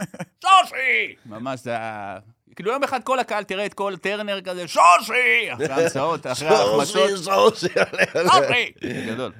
שושי! 0.44 1.14
ממש, 1.26 1.60
זה 1.60 1.70
היה... 1.70 2.18
כאילו 2.56 2.72
יום 2.72 2.84
אחד 2.84 3.00
כל 3.04 3.18
הקהל 3.18 3.44
תראה 3.44 3.66
את 3.66 3.74
כל 3.74 3.94
טרנר 3.96 4.40
כזה, 4.40 4.68
שושי! 4.68 4.82
אחרי 5.52 5.66
ההמצאות, 5.68 6.26
אחרי 6.26 6.48
ההחמצות, 6.48 6.86
שושי, 7.10 7.24
שושי. 7.24 7.68
שושי! 8.12 8.72
גדול. 9.12 9.32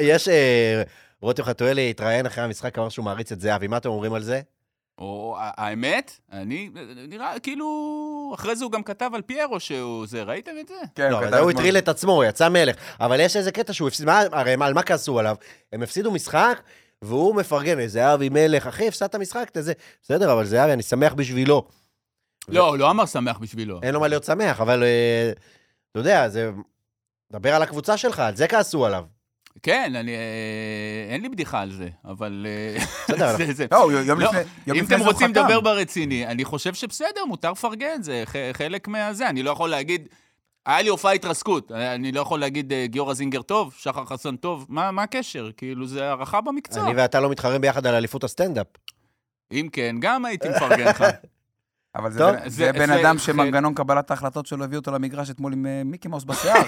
יש, 0.00 0.28
אה, 0.28 0.82
רותם 1.22 1.42
חתואלי 1.42 1.90
התראיין 1.90 2.26
אחרי 2.26 2.44
המשחק, 2.44 2.78
אמר 2.78 2.88
שהוא 2.88 3.04
מעריץ 3.04 3.32
את 3.32 3.40
זהבי, 3.40 3.66
מה 3.66 3.76
אתם 3.76 3.88
אומרים 3.88 4.14
על 4.14 4.22
זה? 4.22 4.40
או 4.98 5.36
האמת, 5.40 6.12
אני, 6.32 6.70
נראה, 7.08 7.38
כאילו, 7.38 7.66
אחרי 8.34 8.56
זה 8.56 8.64
הוא 8.64 8.72
גם 8.72 8.82
כתב 8.82 9.10
על 9.14 9.22
פיירו 9.22 9.60
שהוא 9.60 10.06
זה, 10.06 10.22
ראיתם 10.22 10.52
את 10.60 10.68
זה? 10.68 10.74
כן, 10.94 11.10
לא, 11.10 11.16
כתב 11.16 11.24
אבל 11.26 11.30
זה 11.32 11.38
הוא. 11.38 11.50
הטריל 11.50 11.78
את 11.78 11.88
עצמו, 11.88 12.12
הוא 12.12 12.24
יצא 12.24 12.48
מלך. 12.48 12.76
אבל 13.00 13.20
יש 13.20 13.36
איזה 13.36 13.52
קטע 13.52 13.72
שהוא 13.72 13.88
הפסיד, 13.88 14.06
מה- 14.06 14.22
הרי 14.32 14.56
מה- 14.56 14.66
על 14.66 14.74
מה 14.74 14.82
כעסו 14.82 15.18
עליו? 15.18 15.36
הם 15.72 15.82
הפסידו 15.82 16.10
משחק, 16.10 16.60
והוא 17.02 17.34
מפרגן, 17.34 17.86
זהבי 17.86 18.28
מלך, 18.28 18.66
אחי, 18.66 18.88
הפסדת 18.88 19.14
משחק, 19.14 19.48
אתה 19.52 19.62
זה. 19.62 19.72
בסדר, 20.02 20.32
אבל 20.32 20.44
זהבי, 20.44 20.72
אני 20.72 20.82
שמח 20.82 21.12
בשבילו. 21.14 21.68
לא, 22.48 22.68
הוא 22.68 22.76
לא 22.76 22.90
אמר 22.90 23.06
שמח 23.06 23.38
בשבילו. 23.38 23.80
אין 23.82 23.94
לו 23.94 24.00
מה 24.00 24.08
להיות 24.08 24.24
שמח, 24.24 24.60
אבל 24.60 24.82
אה, 24.82 25.32
אתה 25.92 26.00
יודע, 26.00 26.28
זה... 26.28 26.50
דבר 27.32 27.54
על 27.54 27.62
הקבוצה 27.62 27.96
שלך, 27.96 28.18
על 28.18 28.36
זה 28.36 28.48
כעסו 28.48 28.86
עליו. 28.86 29.04
כן, 29.62 29.92
אני, 29.96 30.12
אה, 30.14 30.18
אין 31.12 31.22
לי 31.22 31.28
בדיחה 31.28 31.60
על 31.60 31.72
זה, 31.72 31.88
אבל... 32.04 32.46
אה, 32.48 32.84
בסדר, 33.04 33.36
זה- 33.38 33.52
זה- 33.52 33.66
לא, 33.72 33.88
יום 34.06 34.20
לא, 34.20 34.26
לפני 34.28 34.40
יום 34.66 34.76
אם 34.78 34.84
לפני 34.84 34.96
אתם 34.96 35.04
רוצים. 35.04 35.30
לדבר 35.30 35.60
ברציני, 35.60 36.26
אני 36.26 36.44
חושב 36.44 36.74
שבסדר, 36.74 37.24
מותר 37.28 37.50
לפרגן, 37.52 38.02
זה 38.02 38.24
חלק 38.52 38.88
מהזה. 38.88 39.28
אני 39.28 39.42
לא 39.42 39.50
יכול 39.50 39.70
להגיד, 39.70 40.08
היה 40.66 40.82
לי 40.82 40.88
הופעה 40.88 41.12
התרסקות, 41.12 41.72
אני 41.72 42.12
לא 42.12 42.20
יכול 42.20 42.40
להגיד 42.40 42.72
גיורא 42.84 43.14
זינגר 43.14 43.42
טוב, 43.42 43.74
שחר 43.78 44.04
חסון 44.04 44.36
טוב, 44.36 44.66
מה 44.68 44.90
מה 44.90 45.02
הקשר? 45.02 45.50
כאילו, 45.56 45.86
זה 45.86 46.04
הערכה 46.08 46.40
במקצוע. 46.40 46.84
אני 46.84 46.94
ואתה 46.94 47.20
לא 47.20 47.30
מתחרים 47.30 47.60
ביחד 47.60 47.86
על 47.86 47.94
אליפות 47.94 48.24
הסטנדאפ. 48.24 48.66
אם 49.52 49.68
כן, 49.72 49.96
גם 50.00 50.24
הייתי 50.24 50.48
מפרגן 50.48 50.86
לך. 50.88 51.04
אבל 51.94 52.10
זה 52.12 52.18
טוב, 52.18 52.30
בן- 52.30 52.48
זה- 52.48 52.56
זה 52.56 52.72
בן 52.72 52.86
זה- 52.86 53.00
אדם 53.00 53.18
זה- 53.18 53.24
שמנגנון 53.24 53.74
קבלת 53.74 54.10
ההחלטות 54.10 54.46
שלו 54.46 54.64
הביא 54.64 54.78
אותו 54.78 54.90
למגרש 54.92 55.30
אתמול 55.30 55.52
עם 55.52 55.66
אה, 55.66 55.82
מיקי 55.84 56.08
מאוס 56.08 56.24
בשיער. 56.24 56.62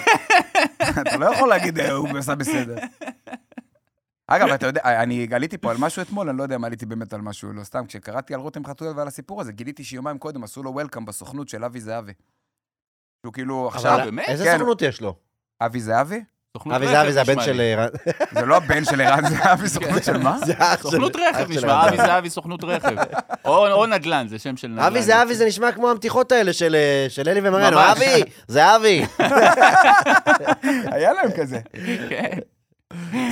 אתה 1.01 1.17
לא 1.17 1.25
יכול 1.25 1.49
להגיד, 1.49 1.79
"אה, 1.79 1.91
הוא 1.91 2.17
עשה 2.17 2.35
בסדר. 2.35 2.75
אגב, 4.27 4.47
אתה 4.49 4.67
יודע, 4.67 4.81
אני 5.03 5.27
עליתי 5.35 5.57
פה 5.57 5.71
על 5.71 5.77
משהו 5.79 6.01
אתמול, 6.01 6.29
אני 6.29 6.37
לא 6.37 6.43
יודע 6.43 6.55
אם 6.55 6.63
עליתי 6.63 6.85
באמת 6.85 7.13
על 7.13 7.21
משהו, 7.21 7.53
לא 7.53 7.63
סתם, 7.63 7.85
כשקראתי 7.87 8.33
על 8.33 8.39
רותם 8.39 8.65
חתואל 8.65 8.93
ועל 8.97 9.07
הסיפור 9.07 9.41
הזה, 9.41 9.51
גיליתי 9.51 9.83
שיומיים 9.83 10.17
קודם 10.17 10.43
עשו 10.43 10.63
לו 10.63 10.71
וולקאם 10.71 11.05
בסוכנות 11.05 11.49
של 11.49 11.63
אבי 11.63 11.81
זהבי. 11.81 12.13
שהוא 13.25 13.33
כאילו 13.33 13.67
עכשיו... 13.67 13.95
אבל 13.95 14.05
באמת? 14.05 14.25
איזה 14.29 14.43
כן. 14.43 14.57
סוכנות 14.57 14.81
יש 14.81 15.01
לו? 15.01 15.15
אבי 15.61 15.79
זהבי? 15.79 16.23
סוכנות 16.57 16.75
אבי 16.75 16.85
רכב 16.85 16.93
זהבי 16.93 17.11
זה 17.11 17.21
הבן 17.21 17.41
של... 17.41 17.51
לי. 17.51 17.75
אה, 17.75 17.87
זה 18.39 18.45
לא 18.45 18.57
הבן 18.57 18.85
של 18.85 19.01
ערן 19.01 19.29
זהבי, 19.29 19.69
סוכנות 19.69 20.03
של 20.03 20.17
מה? 20.17 20.37
זה 20.45 20.53
אח 20.57 20.83
של... 20.83 20.89
סוכנות 20.89 21.15
רכב 21.15 21.51
נשמע, 21.51 21.87
אבי. 21.87 21.89
אבי 21.89 21.97
זהבי 21.97 22.29
סוכנות 22.29 22.63
רכב. 22.63 22.95
או 23.45 23.67
או 23.67 23.85
נדל"ן, 23.85 24.27
זה 24.27 24.39
שם 24.39 24.57
של 24.57 24.67
נדל"ן. 24.67 24.83
אבי 24.83 25.01
זהבי 25.01 25.35
זה 25.35 25.45
נשמע 25.45 25.71
כמו 25.71 25.89
המתיחות 25.89 26.31
האלה 26.31 26.53
של 26.53 26.75
אה, 26.75 27.05
של 27.09 27.29
אלי 27.29 27.39
ומריאנו. 27.43 27.77
אבי, 27.79 28.23
זה 28.47 28.75
אבי. 28.75 29.05
היה 30.95 31.13
להם 31.13 31.31
כזה. 31.37 31.59
כן. 32.09 32.37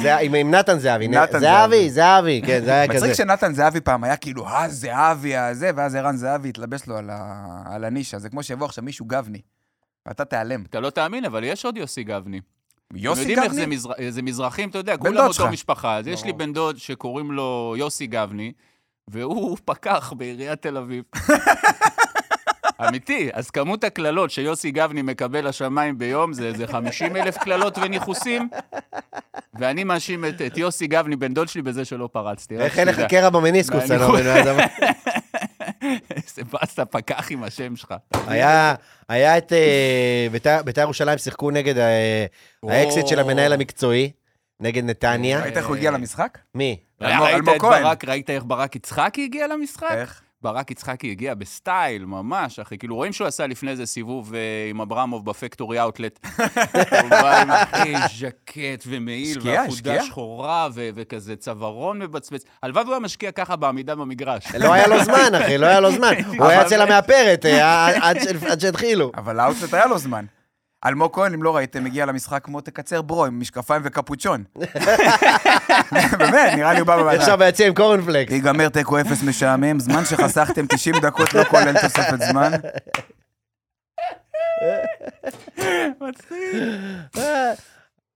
זה 0.01 0.17
עם 0.17 0.35
עם 0.35 0.55
נתן 0.55 0.79
זהבי. 0.79 1.07
נתן 1.07 1.39
זה 1.39 1.65
אבי, 1.65 1.89
זהבי. 1.89 1.89
זה 1.89 2.19
אבי, 2.19 2.41
כן, 2.45 2.65
זה 2.65 2.71
היה 2.71 2.87
כזה. 2.87 2.97
מצחיק 2.97 3.13
שנתן 3.13 3.53
זהבי 3.53 3.81
פעם 3.81 4.03
היה 4.03 4.15
כאילו, 4.15 4.47
אה, 4.47 4.69
זהבי, 4.69 5.37
הזה, 5.37 5.71
ואז 5.75 5.95
ערן 5.95 6.15
זהבי 6.17 6.49
התלבש 6.49 6.87
לו 6.87 6.97
על 7.65 7.83
הנישה. 7.83 8.19
זה 8.19 8.29
כמו 8.29 8.43
שיבוא 8.43 8.65
עכשיו 8.65 8.83
מישהו 8.83 9.05
גבני, 9.05 9.41
ואתה 10.05 10.25
תיעלם. 10.25 10.63
אתה 10.69 10.79
לא 10.79 10.89
תאמין, 10.89 11.25
אבל 11.25 11.43
יש 11.43 11.65
עוד 11.65 11.77
יוסי 11.77 12.03
גבני. 12.03 12.39
יוסי 12.95 13.21
אתם 13.21 13.29
יודעים 13.29 13.43
איך 13.43 13.53
זה, 13.53 13.61
גבני? 13.61 13.75
מזר... 13.75 13.91
זה 14.09 14.21
מזרחים, 14.21 14.69
אתה 14.69 14.77
יודע, 14.77 14.97
כולם 14.97 15.17
אותו 15.17 15.33
שלך. 15.33 15.45
משפחה. 15.45 15.97
אז 15.97 16.07
יש 16.07 16.23
לי. 16.23 16.33
בן 16.33 16.53
דוד 16.53 16.77
שקוראים 16.77 17.31
לו 17.31 17.75
יוסי 17.77 18.07
גבני, 18.07 18.51
והוא 19.07 19.57
פקח 19.65 20.13
בעיריית 20.17 20.61
תל 20.61 20.77
אביב. 20.77 21.03
אמיתי, 22.87 23.29
אז 23.33 23.49
כמות 23.49 23.83
הקללות 23.83 24.31
שיוסי 24.31 24.71
גבני 24.71 25.01
מקבל 25.01 25.47
לשמיים 25.47 25.97
ביום 25.97 26.33
זה 26.33 26.47
איזה 26.47 26.67
50 26.67 27.15
אלף 27.15 27.37
קללות 27.37 27.77
וניכוסים, 27.77 28.49
ואני 29.53 29.83
מאשים 29.83 30.25
את, 30.25 30.41
את 30.41 30.57
יוסי 30.57 30.87
גבני, 30.87 31.15
בן 31.15 31.33
דוד 31.33 31.47
שלי, 31.47 31.61
בזה 31.61 31.85
שלא 31.85 32.09
פרצתי. 32.11 32.57
איך 32.57 32.79
אין 32.79 32.87
לך. 32.87 33.01
קרע 33.09 33.29
במניסקוס, 33.29 33.91
אני 33.91 33.99
לא 33.99 34.13
מבין 34.13 34.55
מה. 34.55 34.63
איזה 36.15 36.43
באסה 36.51 36.85
פקח 36.85 37.31
עם 37.31 37.43
השם 37.43 37.75
שלך. 37.75 37.93
היה, 38.27 38.75
היה 39.09 39.37
את 39.37 39.53
אה, 39.53 40.27
בית"ר 40.31 40.61
בית"ר 40.65 40.81
ירושלים 40.81 41.17
שיחקו 41.17 41.51
נגד 41.51 41.77
אה, 41.77 42.25
האקסיט 42.63 43.07
של 43.07 43.19
המנהל 43.19 43.53
המקצועי, 43.53 44.11
נגד 44.59 44.83
נתניה. 44.83 45.41
ראית 45.41 45.57
איך 45.57 45.67
הוא 45.67 45.75
הגיע 45.75 45.91
למשחק? 45.91 46.37
מי? 46.55 46.77
ראית 48.03 48.29
איך 48.29 48.43
ברק 48.47 48.75
יצחקי 48.75 49.23
הגיע 49.23 49.47
למשחק? 49.47 49.91
איך? 49.91 50.21
ברק 50.41 50.71
יצחקי 50.71 51.11
הגיע 51.11 51.33
בסטייל, 51.35 52.05
ממש, 52.05 52.59
אחי. 52.59 52.77
כאילו, 52.77 52.95
רואים 52.95 53.13
שהוא 53.13 53.27
עשה 53.27 53.47
לפני 53.47 53.75
זה 53.75 53.85
סיבוב 53.85 54.33
אה, 54.33 54.39
עם 54.69 54.81
אברמוב 54.81 55.25
בפקטורי 55.25 55.81
אאוטלט. 55.81 56.19
הוא 57.01 57.09
בא 57.09 57.41
עם 57.41 57.51
אחי 57.51 57.93
ז'קט 58.19 58.83
ומעיל, 58.87 59.37
השקיע? 59.67 60.03
שחורה, 60.03 60.67
ו- 60.73 60.89
וכזה 60.95 61.35
צווארון 61.35 61.99
מבצבץ. 61.99 62.43
הלוואי 62.63 62.83
והוא 62.83 62.93
היה 62.93 62.99
משקיע 62.99 63.31
ככה 63.31 63.55
בעמידה 63.55 63.95
במגרש. 63.95 64.55
לא 64.59 64.73
היה 64.73 64.87
לו 64.87 65.03
זמן, 65.03 65.35
אחי, 65.43 65.57
לא 65.57 65.65
היה 65.65 65.79
לו 65.79 65.91
זמן. 65.91 66.13
הוא 66.39 66.45
היה 66.45 66.61
אצל 66.61 66.81
המאפרת 66.81 67.45
אה, 67.45 68.09
עד 68.09 68.17
ש- 68.19 68.43
עד 68.43 68.59
שהתחילו. 68.59 69.11
אבל 69.17 69.35
לאוטלט 69.35 69.73
היה 69.73 69.85
לו 69.85 69.97
זמן. 69.97 70.25
אלמוג 70.85 71.13
כהן, 71.15 71.33
אם 71.33 71.43
לא 71.43 71.55
ראיתם, 71.55 71.85
הגיע 71.85 72.05
למשחק 72.05 72.43
כמו 72.45 72.61
תקצר 72.61 73.01
ברו, 73.01 73.25
עם 73.25 73.39
משקפיים 73.39 73.81
וקפוצ'ון. 73.85 74.43
באמת, 76.19 76.53
נראה 76.55 76.73
לי 76.73 76.79
הוא 76.79 76.87
בא 76.87 76.97
בוועדה. 76.97 77.19
עכשיו 77.19 77.37
ביציע 77.37 77.67
עם 77.67 77.73
קורנפלקס. 77.73 78.31
ייגמר 78.31 78.69
תיקו 78.69 79.01
אפס 79.01 79.23
משעמם, 79.23 79.79
זמן 79.79 80.05
שחסכתם 80.05 80.65
90 80.67 80.95
דקות 81.01 81.33
לא 81.33 81.43
כולל 81.43 81.81
תוספת 81.81 82.19
זמן. 82.31 82.51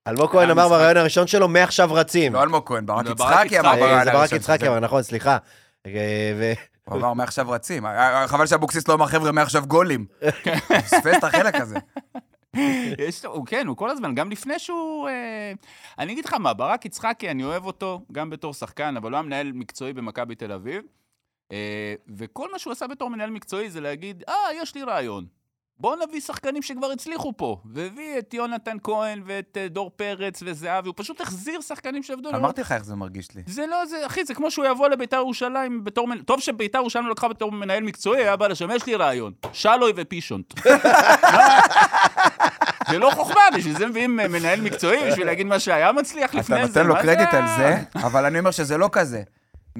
אלמוג 0.08 0.32
כהן 0.32 0.50
אמר 0.50 0.70
בריאיון 0.70 0.98
הראשון 0.98 1.28
שלו, 1.28 1.48
מעכשיו 1.48 1.94
רצים. 1.94 2.34
לא 2.34 2.44
אלמוג 2.44 2.64
כהן, 2.66 2.86
ברק 2.86 3.06
לא, 3.06 3.12
יצחקי 3.12 3.60
אמר 3.60 3.72
בריאיון 3.72 4.00
אה, 4.00 4.04
זה 4.04 4.12
ברק 4.12 4.20
הראשון 4.20 4.38
יצחקי, 4.38 4.68
אבל 4.68 4.80
נכון, 4.80 5.04
סליחה. 5.04 5.38
אה, 5.88 6.54
הוא 6.86 6.98
אמר 6.98 7.14
מעכשיו 7.14 7.50
רצים. 7.50 7.86
אה, 7.86 8.28
חבל 8.28 8.48
שאבוקסיס 8.48 8.88
לא 8.88 8.94
אמר 8.94 9.08
חבר'ה 9.08 9.32
מעכשיו 9.32 9.66
גולים. 9.68 10.06
פספס 10.84 11.18
את 11.18 11.24
החלק 11.24 11.56
הזה. 11.56 11.76
יש, 13.08 13.26
לו- 13.26 13.32
הוא 13.32 13.46
כן, 13.46 13.68
הוא 13.68 13.78
כל 13.78 13.90
הזמן, 13.90 14.16
גם 14.16 14.32
לפני 14.32 14.60
שהוא... 14.60 15.10
אה, 15.10 15.54
אני 16.00 16.14
אגיד 16.14 16.26
לך 16.26 16.34
מה, 16.34 16.54
ברק 16.54 16.86
יצחקי, 16.86 17.32
אני 17.32 17.44
אוהב 17.44 17.66
אותו 17.66 18.06
גם 18.12 18.30
בתור 18.30 18.54
שחקן, 18.54 18.98
אבל 18.98 19.12
הוא 19.12 19.16
היה 19.18 19.24
מנהל 19.24 19.52
מקצועי 19.52 19.94
במכבי 19.94 20.36
תל 20.36 20.52
אביב, 20.52 20.84
אה, 21.52 21.96
וכל 22.18 22.52
מה 22.52 22.60
שהוא 22.60 22.72
עשה 22.72 22.88
בתור 22.88 23.10
מנהל 23.10 23.30
מקצועי 23.30 23.70
זה 23.70 23.82
להגיד, 23.82 24.24
אה, 24.28 24.34
יש 24.62 24.76
לי 24.76 24.84
רעיון. 24.84 25.26
בואו 25.80 25.96
נביא 26.08 26.22
שחקנים 26.22 26.62
שכבר 26.62 26.92
הצליחו 26.92 27.34
פה. 27.38 27.58
והביא 27.66 28.20
את 28.20 28.34
יונתן 28.34 28.78
כהן 28.84 29.22
ואת 29.26 29.58
אה, 29.62 29.68
דור 29.68 29.92
פרץ 29.96 30.40
וזהבי, 30.46 30.88
הוא 30.88 30.94
פשוט 30.98 31.22
החזיר 31.22 31.62
שחקנים 31.62 32.04
שעבדו. 32.04 32.30
אמרתי 32.30 32.62
לך 32.62 32.72
איך 32.72 32.86
זה 32.86 32.96
מרגיש 32.96 33.36
לי. 33.36 33.42
זה 33.48 33.66
לא, 33.68 33.86
זה, 33.86 34.06
אחי, 34.06 34.26
זה 34.26 34.34
כמו 34.34 34.52
שהוא 34.52 34.66
יבוא 34.66 34.88
לביתר 34.88 35.18
ירושלים 35.18 35.84
בתור... 35.84 36.08
מנ- 36.08 36.24
טוב 36.26 36.40
שביתר 36.40 36.78
ירושלים 36.80 37.06
לא 37.06 37.12
לקחה 37.12 37.28
בתור 37.28 37.52
מנהל 37.52 37.84
מקצועי, 37.84 38.22
היה 38.24 38.36
בא 38.36 38.48
לשם, 38.48 38.72
יש 38.72 38.86
לי 38.86 38.96
רעיון, 38.96 39.34
שלוי 39.54 39.94
ופישונט. 39.96 40.54
זה 42.90 42.98
לא 43.00 43.12
חוכמה, 43.14 43.42
בשביל 43.58 43.78
זה 43.78 43.88
מביאים 43.88 44.20
אה, 44.20 44.28
מנהל 44.28 44.62
מקצועי, 44.62 45.12
בשביל 45.12 45.26
להגיד 45.26 45.48
מה 45.48 45.60
שהיה 45.60 45.92
מצליח 45.92 46.30
אתה 46.32 46.40
לפני 46.40 46.56
זה. 46.56 46.68
נותן 46.68 46.88
לו 46.88 46.96
קרדיט 46.96 47.34
על 47.34 47.44
זה, 47.58 47.76
אבל 47.96 48.26
אני 48.26 48.40
אומר 48.40 48.52
שזה 48.52 48.78
לא 48.78 48.90
כזה. 48.92 49.22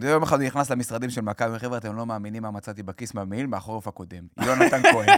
יום 0.02 0.24
אחד 0.24 0.40
הוא 0.40 0.46
נכנס 0.48 0.70
למשרדים 0.72 1.10
של 1.10 1.22
מכבי, 1.22 1.60
חבר'ה, 1.60 1.78
אתם 1.78 1.96
לא 1.96 2.06
מאמינים 2.06 2.44
מה 2.44 2.52
מצאתי 2.52 2.84
בכיס 2.84 3.14
מהמעיל 3.14 3.48
מהחורף 3.48 3.88
הקודם. 3.88 4.24
יונתן 4.46 4.82
כהן. 4.92 5.18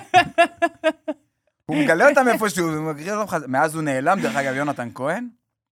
הוא 1.65 1.77
מגלה 1.77 2.09
אותם 2.09 2.27
איפשהו, 2.27 2.69
מאז 3.47 3.75
הוא 3.75 3.83
נעלם, 3.83 4.19
דרך 4.21 4.35
אגב, 4.35 4.55
יונתן 4.55 4.89
כהן. 4.95 5.27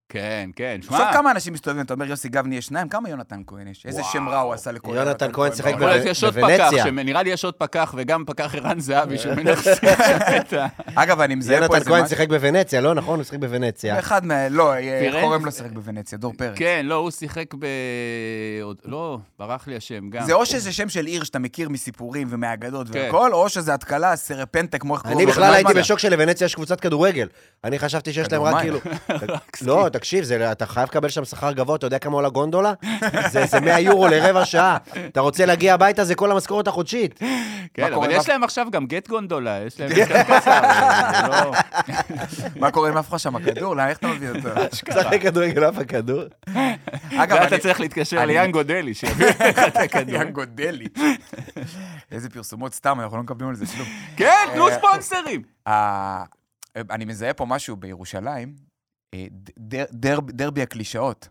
כן, 0.08 0.50
כן, 0.56 0.76
עכשיו 0.80 0.98
שמע, 0.98 1.12
כמה 1.12 1.30
אנשים 1.30 1.52
מסתובבים, 1.52 1.84
אתה 1.84 1.94
אומר, 1.94 2.06
יוסי 2.06 2.28
גבני 2.28 2.56
יש 2.56 2.66
שניים, 2.66 2.88
כמה 2.88 3.08
יונתן 3.08 3.42
כהן 3.46 3.68
יש? 3.68 3.86
איזה 3.86 4.02
שם 4.12 4.28
רע 4.28 4.40
הוא 4.40 4.52
עשה 4.52 4.72
לכל 4.72 4.94
יונתן 4.96 5.32
כהן 5.32 5.54
שיחק 5.54 5.74
בוונציה. 5.74 6.32
פקח, 6.32 6.70
שנראה 6.84 7.22
לי 7.22 7.30
יש 7.30 7.44
עוד 7.44 7.54
פקח, 7.54 7.94
וגם 7.96 8.24
פקח 8.24 8.54
ערן 8.54 8.80
זהבי 8.80 9.18
שמנכסים 9.18 9.74
שם 9.74 10.36
את 10.36 10.52
ה... 10.52 10.66
אגב, 10.94 11.20
אני 11.20 11.34
מזהה 11.34 11.56
פה 11.56 11.62
יונתן 11.62 11.76
איזה 11.76 11.90
כהן 11.90 12.02
משהו. 12.02 12.16
שיחק 12.16 12.28
בוונציה, 12.28 12.80
לא 12.80 12.94
נכון? 12.94 13.18
הוא 13.18 13.24
שיחק 13.24 13.38
בוונציה. 13.38 13.98
אחד 13.98 14.26
מה... 14.26 14.48
לא, 14.48 14.72
פירנץ? 15.00 15.24
חורם 15.24 15.44
לא 15.44 15.50
שיחק 15.50 15.70
בוונציה, 15.70 16.18
דור 16.18 16.32
פרץ. 16.38 16.58
כן, 16.58 16.86
לא, 16.86 16.94
הוא 16.94 17.10
שיחק 17.10 17.54
ב... 17.58 17.66
לא, 18.84 19.18
ברח 19.38 19.66
לי 19.66 19.76
השם, 19.76 20.10
גם. 20.10 20.26
זה 20.26 20.32
או 20.32 20.46
שזה 20.46 20.72
שם 20.72 20.88
של 20.88 21.06
עיר 21.06 21.24
שאתה 21.24 21.38
מכיר 21.38 21.68
מסיפורים 21.68 22.28
ומאגדות 22.30 22.88
כן. 22.88 22.98
והכל, 22.98 23.32
או 23.32 23.48
שזה 23.48 23.74
התקלה, 23.74 24.16
סרפנטה, 24.16 24.78
כמו 24.78 24.94
איך 24.94 25.02
קוראים 25.02 25.18
אני. 25.18 25.26
בכלל 25.26 25.54
הייתי? 25.54 25.74
בשוק 25.74 25.98
שלוונציה 25.98 26.44
יש 26.44 26.54
קבוצת 26.54 26.80
כדורגל. 26.80 27.28
אני 27.64 27.78
חשבתי 27.78 28.12
שיש 28.12 28.32
להם 28.32 28.42
רק 28.42 28.60
כאילו... 28.60 28.78
לא, 29.66 29.88
תקשיב, 29.98 30.24
זה- 30.24 30.52
אתה 30.52 30.66
חייב 30.66 30.88
לקבל 30.88 31.08
שם 31.08 31.24
שכר 31.24 31.52
גבוה, 31.52 31.76
אתה 31.76 31.86
יודע 31.86 31.98
כמה 31.98 32.14
עולה 32.14 32.28
גונדולה? 32.28 32.72
זה 33.30 33.46
זה 33.46 33.60
100 33.60 33.80
יורו 33.80 34.08
לרבע 34.08 34.44
שעה. 34.44 34.76
אתה 35.06 35.20
רוצה 35.20 35.46
להגיע 35.46 35.74
הביתה, 35.74 36.04
זה 36.04 36.14
כל 36.14 36.30
המשכורת 36.32 36.68
החודשית. 36.68 37.18
כן, 37.74 37.92
אבל 37.92 38.10
יש 38.10 38.28
להם 38.28 38.44
עכשיו 38.44 38.66
גם 38.72 38.86
גט 38.86 39.08
גונדולה, 39.08 39.60
יש 39.66 39.80
להם 39.80 39.90
יותר 39.96 40.22
קצר, 40.22 40.60
זה 41.10 41.28
לא... 41.28 41.52
מה 42.60 42.70
קורה 42.70 42.88
עם 42.88 42.96
אף 42.96 43.08
אחד 43.08 43.18
שם 43.18 43.36
הכדור? 43.36 43.76
לאן, 43.76 43.88
איך 43.88 43.98
אתה 43.98 44.08
מביא 44.08 44.28
אותו? 44.28 44.48
משחק 44.88 45.22
כדורגל 45.22 45.68
אף 45.68 45.78
הכדור. 45.78 46.22
אגב, 47.16 47.36
אני- 47.36 47.58
צריך 47.58 47.80
להתקשר 47.80 48.24
ליאנגו 48.24 48.62
דלי, 48.62 48.94
שיביא 48.94 49.26
לך 49.40 49.58
את 49.66 49.76
הכדור. 49.76 50.14
יאנגו 50.14 50.42
דלי. 50.44 50.86
איזה 52.12 52.30
פרסומות 52.30 52.74
סתם, 52.74 53.00
אנחנו 53.00 53.16
לא 53.16 53.22
מקבלים 53.22 53.48
על 53.50 53.56
זה 53.56 53.66
כלום. 53.66 53.88
כן, 54.16 54.34
תנו 54.54 54.68
אה, 54.68 54.74
ספונסרים. 54.78 55.42
ה- 55.68 56.24
אני 56.90 57.04
מזהה 57.04 57.32
פה 57.32 57.46
משהו 57.46 57.76
בירושלים, 57.76 58.48
אה, 58.58 58.73
דר- 59.58 59.84
דר- 59.92 60.18
דרבי 60.28 60.62
הקלישאות. 60.62 61.28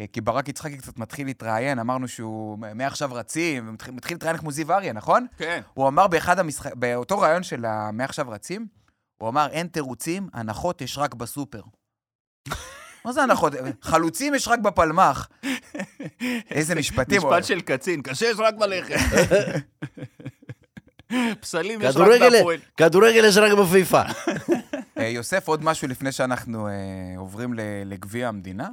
אה, 0.00 0.04
כי 0.12 0.20
ברק 0.20 0.48
יצחקי 0.48 0.76
קצת 0.78 0.98
מתחיל 0.98 1.26
להתראיין, 1.26 1.78
אמרנו 1.78 2.08
שהוא 2.08 2.58
מעכשיו 2.74 3.14
רצים, 3.14 3.68
ומתחיל 3.68 3.94
מתחיל 3.94 4.14
להתראיין 4.14 4.36
כמו 4.38 4.52
זיו 4.52 4.72
אריה, 4.72 4.92
נכון? 4.92 5.26
כן. 5.38 5.60
הוא 5.74 5.88
אמר 5.88 6.06
באחד 6.06 6.38
המשחק... 6.38 6.74
באותו 6.74 7.18
ראיון 7.18 7.42
של 7.42 7.64
מעכשיו 7.92 8.30
רצים, 8.30 8.66
הוא 9.18 9.28
אמר, 9.28 9.48
אין 9.50 9.66
תירוצים, 9.66 10.28
הנחות 10.32 10.80
יש 10.80 10.98
רק 10.98 11.14
בסופר. 11.14 11.60
מה 13.04 13.12
זה 13.12 13.22
הנחות? 13.22 13.52
חלוצים 13.82 14.34
יש 14.34 14.48
רק 14.48 14.58
בפלמ"ח. 14.58 15.28
איזה 16.50 16.74
משפטים. 16.74 17.16
משפט 17.18 17.44
של 17.44 17.60
קצין, 17.60 18.02
קשה 18.02 18.26
יש 18.26 18.36
רק 18.38 18.54
בלחם. 18.54 18.94
פסלים 21.40 21.80
יש 21.82 21.96
רק 21.96 22.08
בהפועל. 22.20 22.58
כדורגל 22.76 23.24
יש 23.24 23.36
רק 23.36 23.52
בפיפ"א. 23.58 24.02
אה, 25.00 25.08
יוסף, 25.08 25.48
עוד 25.48 25.64
משהו 25.64 25.88
לפני 25.88 26.12
שאנחנו 26.12 26.68
אה, 26.68 26.72
עוברים 27.16 27.54
לגביע 27.84 28.28
המדינה? 28.28 28.68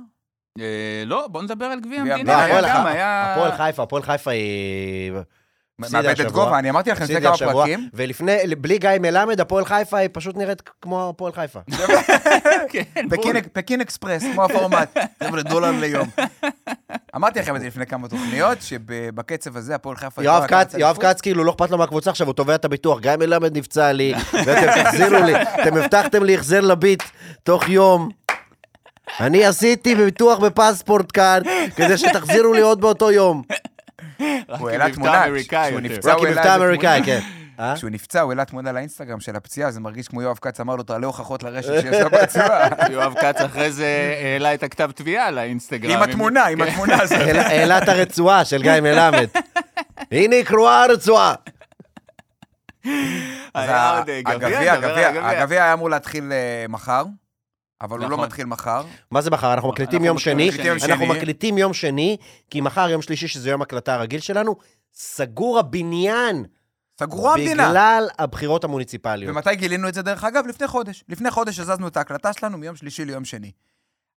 אה, 0.60 1.04
לא, 1.06 1.28
בוא 1.28 1.42
נדבר 1.42 1.66
על 1.66 1.80
גביע 1.80 2.02
המדינה. 2.02 2.46
הפועל 3.34 3.52
חיפה, 3.52 3.84
הפועל 3.84 4.04
חיפה 4.04 4.32
היא... 4.32 5.12
מאבדת 5.80 6.20
השבוע. 6.20 6.44
גובה, 6.46 6.60
אני 6.60 6.70
אמרתי 6.70 6.92
לכם 6.92 7.04
לפני 7.04 7.22
כמה 7.22 7.38
פרקים. 7.38 7.90
ולפני, 7.94 8.38
בלי 8.58 8.78
גיא 8.78 8.90
מלמד, 9.00 9.42
הפועל 9.42 9.66
חיפה 9.66 9.98
היא 9.98 10.10
פשוט 10.12 10.38
נראית 10.38 10.62
כמו 10.82 11.10
הפועל 11.10 11.32
חיפה. 11.34 11.60
כן, 12.72 12.84
פקין- 13.54 13.82
אקספרס, 13.82 14.24
כמו 14.34 14.44
הפורמט, 14.46 14.98
חבר'ה, 15.24 15.42
דולר 15.42 15.72
ליום. 15.72 16.10
אמרתי 17.16 17.40
לכם 17.40 17.56
את 17.56 17.62
זה 17.62 17.68
לפני 17.68 17.86
כמה 17.86 18.08
תוכניות, 18.08 18.62
שבקצב 18.62 19.58
הזה 19.58 19.76
הפועל 19.76 19.96
חיפה... 19.96 20.24
יואב. 20.24 20.98
כץ 20.98 21.22
כאילו 21.22 21.44
לא 21.44 21.52
אכפת 21.52 21.72
לו 21.72 21.78
מהקבוצה 21.78 22.10
עכשיו, 22.10 22.28
הוא 22.28 22.34
תובע 22.34 22.56
את 22.56 22.66
הביטוח. 22.66 23.00
גיא 23.00 23.12
מלמד 23.20 23.58
נפצע 23.58 23.92
לי, 23.92 24.14
ואתם 24.46 24.84
תחזירו 24.84 25.24
לי, 25.24 25.34
אתם 25.42 25.78
הבטחתם 25.78 26.24
לי 26.24 26.36
החזר 26.36 26.62
לביט 26.62 27.04
תוך 27.44 27.70
יום. 27.70 28.10
אני 29.20 29.46
עשיתי 29.46 29.96
ביטוח 29.96 30.40
בפספורט 30.40 31.06
כאן, 31.14 31.42
כדי 31.76 31.98
שתחזירו 31.98 32.54
לי 32.54 32.62
עוד 32.62 32.82
באותו 32.82 33.12
יום. 33.12 33.42
הוא 34.60 34.70
העלה 34.70 34.92
תמונה, 34.94 35.24
כשהוא. 35.50 35.80
נפצע, 35.80 36.14
הוא 36.14 36.28
העלה 36.28 36.56
אמריקאי. 36.56 37.02
כן. 37.06 37.20
אה? 37.60 37.74
כשהוא 37.76 37.90
נפצע, 37.90 38.22
הוא 38.22 38.32
העלה 38.32 38.46
תמונה 38.46 38.72
לאינסטגרם 38.72 39.20
של 39.20 39.36
הפציעה, 39.36 39.72
זה 39.72 39.80
מרגיש 39.80 40.08
כמו 40.08 40.22
יואב 40.22 40.38
כץ 40.42 40.60
אמר 40.60 40.76
לו, 40.76 40.84
תעלה 40.84 41.08
הוכחות 41.08 41.44
לרשת 41.44 41.82
שיש 41.82 42.02
לו 42.02 42.10
פצוע. 42.12 42.60
יואב 42.92 43.14
כץ 43.22 43.42
אחרי 43.42 43.72
זה 43.72 44.16
העלה 44.34 44.54
את 44.54 44.64
הכתב 44.64 44.92
תביעה 44.96 45.32
לאינסטגרם. 45.32 45.92
עם 45.92 46.04
התמונה, 46.04 46.46
עם 46.46 46.64
כן. 46.64 46.72
התמונה 46.72 47.02
הזאת. 47.02 47.18
העלה- 47.36 47.78
את 47.78 47.90
הרצועה 47.90 48.46
של 48.46 48.62
גיא 48.62 48.72
מלמד. 48.82 49.28
הנה 50.12 50.36
היא 50.36 50.46
קרועה 50.46 50.84
הרצועה. 50.84 51.36
היה 53.56 53.98
עוד 53.98 54.10
אה, 54.10 54.22
גביע. 54.22 54.74
הגביע 54.74 55.64
היה 55.64 55.74
אמור 55.74 55.90
להתחיל 55.90 56.32
אה, 56.32 56.66
מחר, 56.70 57.04
אבל 57.82 58.00
הוא 58.00 58.10
לא 58.10 58.16
נכון. 58.16 58.26
מתחיל 58.26 58.46
מחר. 58.46 58.86
מה 59.12 59.22
זה 59.22 59.30
מחר? 59.30 59.54
אנחנו 59.54 59.70
מקליטים 59.70 59.96
אנחנו 59.96 60.08
יום 60.08 60.20
שני. 60.20 60.44
יום 60.44 60.78
אנחנו 60.90 61.06
שני. 61.06 61.18
מקליטים 61.18 61.58
יום 61.58 61.74
שני, 61.74 62.18
כי 62.50 62.62
מחר, 62.62 62.90
יום 62.90 63.02
שלישי, 63.02 63.28
שזה 63.28 63.50
יום 63.50 63.62
הקלטה 63.62 63.94
הרגיל 63.94 64.20
שלנו, 64.20 64.56
סגור 64.94 65.60
הבניין. 65.60 66.46
סגרו 67.00 67.32
המדינה. 67.32 67.70
בגלל 67.70 68.08
הבחירות 68.18 68.64
המוניציפליות. 68.64 69.32
ומתי 69.32 69.56
גילינו 69.56 69.90
את 69.90 69.94
זה, 69.94 70.02
דרך 70.02 70.24
אגב? 70.24 70.48
לפני 70.48 70.68
חודש. 70.68 71.04
לפני 71.10 71.32
חודש 71.32 71.60
הזזנו 71.60 71.88
את 71.88 71.98
ההקלטה 71.98 72.34
שלנו 72.34 72.58
מיום 72.58 72.76
שלישי 72.76 73.06
ליום 73.06 73.26
שני. 73.26 73.52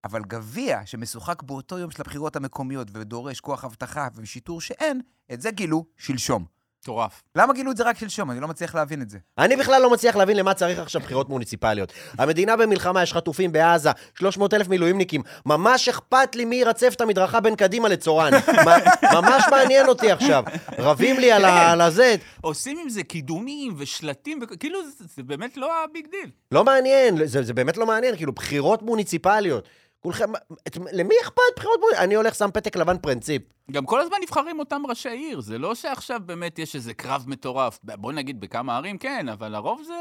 אבל 0.04 0.22
גביע 0.22 0.80
שמשוחק 0.84 1.42
באותו 1.42 1.78
יום 1.78 1.90
של 1.90 2.02
הבחירות 2.02 2.36
המקומיות 2.36 2.88
ודורש 2.92 3.40
כוח 3.40 3.64
אבטחה 3.64 4.08
ושיטור 4.14 4.60
שאין, 4.60 5.00
את 5.32 5.40
זה 5.40 5.50
גילו 5.50 5.84
שלשום. 5.96 6.59
מטורף. 6.84 7.22
למה 7.36 7.52
גילו 7.54 7.70
את 7.70 7.76
זה 7.76 7.82
רק 7.84 7.98
שלשום? 7.98 8.30
אני 8.30 8.40
לא 8.40 8.48
מצליח 8.48 8.74
להבין 8.74 9.02
את 9.02 9.10
זה. 9.10 9.18
אני 9.38 9.56
בכלל 9.56 9.82
לא 9.82 9.90
מצליח 9.90 10.16
להבין 10.16 10.36
למה 10.36 10.54
צריך 10.54 10.78
עכשיו 10.78 11.00
בחירות 11.00 11.28
מוניציפליות. 11.28 11.92
המדינה 12.18 12.56
במלחמה, 12.56 13.02
יש 13.02 13.12
חטופים 13.12 13.52
בעזה, 13.52 13.90
300 14.18 14.54
אלף 14.54 14.68
מילואימניקים. 14.68 15.22
ממש 15.46 15.88
אכפת 15.88 16.34
לי 16.36 16.44
מי 16.44 16.56
ירצף 16.56 16.92
את 16.96 17.00
המדרכה 17.00 17.40
בין 17.40 17.56
קדימה 17.56 17.88
לצורן. 17.88 18.30
מה- 18.66 18.76
ממש 19.20 19.44
מעניין 19.50 19.88
אותי 19.88 20.10
עכשיו. 20.10 20.44
רבים 20.78 21.18
לי 21.18 21.32
על 21.32 21.44
על 21.44 21.80
הזה. 21.80 22.16
עושים 22.40 22.78
עם 22.82 22.88
זה 22.88 23.02
קידומים 23.02 23.74
ושלטים, 23.78 24.40
כאילו, 24.60 24.78
זה, 25.16 25.22
באמת 25.22 25.56
לא 25.56 25.84
הביג 25.84 26.06
דיל. 26.10 26.30
לא 26.52 26.64
מעניין, 26.64 27.26
זה, 27.26 27.42
זה 27.42 27.54
באמת 27.54 27.76
לא 27.76 27.86
מעניין, 27.86 28.16
כאילו, 28.16 28.32
בחירות 28.32 28.82
מוניציפליות. 28.82 29.68
כולכם, 30.00 30.32
את, 30.66 30.76
למי 30.92 31.14
אכפת 31.22 31.42
בחירות 31.56 31.80
מוניציפליות? 31.80 32.04
אני 32.04 32.14
הולך, 32.14 32.34
שם 32.34 32.50
פתק 32.54 32.76
לבן 32.76 32.98
פרינציפ. 32.98 33.42
גם 33.70 33.86
כל 33.86 34.00
הזמן 34.00 34.16
נבחרים 34.22 34.58
אותם 34.58 34.82
ראשי 34.88 35.08
עיר, 35.08 35.40
זה 35.40 35.58
לא 35.58 35.74
שעכשיו 35.74 36.20
באמת 36.26 36.58
יש 36.58 36.74
איזה 36.74 36.94
קרב 36.94 37.24
מטורף. 37.26 37.78
בוא 37.82 38.12
נגיד 38.12 38.40
בכמה 38.40 38.76
ערים 38.76 38.98
כן, 38.98 39.28
אבל 39.28 39.54
הרוב 39.54 39.82
זה, 39.86 39.94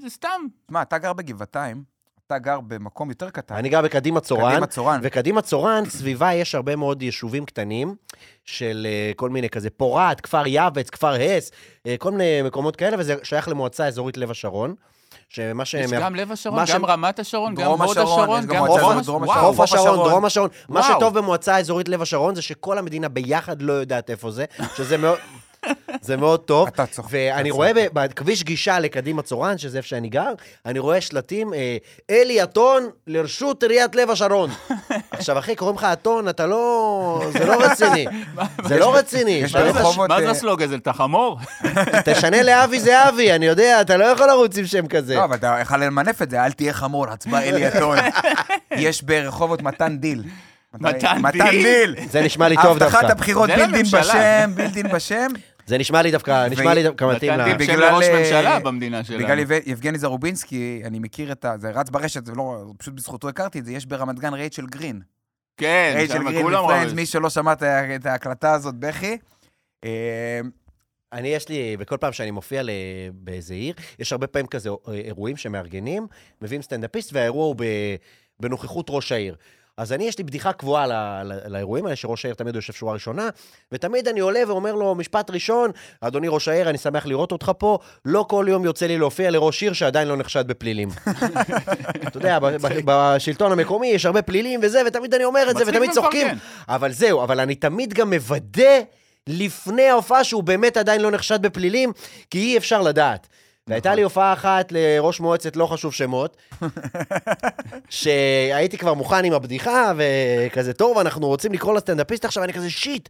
זה 0.00 0.10
סתם. 0.10 0.46
תשמע, 0.66 0.82
אתה 0.82 0.98
גר 0.98 1.12
בגבעתיים, 1.12 1.82
אתה 2.26 2.38
גר 2.38 2.60
במקום 2.60 3.08
יותר 3.08 3.30
קטן. 3.30 3.54
אני 3.54 3.68
גר 3.68 3.82
בקדימה 3.82 4.20
צורן. 4.20 4.50
קדימה 4.50 4.66
צורן. 4.66 5.00
וקדימה 5.02 5.42
צורן, 5.42 5.84
סביבה 5.88 6.34
יש 6.34 6.54
הרבה 6.54 6.76
מאוד 6.76 7.02
יישובים 7.02 7.44
קטנים, 7.44 7.94
של 8.44 8.86
אה, 8.90 9.12
כל 9.16 9.30
מיני 9.30 9.48
כזה 9.48 9.70
פורת, 9.70 10.20
כפר 10.20 10.46
יעבץ, 10.46 10.90
כפר 10.90 11.14
הס, 11.14 11.50
אה, 11.86 11.94
כל 11.98 12.10
מיני 12.10 12.42
מקומות 12.42 12.76
כאלה, 12.76 12.96
וזה 12.98 13.14
שייך 13.22 13.48
למועצה 13.48 13.86
אזורית 13.86 14.16
לב 14.16 14.30
השרון. 14.30 14.74
שמה 15.28 15.62
יש 15.62 15.70
שהם... 15.70 15.90
גם 16.00 16.14
לב 16.14 16.32
השרון, 16.32 16.56
מה 16.56 16.64
גם 16.68 16.80
ש- 16.82 16.88
רמת 16.88 17.18
השרון, 17.18 17.54
גם 17.54 17.66
הוד 17.70 17.80
השרון, 17.90 18.20
השרון, 18.22 18.46
גם 18.46 18.56
גם 18.56 18.64
מועצה 18.66 18.82
דרום 18.82 18.98
השרון. 18.98 19.22
השרון. 19.24 19.38
חוף 19.54 19.60
השרון, 19.60 19.88
השרון. 19.88 20.08
דרום 20.10 20.24
השרון. 20.24 20.48
מה. 20.68 20.82
שטוב 20.82 21.18
במועצה 21.18 21.54
האזורית 21.54 21.88
לב 21.88 22.02
השרון 22.02 22.34
זה 22.34 22.42
שכל 22.42 22.78
המדינה 22.78 23.08
ביחד 23.08 23.62
לא 23.62 23.72
יודעת 23.72 24.10
איפה 24.10 24.30
זה, 24.30 24.44
שזה 24.76 24.96
מאוד... 24.96 25.18
זה 26.00 26.16
מאוד 26.16 26.40
טוב. 26.40 26.68
אתה 26.68 26.86
צוחק. 26.86 27.08
ואני 27.12 27.50
רואה 27.50 27.70
בכביש 27.92 28.44
גישה 28.44 28.78
לקדימה 28.80 29.22
צורן, 29.22 29.58
שזה 29.58 29.78
איפה 29.78 29.88
שאני 29.88 30.08
גר, 30.08 30.32
אני 30.66 30.78
רואה 30.78 31.00
שלטים, 31.00 31.54
אה, 31.54 31.76
אלי 32.10 32.42
אתון 32.42 32.88
לראשות 33.06 33.62
עיריית 33.62 33.94
לב 33.94 34.10
השרון. 34.10 34.50
עכשיו, 35.10 35.38
אחי, 35.38 35.56
קוראים 35.56 35.76
לך 35.76 35.84
אתון, 35.92 36.28
אתה 36.28 36.46
לא... 36.46 37.22
זה 37.32 37.44
לא 37.46 37.56
רציני. 37.64 38.06
זה 38.64 38.78
לא 38.78 38.94
רציני. 38.94 39.42
לא- 39.42 39.72
ברחובות, 39.72 40.08
מה 40.08 40.20
זה 40.20 40.26
אה, 40.26 40.30
הסלוגן 40.30 40.64
הזה? 40.64 40.74
אתה 40.76 40.92
חמור? 40.92 41.38
תשנה 42.04 42.42
לאבי 42.42 42.80
זה 42.80 43.08
אבי, 43.08 43.32
אני 43.32 43.46
יודע, 43.46 43.80
אתה 43.80 43.96
לא 43.96 44.04
יכול 44.04 44.26
לרוץ 44.26 44.58
עם 44.58 44.66
שם 44.66 44.86
כזה. 44.86 45.14
לא, 45.14 45.24
אבל 45.24 45.36
אתה 45.36 45.56
יכול 45.60 45.84
למנף 45.84 46.22
את 46.22 46.30
זה, 46.30 46.44
אל 46.44 46.52
תהיה 46.52 46.72
חמור, 46.72 47.08
הצבע 47.08 47.40
אלי 47.40 47.68
אתון. 47.68 47.98
יש 48.70 49.02
ברחובות 49.02 49.62
מתן 49.62 49.96
דיל. 49.98 50.22
מתן 50.80 51.18
מתן 51.22 51.50
דיל? 51.50 51.62
דיל. 51.62 51.96
זה 52.10 52.20
נשמע 52.22 52.48
לי 52.48 52.56
טוב 52.62 52.66
הבטחת 52.82 52.92
דווקא. 53.00 53.12
הבחירות 53.12 53.48
זה 53.48 53.56
built-in. 53.56 53.86
בשם, 53.92 54.50
built-in 54.54 54.88
בשם. 54.88 55.26
זה 55.68 55.78
נשמע 55.78 56.02
לי 56.02 56.10
דווקא, 56.10 56.48
נשמע 56.48 56.74
לי 56.74 56.82
דווקא 56.82 57.04
מתאים 57.16 57.32
נתן 57.32 57.40
ל... 57.40 57.44
דיל 57.56 57.56
בגלל, 57.68 57.90
לראש 57.90 58.04
אה, 58.04 58.18
ממשלה 58.18 58.60
במדינה 58.60 59.04
שלנו. 59.04 59.24
בגלל 59.24 59.38
יב- 59.38 59.50
יבגני 59.66 59.98
זרובינסקי, 59.98 60.82
אני 60.84 60.98
מכיר 60.98 61.32
את 61.32 61.44
ה... 61.44 61.54
זה 61.58 61.70
רץ 61.70 61.90
ברשת, 61.90 62.26
זה 62.26 62.32
לא... 62.34 62.64
פשוט 62.78 62.94
בזכותו 62.94 63.28
הכרתי 63.28 63.58
את 63.58 63.64
זה, 63.64 63.72
יש 63.72 63.86
ברמת 63.86 64.18
גן 64.18 64.34
רייצ'ל 64.34 64.66
גרין. 64.66 65.00
כן, 65.56 65.92
רייצ'ל 65.94 66.14
שם 66.14 66.24
גרין 66.24 66.42
כולם 66.42 66.64
מ 66.64 66.66
Friends, 66.66 66.82
רואים. 66.82 66.96
מי 66.96 67.06
שלא 67.06 67.30
שמע 67.30 67.52
את 67.96 68.06
ההקלטה 68.06 68.52
הזאת, 68.52 68.74
בכי. 68.74 69.18
אה, 69.84 70.40
אני, 71.12 71.28
יש 71.28 71.48
לי, 71.48 71.76
בכל 71.76 71.96
פעם 71.96 72.12
שאני 72.12 72.30
מופיע 72.30 72.62
ל- 72.62 72.70
באיזה 73.12 73.54
עיר, 73.54 73.74
יש 73.98 74.12
הרבה 74.12 74.26
פעמים 74.26 74.46
כזה 74.46 74.70
אירועים 74.92 75.36
שמארגנים, 75.36 76.06
מביאים 76.42 76.62
סטנדאפיסט, 76.62 77.10
והאירוע 77.12 77.44
הוא 77.46 77.54
ב, 77.58 77.64
בנוכחות 78.40 78.86
ראש 78.90 79.12
העיר. 79.12 79.36
אז 79.78 79.92
אני, 79.92 80.04
יש 80.04 80.18
לי 80.18 80.24
בדיחה 80.24 80.52
קבועה 80.52 80.86
ל- 80.86 80.92
ל- 81.24 81.52
לאירועים 81.52 81.84
האלה, 81.84 81.96
שראש 81.96 82.24
העיר 82.24 82.34
תמיד 82.34 82.54
יושב 82.54 82.72
שורה 82.72 82.92
ראשונה, 82.92 83.28
ותמיד 83.72 84.08
אני 84.08 84.20
עולה 84.20 84.40
ואומר 84.46 84.74
לו, 84.74 84.94
משפט 84.94 85.30
ראשון, 85.30 85.70
אדוני 86.00 86.28
ראש 86.28 86.48
העיר, 86.48 86.70
אני 86.70 86.78
שמח 86.78 87.06
לראות 87.06 87.32
אותך 87.32 87.52
פה, 87.58 87.78
לא 88.04 88.26
כל 88.28 88.46
יום 88.48 88.64
יוצא 88.64 88.86
לי 88.86 88.98
להופיע 88.98 89.30
לראש 89.30 89.62
עיר 89.62 89.72
שעדיין 89.72 90.08
לא 90.08 90.16
נחשד 90.16 90.48
בפלילים. 90.48 90.88
אתה 92.08 92.16
יודע, 92.16 92.38
בשלטון 92.84 93.52
המקומי 93.52 93.86
יש 93.86 94.06
הרבה 94.06 94.22
פלילים 94.22 94.60
וזה, 94.62 94.82
ותמיד 94.86 95.14
אני 95.14 95.24
אומר 95.24 95.50
את 95.50 95.56
זה, 95.56 95.64
ותמיד 95.66 95.90
צוחקים. 95.90 96.26
ומפרגן. 96.26 96.38
אבל 96.68 96.92
זהו, 96.92 97.22
אבל 97.22 97.40
אני 97.40 97.54
תמיד 97.54 97.94
גם 97.94 98.12
מוודא 98.12 98.80
לפני 99.26 99.88
ההופעה 99.88 100.24
שהוא 100.24 100.42
באמת 100.42 100.76
עדיין 100.76 101.00
לא 101.00 101.10
נחשד 101.10 101.42
בפלילים, 101.42 101.92
כי 102.30 102.38
אי 102.38 102.56
אפשר 102.56 102.82
לדעת. 102.82 103.28
והייתה 103.68 103.94
לי 103.94 104.02
הופעה 104.02 104.32
אחת 104.32 104.72
לראש 104.72 105.20
מועצת, 105.20 105.56
לא 105.56 105.66
חשוב 105.66 105.92
שמות, 105.92 106.36
שהייתי 107.88 108.78
כבר 108.78 108.94
מוכן 108.94 109.24
עם 109.24 109.32
הבדיחה, 109.32 109.92
וכזה, 109.96 110.72
טוב, 110.72 110.98
אנחנו 110.98 111.26
רוצים 111.26 111.52
לקרוא 111.52 111.74
לסטנדאפיסט 111.74 112.24
עכשיו, 112.24 112.44
אני 112.44 112.52
כזה, 112.52 112.70
שיט, 112.70 113.08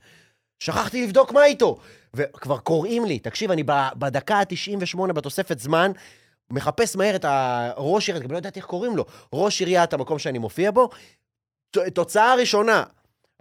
שכחתי 0.58 1.02
לבדוק 1.06 1.32
מה 1.32 1.44
איתו. 1.44 1.78
וכבר 2.14 2.58
קוראים 2.58 3.04
לי, 3.04 3.18
תקשיב, 3.18 3.50
אני 3.50 3.62
בדקה 3.96 4.38
ה-98 4.38 5.12
בתוספת 5.12 5.58
זמן, 5.58 5.92
מחפש 6.50 6.96
מהר 6.96 7.16
את 7.16 7.24
הראש 7.28 8.08
עיריית, 8.08 8.24
גם 8.26 8.32
לא 8.32 8.38
ידעתי 8.38 8.58
איך 8.58 8.66
קוראים 8.66 8.96
לו, 8.96 9.04
ראש 9.32 9.60
עיריית 9.60 9.92
המקום 9.92 10.18
שאני 10.18 10.38
מופיע 10.38 10.70
בו. 10.70 10.88
תוצאה 11.94 12.34
ראשונה, 12.34 12.82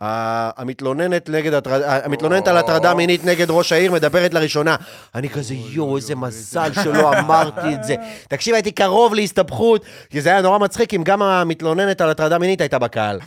המתלוננת 0.02 1.30
נגד, 1.30 1.54
הטרד- 1.54 1.82
המתלוננת 2.04 2.48
על 2.48 2.58
הטרדה 2.58 2.94
מינית 2.94 3.26
נגד 3.26 3.46
ראש 3.50 3.72
העיר 3.72 3.92
מדברת 3.92 4.34
לראשונה. 4.34 4.76
אני 5.16 5.30
כזה, 5.30 5.54
יואו, 5.54 5.96
איזה 5.98 6.16
מזל 6.16 6.74
שלא 6.74 7.20
אמרתי 7.20 7.76
את 7.76 7.84
זה. 7.84 7.96
תקשיב, 8.30 8.54
הייתי 8.54 8.72
קרוב 8.72 9.14
להסתבכות, 9.14 9.86
כי 10.10 10.22
זה 10.22 10.30
היה 10.30 10.42
נורא 10.42 10.58
מצחיק 10.58 10.94
אם 10.94 11.04
גם 11.04 11.22
המתלוננת 11.22 12.02
על 12.02 12.10
הטרדה 12.10 12.38
מינית 12.38 12.62
הייתה 12.62 12.80
בקהל. 12.80 13.20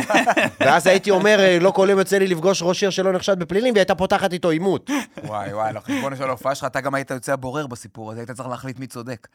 ואז 0.60 0.86
הייתי 0.86 1.10
אומר, 1.10 1.38
לא 1.60 1.70
כל 1.70 1.86
יום 1.90 1.98
יוצא 1.98 2.18
לי 2.18 2.26
לפגוש 2.26 2.62
ראש 2.62 2.82
עיר 2.82 2.90
שלא 2.90 3.12
נחשד 3.12 3.38
בפלילים, 3.38 3.74
והיא 3.74 3.80
הייתה 3.80 3.94
פותחת 3.94 4.32
איתו 4.32 4.50
עימות. 4.50 4.90
וואי, 5.24 5.54
וואי, 5.54 5.68
על 5.68 5.76
החשבון 5.76 6.16
של 6.16 6.28
ההופעה 6.28 6.54
שלך, 6.54 6.64
אתה 6.64 6.80
גם 6.80 6.94
היית 6.94 7.10
יוצא 7.10 7.32
הבורר 7.32 7.66
בסיפור 7.66 8.10
הזה, 8.12 8.20
היית 8.20 8.30
צריך 8.30 8.48
להחליט 8.48 8.78
מי 8.78 8.86
צודק. 8.86 9.28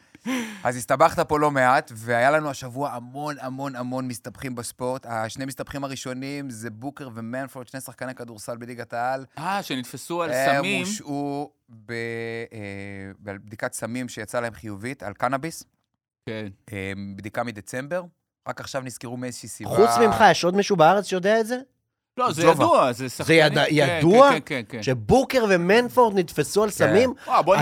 אז 0.64 0.76
הסתבכת 0.76 1.20
פה 1.20 1.40
לא 1.40 1.52
מעט, 1.52 1.92
והיה 1.96 2.32
לנו 2.32 2.50
השבוע 2.50 2.90
המון 2.94 3.36
המון 3.42 3.76
המון 3.76 4.08
מסתבכים 4.08 4.56
בספורט. 4.56 5.06
השני 5.10 5.46
מסתבכים 5.46 5.84
הראשונים 5.84 6.50
זה 6.50 6.69
בוקר 6.70 7.10
ומנפורד, 7.14 7.68
שני 7.68 7.82
שחקני 7.82 8.16
כדורסל 8.16 8.58
בליגת 8.58 8.94
העל. 8.94 9.26
אה, 9.38 9.64
שנתפסו 9.64 10.24
על 10.24 10.32
הם 10.32 10.58
סמים. 10.58 10.80
הושעו 10.86 11.52
ב- 11.70 11.92
אה, 12.54 13.12
בבדיקת 13.20 13.74
סמים 13.74 14.10
שיצאה 14.10 14.42
להם 14.42 14.54
חיובית, 14.54 15.04
על 15.04 15.14
קנאביס, 15.14 15.64
כן. 16.26 16.48
אה, 16.74 16.94
בדיקה 17.18 17.44
מדצמבר. 17.44 18.04
רק 18.48 18.60
עכשיו 18.62 18.82
נזכרו 18.82 19.18
מאיזושהי 19.18 19.50
סיבה. 19.50 19.70
חוץ 19.70 19.90
ממך, 20.02 20.24
יש 20.32 20.44
עוד 20.44 20.56
מישהו 20.56 20.76
בארץ 20.76 21.06
שיודע 21.06 21.40
את 21.40 21.48
זה? 21.48 21.60
לא, 22.20 22.32
זה. 22.32 22.48
ידוע, 22.48 22.92
זה 22.92 23.10
שחקנים. 23.10 23.40
ידע- 23.40 23.66
כן, 23.66 23.72
ידוע? 24.00 24.30
כן, 24.46 24.62
כן. 24.70 24.84
שבוקר 24.84 25.46
ומנפורד 25.50 26.20
נתפסו 26.20 26.64
על 26.64 26.70
סמים? 26.70 27.14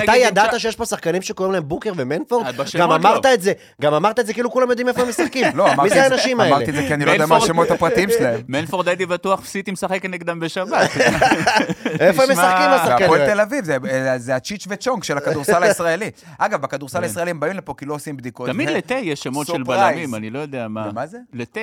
אתה 0.04 0.16
ידעת 0.16 0.60
שיש 0.60 0.76
פה 0.76 0.86
שחקנים 0.86 1.22
שקוראים 1.22 1.54
להם 1.54 1.68
בוקר 1.68 1.92
ומנפורד? 1.96 2.46
אה, 2.46 2.52
גם 2.78 2.90
לא. 2.90 2.96
אמרת 2.96 3.26
את 3.26 3.42
זה, 3.42 3.54
גם 3.82 3.94
אמרת 3.94 4.20
את 4.20 4.26
זה 4.28 4.34
כאילו 4.34 4.52
כולם 4.52 4.70
יודעים 4.70 4.88
איפה 4.88 5.02
הם 5.02 5.10
משחקים. 5.10 5.46
לא, 5.58 5.66
מי 5.66 5.72
אמרתי 5.74 5.90
זה 5.90 5.96
זה- 5.96 6.04
האנשים 6.04 6.40
האלה? 6.40 6.56
אמרתי 6.56 6.70
את 6.72 6.76
זה 6.76 6.82
כי 6.88 6.94
אני 6.94 7.06
לא 7.06 7.12
יודע 7.12 7.26
מה 7.26 7.38
השמות 7.38 7.72
הפרטיים 7.72 8.10
שלהם. 8.10 8.42
מנפורד 8.50 8.88
הייתי 8.88 9.06
בטוח 9.06 9.46
סיטי 9.46 9.72
משחק 9.72 10.06
נגדם 10.06 10.40
בשבת. 10.40 10.90
איפה 12.00 12.24
הם 12.24 12.30
משחקים 12.32 12.36
זה 12.70 12.76
השחקנים 12.76 13.04
הפועל? 13.06 13.26
תל 13.26 13.40
אביב, 13.42 13.66
זה- 13.66 13.78
זה 14.18 14.36
הצ'יץ' 14.36 14.66
וצ'ונק 14.70 15.04
של 15.04 15.18
הכדורסל 15.18 15.64
הישראלי. 15.64 16.10
אגב, 16.38 16.62
בכדורסל. 16.62 17.04
הישראלי 17.04 17.32
הם 17.32 17.40
באים 17.40 17.54
לפה 17.58 17.74
כי 17.78 17.86
לא 17.86 17.94
עושים 17.94 18.18
בדיקות. 18.18 18.50
תמיד 18.50 18.70
לתה 18.70 18.96
יש 18.96 19.20
שמות 19.24 19.48
של. 19.48 19.64
בלמים, 19.64 20.16
אני 20.16 20.30
לא 20.30 20.40
יודע 20.40 20.68
מה. 20.68 20.88
ומה 20.92 21.08
זה? 21.08 21.18
לתה. 21.34 21.60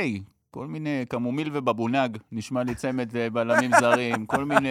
כל 0.55 0.67
מיני 0.67 1.05
קמומיל 1.09 1.51
ובבונג, 1.53 2.19
נשמע 2.33 2.63
לי 2.63 2.75
צמד 2.75 3.13
בלמים 3.33 3.71
זרים, 3.81 4.27
כל 4.27 4.45
מיני... 4.45 4.71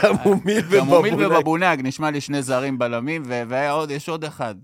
קמומיל 0.00 0.64
ובבונג. 0.70 1.14
ובבונג, 1.18 1.80
נשמע 1.82 2.10
לי 2.10 2.20
שני 2.20 2.42
זרים 2.42 2.78
בלמים, 2.78 3.22
והיה 3.26 3.72
עוד, 3.72 3.90
יש 3.90 4.08
עוד 4.08 4.24
אחד. 4.24 4.54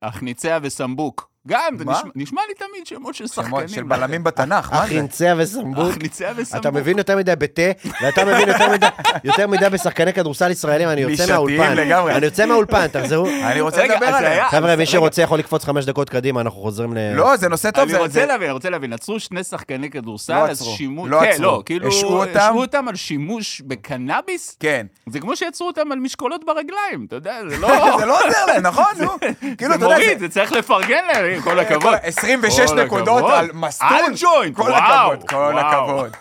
אחניציה 0.00 0.58
וסמבוק. 0.62 1.30
גם, 1.48 1.76
זה? 1.78 1.84
נשמע- 1.84 2.10
נשמע 2.14 2.40
לי 2.48 2.54
תמיד 2.54 2.86
שמות 2.86 3.14
של 3.14 3.26
שמות 3.26 3.46
שחקנים. 3.46 3.68
של 3.68 3.82
בלמים 3.82 4.24
בתנ"ך, 4.24 4.72
מה 4.72 4.78
זה? 4.78 4.84
אחינציה 4.84 5.34
וסמבוק. 5.38 5.90
אחניציה 5.90 6.32
וסמבוק. 6.36 6.60
אתה 6.60 6.70
מבין 6.70 6.98
יותר 6.98 7.16
מדי 7.16 7.36
בתה, 7.38 7.62
ואתה 8.02 8.24
מבין 8.24 8.48
יותר 8.48 8.68
מדי- 8.72 8.86
יותר 9.24 9.46
מדי 9.46 9.68
בשחקני 9.70 10.12
כדורסל 10.12 10.50
ישראלים, 10.50 10.88
אני 10.88 11.00
יוצא 11.00 11.26
מהאולפן. 11.32 11.76
לגמרי. 11.76 12.14
אני 12.14 12.24
יוצא 12.26 12.46
מהאולפן, 12.46 12.86
תחזרו. 12.86 13.26
אני 13.28 13.60
רוצה 13.60 13.84
לדבר. 13.84 14.06
היה- 14.06 14.48
חבר'ה, 14.48 14.76
מי. 14.76 14.86
שרוצה 14.86 15.22
יכול 15.22 15.38
לקפוץ 15.38 15.64
חמש 15.64 15.84
דקות 15.84 16.10
קדימה, 16.10 16.40
אנחנו 16.40 16.60
חוזרים 16.60 16.94
ל... 16.94 17.14
לא, 17.14 17.36
זה 17.36 17.48
נושא 17.48 17.70
טוב. 17.70 17.88
אני 17.88 17.98
רוצה 17.98 18.26
להבין, 18.26 18.42
אני 18.46 18.52
רוצה 18.52 18.70
להבין, 18.70 18.92
עצרו 18.92 19.20
שני 19.20 19.44
שחקני 19.44 19.90
כדורסל, 19.90 20.32
לא 20.34 20.48
אז 20.48 20.62
שימוש... 20.62 21.10
לא 21.10 21.20
כן, 21.20 21.26
עצרו. 21.30 21.42
לא, 21.44 21.62
כאילו... 21.66 21.88
השעו 21.88 22.22
אותם. 22.60 22.88
על 22.88 22.96
שימוש 22.96 23.62
בקנאביס? 23.66 24.56
כן. 24.60 24.86
זה 25.10 25.20
כמו 25.20 25.36
שיצרו 25.36 25.66
אותם 25.66 25.92
על 25.92 25.98
משקולות 25.98 26.44
ברגליים, 26.46 27.04
אתה 27.08 27.16
יודע, 27.16 27.34
זה 27.48 27.56
לא... 27.56 27.68
זה 28.00 28.06
לא 28.06 28.26
עוזר 28.26 28.46
להם, 28.46 28.62
נכון? 28.62 28.84
נו. 28.98 29.08
כאילו, 29.58 29.70
זה 29.72 29.76
אתה 29.76 29.84
יודע, 29.84 29.86
מוריד, 29.98 30.18
זה 30.18 30.28
צריך 30.28 30.52
לפרגן 30.52 31.04
להם, 31.12 31.37
עם 31.38 31.44
כל 31.44 31.58
הכבוד. 31.58 31.94
26 32.02 32.70
כל 32.70 32.84
נקודות. 32.84 33.24
על 33.32 33.50
מסטול. 33.54 33.88
על 33.88 34.12
ג'וינט, 34.16 34.56
כל 34.56 34.62
וואו, 34.62 35.12
הכבוד, 35.12 35.28
כל. 35.28 35.58
הכבוד. 35.62 36.16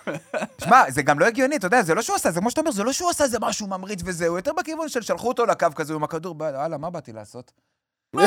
שמע, 0.61 0.83
זה 0.91 1.01
גם 1.01 1.19
לא 1.19 1.25
הגיוני, 1.25 1.55
אתה 1.55 1.67
יודע, 1.67 1.81
זה 1.81 1.95
לא 1.95 2.01
שהוא 2.01 2.15
עשה, 2.15 2.31
זה 2.31 2.39
כמו 2.39 2.49
שאתה 2.49 2.61
אומר, 2.61 2.71
זה 2.71 2.83
לא 2.83 2.91
שהוא 2.93 3.09
עשה 3.09 3.23
איזה 3.23 3.37
משהו 3.41 3.67
ממריץ 3.67 3.99
וזה, 4.05 4.27
הוא 4.27 4.37
יותר 4.37 4.51
בכיוון 4.53 4.89
של 4.89 5.01
שלחו 5.01 5.27
אותו 5.27 5.45
לקו 5.45 5.67
כזה 5.75 5.93
עם 5.93 6.03
הכדור, 6.03 6.35
וואלה, 6.39 6.77
מה 6.77 6.89
באתי 6.89 7.13
לעשות? 7.13 7.51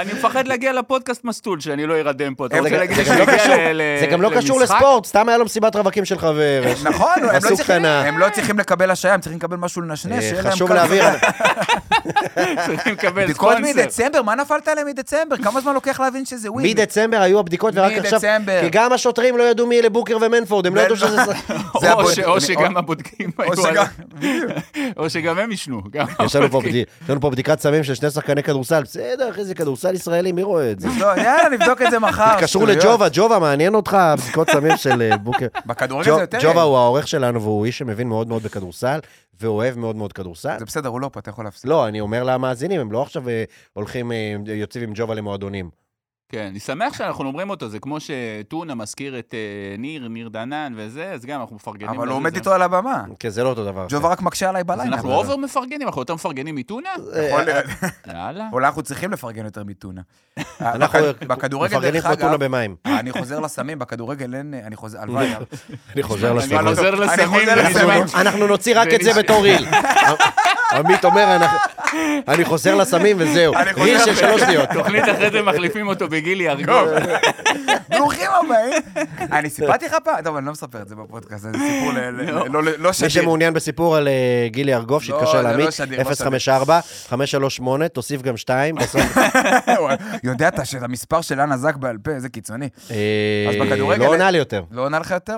אני 0.00 0.12
מפחד 0.12 0.48
להגיע 0.48 0.72
לפודקאסט 0.72 1.24
מסטול, 1.24 1.60
שאני 1.60 1.86
לא 1.86 1.94
ארדם 2.00 2.34
פה. 2.34 2.46
אתה 2.46 2.54
זה 2.54 2.60
רוצה 2.60 2.70
גם- 2.70 2.78
להגיד 2.80 2.96
לא 2.98 3.04
שאני 3.04 3.26
קשור- 3.26 3.34
אגיע 3.54 3.72
ל- 3.72 3.76
ל- 3.76 4.00
זה 4.00 4.06
גם 4.06 4.22
לא 4.22 4.30
קשור 4.36 4.60
למשחק? 4.60 4.76
לספורט, 4.76 5.04
סתם 5.06 5.28
היה 5.28 5.38
לו 5.38 5.44
מסיבת 5.44 5.76
רווקים 5.76 6.04
של 6.04 6.18
חבר. 6.18 6.62
נכון, 6.82 7.08
הם 7.18 7.24
לא 7.50 7.56
צריכים- 7.56 7.82
לא 8.18 8.28
צריכים 8.32 8.58
לקבל 8.58 8.90
השעיה, 8.90 9.14
הם 9.14 9.20
צריכים 9.20 9.38
לקבל 9.38 9.56
משהו 9.56 9.82
לנשנש, 9.82 10.24
אה, 10.24 10.42
חשוב 10.50 10.68
קל. 10.68 10.74
להבהיר, 10.74 11.04
צריכים 12.66 12.92
לקבל 12.92 13.24
בדיקות 13.24 13.52
ספונסר. 13.56 13.80
מדצמבר, 13.82 14.22
מה 14.22 14.34
נפלת 14.34 14.68
עליהם 14.68 14.86
מדצמבר? 14.86 15.36
כמה 15.36 15.60
זמן 15.60 15.74
לוקח 15.74 16.00
להבין 16.00 16.24
שזה 16.24 16.52
ווין? 16.52 16.66
מדצמבר 16.66 17.16
היו 17.20 17.38
הבדיקות 17.40 17.74
ורק 17.76 17.92
עכשיו... 17.92 18.18
מדצמבר. 18.18 18.60
כי 18.60 18.68
גם 18.70 18.92
השוטרים 18.92 19.36
לא 19.38 19.42
ידעו 19.42 19.66
מי 19.66 19.80
אלה 19.80 19.88
בוקר 19.88 20.16
ומנפורד, 20.20 20.66
הם 20.66 20.74
לא 20.74 20.80
ידעו 20.80 20.96
שזה... 20.96 21.16
זה 21.80 21.92
או 22.26 22.40
שגם 22.40 22.76
הבודקים 22.76 23.30
היו... 23.38 23.52
או 24.96 25.10
שגם 25.10 25.38
הם 25.38 25.50
עישנו. 25.50 25.82
גם 25.90 26.06
יש 26.24 26.36
לנו 26.36 26.50
פה 26.50 26.58
הבודקים. 26.58 26.70
בדי- 26.70 26.84
יש 27.04 27.10
לנו 27.10 27.20
פה 27.20 27.30
בדיקת 27.30 27.60
סמים 27.60 27.84
של 27.84 27.94
שני 27.94 28.10
שחקני 28.10 28.42
כדורסל, 28.56 28.82
בסדר, 28.82 29.30
אחי, 29.30 29.44
זה 29.44 29.54
כדורסל 29.54 29.94
ישראלי, 29.94 30.32
מי 30.32 30.42
רואה 30.42 30.70
את 30.70 30.80
זה? 30.80 30.88
לא, 31.00 31.06
יאללה, 31.06 31.48
נבדוק 31.52 31.82
את 31.82 31.90
זה 31.90 31.98
מחר. 31.98 32.22
התקשרו 32.24 32.62
שטויות. 32.62 32.84
לג'ובה, 32.84 33.06
ג'ובה, 33.12 33.38
מעניין 33.38 33.74
אותך 33.74 33.96
בדיקות 34.22 34.50
סמים 34.50 34.76
של 34.76 35.02
אה, 35.02 35.16
בוקר? 35.16 35.46
בכדורגל 35.66 36.14
זה 36.14 36.20
יותר... 36.20 36.38
ג'ובה 36.42 36.62
הוא 36.62 36.76
העורך 36.76 37.08
שלנו, 37.08 37.42
והוא 37.42 37.66
איש 37.66 37.78
שמבין 37.78 38.08
מאוד 38.08 38.28
מאוד 38.28 38.42
בכדורסל, 38.42 38.98
ואוהב 39.40 39.78
מאוד 39.78 39.96
מאוד 39.96 40.12
כדורסל. 40.12 40.56
זה 40.58 40.64
בסדר, 40.64 40.88
הוא 40.88 41.00
לא 41.00 41.10
פה, 41.12 41.20
אתה 41.20 41.30
יכול 41.30 41.44
להפסיק. 41.44 41.70
לא, 41.70 41.88
אני 41.88 42.00
אומר 42.00 42.22
למאזינים, 42.24 42.80
הם 42.80 42.92
לא 42.92 43.02
עכשיו 43.02 43.28
אה, 43.28 43.44
הולכים, 43.72 44.12
אה, 44.12 44.34
יוצאים 44.46 44.84
עם 44.84 44.90
ג'ובה 44.94 45.14
למועדונים. 45.14 45.70
כן, 46.28 46.46
אני 46.50 46.60
שמח 46.60 46.98
שאנחנו 46.98 47.24
אומרים 47.24 47.50
אותו, 47.50 47.68
זה 47.68 47.78
כמו 47.78 47.96
שטונה 48.00 48.74
מזכיר 48.74 49.18
את 49.18 49.34
אה, 49.34 49.76
ניר, 49.78 50.08
ניר 50.08 50.28
דנן 50.28 50.72
וזה, 50.76 51.12
אז 51.12 51.24
גם 51.24 51.40
אנחנו 51.40 51.56
מפרגנים. 51.56 51.88
אבל 51.88 52.04
לזה, 52.04 52.10
הוא 52.12 52.16
עומד 52.16 52.30
זה- 52.32 52.38
איתו 52.38 52.52
על 52.52 52.62
הבמה. 52.62 53.04
כן, 53.18 53.28
זה 53.28 53.44
לא 53.44 53.48
אותו 53.48 53.64
דבר. 53.64 53.86
ג'ובה 53.88 54.08
רק 54.08 54.22
מקשה 54.22 54.48
עליי 54.48 54.60
אז 54.60 54.66
בלילה. 54.66 54.84
אנחנו 54.96 55.14
over 55.14 55.36
מפרגנים, 55.36 55.86
אנחנו 55.88 56.00
יותר 56.02 56.14
מפרגנים 56.14 56.54
מטונה? 56.54 56.88
אה, 57.14 57.22
יכול 57.28 57.42
להיות. 57.42 57.64
יאללה. 58.06 58.48
אולי 58.52 58.66
אנחנו 58.66 58.82
צריכים 58.82 59.12
לפרגן 59.12 59.44
יותר 59.44 59.64
מטונה. 59.64 60.00
אנחנו 60.60 60.98
בכ- 60.98 61.22
בכדורגל, 61.26 61.76
מפרגנים 61.76 61.94
דרך 61.94 62.06
כמו 62.06 62.16
טונה 62.16 62.30
אגב, 62.34 62.44
במים. 62.44 62.76
אני 62.86 63.12
חוזר 63.12 63.40
לסמים, 63.40 63.78
בכדורגל 63.78 64.34
אין... 64.34 64.54
אני 64.66 64.76
חוזר, 64.76 65.00
הלוואי. 65.02 65.34
אני 65.94 66.02
חוזר 66.02 66.30
אני 66.30 66.38
לסמים. 66.38 66.58
חוזר 66.68 66.88
אני 67.14 67.26
חוזר 67.26 67.54
לסמים. 67.54 68.04
אנחנו- 68.14 68.46
נוציא 68.46 68.80
רק 68.80 68.88
זה 68.90 68.96
את 68.96 69.02
זה 69.02 69.22
בתור 69.22 69.42
ריל. 69.42 69.66
עמית 70.72 71.04
אומר, 71.04 71.36
אנחנו- 71.36 71.58
אני 72.28 72.44
חוזר 72.44 72.74
לסמים 72.74 73.16
וזהו. 73.20 73.54
אני 73.54 73.72
חוזר 73.72 73.84
ריל 73.84 73.98
של. 73.98 74.14
שלוש 74.14 74.40
שניות. 74.40 74.68
תוכנית 74.74 75.04
אחרי 75.04 75.30
זה 75.30 75.42
מחליפים 75.42 75.88
אותו 75.88 76.08
בגילי 76.08 76.48
ארגוב. 76.48 76.88
ברוכים 77.88 78.26
הבאים. 78.44 78.82
אני 79.32 79.50
סיפרתי 79.50 79.86
לך 79.86 79.96
פעם? 80.04 80.22
טוב, 80.24 80.36
אני 80.36 80.46
לא 80.46 80.52
מספר 80.52 80.82
את 80.82 80.88
זה 80.88 80.94
בפודקאסט, 80.94 81.42
זה 81.42 81.48
סיפור 81.52 81.92
ל- 81.92 81.98
ל- 81.98 82.30
לא. 82.30 82.46
לא- 82.50 82.62
לא 82.78 82.88
מי 82.88 82.92
שדיר. 82.94 83.08
שמעוניין 83.08 83.54
בסיפור 83.54 83.96
על 83.96 84.08
אה, 84.08 84.12
גילי 84.48 84.74
ארגוב, 84.74 85.02
לא, 85.02 85.06
שיתקשר 85.06 85.32
זה 85.36 85.42
לא 85.42 85.50
לעמית, 85.50 85.72
שדיר, 85.72 85.98
לא 85.98 86.04
054 86.14 86.80
538 87.08 87.88
תוסיף 87.88 88.22
גם 88.22 88.36
2. 88.36 88.74
הוא 89.78 89.90
יודע 90.30 90.48
אתה 90.48 90.64
שאת 90.64 90.82
המספר 90.82 91.20
של 91.20 91.40
אנה 91.40 91.56
זק 91.56 91.76
בעל 91.76 91.96
פה, 92.02 92.10
איזה 92.10 92.28
קיצוני. 92.28 92.68
אז 92.84 92.90
אה, 92.90 93.64
בכדורגל- 93.64 93.98
לא 94.04 94.06
עונה 94.06 94.30
לי 94.30 94.38
יותר. 94.38 94.62
לא 94.70 94.82
עונה 94.82 94.98
לך 94.98 95.10
יותר? 95.10 95.36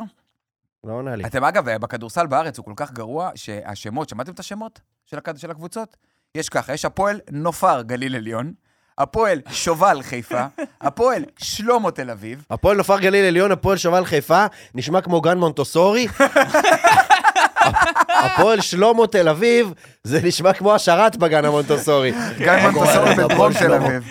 לא 0.85 0.93
עונה 0.93 1.17
לי. 1.17 1.25
אתם 1.27 1.45
אגב, 1.45 1.71
בכדורסל 1.77 2.27
בארץ 2.27 2.59
הוא 2.59 2.65
כל 2.65 2.73
כך 2.77 2.93
גרוע, 2.93 3.31
שהשמות, 3.35 4.09
שמעתם 4.09 4.33
את 4.33 4.39
השמות 4.41 4.81
של 5.07 5.19
הכד- 5.19 5.37
של 5.39 5.51
הקבוצות? 5.51 5.97
יש 6.35 6.49
ככה, 6.49 6.73
יש 6.75 6.85
הפועל 6.85 7.21
נופר 7.31 7.83
גליל 7.83 8.17
עליון, 8.17 8.53
הפועל 8.99 9.41
שובל 9.51 10.03
חיפה, 10.03 10.47
הפועל 10.81 11.25
שלמה 11.39 11.91
תל 11.91 12.11
אביב, 12.11 12.45
הפועל 12.51 12.77
נופר 12.77 12.99
גליל 13.01 13.25
עליון, 13.25 13.53
הפועל 13.53 13.77
שובל 13.77 14.05
חיפה, 14.05 14.47
נשמע 14.75 15.01
כמו 15.01 15.21
גן 15.21 15.39
מונטוסורי. 15.39 16.09
הפועל 18.25 18.61
שלמה 18.61 19.07
תל 19.07 19.29
אביב, 19.29 19.73
זה 20.05 20.21
נשמע 20.25 20.53
כמו 20.53 20.75
השרת 20.75 21.17
בגן 21.17 21.45
המונטוסורי. 21.45 22.13
גן 22.39 22.59
מונטסורי 22.73 23.11
הפועל 23.11 23.53
בדרום 23.53 23.53
תל. 23.53 23.73
אביב. 23.75 24.09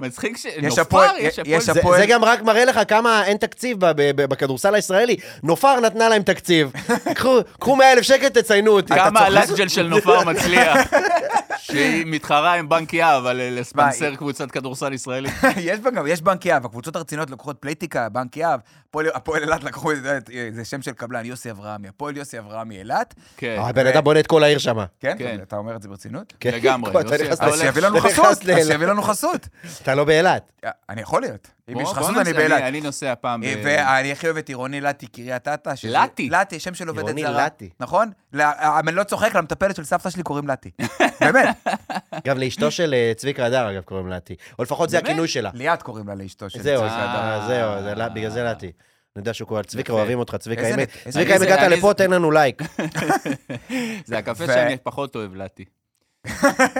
מצחיק 0.00 0.36
ש... 0.36 0.44
יש 0.44 0.54
נופר, 0.64 0.82
הפועל- 0.82 1.16
יש 1.18 1.38
הפועל... 1.68 2.00
יש 2.00 2.06
זה, 2.06 2.06
גם 2.06 2.24
רק 2.24 2.42
מראה 2.42 2.64
לך 2.64 2.80
כמה 2.88 3.24
אין 3.24 3.36
תקציב 3.36 3.80
ב- 3.80 3.86
ב- 3.86 4.10
ב- 4.22 4.24
בכדורסל 4.30 4.74
הישראלי. 4.74 5.16
נופר 5.42 5.80
נתנה 5.80 6.08
להם 6.08 6.22
תקציב. 6.22 6.70
קחו- 7.18 7.40
קחו 7.60 7.76
100 7.76 7.92
אלף 7.92 8.02
שקל, 8.02 8.28
תציינו 8.28 8.70
אותי. 8.70 8.94
כמה? 8.94 9.20
הלאג'ל 9.20 9.68
של 9.68 9.86
נופר 9.88 10.24
מצליח. 10.24 10.78
שהיא 11.58 12.04
מתחרה 12.06 12.54
עם 12.54 12.68
בנק 12.68 12.94
יהב 12.94 13.26
על 13.26 13.40
אה, 13.40 13.50
לספנסר. 13.50 14.14
קבוצת 14.16 14.50
כדורסל 14.50 14.92
ישראלית. 14.92 15.32
יש 15.56 15.80
בה 15.80 15.90
גם, 15.90 16.06
יש 16.06 16.22
בנק 16.22 16.46
יהב, 16.46 16.64
הקבוצות 16.66 16.96
הרציניות 16.96 17.30
לוקחות 17.30 17.56
פלייטיקה, 17.60 18.08
בנק 18.08 18.36
יהב, 18.36 18.60
הפועל- 18.96 19.42
אילת 19.42 19.64
לקחו, 19.64 19.92
את 19.92 20.02
זה, 20.02 20.18
זה 20.52 20.64
שם 20.64 20.82
של 20.82 20.92
קבלן, 20.92 21.24
יוסי 21.26 21.50
אברהמי, 21.50 21.88
הפועל 21.88 22.16
יוסי 22.16 22.38
אברהמי 22.38 22.78
אילת, 22.78 23.14
כן, 23.36 23.56
הבן 23.58 23.86
אדם 23.86 24.04
בונה 24.04 24.20
את 24.20 24.26
כל 24.26 24.44
העיר 24.44 24.58
שם. 24.58 24.78
כן? 25.00 25.14
כן. 25.18 25.38
אתה 25.42 25.56
אומר 25.56 25.76
את 25.76 25.82
זה 25.82 25.88
ברצינות? 25.88 26.32
כן. 26.40 26.50
לגמרי. 26.54 26.92
אז 27.40 27.60
שיביא 27.60 27.82
לנו 27.82 28.00
חסות. 28.00 28.26
אז 28.26 28.66
שיביא 28.66 28.86
לנו 28.86 29.02
חסות. 29.02 29.48
אתה 29.88 29.96
לא 29.96 30.04
באילת. 30.04 30.52
אני 30.88 31.00
יכול 31.00 31.22
להיות, 31.22 31.48
אם 31.72 31.80
יש 31.80 31.88
חסות 31.88 32.16
אני 32.16 32.32
באילת. 32.32 32.62
אני 32.62 32.80
נוסע 32.80 33.14
פעם... 33.20 33.44
אה, 33.44 33.54
ב- 33.56 33.60
ואני 33.64 34.12
הכי 34.12 34.26
אוהב 34.26 34.36
את 34.36 34.48
עירוני 34.48 34.80
לטי, 34.80 35.06
קריית 35.06 35.48
אתא. 35.48 35.72
לטי? 35.84 36.30
לטי, 36.30 36.60
שם 36.60 36.74
של 36.74 36.88
עובדת 36.88 37.04
עירוני 37.06 37.22
זרה. 37.22 37.46
לטי. 37.46 37.70
נכון? 37.80 38.10
אני 38.34 38.92
לא 38.92 39.04
צוחק, 39.04 39.34
למטפלת 39.34 39.76
של 39.76 39.84
סבתא 39.84 40.10
שלי 40.10 40.22
קוראים 40.22 40.48
לטי. 40.48 40.70
באמת, 41.20 41.48
גם 42.26 42.38
לאשתו 42.38 42.70
של 42.70 42.94
אה, 42.94 43.12
צביקה 43.16 43.46
הדר, 43.46 43.70
אגב, 43.70 43.82
קוראים 43.82 44.08
לאתי. 44.08 44.34
או 44.58 44.64
לפחות 44.64 44.90
זה? 44.90 44.98
הכינוי 44.98 45.28
שלה. 45.28 45.50
ליאת 45.54 45.82
קוראים 45.82 46.08
לה 46.08 46.14
לאשתו 46.14 46.50
של 46.50 46.62
זהו, 46.62 46.80
צביקה 46.80 46.94
זה- 46.96 47.02
הדר. 47.02 47.46
זהו, 47.46 47.82
זה 47.82 47.94
לה- 47.94 48.08
בגלל 48.08 48.30
זה 48.30 48.42
לאתי. 48.42 48.66
אני 48.66 48.72
יודע 49.16 49.34
שהוא 49.34 49.48
קורא, 49.48 49.62
צביקה. 49.62 49.92
אוהבים 49.92 50.18
אותך, 50.18 50.36
צביקה. 50.36 50.62
אם- 50.68 50.74
הגעת 51.42 51.60
לפה, 51.70 51.88
זה- 51.88 51.94
תן 51.94 52.10
לנו 52.10 52.30
לייק. 52.30 52.62
זה 54.06 54.18
הקפה 54.18 54.46
שאני 54.46 54.76
פחות 54.82 55.16
אוהב, 55.16 55.34
לטי. 55.34 55.64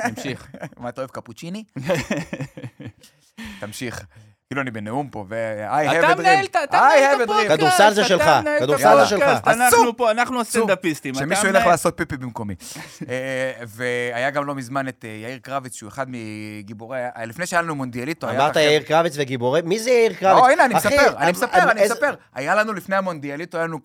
נמשיך. 0.09 0.51
מה, 0.80 0.89
אתה 0.89 1.01
אוהב 1.01 1.11
קפוצ'יני? 1.11 1.64
תמשיך. 3.61 4.07
כאילו 4.51 4.62
אני 4.62 4.70
בנאום 4.70 5.09
פה, 5.09 5.24
ו- 5.28 5.66
I 5.68 5.86
have 5.86 6.05
a 6.05 6.14
dream. 6.14 6.18
מנהל 6.18 6.44
את 6.44 6.57
אתה 6.64 6.88
מנהל 6.96 7.22
את. 7.22 7.30
הפודקאסט. 7.30 7.57
כדורסל 7.57 7.94
זה 7.94 8.05
שלך, 8.05 8.30
כדורסל 8.61 9.01
זה 9.01 9.07
שלך. 9.07 9.22
אנחנו 9.46 9.96
פה, 9.96 10.11
אנחנו 10.11 10.40
הסטנדאפיסטים. 10.40 11.14
שמישהו. 11.14 11.49
ילך 11.49 11.66
לעשות 11.66 11.96
פיפי 11.96 12.16
במקומי. 12.16 12.55
אה, 13.09 13.53
והיה 13.66 14.30
גם 14.30 14.46
לא 14.46 14.55
מזמן 14.55 14.88
את 14.88 15.05
אה, 15.05 15.11
יאיר 15.22 15.38
קרביץ, 15.38 15.74
שהוא 15.74 15.88
אחד 15.88 16.07
מגיבורי... 16.09 16.99
לפני 17.26 17.46
שהיה 17.46 17.62
לנו 17.62 17.74
מונדיאליטו, 17.74 18.28
היה... 18.28 18.40
אמרת 18.44 18.57
יאיר 18.57 18.82
קרביץ 18.82 19.14
וגיבורי... 19.16 19.62
מי 19.62 19.78
זה 19.78 19.90
יאיר 19.90 20.12
קרביץ? 20.12 20.42
לא, 20.42 20.51
הנה, 20.51 20.64
אני 20.64 20.74
מספר, 20.74 21.16
אני 21.18 21.32
מספר, 21.32 21.70
אני 21.70 21.84
מספר. 21.84 22.14
היה 22.34 22.55
לנו 22.55 22.72
לפני 22.72 22.96
המונדיאליטו, 22.96 23.59
היה 23.59 23.66
לנו 23.66 23.78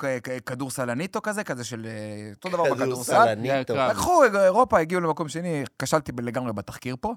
כדורסלניטו 0.45 1.21
כזה, 1.21 1.43
כזה 1.43 1.63
של 1.63 1.85
אה, 1.85 2.31
אותו 2.35 2.49
דבר 2.49 2.63
בכדורסל. 2.63 3.33
לקחו, 3.69 4.23
אירופה, 4.23 4.79
הגיעו 4.79 5.01
למקום 5.01 5.29
שני, 5.29 5.63
כשלתי 5.79 6.11
לגמרי 6.21 6.53
בתחקיר 6.53 6.95
פה. 7.01 7.13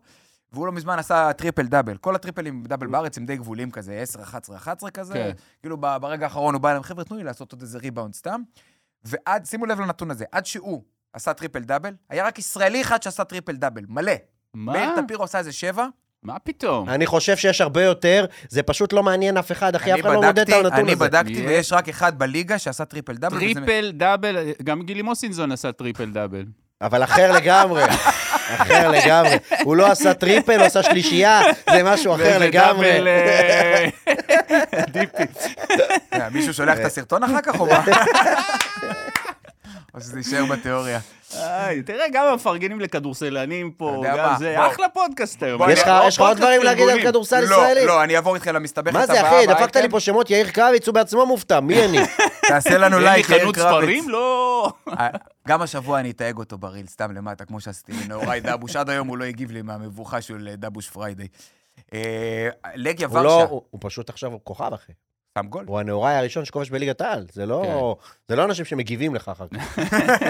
והוא 0.52 0.66
לא 0.66 0.72
מזמן 0.72 0.98
עשה 0.98 1.32
טריפל 1.32 1.66
דאבל. 1.66 1.96
כל 1.96 2.14
הטריפלים 2.14 2.62
דאבל 2.66 2.86
בארץ 2.86 3.18
הם 3.18 3.26
די 3.26 3.36
גבולים 3.36 3.70
כזה, 3.70 3.94
10, 3.94 4.22
11, 4.22 4.56
11 4.56 4.90
כזה. 4.90 5.14
כן. 5.14 5.30
כאילו 5.62 5.76
ברגע 5.76 6.26
האחרון 6.26 6.54
הוא 6.54 6.60
בא 6.62 6.68
אליהם, 6.68 6.82
חבר'ה, 6.82 7.04
תנו 7.04 7.16
לי 7.16 7.24
לעשות 7.24 7.52
עוד 7.52 7.62
איזה 7.62 7.78
ריבאונד 7.78 8.14
סתם. 8.14 8.40
ועד, 9.04 9.44
שימו 9.44 9.66
לב 9.66 9.80
לנתון 9.80 10.10
הזה, 10.10 10.24
עד 10.32 10.46
שהוא 10.46 10.82
עשה 11.12 11.32
טריפל 11.32 11.60
דאבל, 11.60 11.94
היה 12.10 12.26
רק 12.26 12.38
ישראלי 12.38 12.80
אחד 12.82 13.02
שעשה 13.02 13.24
טריפל 13.24 13.56
דאבל, 13.56 13.82
מלא. 13.88 14.12
מאיר 14.54 14.90
מה? 14.90 15.02
טפירו 15.02 15.24
עשה 15.24 15.38
איזה 15.38 15.52
שבע. 15.52 15.86
מה 16.22 16.38
פתאום? 16.38 16.88
אני 16.88 17.06
חושב 17.06 17.36
שיש 17.36 17.60
הרבה 17.60 17.82
יותר, 17.82 18.26
זה 18.48 18.62
פשוט 18.62 18.92
לא 18.92 19.02
מעניין 19.02 19.36
אף 19.36 19.52
אחד, 19.52 19.74
אחי, 19.74 19.92
אני 19.92 20.00
אף 20.00 20.06
אחד 20.06 20.14
לא 20.14 20.20
מודד 20.22 20.38
את 20.38 20.48
הנתון 20.48 20.72
אני 20.72 20.92
הזה. 20.92 21.04
בדקתי, 21.04 21.32
יש. 21.32 21.38
ויש 21.46 21.72
רק 21.72 21.88
אחד 21.88 22.18
בליגה 22.18 22.58
שעשה 22.58 22.84
טריפל 22.84 23.16
דאבל. 23.16 23.36
וזה- 23.36 23.54
טריפל 23.54 23.92
דאבל, 23.94 24.36
גם 24.64 24.82
גילי 24.82 25.02
מוסינזון 25.02 25.52
עשה 25.52 25.72
טריפל 25.72 26.10
דאבל. 26.10 26.44
אבל 26.80 27.04
אחר 27.04 27.32
לגמרי, 27.32 27.82
אחר 28.54 28.90
לגמרי. 28.90 29.36
הוא 29.62 29.76
לא 29.76 29.86
עשה 29.86 30.14
טריפל, 30.14 30.56
הוא 30.56 30.66
עשה 30.66 30.82
שלישייה, 30.82 31.40
זה 31.70 31.82
משהו 31.82 32.14
אחר 32.14 32.38
לגמרי. 32.38 32.92
double, 32.92 33.08
אה, 33.08 33.86
DP. 34.92 35.22
אה, 36.14 36.28
מישהו 36.30 36.54
שולח 36.54 36.78
את 36.78 36.84
הסרטון 36.84 37.22
אחר 37.22 37.40
כך 37.42 37.60
או 37.60 37.66
מה? 37.66 37.84
או 39.94 40.00
שזה 40.00 40.18
יישאר 40.18 40.44
בתיאוריה. 40.44 40.98
תראה, 41.86 42.04
גם 42.12 42.24
המפרגנים 42.26 42.80
לכדורסלנים 42.80 43.70
פה, 43.70 44.02
גם 44.06 44.16
מה? 44.16 44.36
זה. 44.38 44.66
אחלה 44.66 44.88
פודקאסט 44.88 45.42
היום. 45.42 45.70
יש 45.70 45.82
לך 45.82 45.88
לא 46.18 46.30
עוד 46.30 46.36
דברים 46.36 46.62
להגיד 46.62 46.88
על. 46.88 47.02
כדורסל 47.02 47.40
לא, 47.40 47.44
ישראלי? 47.44 47.86
לא, 47.86 48.02
אני 48.02 48.16
אעבור 48.16 48.34
איתך 48.34 48.46
למסתבכת 48.54 48.94
מה 48.94 49.02
הבאה. 49.02 49.16
זה, 49.16 49.28
אחי? 49.28 49.46
דפקת. 49.46 49.76
לי 49.76 49.88
פה 49.88 50.00
שמות, 50.00 50.30
יאיר 50.30 50.48
קרביץ, 50.50 50.86
הוא 50.86 50.94
בעצמו 50.94 51.26
מופתע, 51.26 51.60
מי 51.60 51.84
אני? 51.84 51.98
תעשה 52.48 52.78
לנו 52.78 52.96
אין 52.96 53.04
לי 53.04 53.10
לייק, 53.10 53.28
יאיר 53.30 53.40
חנות 53.40 53.54
קרביץ. 53.54 53.80
ספרים? 53.80 54.08
לא. 54.08 54.72
אה, 54.88 55.08
גם 55.48 55.62
השבוע 55.62 56.00
אני 56.00 56.10
אתייג 56.10 56.38
אותו 56.38 56.58
ב 56.58 56.63
reel, 56.63 56.86
סתם 56.86 57.12
למטה, 57.12 57.44
כמו 57.44 57.60
שעשיתי 57.60 57.92
לנאורי 57.92 58.40
דבוש. 58.40 58.76
עד 58.76 58.90
היום 58.90 59.08
הוא 59.08 59.16
לא 59.16 59.24
הגיב 59.24 59.50
לי 59.50 59.62
מהמבוכה 59.62 60.20
של 60.20 60.48
אה, 60.50 60.56
דבוש 60.56 60.90
Friday. 60.90 61.28
אה, 61.94 62.48
לגיה 62.74 63.08
הוא 63.08 63.18
לא, 63.20 63.28
ורשה, 63.28 63.50
הוא 63.70 63.80
פשוט 63.80 64.10
עכשיו 64.10 64.32
כוכב, 64.44 64.70
אחי. 64.74 64.92
שם 65.38 65.46
גול. 65.46 65.64
הוא 65.68 65.80
הנאוראי 65.80 66.14
הראשון 66.14 66.44
שכובש 66.44 66.70
בליגת 66.70 67.00
העל. 67.00 67.26
זה 67.32 67.46
לא 67.46 67.96
זה 68.28 68.36
לא 68.36 68.44
אנשים 68.44 68.64
שמגיבים 68.64 69.14
לך 69.14 69.28
אחר 69.28 69.46
כך. 69.48 69.78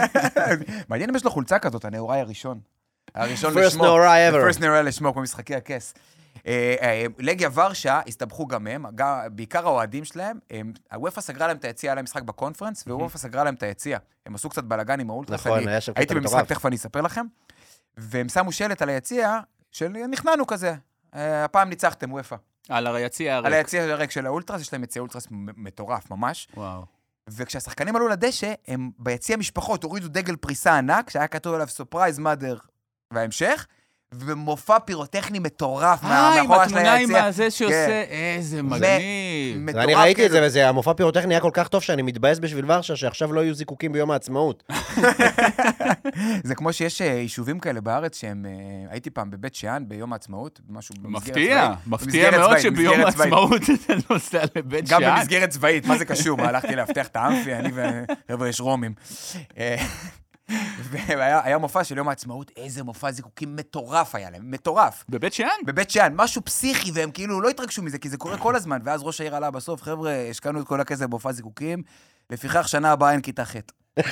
מעניין 0.88 1.10
אם 1.10 1.16
יש 1.16 1.24
לו 1.24 1.30
חולצה 1.30 1.58
כזאת, 1.58 1.84
הנאורי 1.84 2.20
הראשון. 2.20 2.60
הראשון 3.14 3.54
First 3.54 3.60
לשמו. 3.60 3.82
נאוראי 3.84 4.30
ever. 4.30 4.54
First 4.54 4.60
נאוראי 4.60 4.82
לשמו, 4.82 5.12
כמו 5.12 5.22
משחקי 5.22 5.54
הכס. 5.54 5.94
אה, 6.46 6.74
אה, 6.82 7.06
לגיה 7.18 7.48
ורשה 7.54 8.00
הסתבכו 8.06 8.46
גם 8.46 8.66
הם, 8.66 8.84
גם- 8.94 9.18
בעיקר 9.32 9.66
האוהדים 9.66 10.04
שלהם, 10.04 10.38
הם- 10.50 10.72
הוופא 10.92 11.20
סגרה 11.20 11.46
להם 11.46 11.56
את 11.56 11.64
היציע, 11.64 11.90
היה 11.90 11.94
להם 11.94 12.04
משחק 12.04 12.22
בקונפרנס, 12.22 12.84
והוופא 12.86 13.18
סגרה 13.18 13.44
להם 13.44 13.54
את 13.54 13.62
היציע. 13.62 13.98
הם 14.26 14.34
עשו 14.34 14.48
קצת 14.48 14.64
בלאגן 14.64 15.00
עם 15.00 15.10
האולטרס. 15.10 15.40
נכון, 15.46 15.58
אני 15.58 15.70
היה 15.70 15.80
שם 15.80 15.92
קטע 15.92 16.00
הייתי 16.00 16.14
במשחק, 16.14 16.34
מטורף. 16.34 16.48
תכף 16.48 16.66
אני 16.66 16.76
אספר 16.76 17.00
לכם. 17.00 17.26
והם 17.96 18.28
שמו 18.28 18.52
שלט 18.52 18.82
על 18.82 18.88
היציע, 18.88 19.40
של 19.72 19.88
נכנענו 19.88 20.46
כזה. 20.46 20.74
אה, 21.14 21.44
הפעם 21.44 21.68
ניצחתם, 21.68 22.12
וופא. 22.12 22.36
על 22.68 22.86
היציע 22.96 23.34
הריק. 23.34 23.46
על 23.46 23.52
היציע 23.52 23.82
הריק 23.82 24.10
של 24.10 24.26
האולטרס, 24.26 24.60
יש 24.60 24.72
להם 24.72 24.84
יציע 24.84 25.00
אולטרס 25.02 25.26
מטורף 25.30 26.10
ממש. 26.10 26.48
וואו. 26.56 26.84
וכשהשחקנים 27.30 27.96
עלו 27.96 28.08
לדשא, 28.08 28.52
הם 28.68 28.90
ביציע 28.98 29.36
משפחות 29.36 29.84
הורידו 29.84 30.08
דגל 30.08 30.36
פריסה 30.36 30.78
ענק, 30.78 31.10
שהיה 31.10 31.26
כתוב 31.28 31.54
עליו 31.54 31.68
surprise 31.68 32.18
mother 32.18 32.56
וההמשך, 33.12 33.66
ומופע 34.14 34.78
פירוטכני 34.78 35.38
מטורף 35.38 36.02
מה- 36.02 36.10
אה, 36.10 36.28
עם 36.28 36.48
מאחורה 36.48 36.68
של 36.68 36.74
התמונה 36.76 36.94
עם 36.94 37.00
היציע. 37.00 37.24
הזה 37.24 37.50
שעושה, 37.50 37.86
כן. 37.86 38.04
איזה 38.36 38.62
מגניב. 38.62 38.80
מטורף 39.56 39.76
ואני 39.82 39.94
ראיתי 39.94 40.26
את 40.26 40.30
כאילו. 40.30 40.40
זה, 40.40 40.46
וזה, 40.46 40.68
המופע 40.68 40.92
פירוטכני 40.92 41.34
היה 41.34 41.40
כל 41.40 41.50
כך 41.52 41.68
טוב 41.68 41.82
שאני 41.82 42.02
מתבאס 42.02 42.38
בשביל 42.38 42.72
ורשה, 42.72 42.96
שעכשיו 42.96 43.32
לא 43.32 43.40
יהיו 43.40 43.54
זיקוקים 43.54 43.92
ביום 43.92 44.10
העצמאות. 44.10 44.62
זה 46.44 46.54
כמו 46.54 46.72
שיש 46.72 47.02
אה, 47.02 47.06
יישובים 47.06 47.58
כאלה 47.60 47.80
בארץ 47.80 48.20
שהם... 48.20 48.46
אה, 48.46 48.50
הייתי 48.92 49.10
פעם 49.10 49.30
בבית 49.30 49.54
שאן 49.54 49.84
ביום 49.88 50.12
העצמאות, 50.12 50.60
משהו 50.68 50.94
במסגרת 51.02 51.28
מפתיע, 51.36 51.64
צבאית. 51.66 51.78
מפתיע 51.86 52.30
במסגרת 52.30 52.40
מאוד 52.40 52.56
צבאית, 52.58 52.62
שביום 52.62 52.94
במסגרת 52.94 53.14
צבאית. 53.14 53.32
העצמאות 53.32 53.62
אתה 53.86 54.14
נוסע 54.14 54.42
לבית 54.56 54.88
גם 54.88 55.00
שאן. 55.00 55.16
במסגרת 55.18 55.48
צבאית, 55.50 55.86
מה 55.86 55.98
זה 55.98 56.04
קשור? 56.04 56.36
מה, 56.38 56.48
הלכתי 56.48 56.76
לאבטח 56.76 57.06
את 57.06 57.16
האמפי, 57.16 57.54
אני 57.54 57.70
וחבר'ה, 58.28 58.48
יש 58.48 58.60
רומים. 58.60 58.94
אה, 59.58 59.76
והיה 60.90 61.40
היה 61.44 61.58
מופע 61.58 61.84
של 61.84 61.96
יום 61.96 62.08
העצמאות, 62.08 62.50
איזה 62.56 62.82
מופע 62.82 63.10
זיקוקים 63.12 63.56
מטורף 63.56 64.14
היה 64.14 64.30
להם, 64.30 64.50
מטורף. 64.50 65.04
בבית 65.08 65.32
שאן? 65.32 65.48
בבית 65.66 65.90
שאן, 65.90 66.12
משהו 66.16 66.44
פסיכי, 66.44 66.90
והם 66.94 67.10
כאילו 67.10 67.40
לא 67.40 67.48
התרגשו 67.48 67.82
מזה, 67.82 67.98
כי 67.98 68.08
זה 68.08 68.16
קורה 68.16 68.38
כל 68.38 68.56
הזמן. 68.56 68.78
ואז 68.84 69.02
ראש 69.02 69.20
העיר 69.20 69.36
עלה 69.36 69.50
בסוף, 69.50 69.82
חבר'ה, 69.82 70.26
השקענו 70.30 70.60
את 70.60 70.66
כל 70.66 70.80
הכסף 70.80 71.04
במופע 71.04 71.32
זיקוקים, 71.32 71.82
לפיכך 72.30 72.68
שנה 72.68 72.92
הבאה 72.92 73.12
אין 73.12 73.20
כיתה 73.20 73.44
ח'. 73.44 73.56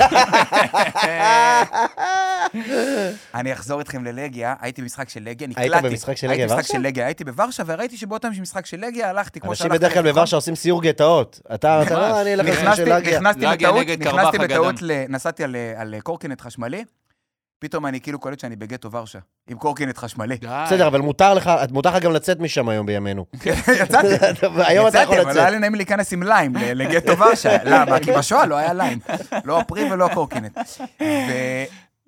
אני 3.34 3.52
אחזור 3.52 3.78
איתכם 3.78 4.04
ללגיה, 4.04 4.54
הייתי 4.60 4.82
במשחק 4.82 5.08
של 5.08 5.20
לגיה, 5.20 5.48
היית 5.48 5.58
נקלעתי. 5.58 5.88
במשחק 5.88 6.16
של 6.16 6.26
לגיה 6.26 6.44
הייתי 6.44 6.54
במשחק 6.54 6.70
ורשה? 6.70 6.72
של 6.72 6.86
לגיה, 6.88 7.06
הייתי 7.06 7.24
בוורשה, 7.24 7.62
וראיתי 7.66 7.96
שבאותם 7.96 8.32
יש 8.32 8.40
משחק 8.40 8.66
של 8.66 8.80
לגיה, 8.80 9.10
הלכתי 9.10 9.40
כמו 9.40 9.50
אנשים 9.50 9.62
שהלכתי 9.62 9.78
בדרך 9.78 9.92
כלל. 9.94 10.12
בוורשה 10.12 10.36
עושים 10.36 10.54
סיור 10.54 10.82
גטאות. 10.82 11.40
אתה, 11.54 11.82
אתה 11.82 11.94
לא, 11.94 12.20
אני 12.20 12.34
אלך 12.34 12.46
נכנסתי, 12.48 12.76
של 12.76 12.94
לגיה. 12.94 13.20
נכנסתי 13.20 14.38
בטעות, 14.38 14.74
נסעתי 15.08 15.44
על, 15.44 15.56
על 15.76 15.94
קורקינט 16.02 16.40
חשמלי, 16.40 16.84
פתאום 17.58 17.86
אני 17.86 18.00
כאילו 18.00 18.18
קולט 18.18 18.40
שאני 18.40 18.56
בגטו 18.56 18.90
ורשה, 18.90 19.18
עם 19.50 19.58
קורקינט 19.58 19.98
חשמלי. 19.98 20.36
בסדר, 20.64 20.86
אבל 20.86 21.00
מותר 21.00 21.34
לך, 21.34 21.50
מותר 21.70 21.90
לך 21.90 22.02
גם 22.02 22.12
לצאת 22.12 22.40
משם 22.40 22.68
היום 22.68 22.86
בימינו. 22.86 23.26
יצאתי, 23.82 24.06
היום 24.68 24.88
אתה 24.88 24.98
יכול 25.02 25.14
יצאתי, 25.14 25.20
אבל 25.20 25.30
לצאת. 25.30 25.36
היה 25.36 25.50
לי 25.50 25.58
נעים 25.58 25.74
להיכנס 25.74 26.12
עם 26.12 26.22
ליים 26.22 26.52
לגטו 26.56 27.18
ורשה. 27.18 27.56
למה? 27.64 28.00
כי 28.00 28.12
בשואה 28.18 28.46
לא 28.46 28.56
היה 28.56 28.72
ליים. 28.72 28.98
לא 29.44 29.60
הפרי 29.60 29.92
ולא 29.92 30.06
הקורקינט. 30.06 30.58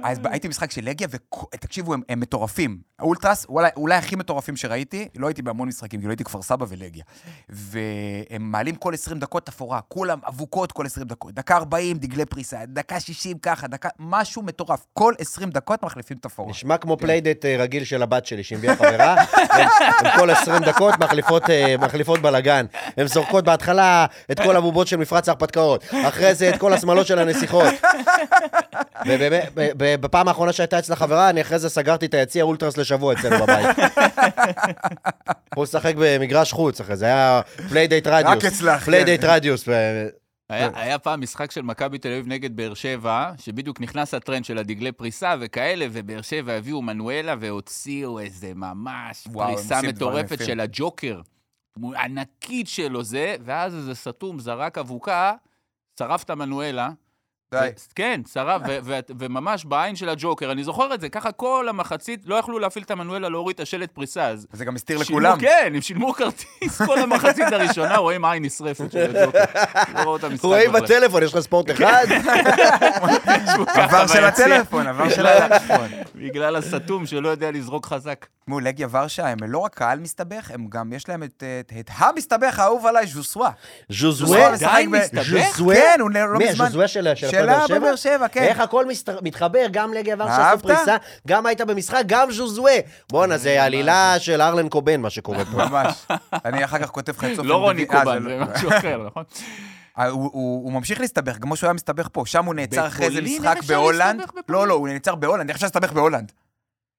אז 0.03 0.19
ב- 0.19 0.27
הייתי 0.27 0.49
במשחק 0.49 0.71
של 0.71 0.85
לגיה, 0.85 1.09
ותקשיבו, 1.11 1.95
הם, 1.95 2.01
הם 2.09 2.21
מטורפים. 2.21 2.79
האולטרס, 2.99 3.47
אולי, 3.49 3.69
אולי 3.77 3.95
הכי 3.95 4.17
מטורפים 4.17 4.57
שראיתי, 4.57 5.09
לא 5.17 5.27
הייתי 5.27 5.43
בהמון 5.43 5.69
משחקים, 5.69 6.01
כאילו 6.01 6.11
הייתי 6.11 6.25
כפר 6.25 6.43
סבא 6.43 6.67
ולגיה. 6.69 7.05
והם 7.49 8.43
מעלים 8.43 8.75
כל 8.75 8.95
20 8.95 9.19
דקות 9.19 9.47
תפאורה, 9.47 9.81
כולם 9.89 10.19
אבוקות 10.29 10.73
כל 10.73 10.87
20 10.87 11.07
דקות. 11.07 11.35
דקה 11.35 11.57
40, 11.57 11.99
דגלי 11.99 12.25
פריסה, 12.27 12.59
דקה 12.67 13.01
60 13.01 13.39
ככה, 13.39 13.67
דקה, 13.67 13.89
משהו 13.99 14.43
מטורף. 14.43 14.87
כל 14.93 15.15
20 15.19 15.51
דקות 15.51 15.83
מחליפים 15.83 16.17
תפאורה. 16.17 16.51
נשמע 16.51 16.77
כמו 16.77 16.97
playdate 16.97 17.45
אה, 17.45 17.57
רגיל 17.59 17.85
של 17.85 18.03
הבת 18.03 18.27
שלי, 18.27 18.45
שהביאה 18.45 18.77
חברה, 18.77 19.15
הן 19.51 19.69
הן 19.99 20.19
כל 20.19 20.31
20 20.31 20.63
דקות 20.63 20.95
מחליפות, 20.99 21.51
אה, 21.51 21.75
מחליפות 21.79 22.21
בלאגן. 22.21 22.67
הן 22.97 23.07
זורקות 23.07 23.45
בהתחלה 23.45 24.07
את 24.31 24.41
כל 24.41 24.57
הבובות 24.57 24.87
של 24.87 24.97
מפרץ 24.97 25.29
ההרפתקאות, 25.29 25.85
אחרי 26.09 26.35
זה 26.35 26.51
את 26.51 26.61
כל 26.61 26.73
השמלות 26.73 27.07
של 27.07 27.19
הנסיכות. 27.19 27.75
ובאמת, 29.07 29.51
ב- 29.55 29.71
ב- 29.77 30.01
בפעם 30.01 30.29
האחרונה 30.29 30.53
שהייתה 30.53 30.79
אצלה 30.79 30.97
חברה, 30.97 31.31
אני 31.31 31.41
אחרי 31.41 31.59
זה 31.59 31.69
סגרתי 31.69 32.07
את 32.07 32.15
היציע 32.15 32.45
אולטרס 32.45 32.77
לשבוע 32.77 33.15
אצלנו 33.15 33.47
בבית. 33.47 33.77
הוא 35.55 35.65
לשחק 35.65 35.95
במגרש 35.99 36.53
חוץ 36.53 36.81
אחרי 36.81 36.97
זה, 36.97 37.05
היה 37.07 37.41
playdate 37.69 38.07
רדיוס. 38.07 38.45
אצלך, 38.45 38.79
כן. 38.81 38.85
playdate 38.85 39.25
רדיוס. 39.25 39.69
ו- 39.69 40.09
היה, 40.51 40.71
היה 40.75 40.99
פעם 40.99 41.21
משחק 41.21 41.51
של 41.51 41.63
מכבי 41.63 41.99
תל 41.99 42.09
אביב 42.09 42.27
נגד 42.29 42.57
באר 42.57 42.75
שבע, 42.75 43.33
שבדיוק 43.39 43.81
נכנס 43.81 44.15
הטרנד 44.15 44.45
של 44.45 44.59
הדגלי 44.59 44.93
פריסה 44.93 45.35
וכאלה, 45.41 45.87
ובאר 45.93 46.23
שבע 46.23 46.53
הביאו 46.53 46.83
מנואלה 46.83 47.35
והוציאו 47.41 48.19
איזה 48.19 48.53
ממש 48.55 49.25
וואו, 49.27 49.55
פריסה 49.55 49.83
מטורפת. 49.83 50.45
של 50.47 50.61
הג'וקר. 50.61 51.21
ענקית 52.05 52.69
שלו 52.69 53.05
זה, 53.05 53.37
ואז 53.45 53.75
איזה 53.75 53.95
סתום 53.95 54.39
זרק 54.39 54.79
אבוקה, 54.79 55.33
שרף 55.99 56.23
את 56.23 56.31
המנואלה. 56.31 56.91
די. 57.55 57.69
כן, 57.95 58.21
שרף, 58.33 58.63
ו- 58.85 58.99
וממש 59.19 59.65
בעין 59.65 59.97
של 59.97 60.09
הג'וקר, 60.09 60.53
אני 60.53 60.65
זוכר 60.65 60.95
את 60.95 61.01
זה, 61.01 61.09
ככה 61.09 61.33
כל 61.33 61.67
המחצית, 61.69 62.21
לא 62.25 62.35
יכלו 62.35 62.59
להפעיל 62.59 62.85
את 62.85 62.91
המנואלה, 62.91 63.29
להוריד 63.29 63.55
את 63.55 63.61
השלט 63.61 63.91
פריסה, 63.93 64.27
אז... 64.29 64.47
זה 64.53 64.65
גם 64.65 64.75
הסתיר 64.75 64.99
לכולם. 64.99 65.41
כן, 65.41 65.73
הם 65.75 65.81
שילמו 65.81 66.13
כרטיס 66.13 66.83
כל 66.83 66.99
המחצית 66.99 67.53
הראשונה, 67.53 67.97
רואים 68.07 68.25
עין 68.25 68.45
נשרפת 68.45 68.93
של 68.93 69.17
הג'וקר. 69.17 69.45
לא 70.05 70.19
רואים. 70.43 70.73
בטלפון, 70.73 71.23
יש 71.23 71.35
לך 71.35 71.41
ספורט 71.41 71.71
אחד? 71.71 72.07
עבר 73.75 74.07
של. 74.07 74.25
הטלפון, 74.25 74.87
עבר 74.87 75.11
של 75.11 75.27
הטלפון. 75.27 75.89
בגלל 76.15 76.57
הסתום 76.57 77.07
שלא 77.07 77.29
יודע 77.29 77.51
לזרוק 77.51 77.87
חזק. 77.87 78.27
תשמעו, 78.45 78.61
לגיה 78.61 78.89
ורשה, 78.91 79.29
הם 79.29 79.39
לא 79.43 79.59
רק 79.59 79.75
קהל 79.75 79.99
מסתבך, 79.99 80.51
הם 80.51 80.67
גם, 80.69 80.93
יש 80.93 81.09
להם 81.09 81.23
את, 81.23 81.43
המסתבך 81.99 82.59
האהוב 82.59 82.87
עליי, 82.87 83.07
ז'וסווה. 83.07 83.51
ז'וזווה? 83.89 84.53
משחק 84.53 84.69
די 84.77 84.87
מסתבך? 84.87 85.57
כן, 85.75 85.99
הוא 86.01 86.11
לא 86.11 86.39
מזמן... 86.39 86.87
של 86.87 87.07
שלה 87.43 87.57
באר 87.59 87.67
שבע? 87.67 87.79
בבאר 87.79 87.97
שבע, 87.97 88.29
כן. 88.29 88.43
איך 88.43 88.61
הכל 88.61 88.85
מתחבר, 89.23 89.67
גם 89.71 89.95
לגיה 89.95 90.17
ורשה 90.19 90.51
עשו? 90.53 90.63
פריסה, 90.63 90.97
גם 91.29 91.47
היית 91.47 91.61
במשחק, 91.61 92.03
גם 92.07 92.31
ז'וזווה. 92.33 92.73
בואנה, 93.11 93.37
זה 93.39 93.63
עלילה 93.65 94.15
של 94.19 94.43
ארלן 94.43 94.69
קובן, 94.69 95.01
מה 95.01 95.11
שקורה 95.11 95.45
פה. 95.45 95.51
ממש. 95.69 96.07
אני 96.45 96.65
אחר 96.65 96.79
כך 96.79 96.91
כותב 96.91 97.13
לך 97.17 97.25
את 97.25 97.37
סוף... 97.37 97.47
לא 97.47 97.57
רוני 97.57 97.83
אה, 97.83 97.87
זה 97.93 97.99
קובן, 97.99 98.23
לא- 98.23 98.45
זה 98.47 98.53
משהו 98.53 98.69
אחר, 98.79 99.03
נכון? 99.07 99.25
אה, 99.99 100.09
הוא- 100.09 100.31
הוא 100.33 100.65
הוא 100.65 100.73
ממשיך 100.73 101.01
להסתבך, 101.01 101.37
כמו 101.41 101.57
שהוא 101.57 101.67
היה 101.69 101.75
מסתבך 101.75 102.09
פה. 102.13 102.23
שם 102.27 102.45
הוא 102.45 102.55
נעצר 102.55 102.87
אחרי 102.87 103.11
זה 103.11 103.21
בפולין? 103.21 103.41
משחק 103.43 103.63
בהולנד. 103.67 104.23
לא, 104.49 104.67
לא, 104.69 104.75
הוא 104.75 104.89
נעצר 104.89 105.15
בהולנד, 105.15 105.49
איך 105.49 105.57
אפשר 105.57 105.67
להסתבך 105.67 105.93
בהולנד? 105.93 106.33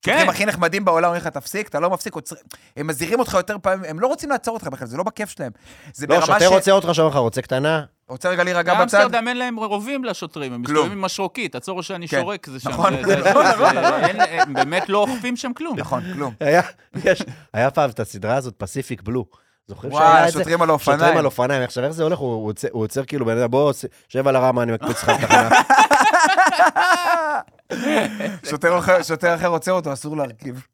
כן, 0.02 0.18
הם 0.18 0.30
הכי 0.30 0.46
נחמדים 0.46 0.86
בעולם, 0.86 1.06
אומרים 1.06 1.22
לך, 1.22 1.28
תפסיק, 1.28 1.68
אתה 1.68 1.80
לא 1.80 1.90
מפסיק, 1.90 2.16
עוצר- 2.16 2.36
הם 2.78 2.88
מזהירים 2.88 3.20
אותך 3.20 3.34
יותר 3.34 3.56
פעמים, 3.62 3.86
הם 3.90 4.00
לא 4.00 4.08
רוצים 4.08 4.30
לעצור 4.30 4.54
אותך 4.54 4.68
בכלל, 4.68 4.88
זה 4.88 4.98
לא 4.98 5.04
בכיף 5.04 5.30
שלהם. 5.30 5.52
זה 5.94 6.08
לא, 6.08 6.16
ברמה 6.20 6.26
שוטר 6.26 6.50
ש... 6.50 6.54
רוצה 6.54 6.72
אותך, 6.72 6.90
שאומר 6.94 7.10
לך, 7.10 7.16
רוצה 7.16 7.42
קטנה? 7.42 7.84
רוצה 8.10 8.30
רגע 8.30 8.44
להירגע 8.44 8.74
בצד? 8.74 8.80
באמסטרדם 8.80 9.28
אין 9.28 9.38
להם 9.38 9.58
רובים 9.60 10.04
לשוטרים, 10.04 10.54
הם. 10.54 10.62
מסתובבים 10.62 10.92
עם 10.92 11.02
משרוקית, 11.02 11.56
עצור 11.56 11.84
שאני 11.84 12.08
כן. 12.08 12.20
שורק, 12.22 12.48
זה 12.50 12.60
שם. 12.60 12.70
נכון, 12.70 12.94
נכון, 13.30 13.46
נכון, 13.46 13.78
הם 14.20 14.54
באמת 14.54 14.90
לא 14.90 14.98
אוכפים 14.98 15.36
שם 15.38 15.54
כלום. 15.54 15.80
נכון, 15.80 16.04
כלום. 16.14 16.34
היה, 17.54 17.72
פעם 17.72 17.90
את 17.90 18.00
הסדרה 18.00 18.36
הזאת, 18.36 18.54
פסיפיק 18.58 19.02
בלו. 19.02 19.26
זוכרים 19.68 19.94
וואי, 19.94 20.04
שהיה 20.08 20.28
את 20.28 20.34
זה? 20.34 20.40
שוטרים 20.40 20.62
על 20.62 20.68
שוטרים 20.78 20.90
האופניים. 21.00 21.18
על 21.18 21.26
אופניים. 21.26 21.62
עכשיו, 21.64 21.84
איך 21.84 21.92
זה 21.92 22.04
הולך? 22.04 22.18
הוא 22.20 22.54
עוצר- 22.72 23.06
כאילו, 23.06 23.26
בן 23.26 23.38
אדם, 23.38 23.52
בוא, 23.52 23.74
שב 24.10 24.28
על 24.28 24.36
הרמה, 24.36 24.64
אני 24.64 24.72
מקפיץ 24.72 25.04
לך. 25.04 25.10
שוטר 28.50 28.80
אחר- 28.80 29.04
שוטר 29.04 29.36
אחר 29.36 29.48
עוצר 29.48 29.72
אותו, 29.72 29.94
אסור 29.94 30.18
להרכיב. 30.18 30.68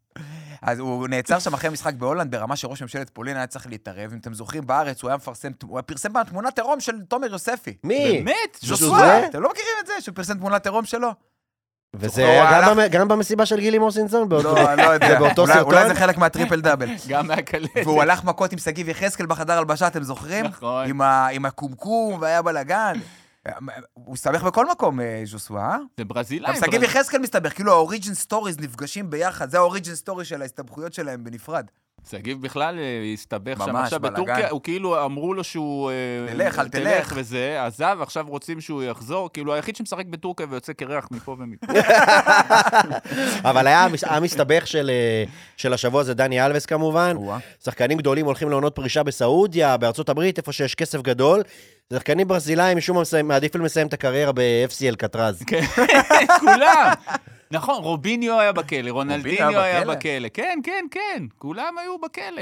אז 0.65 0.79
הוא 0.79 1.07
נעצר 1.07 1.39
שם 1.39 1.53
אחרי 1.53 1.69
משחק 1.69 1.93
בהולנד, 1.93 2.31
ברמה 2.31 2.55
שראש 2.55 2.81
ממשלת 2.81 3.09
פולין 3.09 3.37
היה 3.37 3.47
צריך 3.47 3.67
להתערב. 3.67 4.11
אם 4.13 4.17
אתם 4.21 4.33
זוכרים, 4.33 4.67
בארץ 4.67 5.01
הוא 5.01 5.09
היה 5.09 5.17
מפרסם, 5.17 5.51
הוא 5.63 5.77
היה 5.77 5.81
פרסם 5.83 6.13
פעם 6.13 6.23
תמונת 6.23 6.59
עירום 6.59 6.79
של 6.79 7.01
תומר 7.01 7.27
יוספי. 7.31 7.77
מי? 7.83 8.21
באמת? 8.25 8.57
ז'וסווה, 8.61 9.25
אתם 9.25 9.41
לא 9.41 9.49
מכירים 9.49 9.73
את 9.81 9.87
זה? 9.87 9.93
שהוא 10.01 10.15
פרסם 10.15 10.33
תמונת 10.37 10.65
עירום 10.65 10.85
שלו? 10.85 11.09
וזה 11.95 12.39
גם 12.51 12.77
במ- 12.77 12.87
גם 12.87 13.07
במסיבה 13.07 13.45
של 13.45 13.59
גילי 13.59 13.77
מוסינזון? 13.79 14.29
באותו- 14.29 14.55
לא, 14.55 14.73
אני 14.73 14.81
לא 14.81 14.87
יודע. 14.87 15.19
באותו 15.19 15.41
אולי- 15.41 15.53
סרטון? 15.53 15.73
אולי 15.73 15.87
זה 15.87 15.95
חלק 15.95 16.17
מהטריפל 16.17 16.61
דאבל. 16.61 16.89
גם 17.09 17.27
מהקלטת. 17.27 17.81
והוא 17.85 18.01
הלך 18.01 18.23
מכות 18.23 18.51
עם 18.51 18.57
שגיב 18.59 18.89
יחזקאל 18.89 19.25
בחדר 19.25 19.57
הלבשה, 19.57 19.87
אתם 19.87 20.03
זוכרים? 20.03 20.45
נכון. 20.45 20.85
עם 21.31 21.45
הקומקום, 21.45 22.17
והיה 22.21 22.41
בלאגן. 22.41 22.93
הוא 23.93 24.13
הסתבך 24.13 24.43
בכל 24.43 24.71
מקום, 24.71 24.99
אה, 24.99 25.21
ז'וסווה. 25.25 25.69
אה? 25.69 25.77
זה 25.97 26.05
ברזילאים. 26.05 26.55
גם 26.55 26.61
שגיב 26.61 26.83
יחזקאל 26.83 27.19
מסתבך, 27.21 27.53
כאילו 27.55 27.71
ה 27.71 27.77
origin 27.77 28.13
stories 28.13 28.59
נפגשים 28.59 29.09
ביחד, 29.09 29.49
זה 29.49 29.57
ה 29.57 29.63
origin 29.63 29.95
story 29.95 30.25
של 30.25 30.41
ההסתבכויות 30.41 30.93
שלהם 30.93 31.23
בנפרד. 31.23 31.65
שגיב 32.11 32.41
בכלל 32.41 32.79
אה, 32.79 33.11
הסתבך 33.13 33.57
שם 33.65 33.75
עכשיו. 33.75 33.99
בטורקיה, 33.99 34.49
הוא 34.49 34.61
כאילו 34.63 35.05
אמרו 35.05 35.33
לו 35.33 35.43
שהוא... 35.43 35.91
אה, 35.91 35.95
תלך, 36.33 36.59
אל 36.59 36.67
תלך. 36.69 37.13
וזה, 37.15 37.63
עזב, 37.65 37.97
עכשיו 38.01 38.25
רוצים 38.27 38.61
שהוא 38.61 38.83
יחזור, 38.83 39.29
כאילו 39.33 39.53
היחיד 39.53 39.75
שמשחק 39.75 40.05
בטורקיה 40.05 40.45
ויוצא 40.49 40.73
קרח 40.73 41.07
מפה 41.11 41.35
ומפה. 41.39 41.67
אבל 43.49 43.67
היה 43.67 43.83
המס- 43.85 44.03
המסתבך 44.07 44.67
של, 44.67 44.89
אה, 44.93 45.23
של 45.57 45.73
השבוע 45.73 46.03
זה 46.03 46.13
דני 46.13 46.45
אלווס 46.45 46.65
כמובן. 46.65 47.15
שחקנים 47.63 47.97
גדולים 47.97 48.25
הולכים 48.25 48.49
לעונות 48.49 48.75
פרישה 48.75 49.03
בסעודיה, 49.03 49.77
בארצות 49.77 50.09
הברית, 50.09 50.37
איפה 50.37 50.51
שיש 50.51 50.75
כסף 50.75 51.01
גדול. 51.01 51.41
שחקנים 51.93 52.27
ברזילאים 52.27 52.77
משום 52.77 52.97
מה 52.97 53.23
מעדיפים 53.23 53.65
לסיים 53.65 53.87
את 53.87 53.93
הקריירה 53.93 54.31
ב-FC 54.31 54.85
אלקטרז. 54.87 55.43
כן, 55.47 55.61
כולם. 56.39 56.93
נכון, 57.53 57.83
רוביניו 57.83 58.39
היה 58.39 58.51
בכלא, 58.51 58.89
רונלדיניו 58.89 59.59
היה 59.59 59.85
בכלא? 59.85 60.27
כן, 60.33 60.59
כן, 60.63 60.85
כן, 60.91 61.23
כולם 61.37 61.77
היו 61.81 61.97
בכלא. 61.97 62.41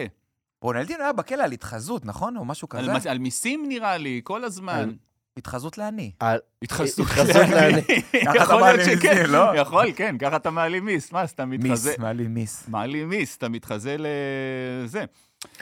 רונלדין 0.61 1.01
היה 1.01 1.13
בכלא 1.13 1.43
על 1.43 1.51
התחזות, 1.51 2.05
נכון? 2.05 2.37
או 2.37 2.45
משהו 2.45 2.69
כזה? 2.69 2.91
על 3.11 3.19
מיסים 3.19 3.65
נראה 3.67 3.97
לי, 3.97 4.21
כל 4.23 4.43
הזמן. 4.43 4.89
התחזות 5.37 5.77
לעני. 5.77 6.11
על- 6.19 6.39
התחזות 6.61 7.07
לעני. 7.35 7.51
לעני. 7.51 7.81
ככה 8.25 8.31
אתה 8.31 8.43
יכול 8.43 8.55
להיות 8.55 8.79
מעלים 8.79 8.97
שכן, 8.99 9.29
לא? 9.29 9.55
יכול, 9.55 9.85
כן, 9.95 10.15
ככה 10.17 10.35
אתה 10.35 10.49
מעלים 10.51 10.85
מיס. 10.85 11.11
מה, 11.11 11.21
אז 11.21 11.29
אתה 11.31 11.45
מתחזה... 11.45 11.89
מיס, 11.89 11.99
מעלים 11.99 12.33
מיס. 12.33 12.63
מעלים 12.67 13.09
מיס, 13.09 13.37
אתה 13.37 13.49
מתחזה 13.49 13.95
לזה. 13.99 15.03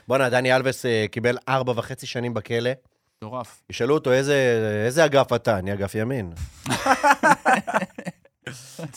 בואנה, 0.08 0.30
דני 0.30 0.56
אלבס 0.56 0.86
אה, 0.86 1.06
קיבל 1.12 1.38
ארבע 1.50 1.74
וחצי 1.76 2.08
שנים 2.08 2.34
בכלא. 2.34 2.72
מטורף. 3.18 3.62
ישאלו 3.70 3.94
אותו, 3.94 4.12
איזה 4.12 4.36
איזה 4.86 5.06
אגף 5.06 5.34
אתה? 5.34 5.58
אני 5.60 5.74
אגף 5.74 5.96
ימין. 5.96 6.34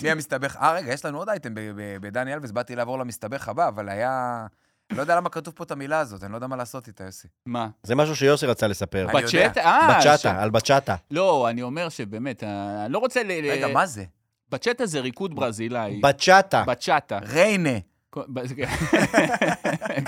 מי 0.03 0.11
המסתבך? 0.11 0.57
אה, 0.57 0.73
רגע, 0.73 0.93
יש 0.93 1.05
לנו 1.05 1.19
עוד 1.19 1.29
אייטם 1.29 1.55
ב- 1.55 1.61
ב- 1.61 1.97
בדני 2.01 2.35
אלבס, 2.35 2.51
באתי 2.51 2.77
לעבור 2.77 2.99
למסתבך 2.99 3.49
הבא, 3.49 3.69
אבל 3.69 3.89
היה... 3.89 4.47
לא 4.93 5.01
יודע 5.01 5.17
למה 5.17 5.29
כתוב 5.29 5.55
פה 5.55 5.65
את 5.65 5.71
המילה 5.71 5.99
הזאת, 6.01 6.25
אני 6.25 6.33
לא 6.33 6.37
יודע 6.37 6.47
מה 6.47 6.57
לעשות 6.57 6.87
איתה, 6.89 7.05
יוסי. 7.05 7.29
מה? 7.47 7.69
זה 7.83 7.95
משהו 7.95 8.17
שיוסי 8.17 8.47
רצה 8.47 8.67
לספר. 8.67 9.07
בצ'אטה? 9.15 9.61
אה, 9.61 9.99
בצ'אטה, 9.99 10.43
על 10.43 10.51
בצ'אטה. 10.51 10.95
לא, 11.11 11.51
אני 11.51 11.63
אומר 11.63 11.89
שבאמת, 11.89 12.45
אה, 12.45 12.85
אני 12.85 12.93
לא 12.93 12.99
רוצה 12.99 13.23
ל... 13.23 13.31
רגע, 13.31 13.69
מה 13.69 13.87
זה? 13.87 14.05
בצ'אטה 14.51 14.87
זה 14.87 15.01
ריקוד 15.01 15.35
ברזילאי. 15.37 16.01
בצ'אטה. 16.03 16.65
בצ'אטה. 16.67 17.19
ריינה. 17.19 17.79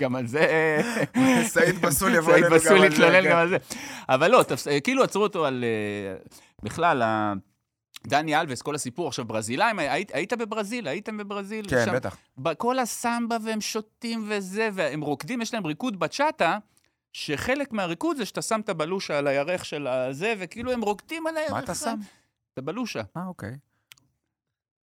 גם 0.01 0.16
על 0.16 0.26
זה... 0.26 0.47
סעיד 1.47 1.80
בסול 1.86 2.14
יבוא 2.14 2.32
סעיד 2.32 2.45
אלינו 2.45 2.57
בסול 2.57 2.76
גם 2.78 2.82
על 2.84 2.90
זה, 2.90 2.95
יתלונן 2.95 3.22
כן. 3.22 3.30
גם 3.30 3.38
על 3.38 3.49
זה. 3.49 3.57
אבל 4.09 4.30
לא, 4.30 4.42
תפס- 4.49 4.80
כאילו 4.84 5.03
עצרו 5.03 5.22
אותו 5.22 5.47
על... 5.47 5.64
אה, 5.64 6.16
בכלל, 6.62 7.03
דני 8.07 8.41
אלווס, 8.41 8.63
כל 8.63 8.75
הסיפור. 8.75 9.09
עכשיו, 9.09 9.25
ברזילאים, 9.25 9.79
היית, 9.79 10.15
היית 10.15 10.33
בברזיל? 10.33 10.89
הייתם 10.89 11.17
בברזיל? 11.17 11.67
כן, 11.71 11.85
שם- 11.85 11.95
בטח. 11.95 12.17
כל 12.59 12.79
הסמבה 12.79 13.37
והם 13.45 13.61
שותים 13.61 14.25
וזה, 14.29 14.69
והם 14.73 15.01
רוקדים, 15.01 15.43
יש 15.43 15.55
להם 15.55 15.67
ריקוד 15.67 15.99
בצ'אטה, 15.99 16.59
שחלק 17.13 17.73
מהריקוד 17.73 18.17
זה 18.17 18.25
שאתה 18.25 18.43
שם 18.43 18.61
את 18.61 18.69
הבלושה 18.69 19.19
על 19.19 19.27
הירך 19.27 19.65
של 19.65 19.87
הזה, 19.87 20.35
וכאילו 20.39 20.73
הם 20.73 20.81
רוקדים 20.83 21.27
על 21.27 21.37
הירך. 21.37 21.51
מה 21.53 21.59
אתה 21.59 21.75
שם? 21.75 21.99
את 22.53 22.59
הבלושה. 22.59 23.03
אה, 23.17 23.27
אוקיי. 23.27 23.57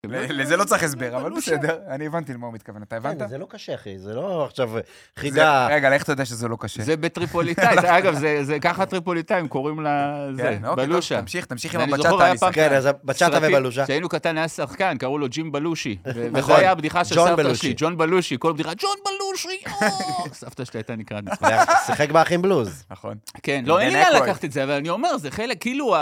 לא- 0.06 0.18
לזה 0.28 0.56
לא 0.56 0.64
צריך 0.64 0.82
הסבר, 0.82 1.16
אבל 1.16 1.30
בלושה. 1.30 1.56
בסדר, 1.56 1.78
אני 1.88 2.06
הבנתי 2.06 2.32
למה 2.34 2.46
הוא 2.46 2.54
מתכוון. 2.54 2.82
אתה 2.82 2.96
הבנת? 2.96 3.28
זה 3.28 3.38
לא 3.38 3.46
קשה, 3.50 3.74
אחי, 3.74 3.98
זה 3.98 4.14
לא 4.14 4.44
עכשיו 4.44 4.70
חידה. 5.18 5.66
רגע, 5.70 5.92
איך 5.92 6.02
אתה 6.02 6.12
יודע 6.12 6.24
שזה 6.24 6.48
לא 6.48 6.56
קשה? 6.60 6.82
זה 6.82 6.96
בטריפוליטאית, 6.96 7.78
אגב, 7.84 8.14
זה, 8.14 8.44
זה 8.44 8.58
ככה 8.60 8.86
טריפוליטאים 8.86 9.48
קוראים 9.48 9.80
לזה, 9.80 10.42
כן, 10.42 10.64
אוקיי, 10.66 10.86
בלושה. 10.86 11.20
תמשיך, 11.20 11.44
תמשיך 11.44 11.74
עם 11.74 11.80
הבצ'אטה, 11.80 12.52
כן, 12.52 12.72
אז 12.72 12.88
בצ'אטה 13.04 13.32
סרטים- 13.40 13.54
ובלושה. 13.54 13.84
כשהיינו 13.84 14.08
קטן 14.08 14.38
היה 14.38 14.48
שחקן, 14.48 14.96
קראו 14.98 15.18
לו 15.18 15.28
ג'ים 15.28 15.52
בלושי. 15.52 15.96
נכון. 16.32 16.54
היה 16.56 16.70
הבדיחה 16.70 17.04
של 17.04 17.14
ג'ון 17.14 17.28
סבתא 17.28 17.42
בלושי. 17.42 17.60
שלי, 17.62 17.74
ג'ון 17.76 17.96
בלושי, 17.96 18.36
כל 18.38 18.52
בדיחה, 18.52 18.70
ג'ון 18.78 18.96
בלושי! 19.04 19.62
סבתא 20.40 20.64
שלי 20.64 20.78
הייתה 20.78 20.96
נקראת 20.96 21.24
נצחי. 21.24 21.52
שיחק 21.86 22.10
באחים 22.10 22.42
בלוז. 22.42 22.84
נכון. 22.90 23.14
כן, 23.42 23.62
לא, 23.66 23.80
אין 23.80 23.92
לי. 23.92 24.20
לקחת 24.20 24.44
את 24.44 24.52
זה, 24.52 24.64
אבל 24.64 24.72
אני 24.72 24.88
אומר, 24.88 25.16
זה 25.18 25.30
חלק, 25.30 25.56
כאילו, 25.60 25.94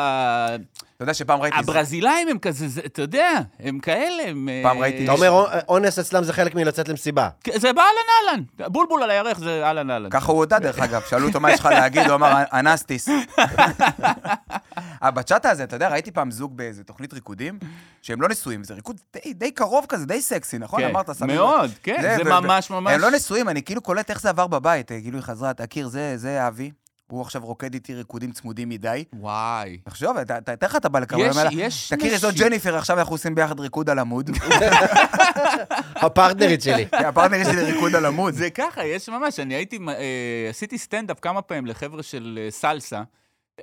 אתה 0.98 1.04
יודע 1.04 1.14
שפעם 1.14 1.40
ראיתי... 1.40 1.56
הברזילאים 1.58 2.28
הם 2.28 2.38
כזה, 2.38 2.68
זה- 2.68 2.80
אתה 2.86 3.02
יודע, 3.02 3.30
הם 3.60 3.78
כאלה, 3.78 4.22
הם... 4.28 4.48
פעם 4.62 4.76
אה, 4.76 4.82
ראיתי 4.82 5.04
אתה 5.04 5.12
אומר, 5.12 5.44
אונס 5.68 5.98
אצלם 5.98 6.24
זה 6.24 6.32
חלק 6.32 6.54
מלצאת 6.54 6.88
למסיבה. 6.88 7.28
זה 7.54 7.72
באהלן 7.72 7.90
אהלן, 8.28 8.42
בולבול 8.72 9.02
על 9.02 9.10
הירך 9.10 9.38
זה 9.38 9.64
אהלן 9.66 9.90
אהלן. 9.90 10.10
ככה 10.10 10.32
הוא 10.32 10.38
הודה, 10.38 10.58
דרך 10.58 10.78
אגב. 10.78 11.02
שאלו 11.10 11.26
אותו 11.28 11.40
מה 11.40 11.52
יש 11.52 11.60
לך 11.60 11.66
להגיד, 11.66 12.06
הוא 12.06 12.14
אמר, 12.14 12.42
אנסטיס. 12.52 13.08
הבצ'אטה 15.02 15.50
הזה, 15.50 15.64
אתה 15.64 15.76
יודע, 15.76 15.88
ראיתי 15.88 16.10
פעם 16.10 16.30
זוג 16.30 16.56
באיזה 16.56 16.84
תוכנית 16.84 17.12
ריקודים, 17.12 17.58
שהם 18.02 18.20
לא 18.22 18.28
נשואים, 18.28 18.64
זה 18.64 18.74
ריקוד 18.74 19.00
די- 19.14 19.32
די 19.32 19.50
קרוב 19.50 19.86
כזה, 19.88 20.06
די 20.06 20.22
סקסי, 20.22 20.58
נכון? 20.58 20.80
כן, 20.80 20.88
אמרת, 20.88 21.08
לב. 21.08 21.24
מאוד, 21.24 21.70
כן, 21.82 22.02
זה 22.16 22.22
ו- 22.22 22.28
ממש 22.40 22.70
ממש... 22.70 22.92
הם 22.94 23.00
לא 23.00 23.10
נשואים, 23.10 23.48
אני 23.48 23.62
כאילו 23.62 23.80
קולט 23.82 24.10
איך 24.10 24.20
זה 24.20 24.28
עבר 24.30 24.46
בבית. 24.46 24.92
אה, 24.92 25.00
כאילו 25.00 25.18
היא 25.18 25.24
חזרה, 25.24 25.52
תכיר, 25.54 25.88
זה 25.88 26.12
זה 26.16 26.46
אבי, 26.48 26.70
הוא 27.10 27.22
עכשיו 27.22 27.42
רוקד 27.44 27.74
איתי 27.74 27.94
ריקודים 27.94 28.32
צמודים 28.32 28.68
מדי. 28.68 29.04
וואי. 29.12 29.78
תחשוב, 29.84 30.22
תאר 30.24 30.68
לך 30.68 30.76
אתה 30.76 30.88
בא 30.88 30.98
לקרוב, 30.98 31.22
יש, 31.22 31.30
אומר 31.36 31.44
לה, 31.44 31.50
יש 31.52 31.92
נשים- 31.92 32.30
ג'ניפר, 32.38 32.76
עכשיו 32.76 32.98
אנחנו 32.98 33.14
עושים 33.14 33.34
ביחד 33.34 33.60
ריקוד 33.60 33.90
על 33.90 33.98
עמוד. 33.98 34.30
הפרטנרית 35.96 36.62
שלי. 36.62 36.86
כן, 36.98 37.04
הפרטנר 37.04 37.44
שלי 37.44 37.62
ריקוד 37.72 37.94
על 37.94 38.06
עמוד. 38.06 38.34
זה 38.34 38.50
ככה, 38.50 38.84
יש 38.84 39.08
ממש, 39.08 39.40
אני 39.40 39.54
הייתי, 39.54 39.78
אה, 39.88 39.94
עשיתי 40.50 40.78
סטנדאפ 40.78 41.20
כמה 41.20 41.42
פעמים 41.42 41.66
לחבר'ה 41.66 42.02
של 42.02 42.38
אה, 42.42 42.50
סלסה. 42.50 43.02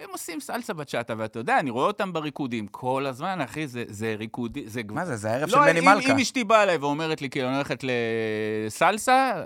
הם 0.02 0.10
עושים 0.12 0.40
סלסה 0.40 0.74
בצ'אטה, 0.74 1.14
ואתה 1.18 1.40
יודע, 1.40 1.60
אני 1.60 1.70
רואה 1.70 1.88
אותם 1.88 2.14
בריקודים 2.14 2.68
כל 2.68 3.06
הזמן, 3.06 3.42
אחי, 3.42 3.68
זה, 3.68 3.84
זה 3.88 4.16
ריקודי, 4.18 4.64
זה... 4.68 4.82
מה 4.90 5.06
זה, 5.06 5.16
זה 5.16 5.32
הערב 5.32 5.50
של 5.50 5.56
לא, 5.56 5.62
מני 5.62 5.80
אם, 5.80 5.86
מלכה. 5.86 6.12
אם 6.12 6.20
אשתי 6.20 6.44
באה 6.44 6.64
אליי 6.64 6.78
ואומרת 6.78 7.22
לי, 7.22 7.30
כאילו, 7.30 7.48
אני 7.48 7.56
הולכת 7.56 7.84
לסלסה, 8.68 9.44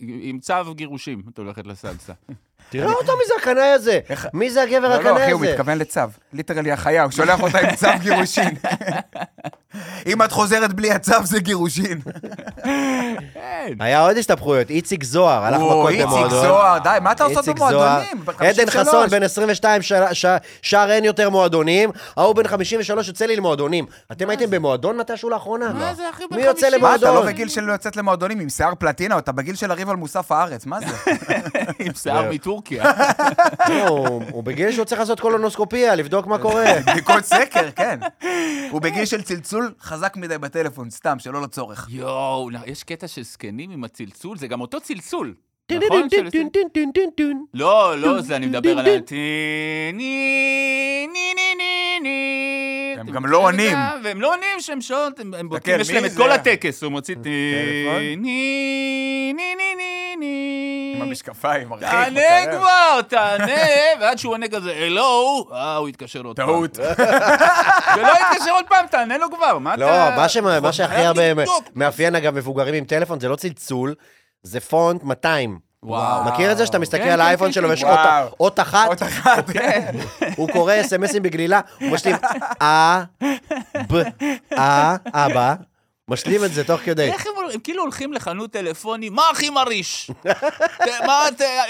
עם 0.00 0.38
צו 0.38 0.74
גירושים, 0.74 1.22
את 1.32 1.38
הולכת 1.38 1.66
לסלסה. 1.66 2.12
תראה 2.70 2.92
אותו 2.92 3.12
מי 3.18 3.24
זה 3.26 3.32
הקנאי 3.40 3.68
הזה. 3.68 4.00
מי 4.34 4.50
זה 4.50 4.62
הגבר 4.62 4.88
לא, 4.88 4.88
לא, 4.88 4.94
הקנאי 4.94 5.24
אחי, 5.24 5.30
הוא 5.30 5.44
הזה? 5.44 5.52
מתכוון 5.52 5.78
לצו. 5.78 6.00
ליטרלי 6.32 6.72
החיה, 6.72 7.02
הוא 7.02 7.12
שולח 7.12 7.40
אותה 7.40 7.58
עם 7.58 7.76
צו 7.76 7.88
גירושין. 8.00 8.54
אם 10.06 10.22
את 10.22 10.32
חוזרת 10.32 10.72
בלי 10.72 10.90
הצו, 10.92 11.12
זה 11.24 11.40
גירושין. 11.40 12.00
כן. 13.34 13.72
היה 13.80 14.00
עוד 14.00 14.16
הסתבכויות, 14.16 14.70
איציק 14.70 15.04
זוהר, 15.04 15.44
הלך 15.44 15.60
מכות 15.60 15.90
איציק 15.90 16.06
במועדון. 16.06 16.30
זוהר, 16.30 16.78
די, 16.78 16.90
מה 17.02 17.12
אתה 17.12 17.24
עושה 17.24 17.40
איציק 17.40 17.56
במועדונים? 17.56 18.24
עדן 18.38 18.66
53. 18.70 18.76
חסון, 18.88 19.08
בן 19.08 19.22
22, 19.22 19.82
ש- 19.82 19.92
ש- 20.12 20.26
שר 20.62 20.86
אין 20.90 21.04
יותר 21.04 21.30
מועדונים, 21.30 21.90
ההוא 22.16 22.34
בן 22.34 22.48
53 22.48 23.08
יוצא 23.08 23.26
לי 23.26 23.36
למועדונים. 23.36 23.86
אתם 24.12 24.30
הייתם 24.30 24.50
במועדון 24.50 24.96
מתישהו 24.96 25.30
לאחרונה? 25.30 25.72
מה 25.72 25.94
זה, 25.94 26.10
אחי, 26.10 26.22
בן 26.30 26.36
מי 26.36 26.42
יוצא 26.42 26.66
50? 26.66 26.80
מה, 26.82 26.94
אתה 26.94 27.04
לא 27.04 27.10
למועדון? 27.10 27.32
בגיל 27.32 27.48
של 27.48 27.70
לצאת 27.72 27.96
למועדונים 27.96 28.40
עם 28.40 28.48
שיער 28.48 28.72
פלטינה, 28.78 29.18
אתה 29.18 29.32
בגיל 29.32 29.54
של 29.54 29.66
לריב 29.68 29.90
על 29.90 29.96
מוסף 29.96 30.32
הארץ, 30.32 30.66
מה 30.66 30.78
זה? 30.80 31.12
עם 31.78 31.92
שיער 31.94 32.30
מטורקיה. 32.30 32.84
לא, 33.68 33.88
הוא 33.88 34.22
הוא 34.30 34.44
בגיל 34.44 34.72
שהוא 34.72 34.84
צריך 34.84 35.00
לעשות 35.00 35.20
קולונוסקופיה, 35.20 35.94
לבדוק 35.94 36.26
מה 36.26 36.38
קורה. 36.38 36.64
בדיקות 36.86 37.24
סקר, 37.24 37.70
כן. 37.76 37.98
הוא 38.70 38.80
בגיל 38.80 39.04
של 39.04 39.22
צלצול 39.22 39.72
חזק 39.80 40.16
מדי 40.16 40.38
בטלפון, 40.38 40.90
סתם, 40.90 41.18
שלא 41.18 41.42
לצורך. 41.42 41.86
יואו, 41.90 42.48
יש 42.66 42.84
קטע 42.84 43.08
של 43.08 43.22
זקנים 43.22 43.70
עם 43.70 43.84
הצלצול, 43.84 44.38
זה 44.38 44.46
גם 44.46 44.60
אותו 44.60 44.80
צלצול. 44.80 45.34
נכון? 45.72 46.10
של- 46.10 46.28
לא, 47.54 47.98
לא 47.98 48.20
זה, 48.20 48.36
אני 48.36 48.46
מדבר 48.46 48.78
על 48.78 48.86
ה... 48.86 49.00
טי, 49.00 49.16
ני, 49.94 51.08
ני, 51.12 51.34
ני, 51.34 51.54
ני, 51.56 51.98
ני. 52.02 52.96
הם 53.00 53.10
גם 53.10 53.26
לא 53.26 53.38
עונים. 53.38 53.76
והם 54.04 54.20
לא 54.20 54.34
עונים 54.34 54.60
שהם 54.60 54.80
שעות, 54.80 55.20
הם 55.20 55.48
בודקים, 55.48 55.80
יש 55.80 55.90
להם 55.90 56.04
את? 56.04 56.10
כל 56.16 56.30
הטקס, 56.32 56.82
הוא 56.82 56.92
מוציא 56.92 57.14
טי, 57.14 57.20
טלפון? 57.22 58.02
ני, 58.02 59.32
ני, 59.36 59.54
ני, 59.56 59.74
ני, 59.76 60.16
ני. 60.18 60.92
עם 60.96 61.02
המשקפיים, 61.02 61.68
מרחיק, 61.68 61.88
תענה. 61.88 62.20
כבר, 62.58 63.02
תענה, 63.08 63.52
ועד 64.00 64.18
שהוא 64.18 64.32
עונה 64.32 64.48
כזה, 64.48 64.72
הלו, 64.76 65.48
אה, 65.52 65.76
הוא 65.76 65.88
התקשר 65.88 66.22
עוד 66.22 66.36
פעם. 66.36 66.46
טעות. 66.46 66.78
ולא 67.96 68.08
התקשר 68.12 68.50
עוד 68.50 68.64
פעם, 68.68 68.86
תענה 68.90 69.18
לו 69.18 69.26
כבר, 69.36 69.58
מה 69.58 69.74
אתה... 69.74 70.10
לא, 70.10 70.60
מה 70.62 70.72
שהכי 70.72 70.94
הרבה. 71.00 71.22
מאפיין, 71.74 72.14
אגב, 72.14 72.34
מבוגרים 72.34 72.74
עם 72.74 72.84
טלפון, 72.84 73.20
זה 73.20 73.28
לא 73.28 73.36
צלצול, 73.36 73.94
זה 74.46 74.60
פונט 74.60 75.02
200. 75.04 75.58
וואו. 75.82 76.24
מכיר 76.24 76.52
את 76.52 76.56
זה 76.56 76.66
שאתה 76.66 76.78
מסתכל 76.78 77.02
כן, 77.02 77.08
על 77.10 77.16
כן, 77.20 77.20
האייפון 77.26 77.46
כן, 77.46 77.52
שלו 77.52 77.64
כן. 77.64 77.70
ויש 77.70 77.82
וואו. 77.82 78.22
אות- 78.24 78.34
אות 78.40 78.60
אחת, 78.60 78.88
עוד 78.88 79.02
אחת. 79.08 79.50
כן. 79.50 79.94
הוא 80.36 80.48
קורא 80.52 80.74
אס.אם.אסים 80.80 81.22
בגלילה, 81.22 81.60
הוא 81.80 81.90
משלים 81.92 82.16
אה, 82.62 83.02
ב, 83.92 84.02
אה, 84.52 84.96
אבא, 85.12 85.54
משלים 86.10 86.44
את 86.44 86.52
זה 86.52 86.64
תוך 86.64 86.80
כדי. 86.84 87.12
איך 87.12 87.26
הם, 87.26 87.32
הם 87.54 87.60
כאילו 87.60 87.82
הולכים 87.82 88.12
לחנות 88.12 88.50
טלפונים, 88.50 89.14
מה 89.14 89.22
הכי 89.32 89.50
מרעיש? 89.50 90.10
מה, 91.06 91.26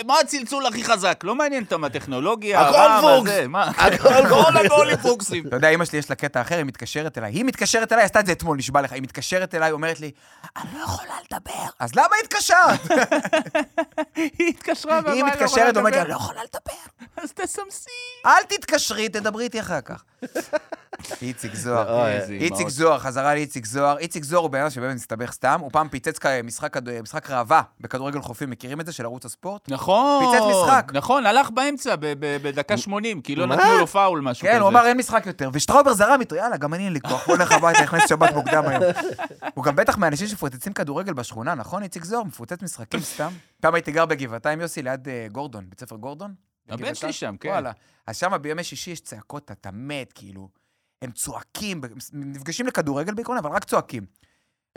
מה 0.06 0.14
הצלצול 0.20 0.66
הכי 0.66 0.84
חזק? 0.84 1.20
לא 1.24 1.34
מעניין 1.34 1.62
אותם 1.64 1.84
הטכנולוגיה, 1.84 2.60
הכל 2.60 3.08
פוקס. 3.08 3.30
זה, 3.30 3.48
מה? 3.48 3.70
הכל 3.76 4.28
כל 4.28 4.56
הגולים 4.56 4.96
פוקסים. 4.96 5.46
אתה 5.46 5.56
יודע, 5.56 5.68
אמא 5.68 5.84
שלי 5.84 5.98
יש 5.98 6.10
לה 6.10 6.16
קטע 6.16 6.40
אחר, 6.40 6.56
היא 6.56 6.64
מתקשרת 6.64 7.18
אליי. 7.18 7.32
היא 7.32 7.44
מתקשרת 7.44 7.92
אליי, 7.92 8.04
עשתה 8.04 8.20
את 8.20 8.26
זה 8.26 8.32
אתמול, 8.32 8.56
נשבע 8.56 8.80
לך. 8.82 8.92
היא 8.92 9.02
מתקשרת 9.02 9.54
אליי, 9.54 9.72
אומרת 9.72 10.00
לי, 10.00 10.10
אני 10.56 10.68
לא 10.78 10.84
יכולה 10.84 11.14
לדבר. 11.30 11.64
אז 11.78 11.94
למה 11.94 12.16
התקשרת? 12.24 12.80
היא 14.38 14.48
התקשרה 14.48 14.96
ואמרה, 14.96 15.12
היא 15.12 15.22
"אני 15.22 15.30
לא 15.30 15.36
מתקשרת, 15.36 15.76
אומרת 15.76 15.92
לי, 15.92 15.98
לדבר." 16.00 16.02
אני 16.02 16.10
לא 16.10 16.16
יכולה 16.16 16.40
לדבר. 16.44 17.22
אז 17.22 17.32
תסמסי. 17.32 17.90
אל 18.26 18.42
תתקשרי, 18.48 19.08
תדברי 19.08 19.44
איתי 19.44 19.60
אחר 19.60 19.80
כך. 19.80 20.02
איציק 21.22 21.54
זוהר. 21.54 22.06
איזה 22.08 22.32
איציק. 22.32 22.68
זוהר, 22.68 22.98
חזרה 22.98 23.34
לאיציק 23.34 23.66
זוהר. 23.66 23.98
איציק 23.98 24.24
זוהר 24.24 24.42
הוא 24.42 24.50
בן 24.50 24.60
אדם 24.60 24.70
שבאמת 24.70 24.94
מסתבך 24.94 25.32
סתם. 25.32 25.60
הוא 25.60 25.70
פעם 25.72 25.88
פיצץ 25.88 26.18
משחק 27.02 27.30
ראווה 27.30 27.62
בכדורגל 27.80 28.20
חופים, 28.20 28.50
מכירים 28.50 28.80
את 28.80 28.86
זה? 28.86 28.92
של 28.92 29.04
ערוץ 29.04 29.24
הספורט? 29.24 29.70
נכון. 29.70 30.24
פיצץ 30.24 30.44
משחק. 30.50 30.90
נכון, 30.94 31.26
הלך 31.26 31.50
באמצע 31.50 31.94
בדקה 32.20 32.76
80, 32.76 33.20
כי 33.20 33.36
לא 33.36 33.46
מה? 33.46 33.56
נתנו 33.56 33.78
לו 33.78 33.86
פאול, 33.86 34.20
משהו 34.20 34.42
כזה. 34.46 34.52
כן, 34.52 34.60
הוא 34.60 34.68
אמר, 34.68 34.86
אין 34.86 34.96
משחק 34.96 35.26
יותר. 35.26 35.50
ושטראובר 35.52 35.94
זרם 35.94 36.20
איתו, 36.20 36.34
יאללה, 36.36 36.56
גם 36.56 36.74
אני 36.74 36.84
אין 36.84 36.92
לי 36.92 37.00
כוח, 37.00 37.26
בוא 37.26 37.36
נלך 37.36 37.52
הביתה, 37.52 37.82
נכנס 37.82 38.08
שבת 38.08 38.32
מוקדם 38.34 38.64
היום. 38.66 38.82
הוא 39.54 39.64
גם 39.64 39.76
בטח 39.76 39.98
מהאנשים 39.98 40.26
שמפוצצים 40.26 40.72
כדורגל 40.72 41.12
בשכונה, 41.12 41.54
נכון, 41.54 41.82
איציק 41.82 42.04
זוהר? 42.04 42.24
מפוצץ 42.24 42.62
משחקים 42.62 43.00
סתם. 43.00 43.32
פעם 43.60 43.74
הייתי 43.74 43.92
גר 43.92 44.06
בגבעתיים, 44.06 44.60
יוסי, 44.60 44.82
ליד 44.82 45.08
אה, 45.08 45.26
גורדון, 45.32 45.64
בית 45.68 45.80
ספר 45.80 45.96
גורדון. 45.96 46.34
הבן. 46.68 46.94
שלי 46.94 47.12
שם, 47.12 47.34
כן. 47.40 47.48
וואלה. 47.48 47.72
אז 48.06 48.16
שם 48.16 48.32
בימי 48.42 48.64
שישי 48.64 48.90
יש 48.90 49.00
צעקות, 49.00 49.50
אתה 49.50 49.70
מת, 49.72 50.12
כאילו. 50.12 50.48
הם 51.02 51.10
צועקים, 51.10 51.80
נפגשים 52.12 52.66
לכדורגל 52.66 53.14
בעיקרון, 53.14 53.38
אבל 53.38 53.50
רק 53.50 53.64
צועקים. 53.64 54.06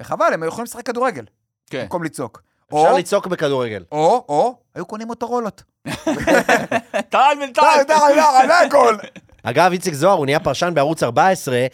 וחבל, 0.01 0.33
הם 0.33 0.43
היו 0.43 0.47
יכולים 0.47 0.63
לשחק 0.65 0.85
כדורגל, 0.85 1.25
כן. 1.69 1.81
במקום 1.81 2.03
לצעוק. 2.03 2.41
או, 2.71 2.83
אפשר 2.83 2.95
לצעוק 2.95 3.27
בכדורגל. 3.27 3.83
או, 3.91 4.25
או, 4.29 4.55
היו 4.75 4.85
קונים 4.85 5.07
מוטורולות. 5.07 5.63
טל. 7.09 7.33
די, 7.53 7.83
די, 7.87 7.93
זה 8.47 8.59
הכל. 8.59 8.97
אגב, 9.43 9.71
איציק 9.71 9.93
זוהר, 9.93 10.17
הוא 10.17 10.25
נהיה 10.25 10.39
פרשן 10.39 10.71
בערוץ 10.73 11.03
14, 11.03 11.67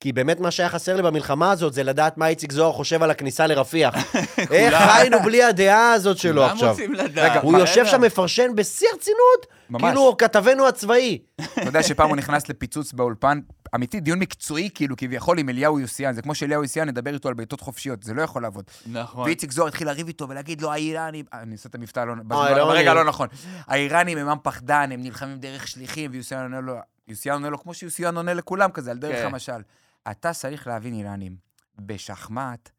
כי 0.00 0.12
באמת 0.12 0.40
מה 0.40 0.50
שהיה 0.50 0.68
חסר 0.68 0.96
לי 0.96 1.02
במלחמה 1.02 1.50
הזאת 1.50 1.72
זה 1.72 1.82
לדעת 1.82 2.18
מה 2.18 2.28
איציק 2.28 2.52
זוהר 2.52 2.72
חושב 2.72 3.02
על 3.02 3.10
הכניסה 3.10 3.46
לרפיח. 3.46 3.94
איך 4.50 4.74
חיינו 4.74 5.20
בלי 5.20 5.42
הדעה 5.42 5.92
הזאת 5.92 6.18
שלו 6.18 6.42
כולם 6.42 6.54
עכשיו. 6.54 6.70
רוצים 6.70 6.94
לדעת. 6.94 7.42
הוא 7.42 7.52
מה, 7.52 7.58
יושב. 7.58 7.86
שם 7.86 8.00
מפרשן 8.00 8.54
בשיא 8.54 8.88
הרצינות. 8.92 9.46
כאילו 9.78 10.16
כתבנו 10.18 10.68
הצבאי. 10.68 11.18
אתה 11.40 11.62
יודע 11.64 11.82
שפעם 11.82 12.08
הוא 12.08 12.16
נכנס 12.16 12.48
לפיצוץ 12.48 12.92
באולפן, 12.92 13.40
אמיתי, 13.74 14.00
דיון 14.00 14.18
מקצועי, 14.18 14.70
כאילו, 14.74 14.96
כביכול 14.96 15.38
עם 15.38 15.48
אליהו 15.48 15.80
יוסיאן. 15.80 16.12
זה 16.12 16.22
כמו 16.22 16.34
שאליהו 16.34 16.62
יוסיאן 16.62 16.88
ידבר 16.88 17.14
איתו 17.14 17.28
על 17.28 17.34
בעיטות 17.34 17.60
חופשיות, 17.60 18.02
זה 18.02 18.14
לא 18.14 18.22
יכול 18.22 18.42
לעבוד. 18.42 18.64
נכון. 18.86 19.24
ואיציק 19.24 19.52
זוהר 19.52 19.68
התחיל 19.68 19.86
לריב 19.86 20.06
איתו 20.06 20.28
ולהגיד 20.28 20.60
לו, 20.62 20.72
האיראנים... 20.72 21.24
אה, 21.34 21.42
אני 21.42 21.52
עושה 21.52 21.68
את 21.68 21.74
המבטא 21.74 22.00
לא... 22.00 22.14
בזמן- 22.14 22.32
האיראנים. 22.36 22.66
ברגע 22.66 22.90
הלא 22.90 23.04
נכון. 23.04 23.28
האיראנים 23.66 24.18
הם 24.18 24.28
עם 24.28 24.38
פחדן, 24.42 24.90
הם 24.92 25.02
נלחמים 25.02 25.38
דרך 25.38 25.68
שליחים, 25.68 26.10
ויוסיאן 26.14 26.42
עונה 26.42 26.60
לו, 26.60 26.74
יוסיאן 27.08 27.34
עונה 27.34 27.50
לו 27.50 27.62
כמו 27.62 27.74
שיוסיאן 27.74 28.16
עונה 28.16 28.34
לכולם 28.34 28.70
כזה, 28.70 28.90
על 28.90 28.98
דרך 28.98 29.16
כן. 29.16 29.26
המשל. 29.26 29.62
אתה 30.10 30.32
צריך 30.32 30.66
להבין, 30.66 30.94
איראנים, 30.94 31.36
בשחמט, 31.78 32.70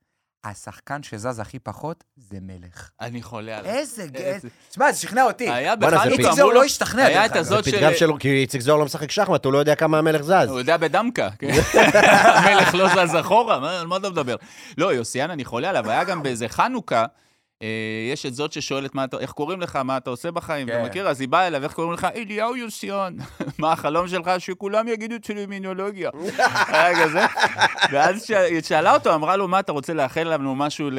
השחקן 0.43 1.03
שזז 1.03 1.39
הכי 1.39 1.59
פחות 1.59 2.03
זה 2.17 2.37
מלך. 2.41 2.89
אני 3.01 3.21
חולה 3.21 3.57
עליו. 3.57 3.71
איזה 3.71 4.07
גאה... 4.07 4.21
איזה- 4.35 4.47
תשמע, 4.69 4.91
זה 4.91 4.99
שכנע 4.99 5.23
אותי. 5.23 5.49
היה 5.49 5.71
זה 5.71 5.75
בחנוכה, 5.87 5.99
פתאום 6.05 6.19
איציק 6.19 6.31
זוהר 6.35 6.53
לא 6.53 6.63
השתכנע, 6.63 7.05
היה 7.05 7.25
את. 7.25 7.35
הזאת 7.35 7.65
של... 7.65 7.71
פתגם 7.71 7.91
שלו, 7.97 8.19
כי 8.19 8.29
איציק 8.29 8.61
זוהר 8.61 8.77
לא 8.77 8.85
משחק 8.85 9.11
שחמט, 9.11 9.45
הוא 9.45 9.53
לא 9.53 9.57
יודע 9.57 9.75
כמה 9.75 9.97
המלך 9.97 10.21
זז. 10.21 10.31
הוא 10.49 10.59
יודע 10.59 10.77
בדמקה, 10.77 11.29
כן. 11.39 11.47
המלך 12.35 12.75
לא 12.75 12.87
זז 13.05 13.15
אחורה, 13.19 13.59
מה- 13.59 13.79
על 13.79 13.87
מה 13.87 13.97
אתה 13.97 14.09
מדבר? 14.09 14.35
לא, 14.77 14.93
יוסיאן, 14.93 15.31
אני 15.31 15.45
חולה 15.45 15.69
עליו, 15.69 15.89
היה 15.91 16.03
גם 16.03 16.23
באיזה 16.23 16.47
חנוכה, 16.47 17.05
יש 18.11 18.25
את 18.25 18.33
זאת 18.33 18.51
ששואלת 18.53 18.91
אתה- 19.03 19.17
איך 19.19 19.31
קוראים 19.31 19.61
לך, 19.61 19.75
מה 19.75 19.97
אתה 19.97 20.09
עושה 20.09 20.31
בחיים, 20.31 20.67
אתה 20.69 20.77
כן. 20.77 20.85
מכיר? 20.85 21.07
אז 21.07 21.21
היא 21.21 21.29
באה 21.29 21.47
אליו, 21.47 21.63
איך 21.63 21.73
קוראים 21.73 21.93
לך? 21.93 22.07
אליהו 22.15 22.55
יוסיאן. 22.55 23.15
מה 23.59 23.71
החלום 23.71 24.07
שלך? 24.07 24.31
שכולם 24.39 24.87
יגידו 24.87 25.15
טרמינולוגיה. 25.23 26.09
היה 26.67 27.03
כזה. 27.05 27.21
ואז 27.91 28.31
שאלה 28.63 28.93
אותו, 28.93 29.15
אמרה 29.15 29.35
לו, 29.35 29.47
מה 29.47 29.59
אתה 29.59 29.71
רוצה 29.71 29.93
לאחל 29.93 30.23
לנו 30.33 30.55
משהו 30.55 30.89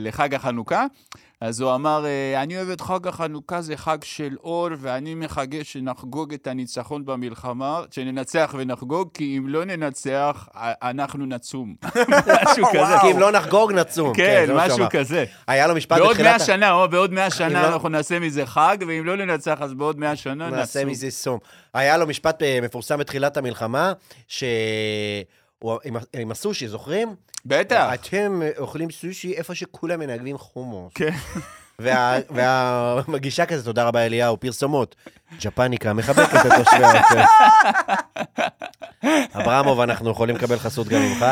לחג 0.00 0.34
החנוכה? 0.34 0.86
אז 1.44 1.60
הוא 1.60 1.74
אמר, 1.74 2.04
אה, 2.06 2.42
אני 2.42 2.56
אוהב 2.56 2.68
את 2.70 2.80
חג 2.80 3.08
החנוכה, 3.08 3.60
זה 3.62 3.76
חג 3.76 3.98
של 4.04 4.36
אור, 4.44 4.68
ואני 4.78 5.14
מחכה 5.14 5.56
שנחגוג 5.62 6.34
את 6.34 6.46
הניצחון 6.46 7.04
במלחמה, 7.04 7.80
שננצח 7.90 8.54
ונחגוג, 8.58 9.08
כי 9.14 9.38
אם 9.38 9.48
לא 9.48 9.64
ננצח, 9.64 10.48
א- 10.54 10.72
אנחנו 10.90 11.26
נצום. 11.26 11.74
משהו 11.84 12.66
כזה. 12.72 12.94
כי 13.00 13.10
אם 13.10 13.18
לא 13.18 13.30
נחגוג, 13.32 13.72
נצום. 13.72 14.14
כן, 14.14 14.44
שהוא 14.46 14.58
משהו. 14.58 14.86
כזה. 14.90 15.24
היה 15.46 15.66
לו 15.66 15.74
משפט 15.74 15.98
בעוד 15.98 16.10
בתחילת... 16.10 16.26
מאה 16.28 16.36
ה- 16.36 16.38
שנה, 16.46 16.72
או 16.72 16.88
בעוד 16.88 17.12
מאה 17.12 17.30
שנה 17.30 17.62
לא- 17.62 17.68
אנחנו 17.68 17.88
נעשה 17.88 18.18
מזה 18.18 18.46
חג, 18.46 18.76
ואם 18.88 19.06
לא 19.06 19.16
ננצח, 19.16 19.58
אז 19.62 19.74
בעוד 19.74 19.98
מאה 19.98 20.16
שנה 20.16 20.50
נעשה 20.50 20.78
נצום. 20.80 20.90
מזה 20.90 21.10
סום. 21.10 21.38
היה 21.74 21.96
לו 21.98 22.06
משפט 22.06 22.42
אה, 22.42 22.58
מפורסם 22.62 22.98
בתחילת 22.98 23.36
המלחמה. 23.36 23.92
עם, 25.84 25.96
עם 26.16 26.30
הסושי, 26.30 26.68
זוכרים? 26.68 27.14
בטח. 27.46 27.90
אתם 27.94 28.40
אוכלים 28.58 28.90
סושי 28.90 29.32
איפה 29.32 29.54
שכולם 29.54 30.00
מנגבים 30.00 30.38
חומוס. 30.38 30.92
כן. 30.94 31.12
וה, 31.78 32.16
והמגישה 32.30 33.46
כזה, 33.46 33.64
תודה 33.64 33.84
רבה 33.84 34.06
אליהו, 34.06 34.40
פרסומות. 34.40 34.96
ג'פניקה 35.40 35.92
מחבקת 35.92 36.46
את 36.46 36.52
תושבי 36.58 36.84
העוטף. 36.84 37.30
אברמוב, 39.40 39.80
אנחנו 39.80 40.10
יכולים 40.10 40.36
לקבל 40.36 40.56
חסות 40.56 40.88
גם 40.88 41.00
ממך? 41.02 41.26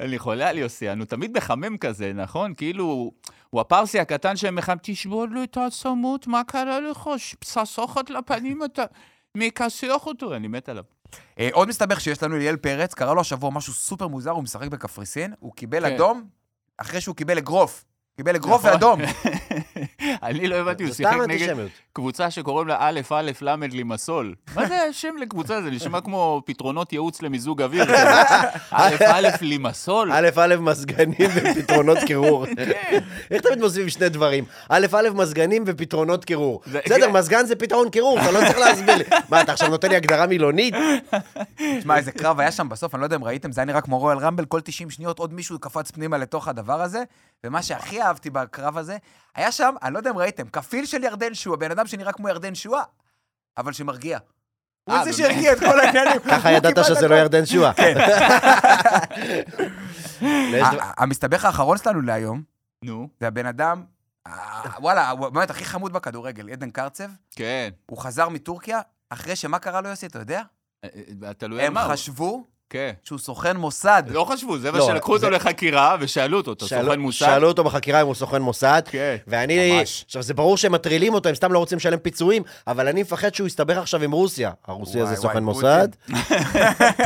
אני 0.00 0.18
חולה 0.18 0.48
על 0.48 0.58
יוסיאן, 0.58 0.98
הוא 0.98 1.06
תמיד 1.06 1.36
מחמם 1.36 1.76
כזה, 1.76 2.12
נכון? 2.14 2.54
כאילו, 2.54 3.10
הוא 3.50 3.60
הפרסי 3.60 4.00
הקטן 4.00 4.36
שמחמם, 4.36 4.76
תשבור 4.82 5.24
לו 5.30 5.42
את 5.42 5.56
העצמות, 5.56 6.26
מה 6.26 6.44
קרה 6.44 6.80
לך? 6.80 7.08
פססוכת 7.38 8.10
לפנים, 8.10 8.64
אתה 8.64 8.84
מכסח 9.34 10.06
אותו, 10.06 10.34
אני 10.34 10.48
מת 10.48 10.68
עליו. 10.68 10.84
אה, 11.38 11.48
עוד 11.52 11.68
מסתבך 11.68 12.00
שיש 12.00 12.22
לנו 12.22 12.36
ליאל 12.36 12.56
פרץ, 12.56 12.94
קרה 12.94 13.14
לו 13.14 13.20
השבוע 13.20 13.50
משהו 13.50 13.72
סופר 13.72 14.06
מוזר, 14.06 14.30
הוא 14.30 14.42
משחק 14.42 14.68
בקפריסין, 14.68 15.34
הוא 15.40 15.52
קיבל 15.52 15.88
כן. 15.88 15.94
אדום 15.94 16.24
אחרי 16.78 17.00
שהוא 17.00 17.16
קיבל 17.16 17.38
אגרוף. 17.38 17.84
קיבל 18.16 18.36
אגרוף 18.36 18.60
נכון. 18.60 18.70
ואדום. 18.70 19.00
אני 20.22 20.48
לא 20.48 20.56
הבנתי, 20.56 20.82
הוא 20.82 20.90
זה 20.90 20.96
שיחק 20.96 21.12
סתם 21.12 21.22
נגד 21.22 21.32
אנטישמיות. 21.32 21.70
קבוצה 21.94 22.30
שקוראים 22.30 22.68
לה 22.68 22.76
א' 22.80 23.00
א' 23.10 23.30
ל' 23.42 23.54
לימסול. 23.72 24.34
מה 24.54 24.66
זה 24.68 24.82
השם 24.82 25.14
לקבוצה? 25.20 25.62
זה 25.62 25.70
נשמע 25.70 26.00
כמו 26.00 26.42
פתרונות 26.46 26.92
ייעוץ 26.92 27.22
למיזוג 27.22 27.62
אוויר. 27.62 27.84
א' 28.70 28.94
א' 29.06 29.28
לימסול. 29.40 30.12
א', 30.12 30.28
א', 30.36 30.54
מזגנים 30.60 31.30
ופתרונות 31.34 31.98
קירור. 32.06 32.46
כן. 32.46 32.98
איך 33.30 33.42
תמיד 33.42 33.58
מוסיפים 33.60 33.88
שני 33.88 34.08
דברים? 34.08 34.44
א', 34.68 34.86
א', 34.92 35.08
מזגנים 35.14 35.64
ופתרונות 35.66 36.24
קירור. 36.24 36.62
זה- 36.66 36.80
בסדר. 36.86 37.10
מזגן 37.10 37.46
זה 37.46 37.56
פתרון 37.56 37.90
קירור, 37.90 38.20
אתה 38.20 38.30
לא 38.30 38.38
צריך 38.38 38.58
להסביר 38.58 38.94
לי. 38.96 39.04
מה, 39.28 39.40
אתה 39.40 39.52
עכשיו 39.52 39.68
נותן 39.68 39.88
לי 39.88 39.96
הגדרה 39.96 40.26
מילונית? 40.26 40.74
תשמע, 41.78 41.96
איזה 41.96 42.12
קרב 42.12 42.40
היה 42.40 42.52
שם 42.52 42.68
בסוף, 42.68 42.94
אני 42.94 43.00
לא 43.00 43.06
יודע 43.06 43.16
אם 43.16 43.24
ראיתם, 43.24 43.52
זה 43.52 43.60
היה 43.60 43.66
נראה 43.66 43.80
כמו 43.80 43.98
רויאל 43.98 44.18
רמבל, 44.18 44.44
כל 44.44 44.60
90 44.60 44.90
שניות 44.90 45.18
עוד 45.18 45.34
מישהו 45.34 45.58
קפץ 45.58 45.90
פנימה 45.90 46.18
לתוך 46.18 46.48
הדבר 46.48 46.82
הזה, 46.82 47.02
ומה 47.44 47.62
שהכי 47.62 48.02
אהבתי 48.02 48.30
בקרב 48.30 48.78
הזה, 48.78 48.96
היה 49.34 49.52
שם, 49.52 49.74
אני 49.82 49.94
לא 49.94 49.98
יודע 49.98 50.10
אם 50.10 50.18
ראיתם, 50.18 50.48
כפיל 50.48 50.86
של 50.86 51.04
ירדן 51.04 51.34
שועה, 51.34 51.56
בן 51.56 51.70
אדם 51.70 51.86
שנראה 51.86 52.12
כמו 52.12 52.28
ירדן 52.28 52.54
שועה, 52.54 52.82
אבל 53.56 53.72
שמרגיע. 53.72 54.18
הוא 54.84 54.96
אה, 54.96 55.04
זה? 55.04 55.12
שהרגיע 55.12 55.52
את 55.52 55.58
כל 55.58 55.80
העניינים. 55.80 56.18
ככה 56.30 56.52
ידעת 56.52 56.84
שזה. 56.84 57.08
לא 57.08 57.14
ירדן 57.14 57.46
שועה. 57.46 57.72
כן. 57.74 57.94
המסתבך 60.98 61.44
האחרון 61.44 61.78
שלנו 61.78 62.00
להיום, 62.00 62.42
נו, 62.84 63.08
זה 63.20 63.26
הבן 63.26 63.46
אדם, 63.46 63.84
אה, 64.26 64.62
וואלה, 64.78 65.10
הוא 65.10 65.28
באמת 65.28 65.50
הכי 65.50 65.64
חמוד 65.64 65.92
בכדורגל, 65.92 66.50
עדן 66.50 66.70
קרצב, 66.70 67.08
כן. 67.30 67.70
הוא 67.86 67.98
חזר 67.98 68.28
מטורקיה, 68.28 68.80
אחרי 69.10 69.36
שמה 69.36 69.58
קרה 69.58 69.80
לו, 69.80 69.88
יוסי, 69.88 70.06
אתה 70.06 70.18
יודע? 70.18 70.42
אה, 70.84 71.34
תלוי 71.38 71.60
על 71.60 71.66
הם 71.66 71.74
מה 71.74 71.84
הוא. 71.84 71.92
חשבו 71.92 72.46
כן. 72.72 72.92
שהוא 73.04 73.18
סוכן 73.18 73.56
מוסד. 73.56 74.02
לא 74.10 74.24
חשבו, 74.24 74.58
זה 74.58 74.72
מה 74.72 74.78
לא, 74.78 74.86
שלקחו 74.86 75.12
אותו 75.12 75.20
זה- 75.20 75.30
לחקירה 75.30 75.96
ושאלו 76.00 76.36
אותו, 76.36 76.52
אתה 76.52 76.66
שאלו- 76.66 76.84
סוכן 76.84 77.00
מוסד? 77.00 77.18
שאלו 77.26 77.48
אותו 77.48 77.64
בחקירה 77.64 78.00
אם 78.02 78.06
הוא 78.06 78.14
סוכן 78.14 78.42
מוסד, 78.42 78.82
כן. 78.90 79.16
ואני... 79.26 79.78
ממש. 79.78 80.02
עכשיו, 80.06 80.22
זה 80.22 80.34
ברור 80.34 80.56
שהם 80.56 80.72
מטרילים 80.72 81.14
אותו, 81.14 81.28
הם 81.28 81.34
סתם 81.34 81.52
לא 81.52 81.58
רוצים 81.58 81.78
לשלם 81.78 81.98
פיצויים, 81.98 82.42
אבל 82.66 82.88
אני 82.88 83.02
מפחד 83.02 83.34
שהוא 83.34 83.46
יסתבך 83.46 83.76
עכשיו 83.76 84.02
עם 84.02 84.12
רוסיה. 84.12 84.50
הרוסיה 84.66 85.04
וואי, 85.04 85.14
זה 85.16 85.22
סוכן 85.22 85.32
וואי, 85.34 85.54
מוסד? 85.54 85.88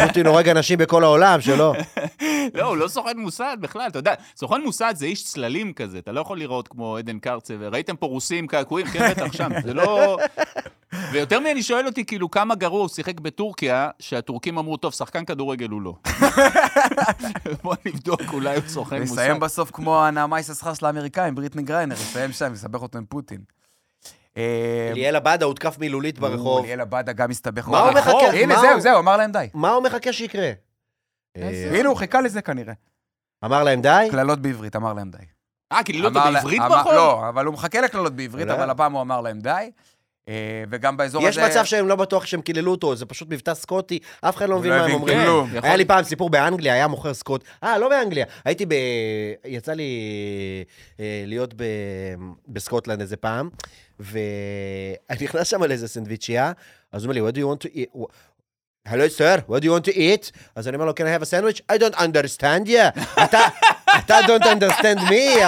פוטין 0.07 0.27
הורג 0.27 0.49
אנשים 0.49 0.79
בכל 0.79 1.05
העולם, 1.05 1.41
שלא. 1.41 1.75
לא, 2.55 2.65
הוא 2.65 2.77
לא 2.77 2.89
סוכן 2.89 3.19
מוסד 3.19 3.57
בכלל, 3.61 3.87
אתה 3.89 3.99
יודע, 3.99 4.15
סוכן 4.37 4.61
מוסד 4.61 4.93
זה 4.97 5.07
איש 5.07 5.25
צללים 5.25 5.73
כזה, 5.73 5.99
אתה 5.99 6.13
לא 6.13 6.21
יכול 6.21 6.39
לראות 6.39 6.69
כמו 6.69 6.97
עדן 6.97 7.19
קרצב, 7.19 7.55
ראיתם 7.63 7.97
פה 7.97 8.07
רוסים 8.07 8.47
קעקועים? 8.47 8.87
כן, 8.87 9.11
בטח, 9.11 9.33
שם, 9.33 9.51
זה 9.65 9.75
לא... 9.75 10.17
ויותר 11.17 11.41
ממני 11.41 11.63
שואל 11.63 11.87
אותי, 11.87 12.05
כאילו, 12.05 12.31
כמה 12.31 12.55
גרוע 12.55 12.81
הוא 12.81 12.89
שיחק 12.89 13.21
בטורקיה, 13.21 13.91
שהטורקים 13.99 14.59
אמרו, 14.59 14.77
טוב, 14.77 14.93
שחקן 14.93 15.25
כדורגל 15.25 15.69
הוא 15.69 15.83
לא. 15.83 15.95
בוא 17.63 17.75
נבדוק, 17.87 18.21
אולי 18.33 18.57
הוא 18.57 18.65
סוכן 18.69 19.01
מוסד. 19.01 19.13
נסיים 19.13 19.41
בסוף 19.41 19.71
כמו 19.71 20.05
הנעמה 20.05 20.41
יששכר 20.41 20.75
של 20.75 20.87
האמריקאים, 20.87 21.35
בריטני 21.35 21.63
גריינר, 21.63 21.95
נסיים 21.95 22.33
שם, 22.33 22.53
יסבך 22.53 22.83
אותו 22.83 22.99
עם 22.99 23.05
פוטין. 23.09 23.41
אה, 24.37 24.91
ליאל 24.95 25.17
עבדה 25.17 25.47
הותקף 25.47 25.79
מילולית 25.79 26.19
ברחוב. 26.19 26.65
ליאל 26.67 26.81
עבדה 26.81 27.13
גם 27.13 27.31
הסתבך. 27.31 27.69
מה 27.69 27.79
הוא 27.81 27.91
ברחוב. 27.93 28.23
מחכה? 28.23 28.37
הנה, 28.39 28.57
זהו, 28.61 28.81
זהו, 28.81 28.99
אמר 28.99 29.17
להם 29.17 29.33
די. 29.33 29.47
מה 29.55 29.71
הוא 29.71 29.83
מחכה 29.83 30.13
שיקרה? 30.13 30.51
איזה- 31.35 31.71
אה, 31.75 31.79
הנה, 31.79 31.89
הוא 31.89 31.97
חיכה 31.97 32.21
לזה 32.21 32.43
כנראה. 32.43 32.75
אמר 33.45 33.63
להם 33.65 33.81
די? 33.81 34.09
קללות 34.11 34.39
בעברית, 34.43 34.77
אמר 34.77 34.93
להם 34.93 35.11
די. 35.11 35.19
אה, 35.73 35.79
אותו 36.05 36.09
אמר 36.09 36.31
לה- 36.31 36.39
בעברית 36.41 36.63
ברחוב? 36.69 36.93
לא, 36.93 37.29
אבל 37.29 37.45
הוא 37.47 37.55
מחכה 37.55 37.81
לקללות 37.81 38.13
בעברית? 38.17 38.49
אבל 38.49 38.71
הפעם 38.71 38.93
הוא 38.93 39.01
אמר 39.03 39.21
להם 39.21 39.41
די. 39.41 39.71
אה, 40.29 40.35
וגם 40.71 40.97
באזור 40.97 41.23
יש 41.29 41.39
הזה... 41.39 41.47
מצב 41.49 41.65
שהם 41.65 41.89
לא 41.89 41.97
בטוח 41.97 42.27
שהם 42.27 42.41
קיללו 42.43 42.71
אותו, 42.71 42.97
זה 42.97 43.07
פשוט 43.07 43.29
מבטא 43.31 43.55
סקוטי, 43.55 43.99
אף 44.21 44.37
אחד 44.37 44.49
לא 44.49 44.59
מבין 44.59 44.73
לא 44.73 44.79
מה 44.79 44.85
הם 44.85 44.93
אומרים. 44.93 45.23
כלום. 45.23 45.49
יכול- 45.55 45.69
היה 45.69 45.77
לי 45.77 45.85
פעם 45.85 46.05
סיפור 46.05 46.31
באנגליה, 46.31 46.73
היה 46.75 46.87
מוכר 46.87 47.15
סקוט. 47.15 47.45
אה, 47.65 47.79
לא 47.79 47.89
באנגליה. 47.89 48.27
הייתי 48.45 48.67
ב... 48.67 48.73
יצא 49.45 49.73
לי 49.73 49.85
אה, 51.01 51.25
להיות 51.27 51.55
ב... 51.57 51.65
בסקוטלנד 52.49 53.01
איזה 53.01 53.17
פעם, 53.17 53.49
ואני 54.01 54.17
נכנס 55.25 55.49
שם 55.49 55.63
לאיזה 55.63 55.89
סנדוויצ'יה, 55.89 56.53
אז 56.93 57.05
הוא 57.05 57.13
אומר 57.13 57.27
לי, 57.27 57.31
what 57.31 57.35
do 57.35 57.39
you 57.39 57.65
want 57.65 57.69
to 57.69 57.77
eat? 57.77 58.03
hello 58.89 59.09
sir, 59.19 59.41
what 59.51 59.61
do 59.61 59.65
you 59.65 59.73
want 59.73 59.85
to 59.93 59.97
eat? 59.97 60.31
אז 60.57 60.69
אני 60.69 60.77
אומר 60.77 60.87
לו, 60.87 60.93
can 60.93 61.05
I 61.05 61.21
have 61.21 61.27
a 61.27 61.31
sandwich? 61.31 61.61
I 61.73 61.79
don't 61.79 61.97
understand 61.99 62.69
you. 62.69 63.03
אתה, 63.25 63.39
אתה 63.99 64.19
don't 64.27 64.45
understand 64.45 64.99
me. 65.01 65.43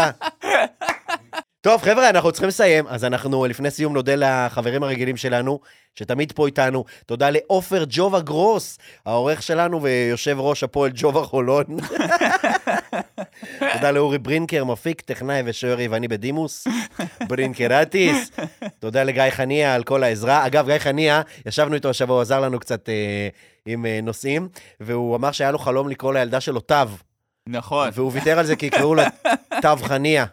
טוב, 1.68 1.82
חבר'ה, 1.82 2.10
אנחנו 2.10 2.32
צריכים 2.32 2.48
לסיים, 2.48 2.86
אז 2.86 3.04
אנחנו 3.04 3.46
לפני 3.46 3.70
סיום 3.70 3.92
נודה 3.92 4.12
לחברים 4.16 4.82
הרגילים 4.82 5.16
שלנו, 5.16 5.60
שתמיד 5.94 6.32
פה 6.32 6.46
איתנו. 6.46 6.84
תודה 7.06 7.30
לעופר 7.30 7.84
ג'ובה 7.88 8.20
גרוס, 8.20 8.78
העורך 9.06 9.42
שלנו 9.42 9.82
ויושב 9.82 10.36
ראש 10.40 10.64
הפועל 10.64 10.90
ג'ובה 10.94 11.22
חולון. 11.22 11.64
תודה 13.72 13.90
לאורי 13.90 14.18
ברינקר, 14.18 14.64
מפיק, 14.64 15.00
טכנאי 15.00 15.42
ושוער 15.44 15.80
יווני 15.80 16.08
בדימוס, 16.08 16.66
ברינקרטיס. 17.28 18.30
תודה 18.78 19.04
לגיא 19.04 19.30
חניה 19.30 19.74
על 19.74 19.84
כל 19.84 20.04
העזרה. 20.04 20.46
אגב, 20.46 20.66
גיא 20.66 20.78
חניה, 20.78 21.22
ישבנו 21.46 21.74
איתו 21.74 21.90
השבוע, 21.90 22.16
הוא 22.16 22.22
עזר 22.22 22.40
לנו 22.40 22.58
קצת 22.60 22.88
אה, 22.88 23.28
עם 23.66 23.86
אה, 23.86 24.00
נושאים, 24.02 24.48
והוא 24.80 25.16
אמר 25.16 25.32
שהיה 25.32 25.50
לו 25.50 25.58
חלום 25.58 25.88
לקרוא 25.88 26.12
לילדה 26.12 26.40
שלו 26.40 26.60
תו, 26.60 26.74
נכון. 27.48 27.88
והוא 27.92 28.12
ויתר 28.12 28.38
על 28.38 28.46
זה 28.46 28.56
כי 28.56 28.66
יקראו 28.66 28.94
לה 28.94 29.08
תו 29.62 29.76
חניה. 29.76 30.24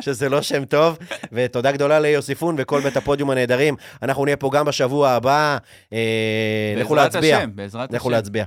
שזה 0.00 0.28
לא 0.28 0.42
שם 0.42 0.64
טוב, 0.64 0.98
ותודה 1.32 1.72
גדולה 1.72 2.00
ליוסיפון 2.00 2.54
וכל 2.58 2.80
בית 2.80 2.96
הפודיום 2.96 3.30
הנהדרים. 3.30 3.76
אנחנו 4.02 4.24
נהיה 4.24 4.36
פה 4.36 4.50
גם 4.52 4.64
בשבוע 4.66 5.10
הבא. 5.10 5.58
אה, 5.92 5.98
לכו 6.76 6.94
בעזרת 6.94 7.14
להצביע. 7.14 7.38
השם, 7.38 7.50
בעזרת 7.54 7.92
לכו 7.92 8.08
השם. 8.08 8.10
להצביע. 8.10 8.44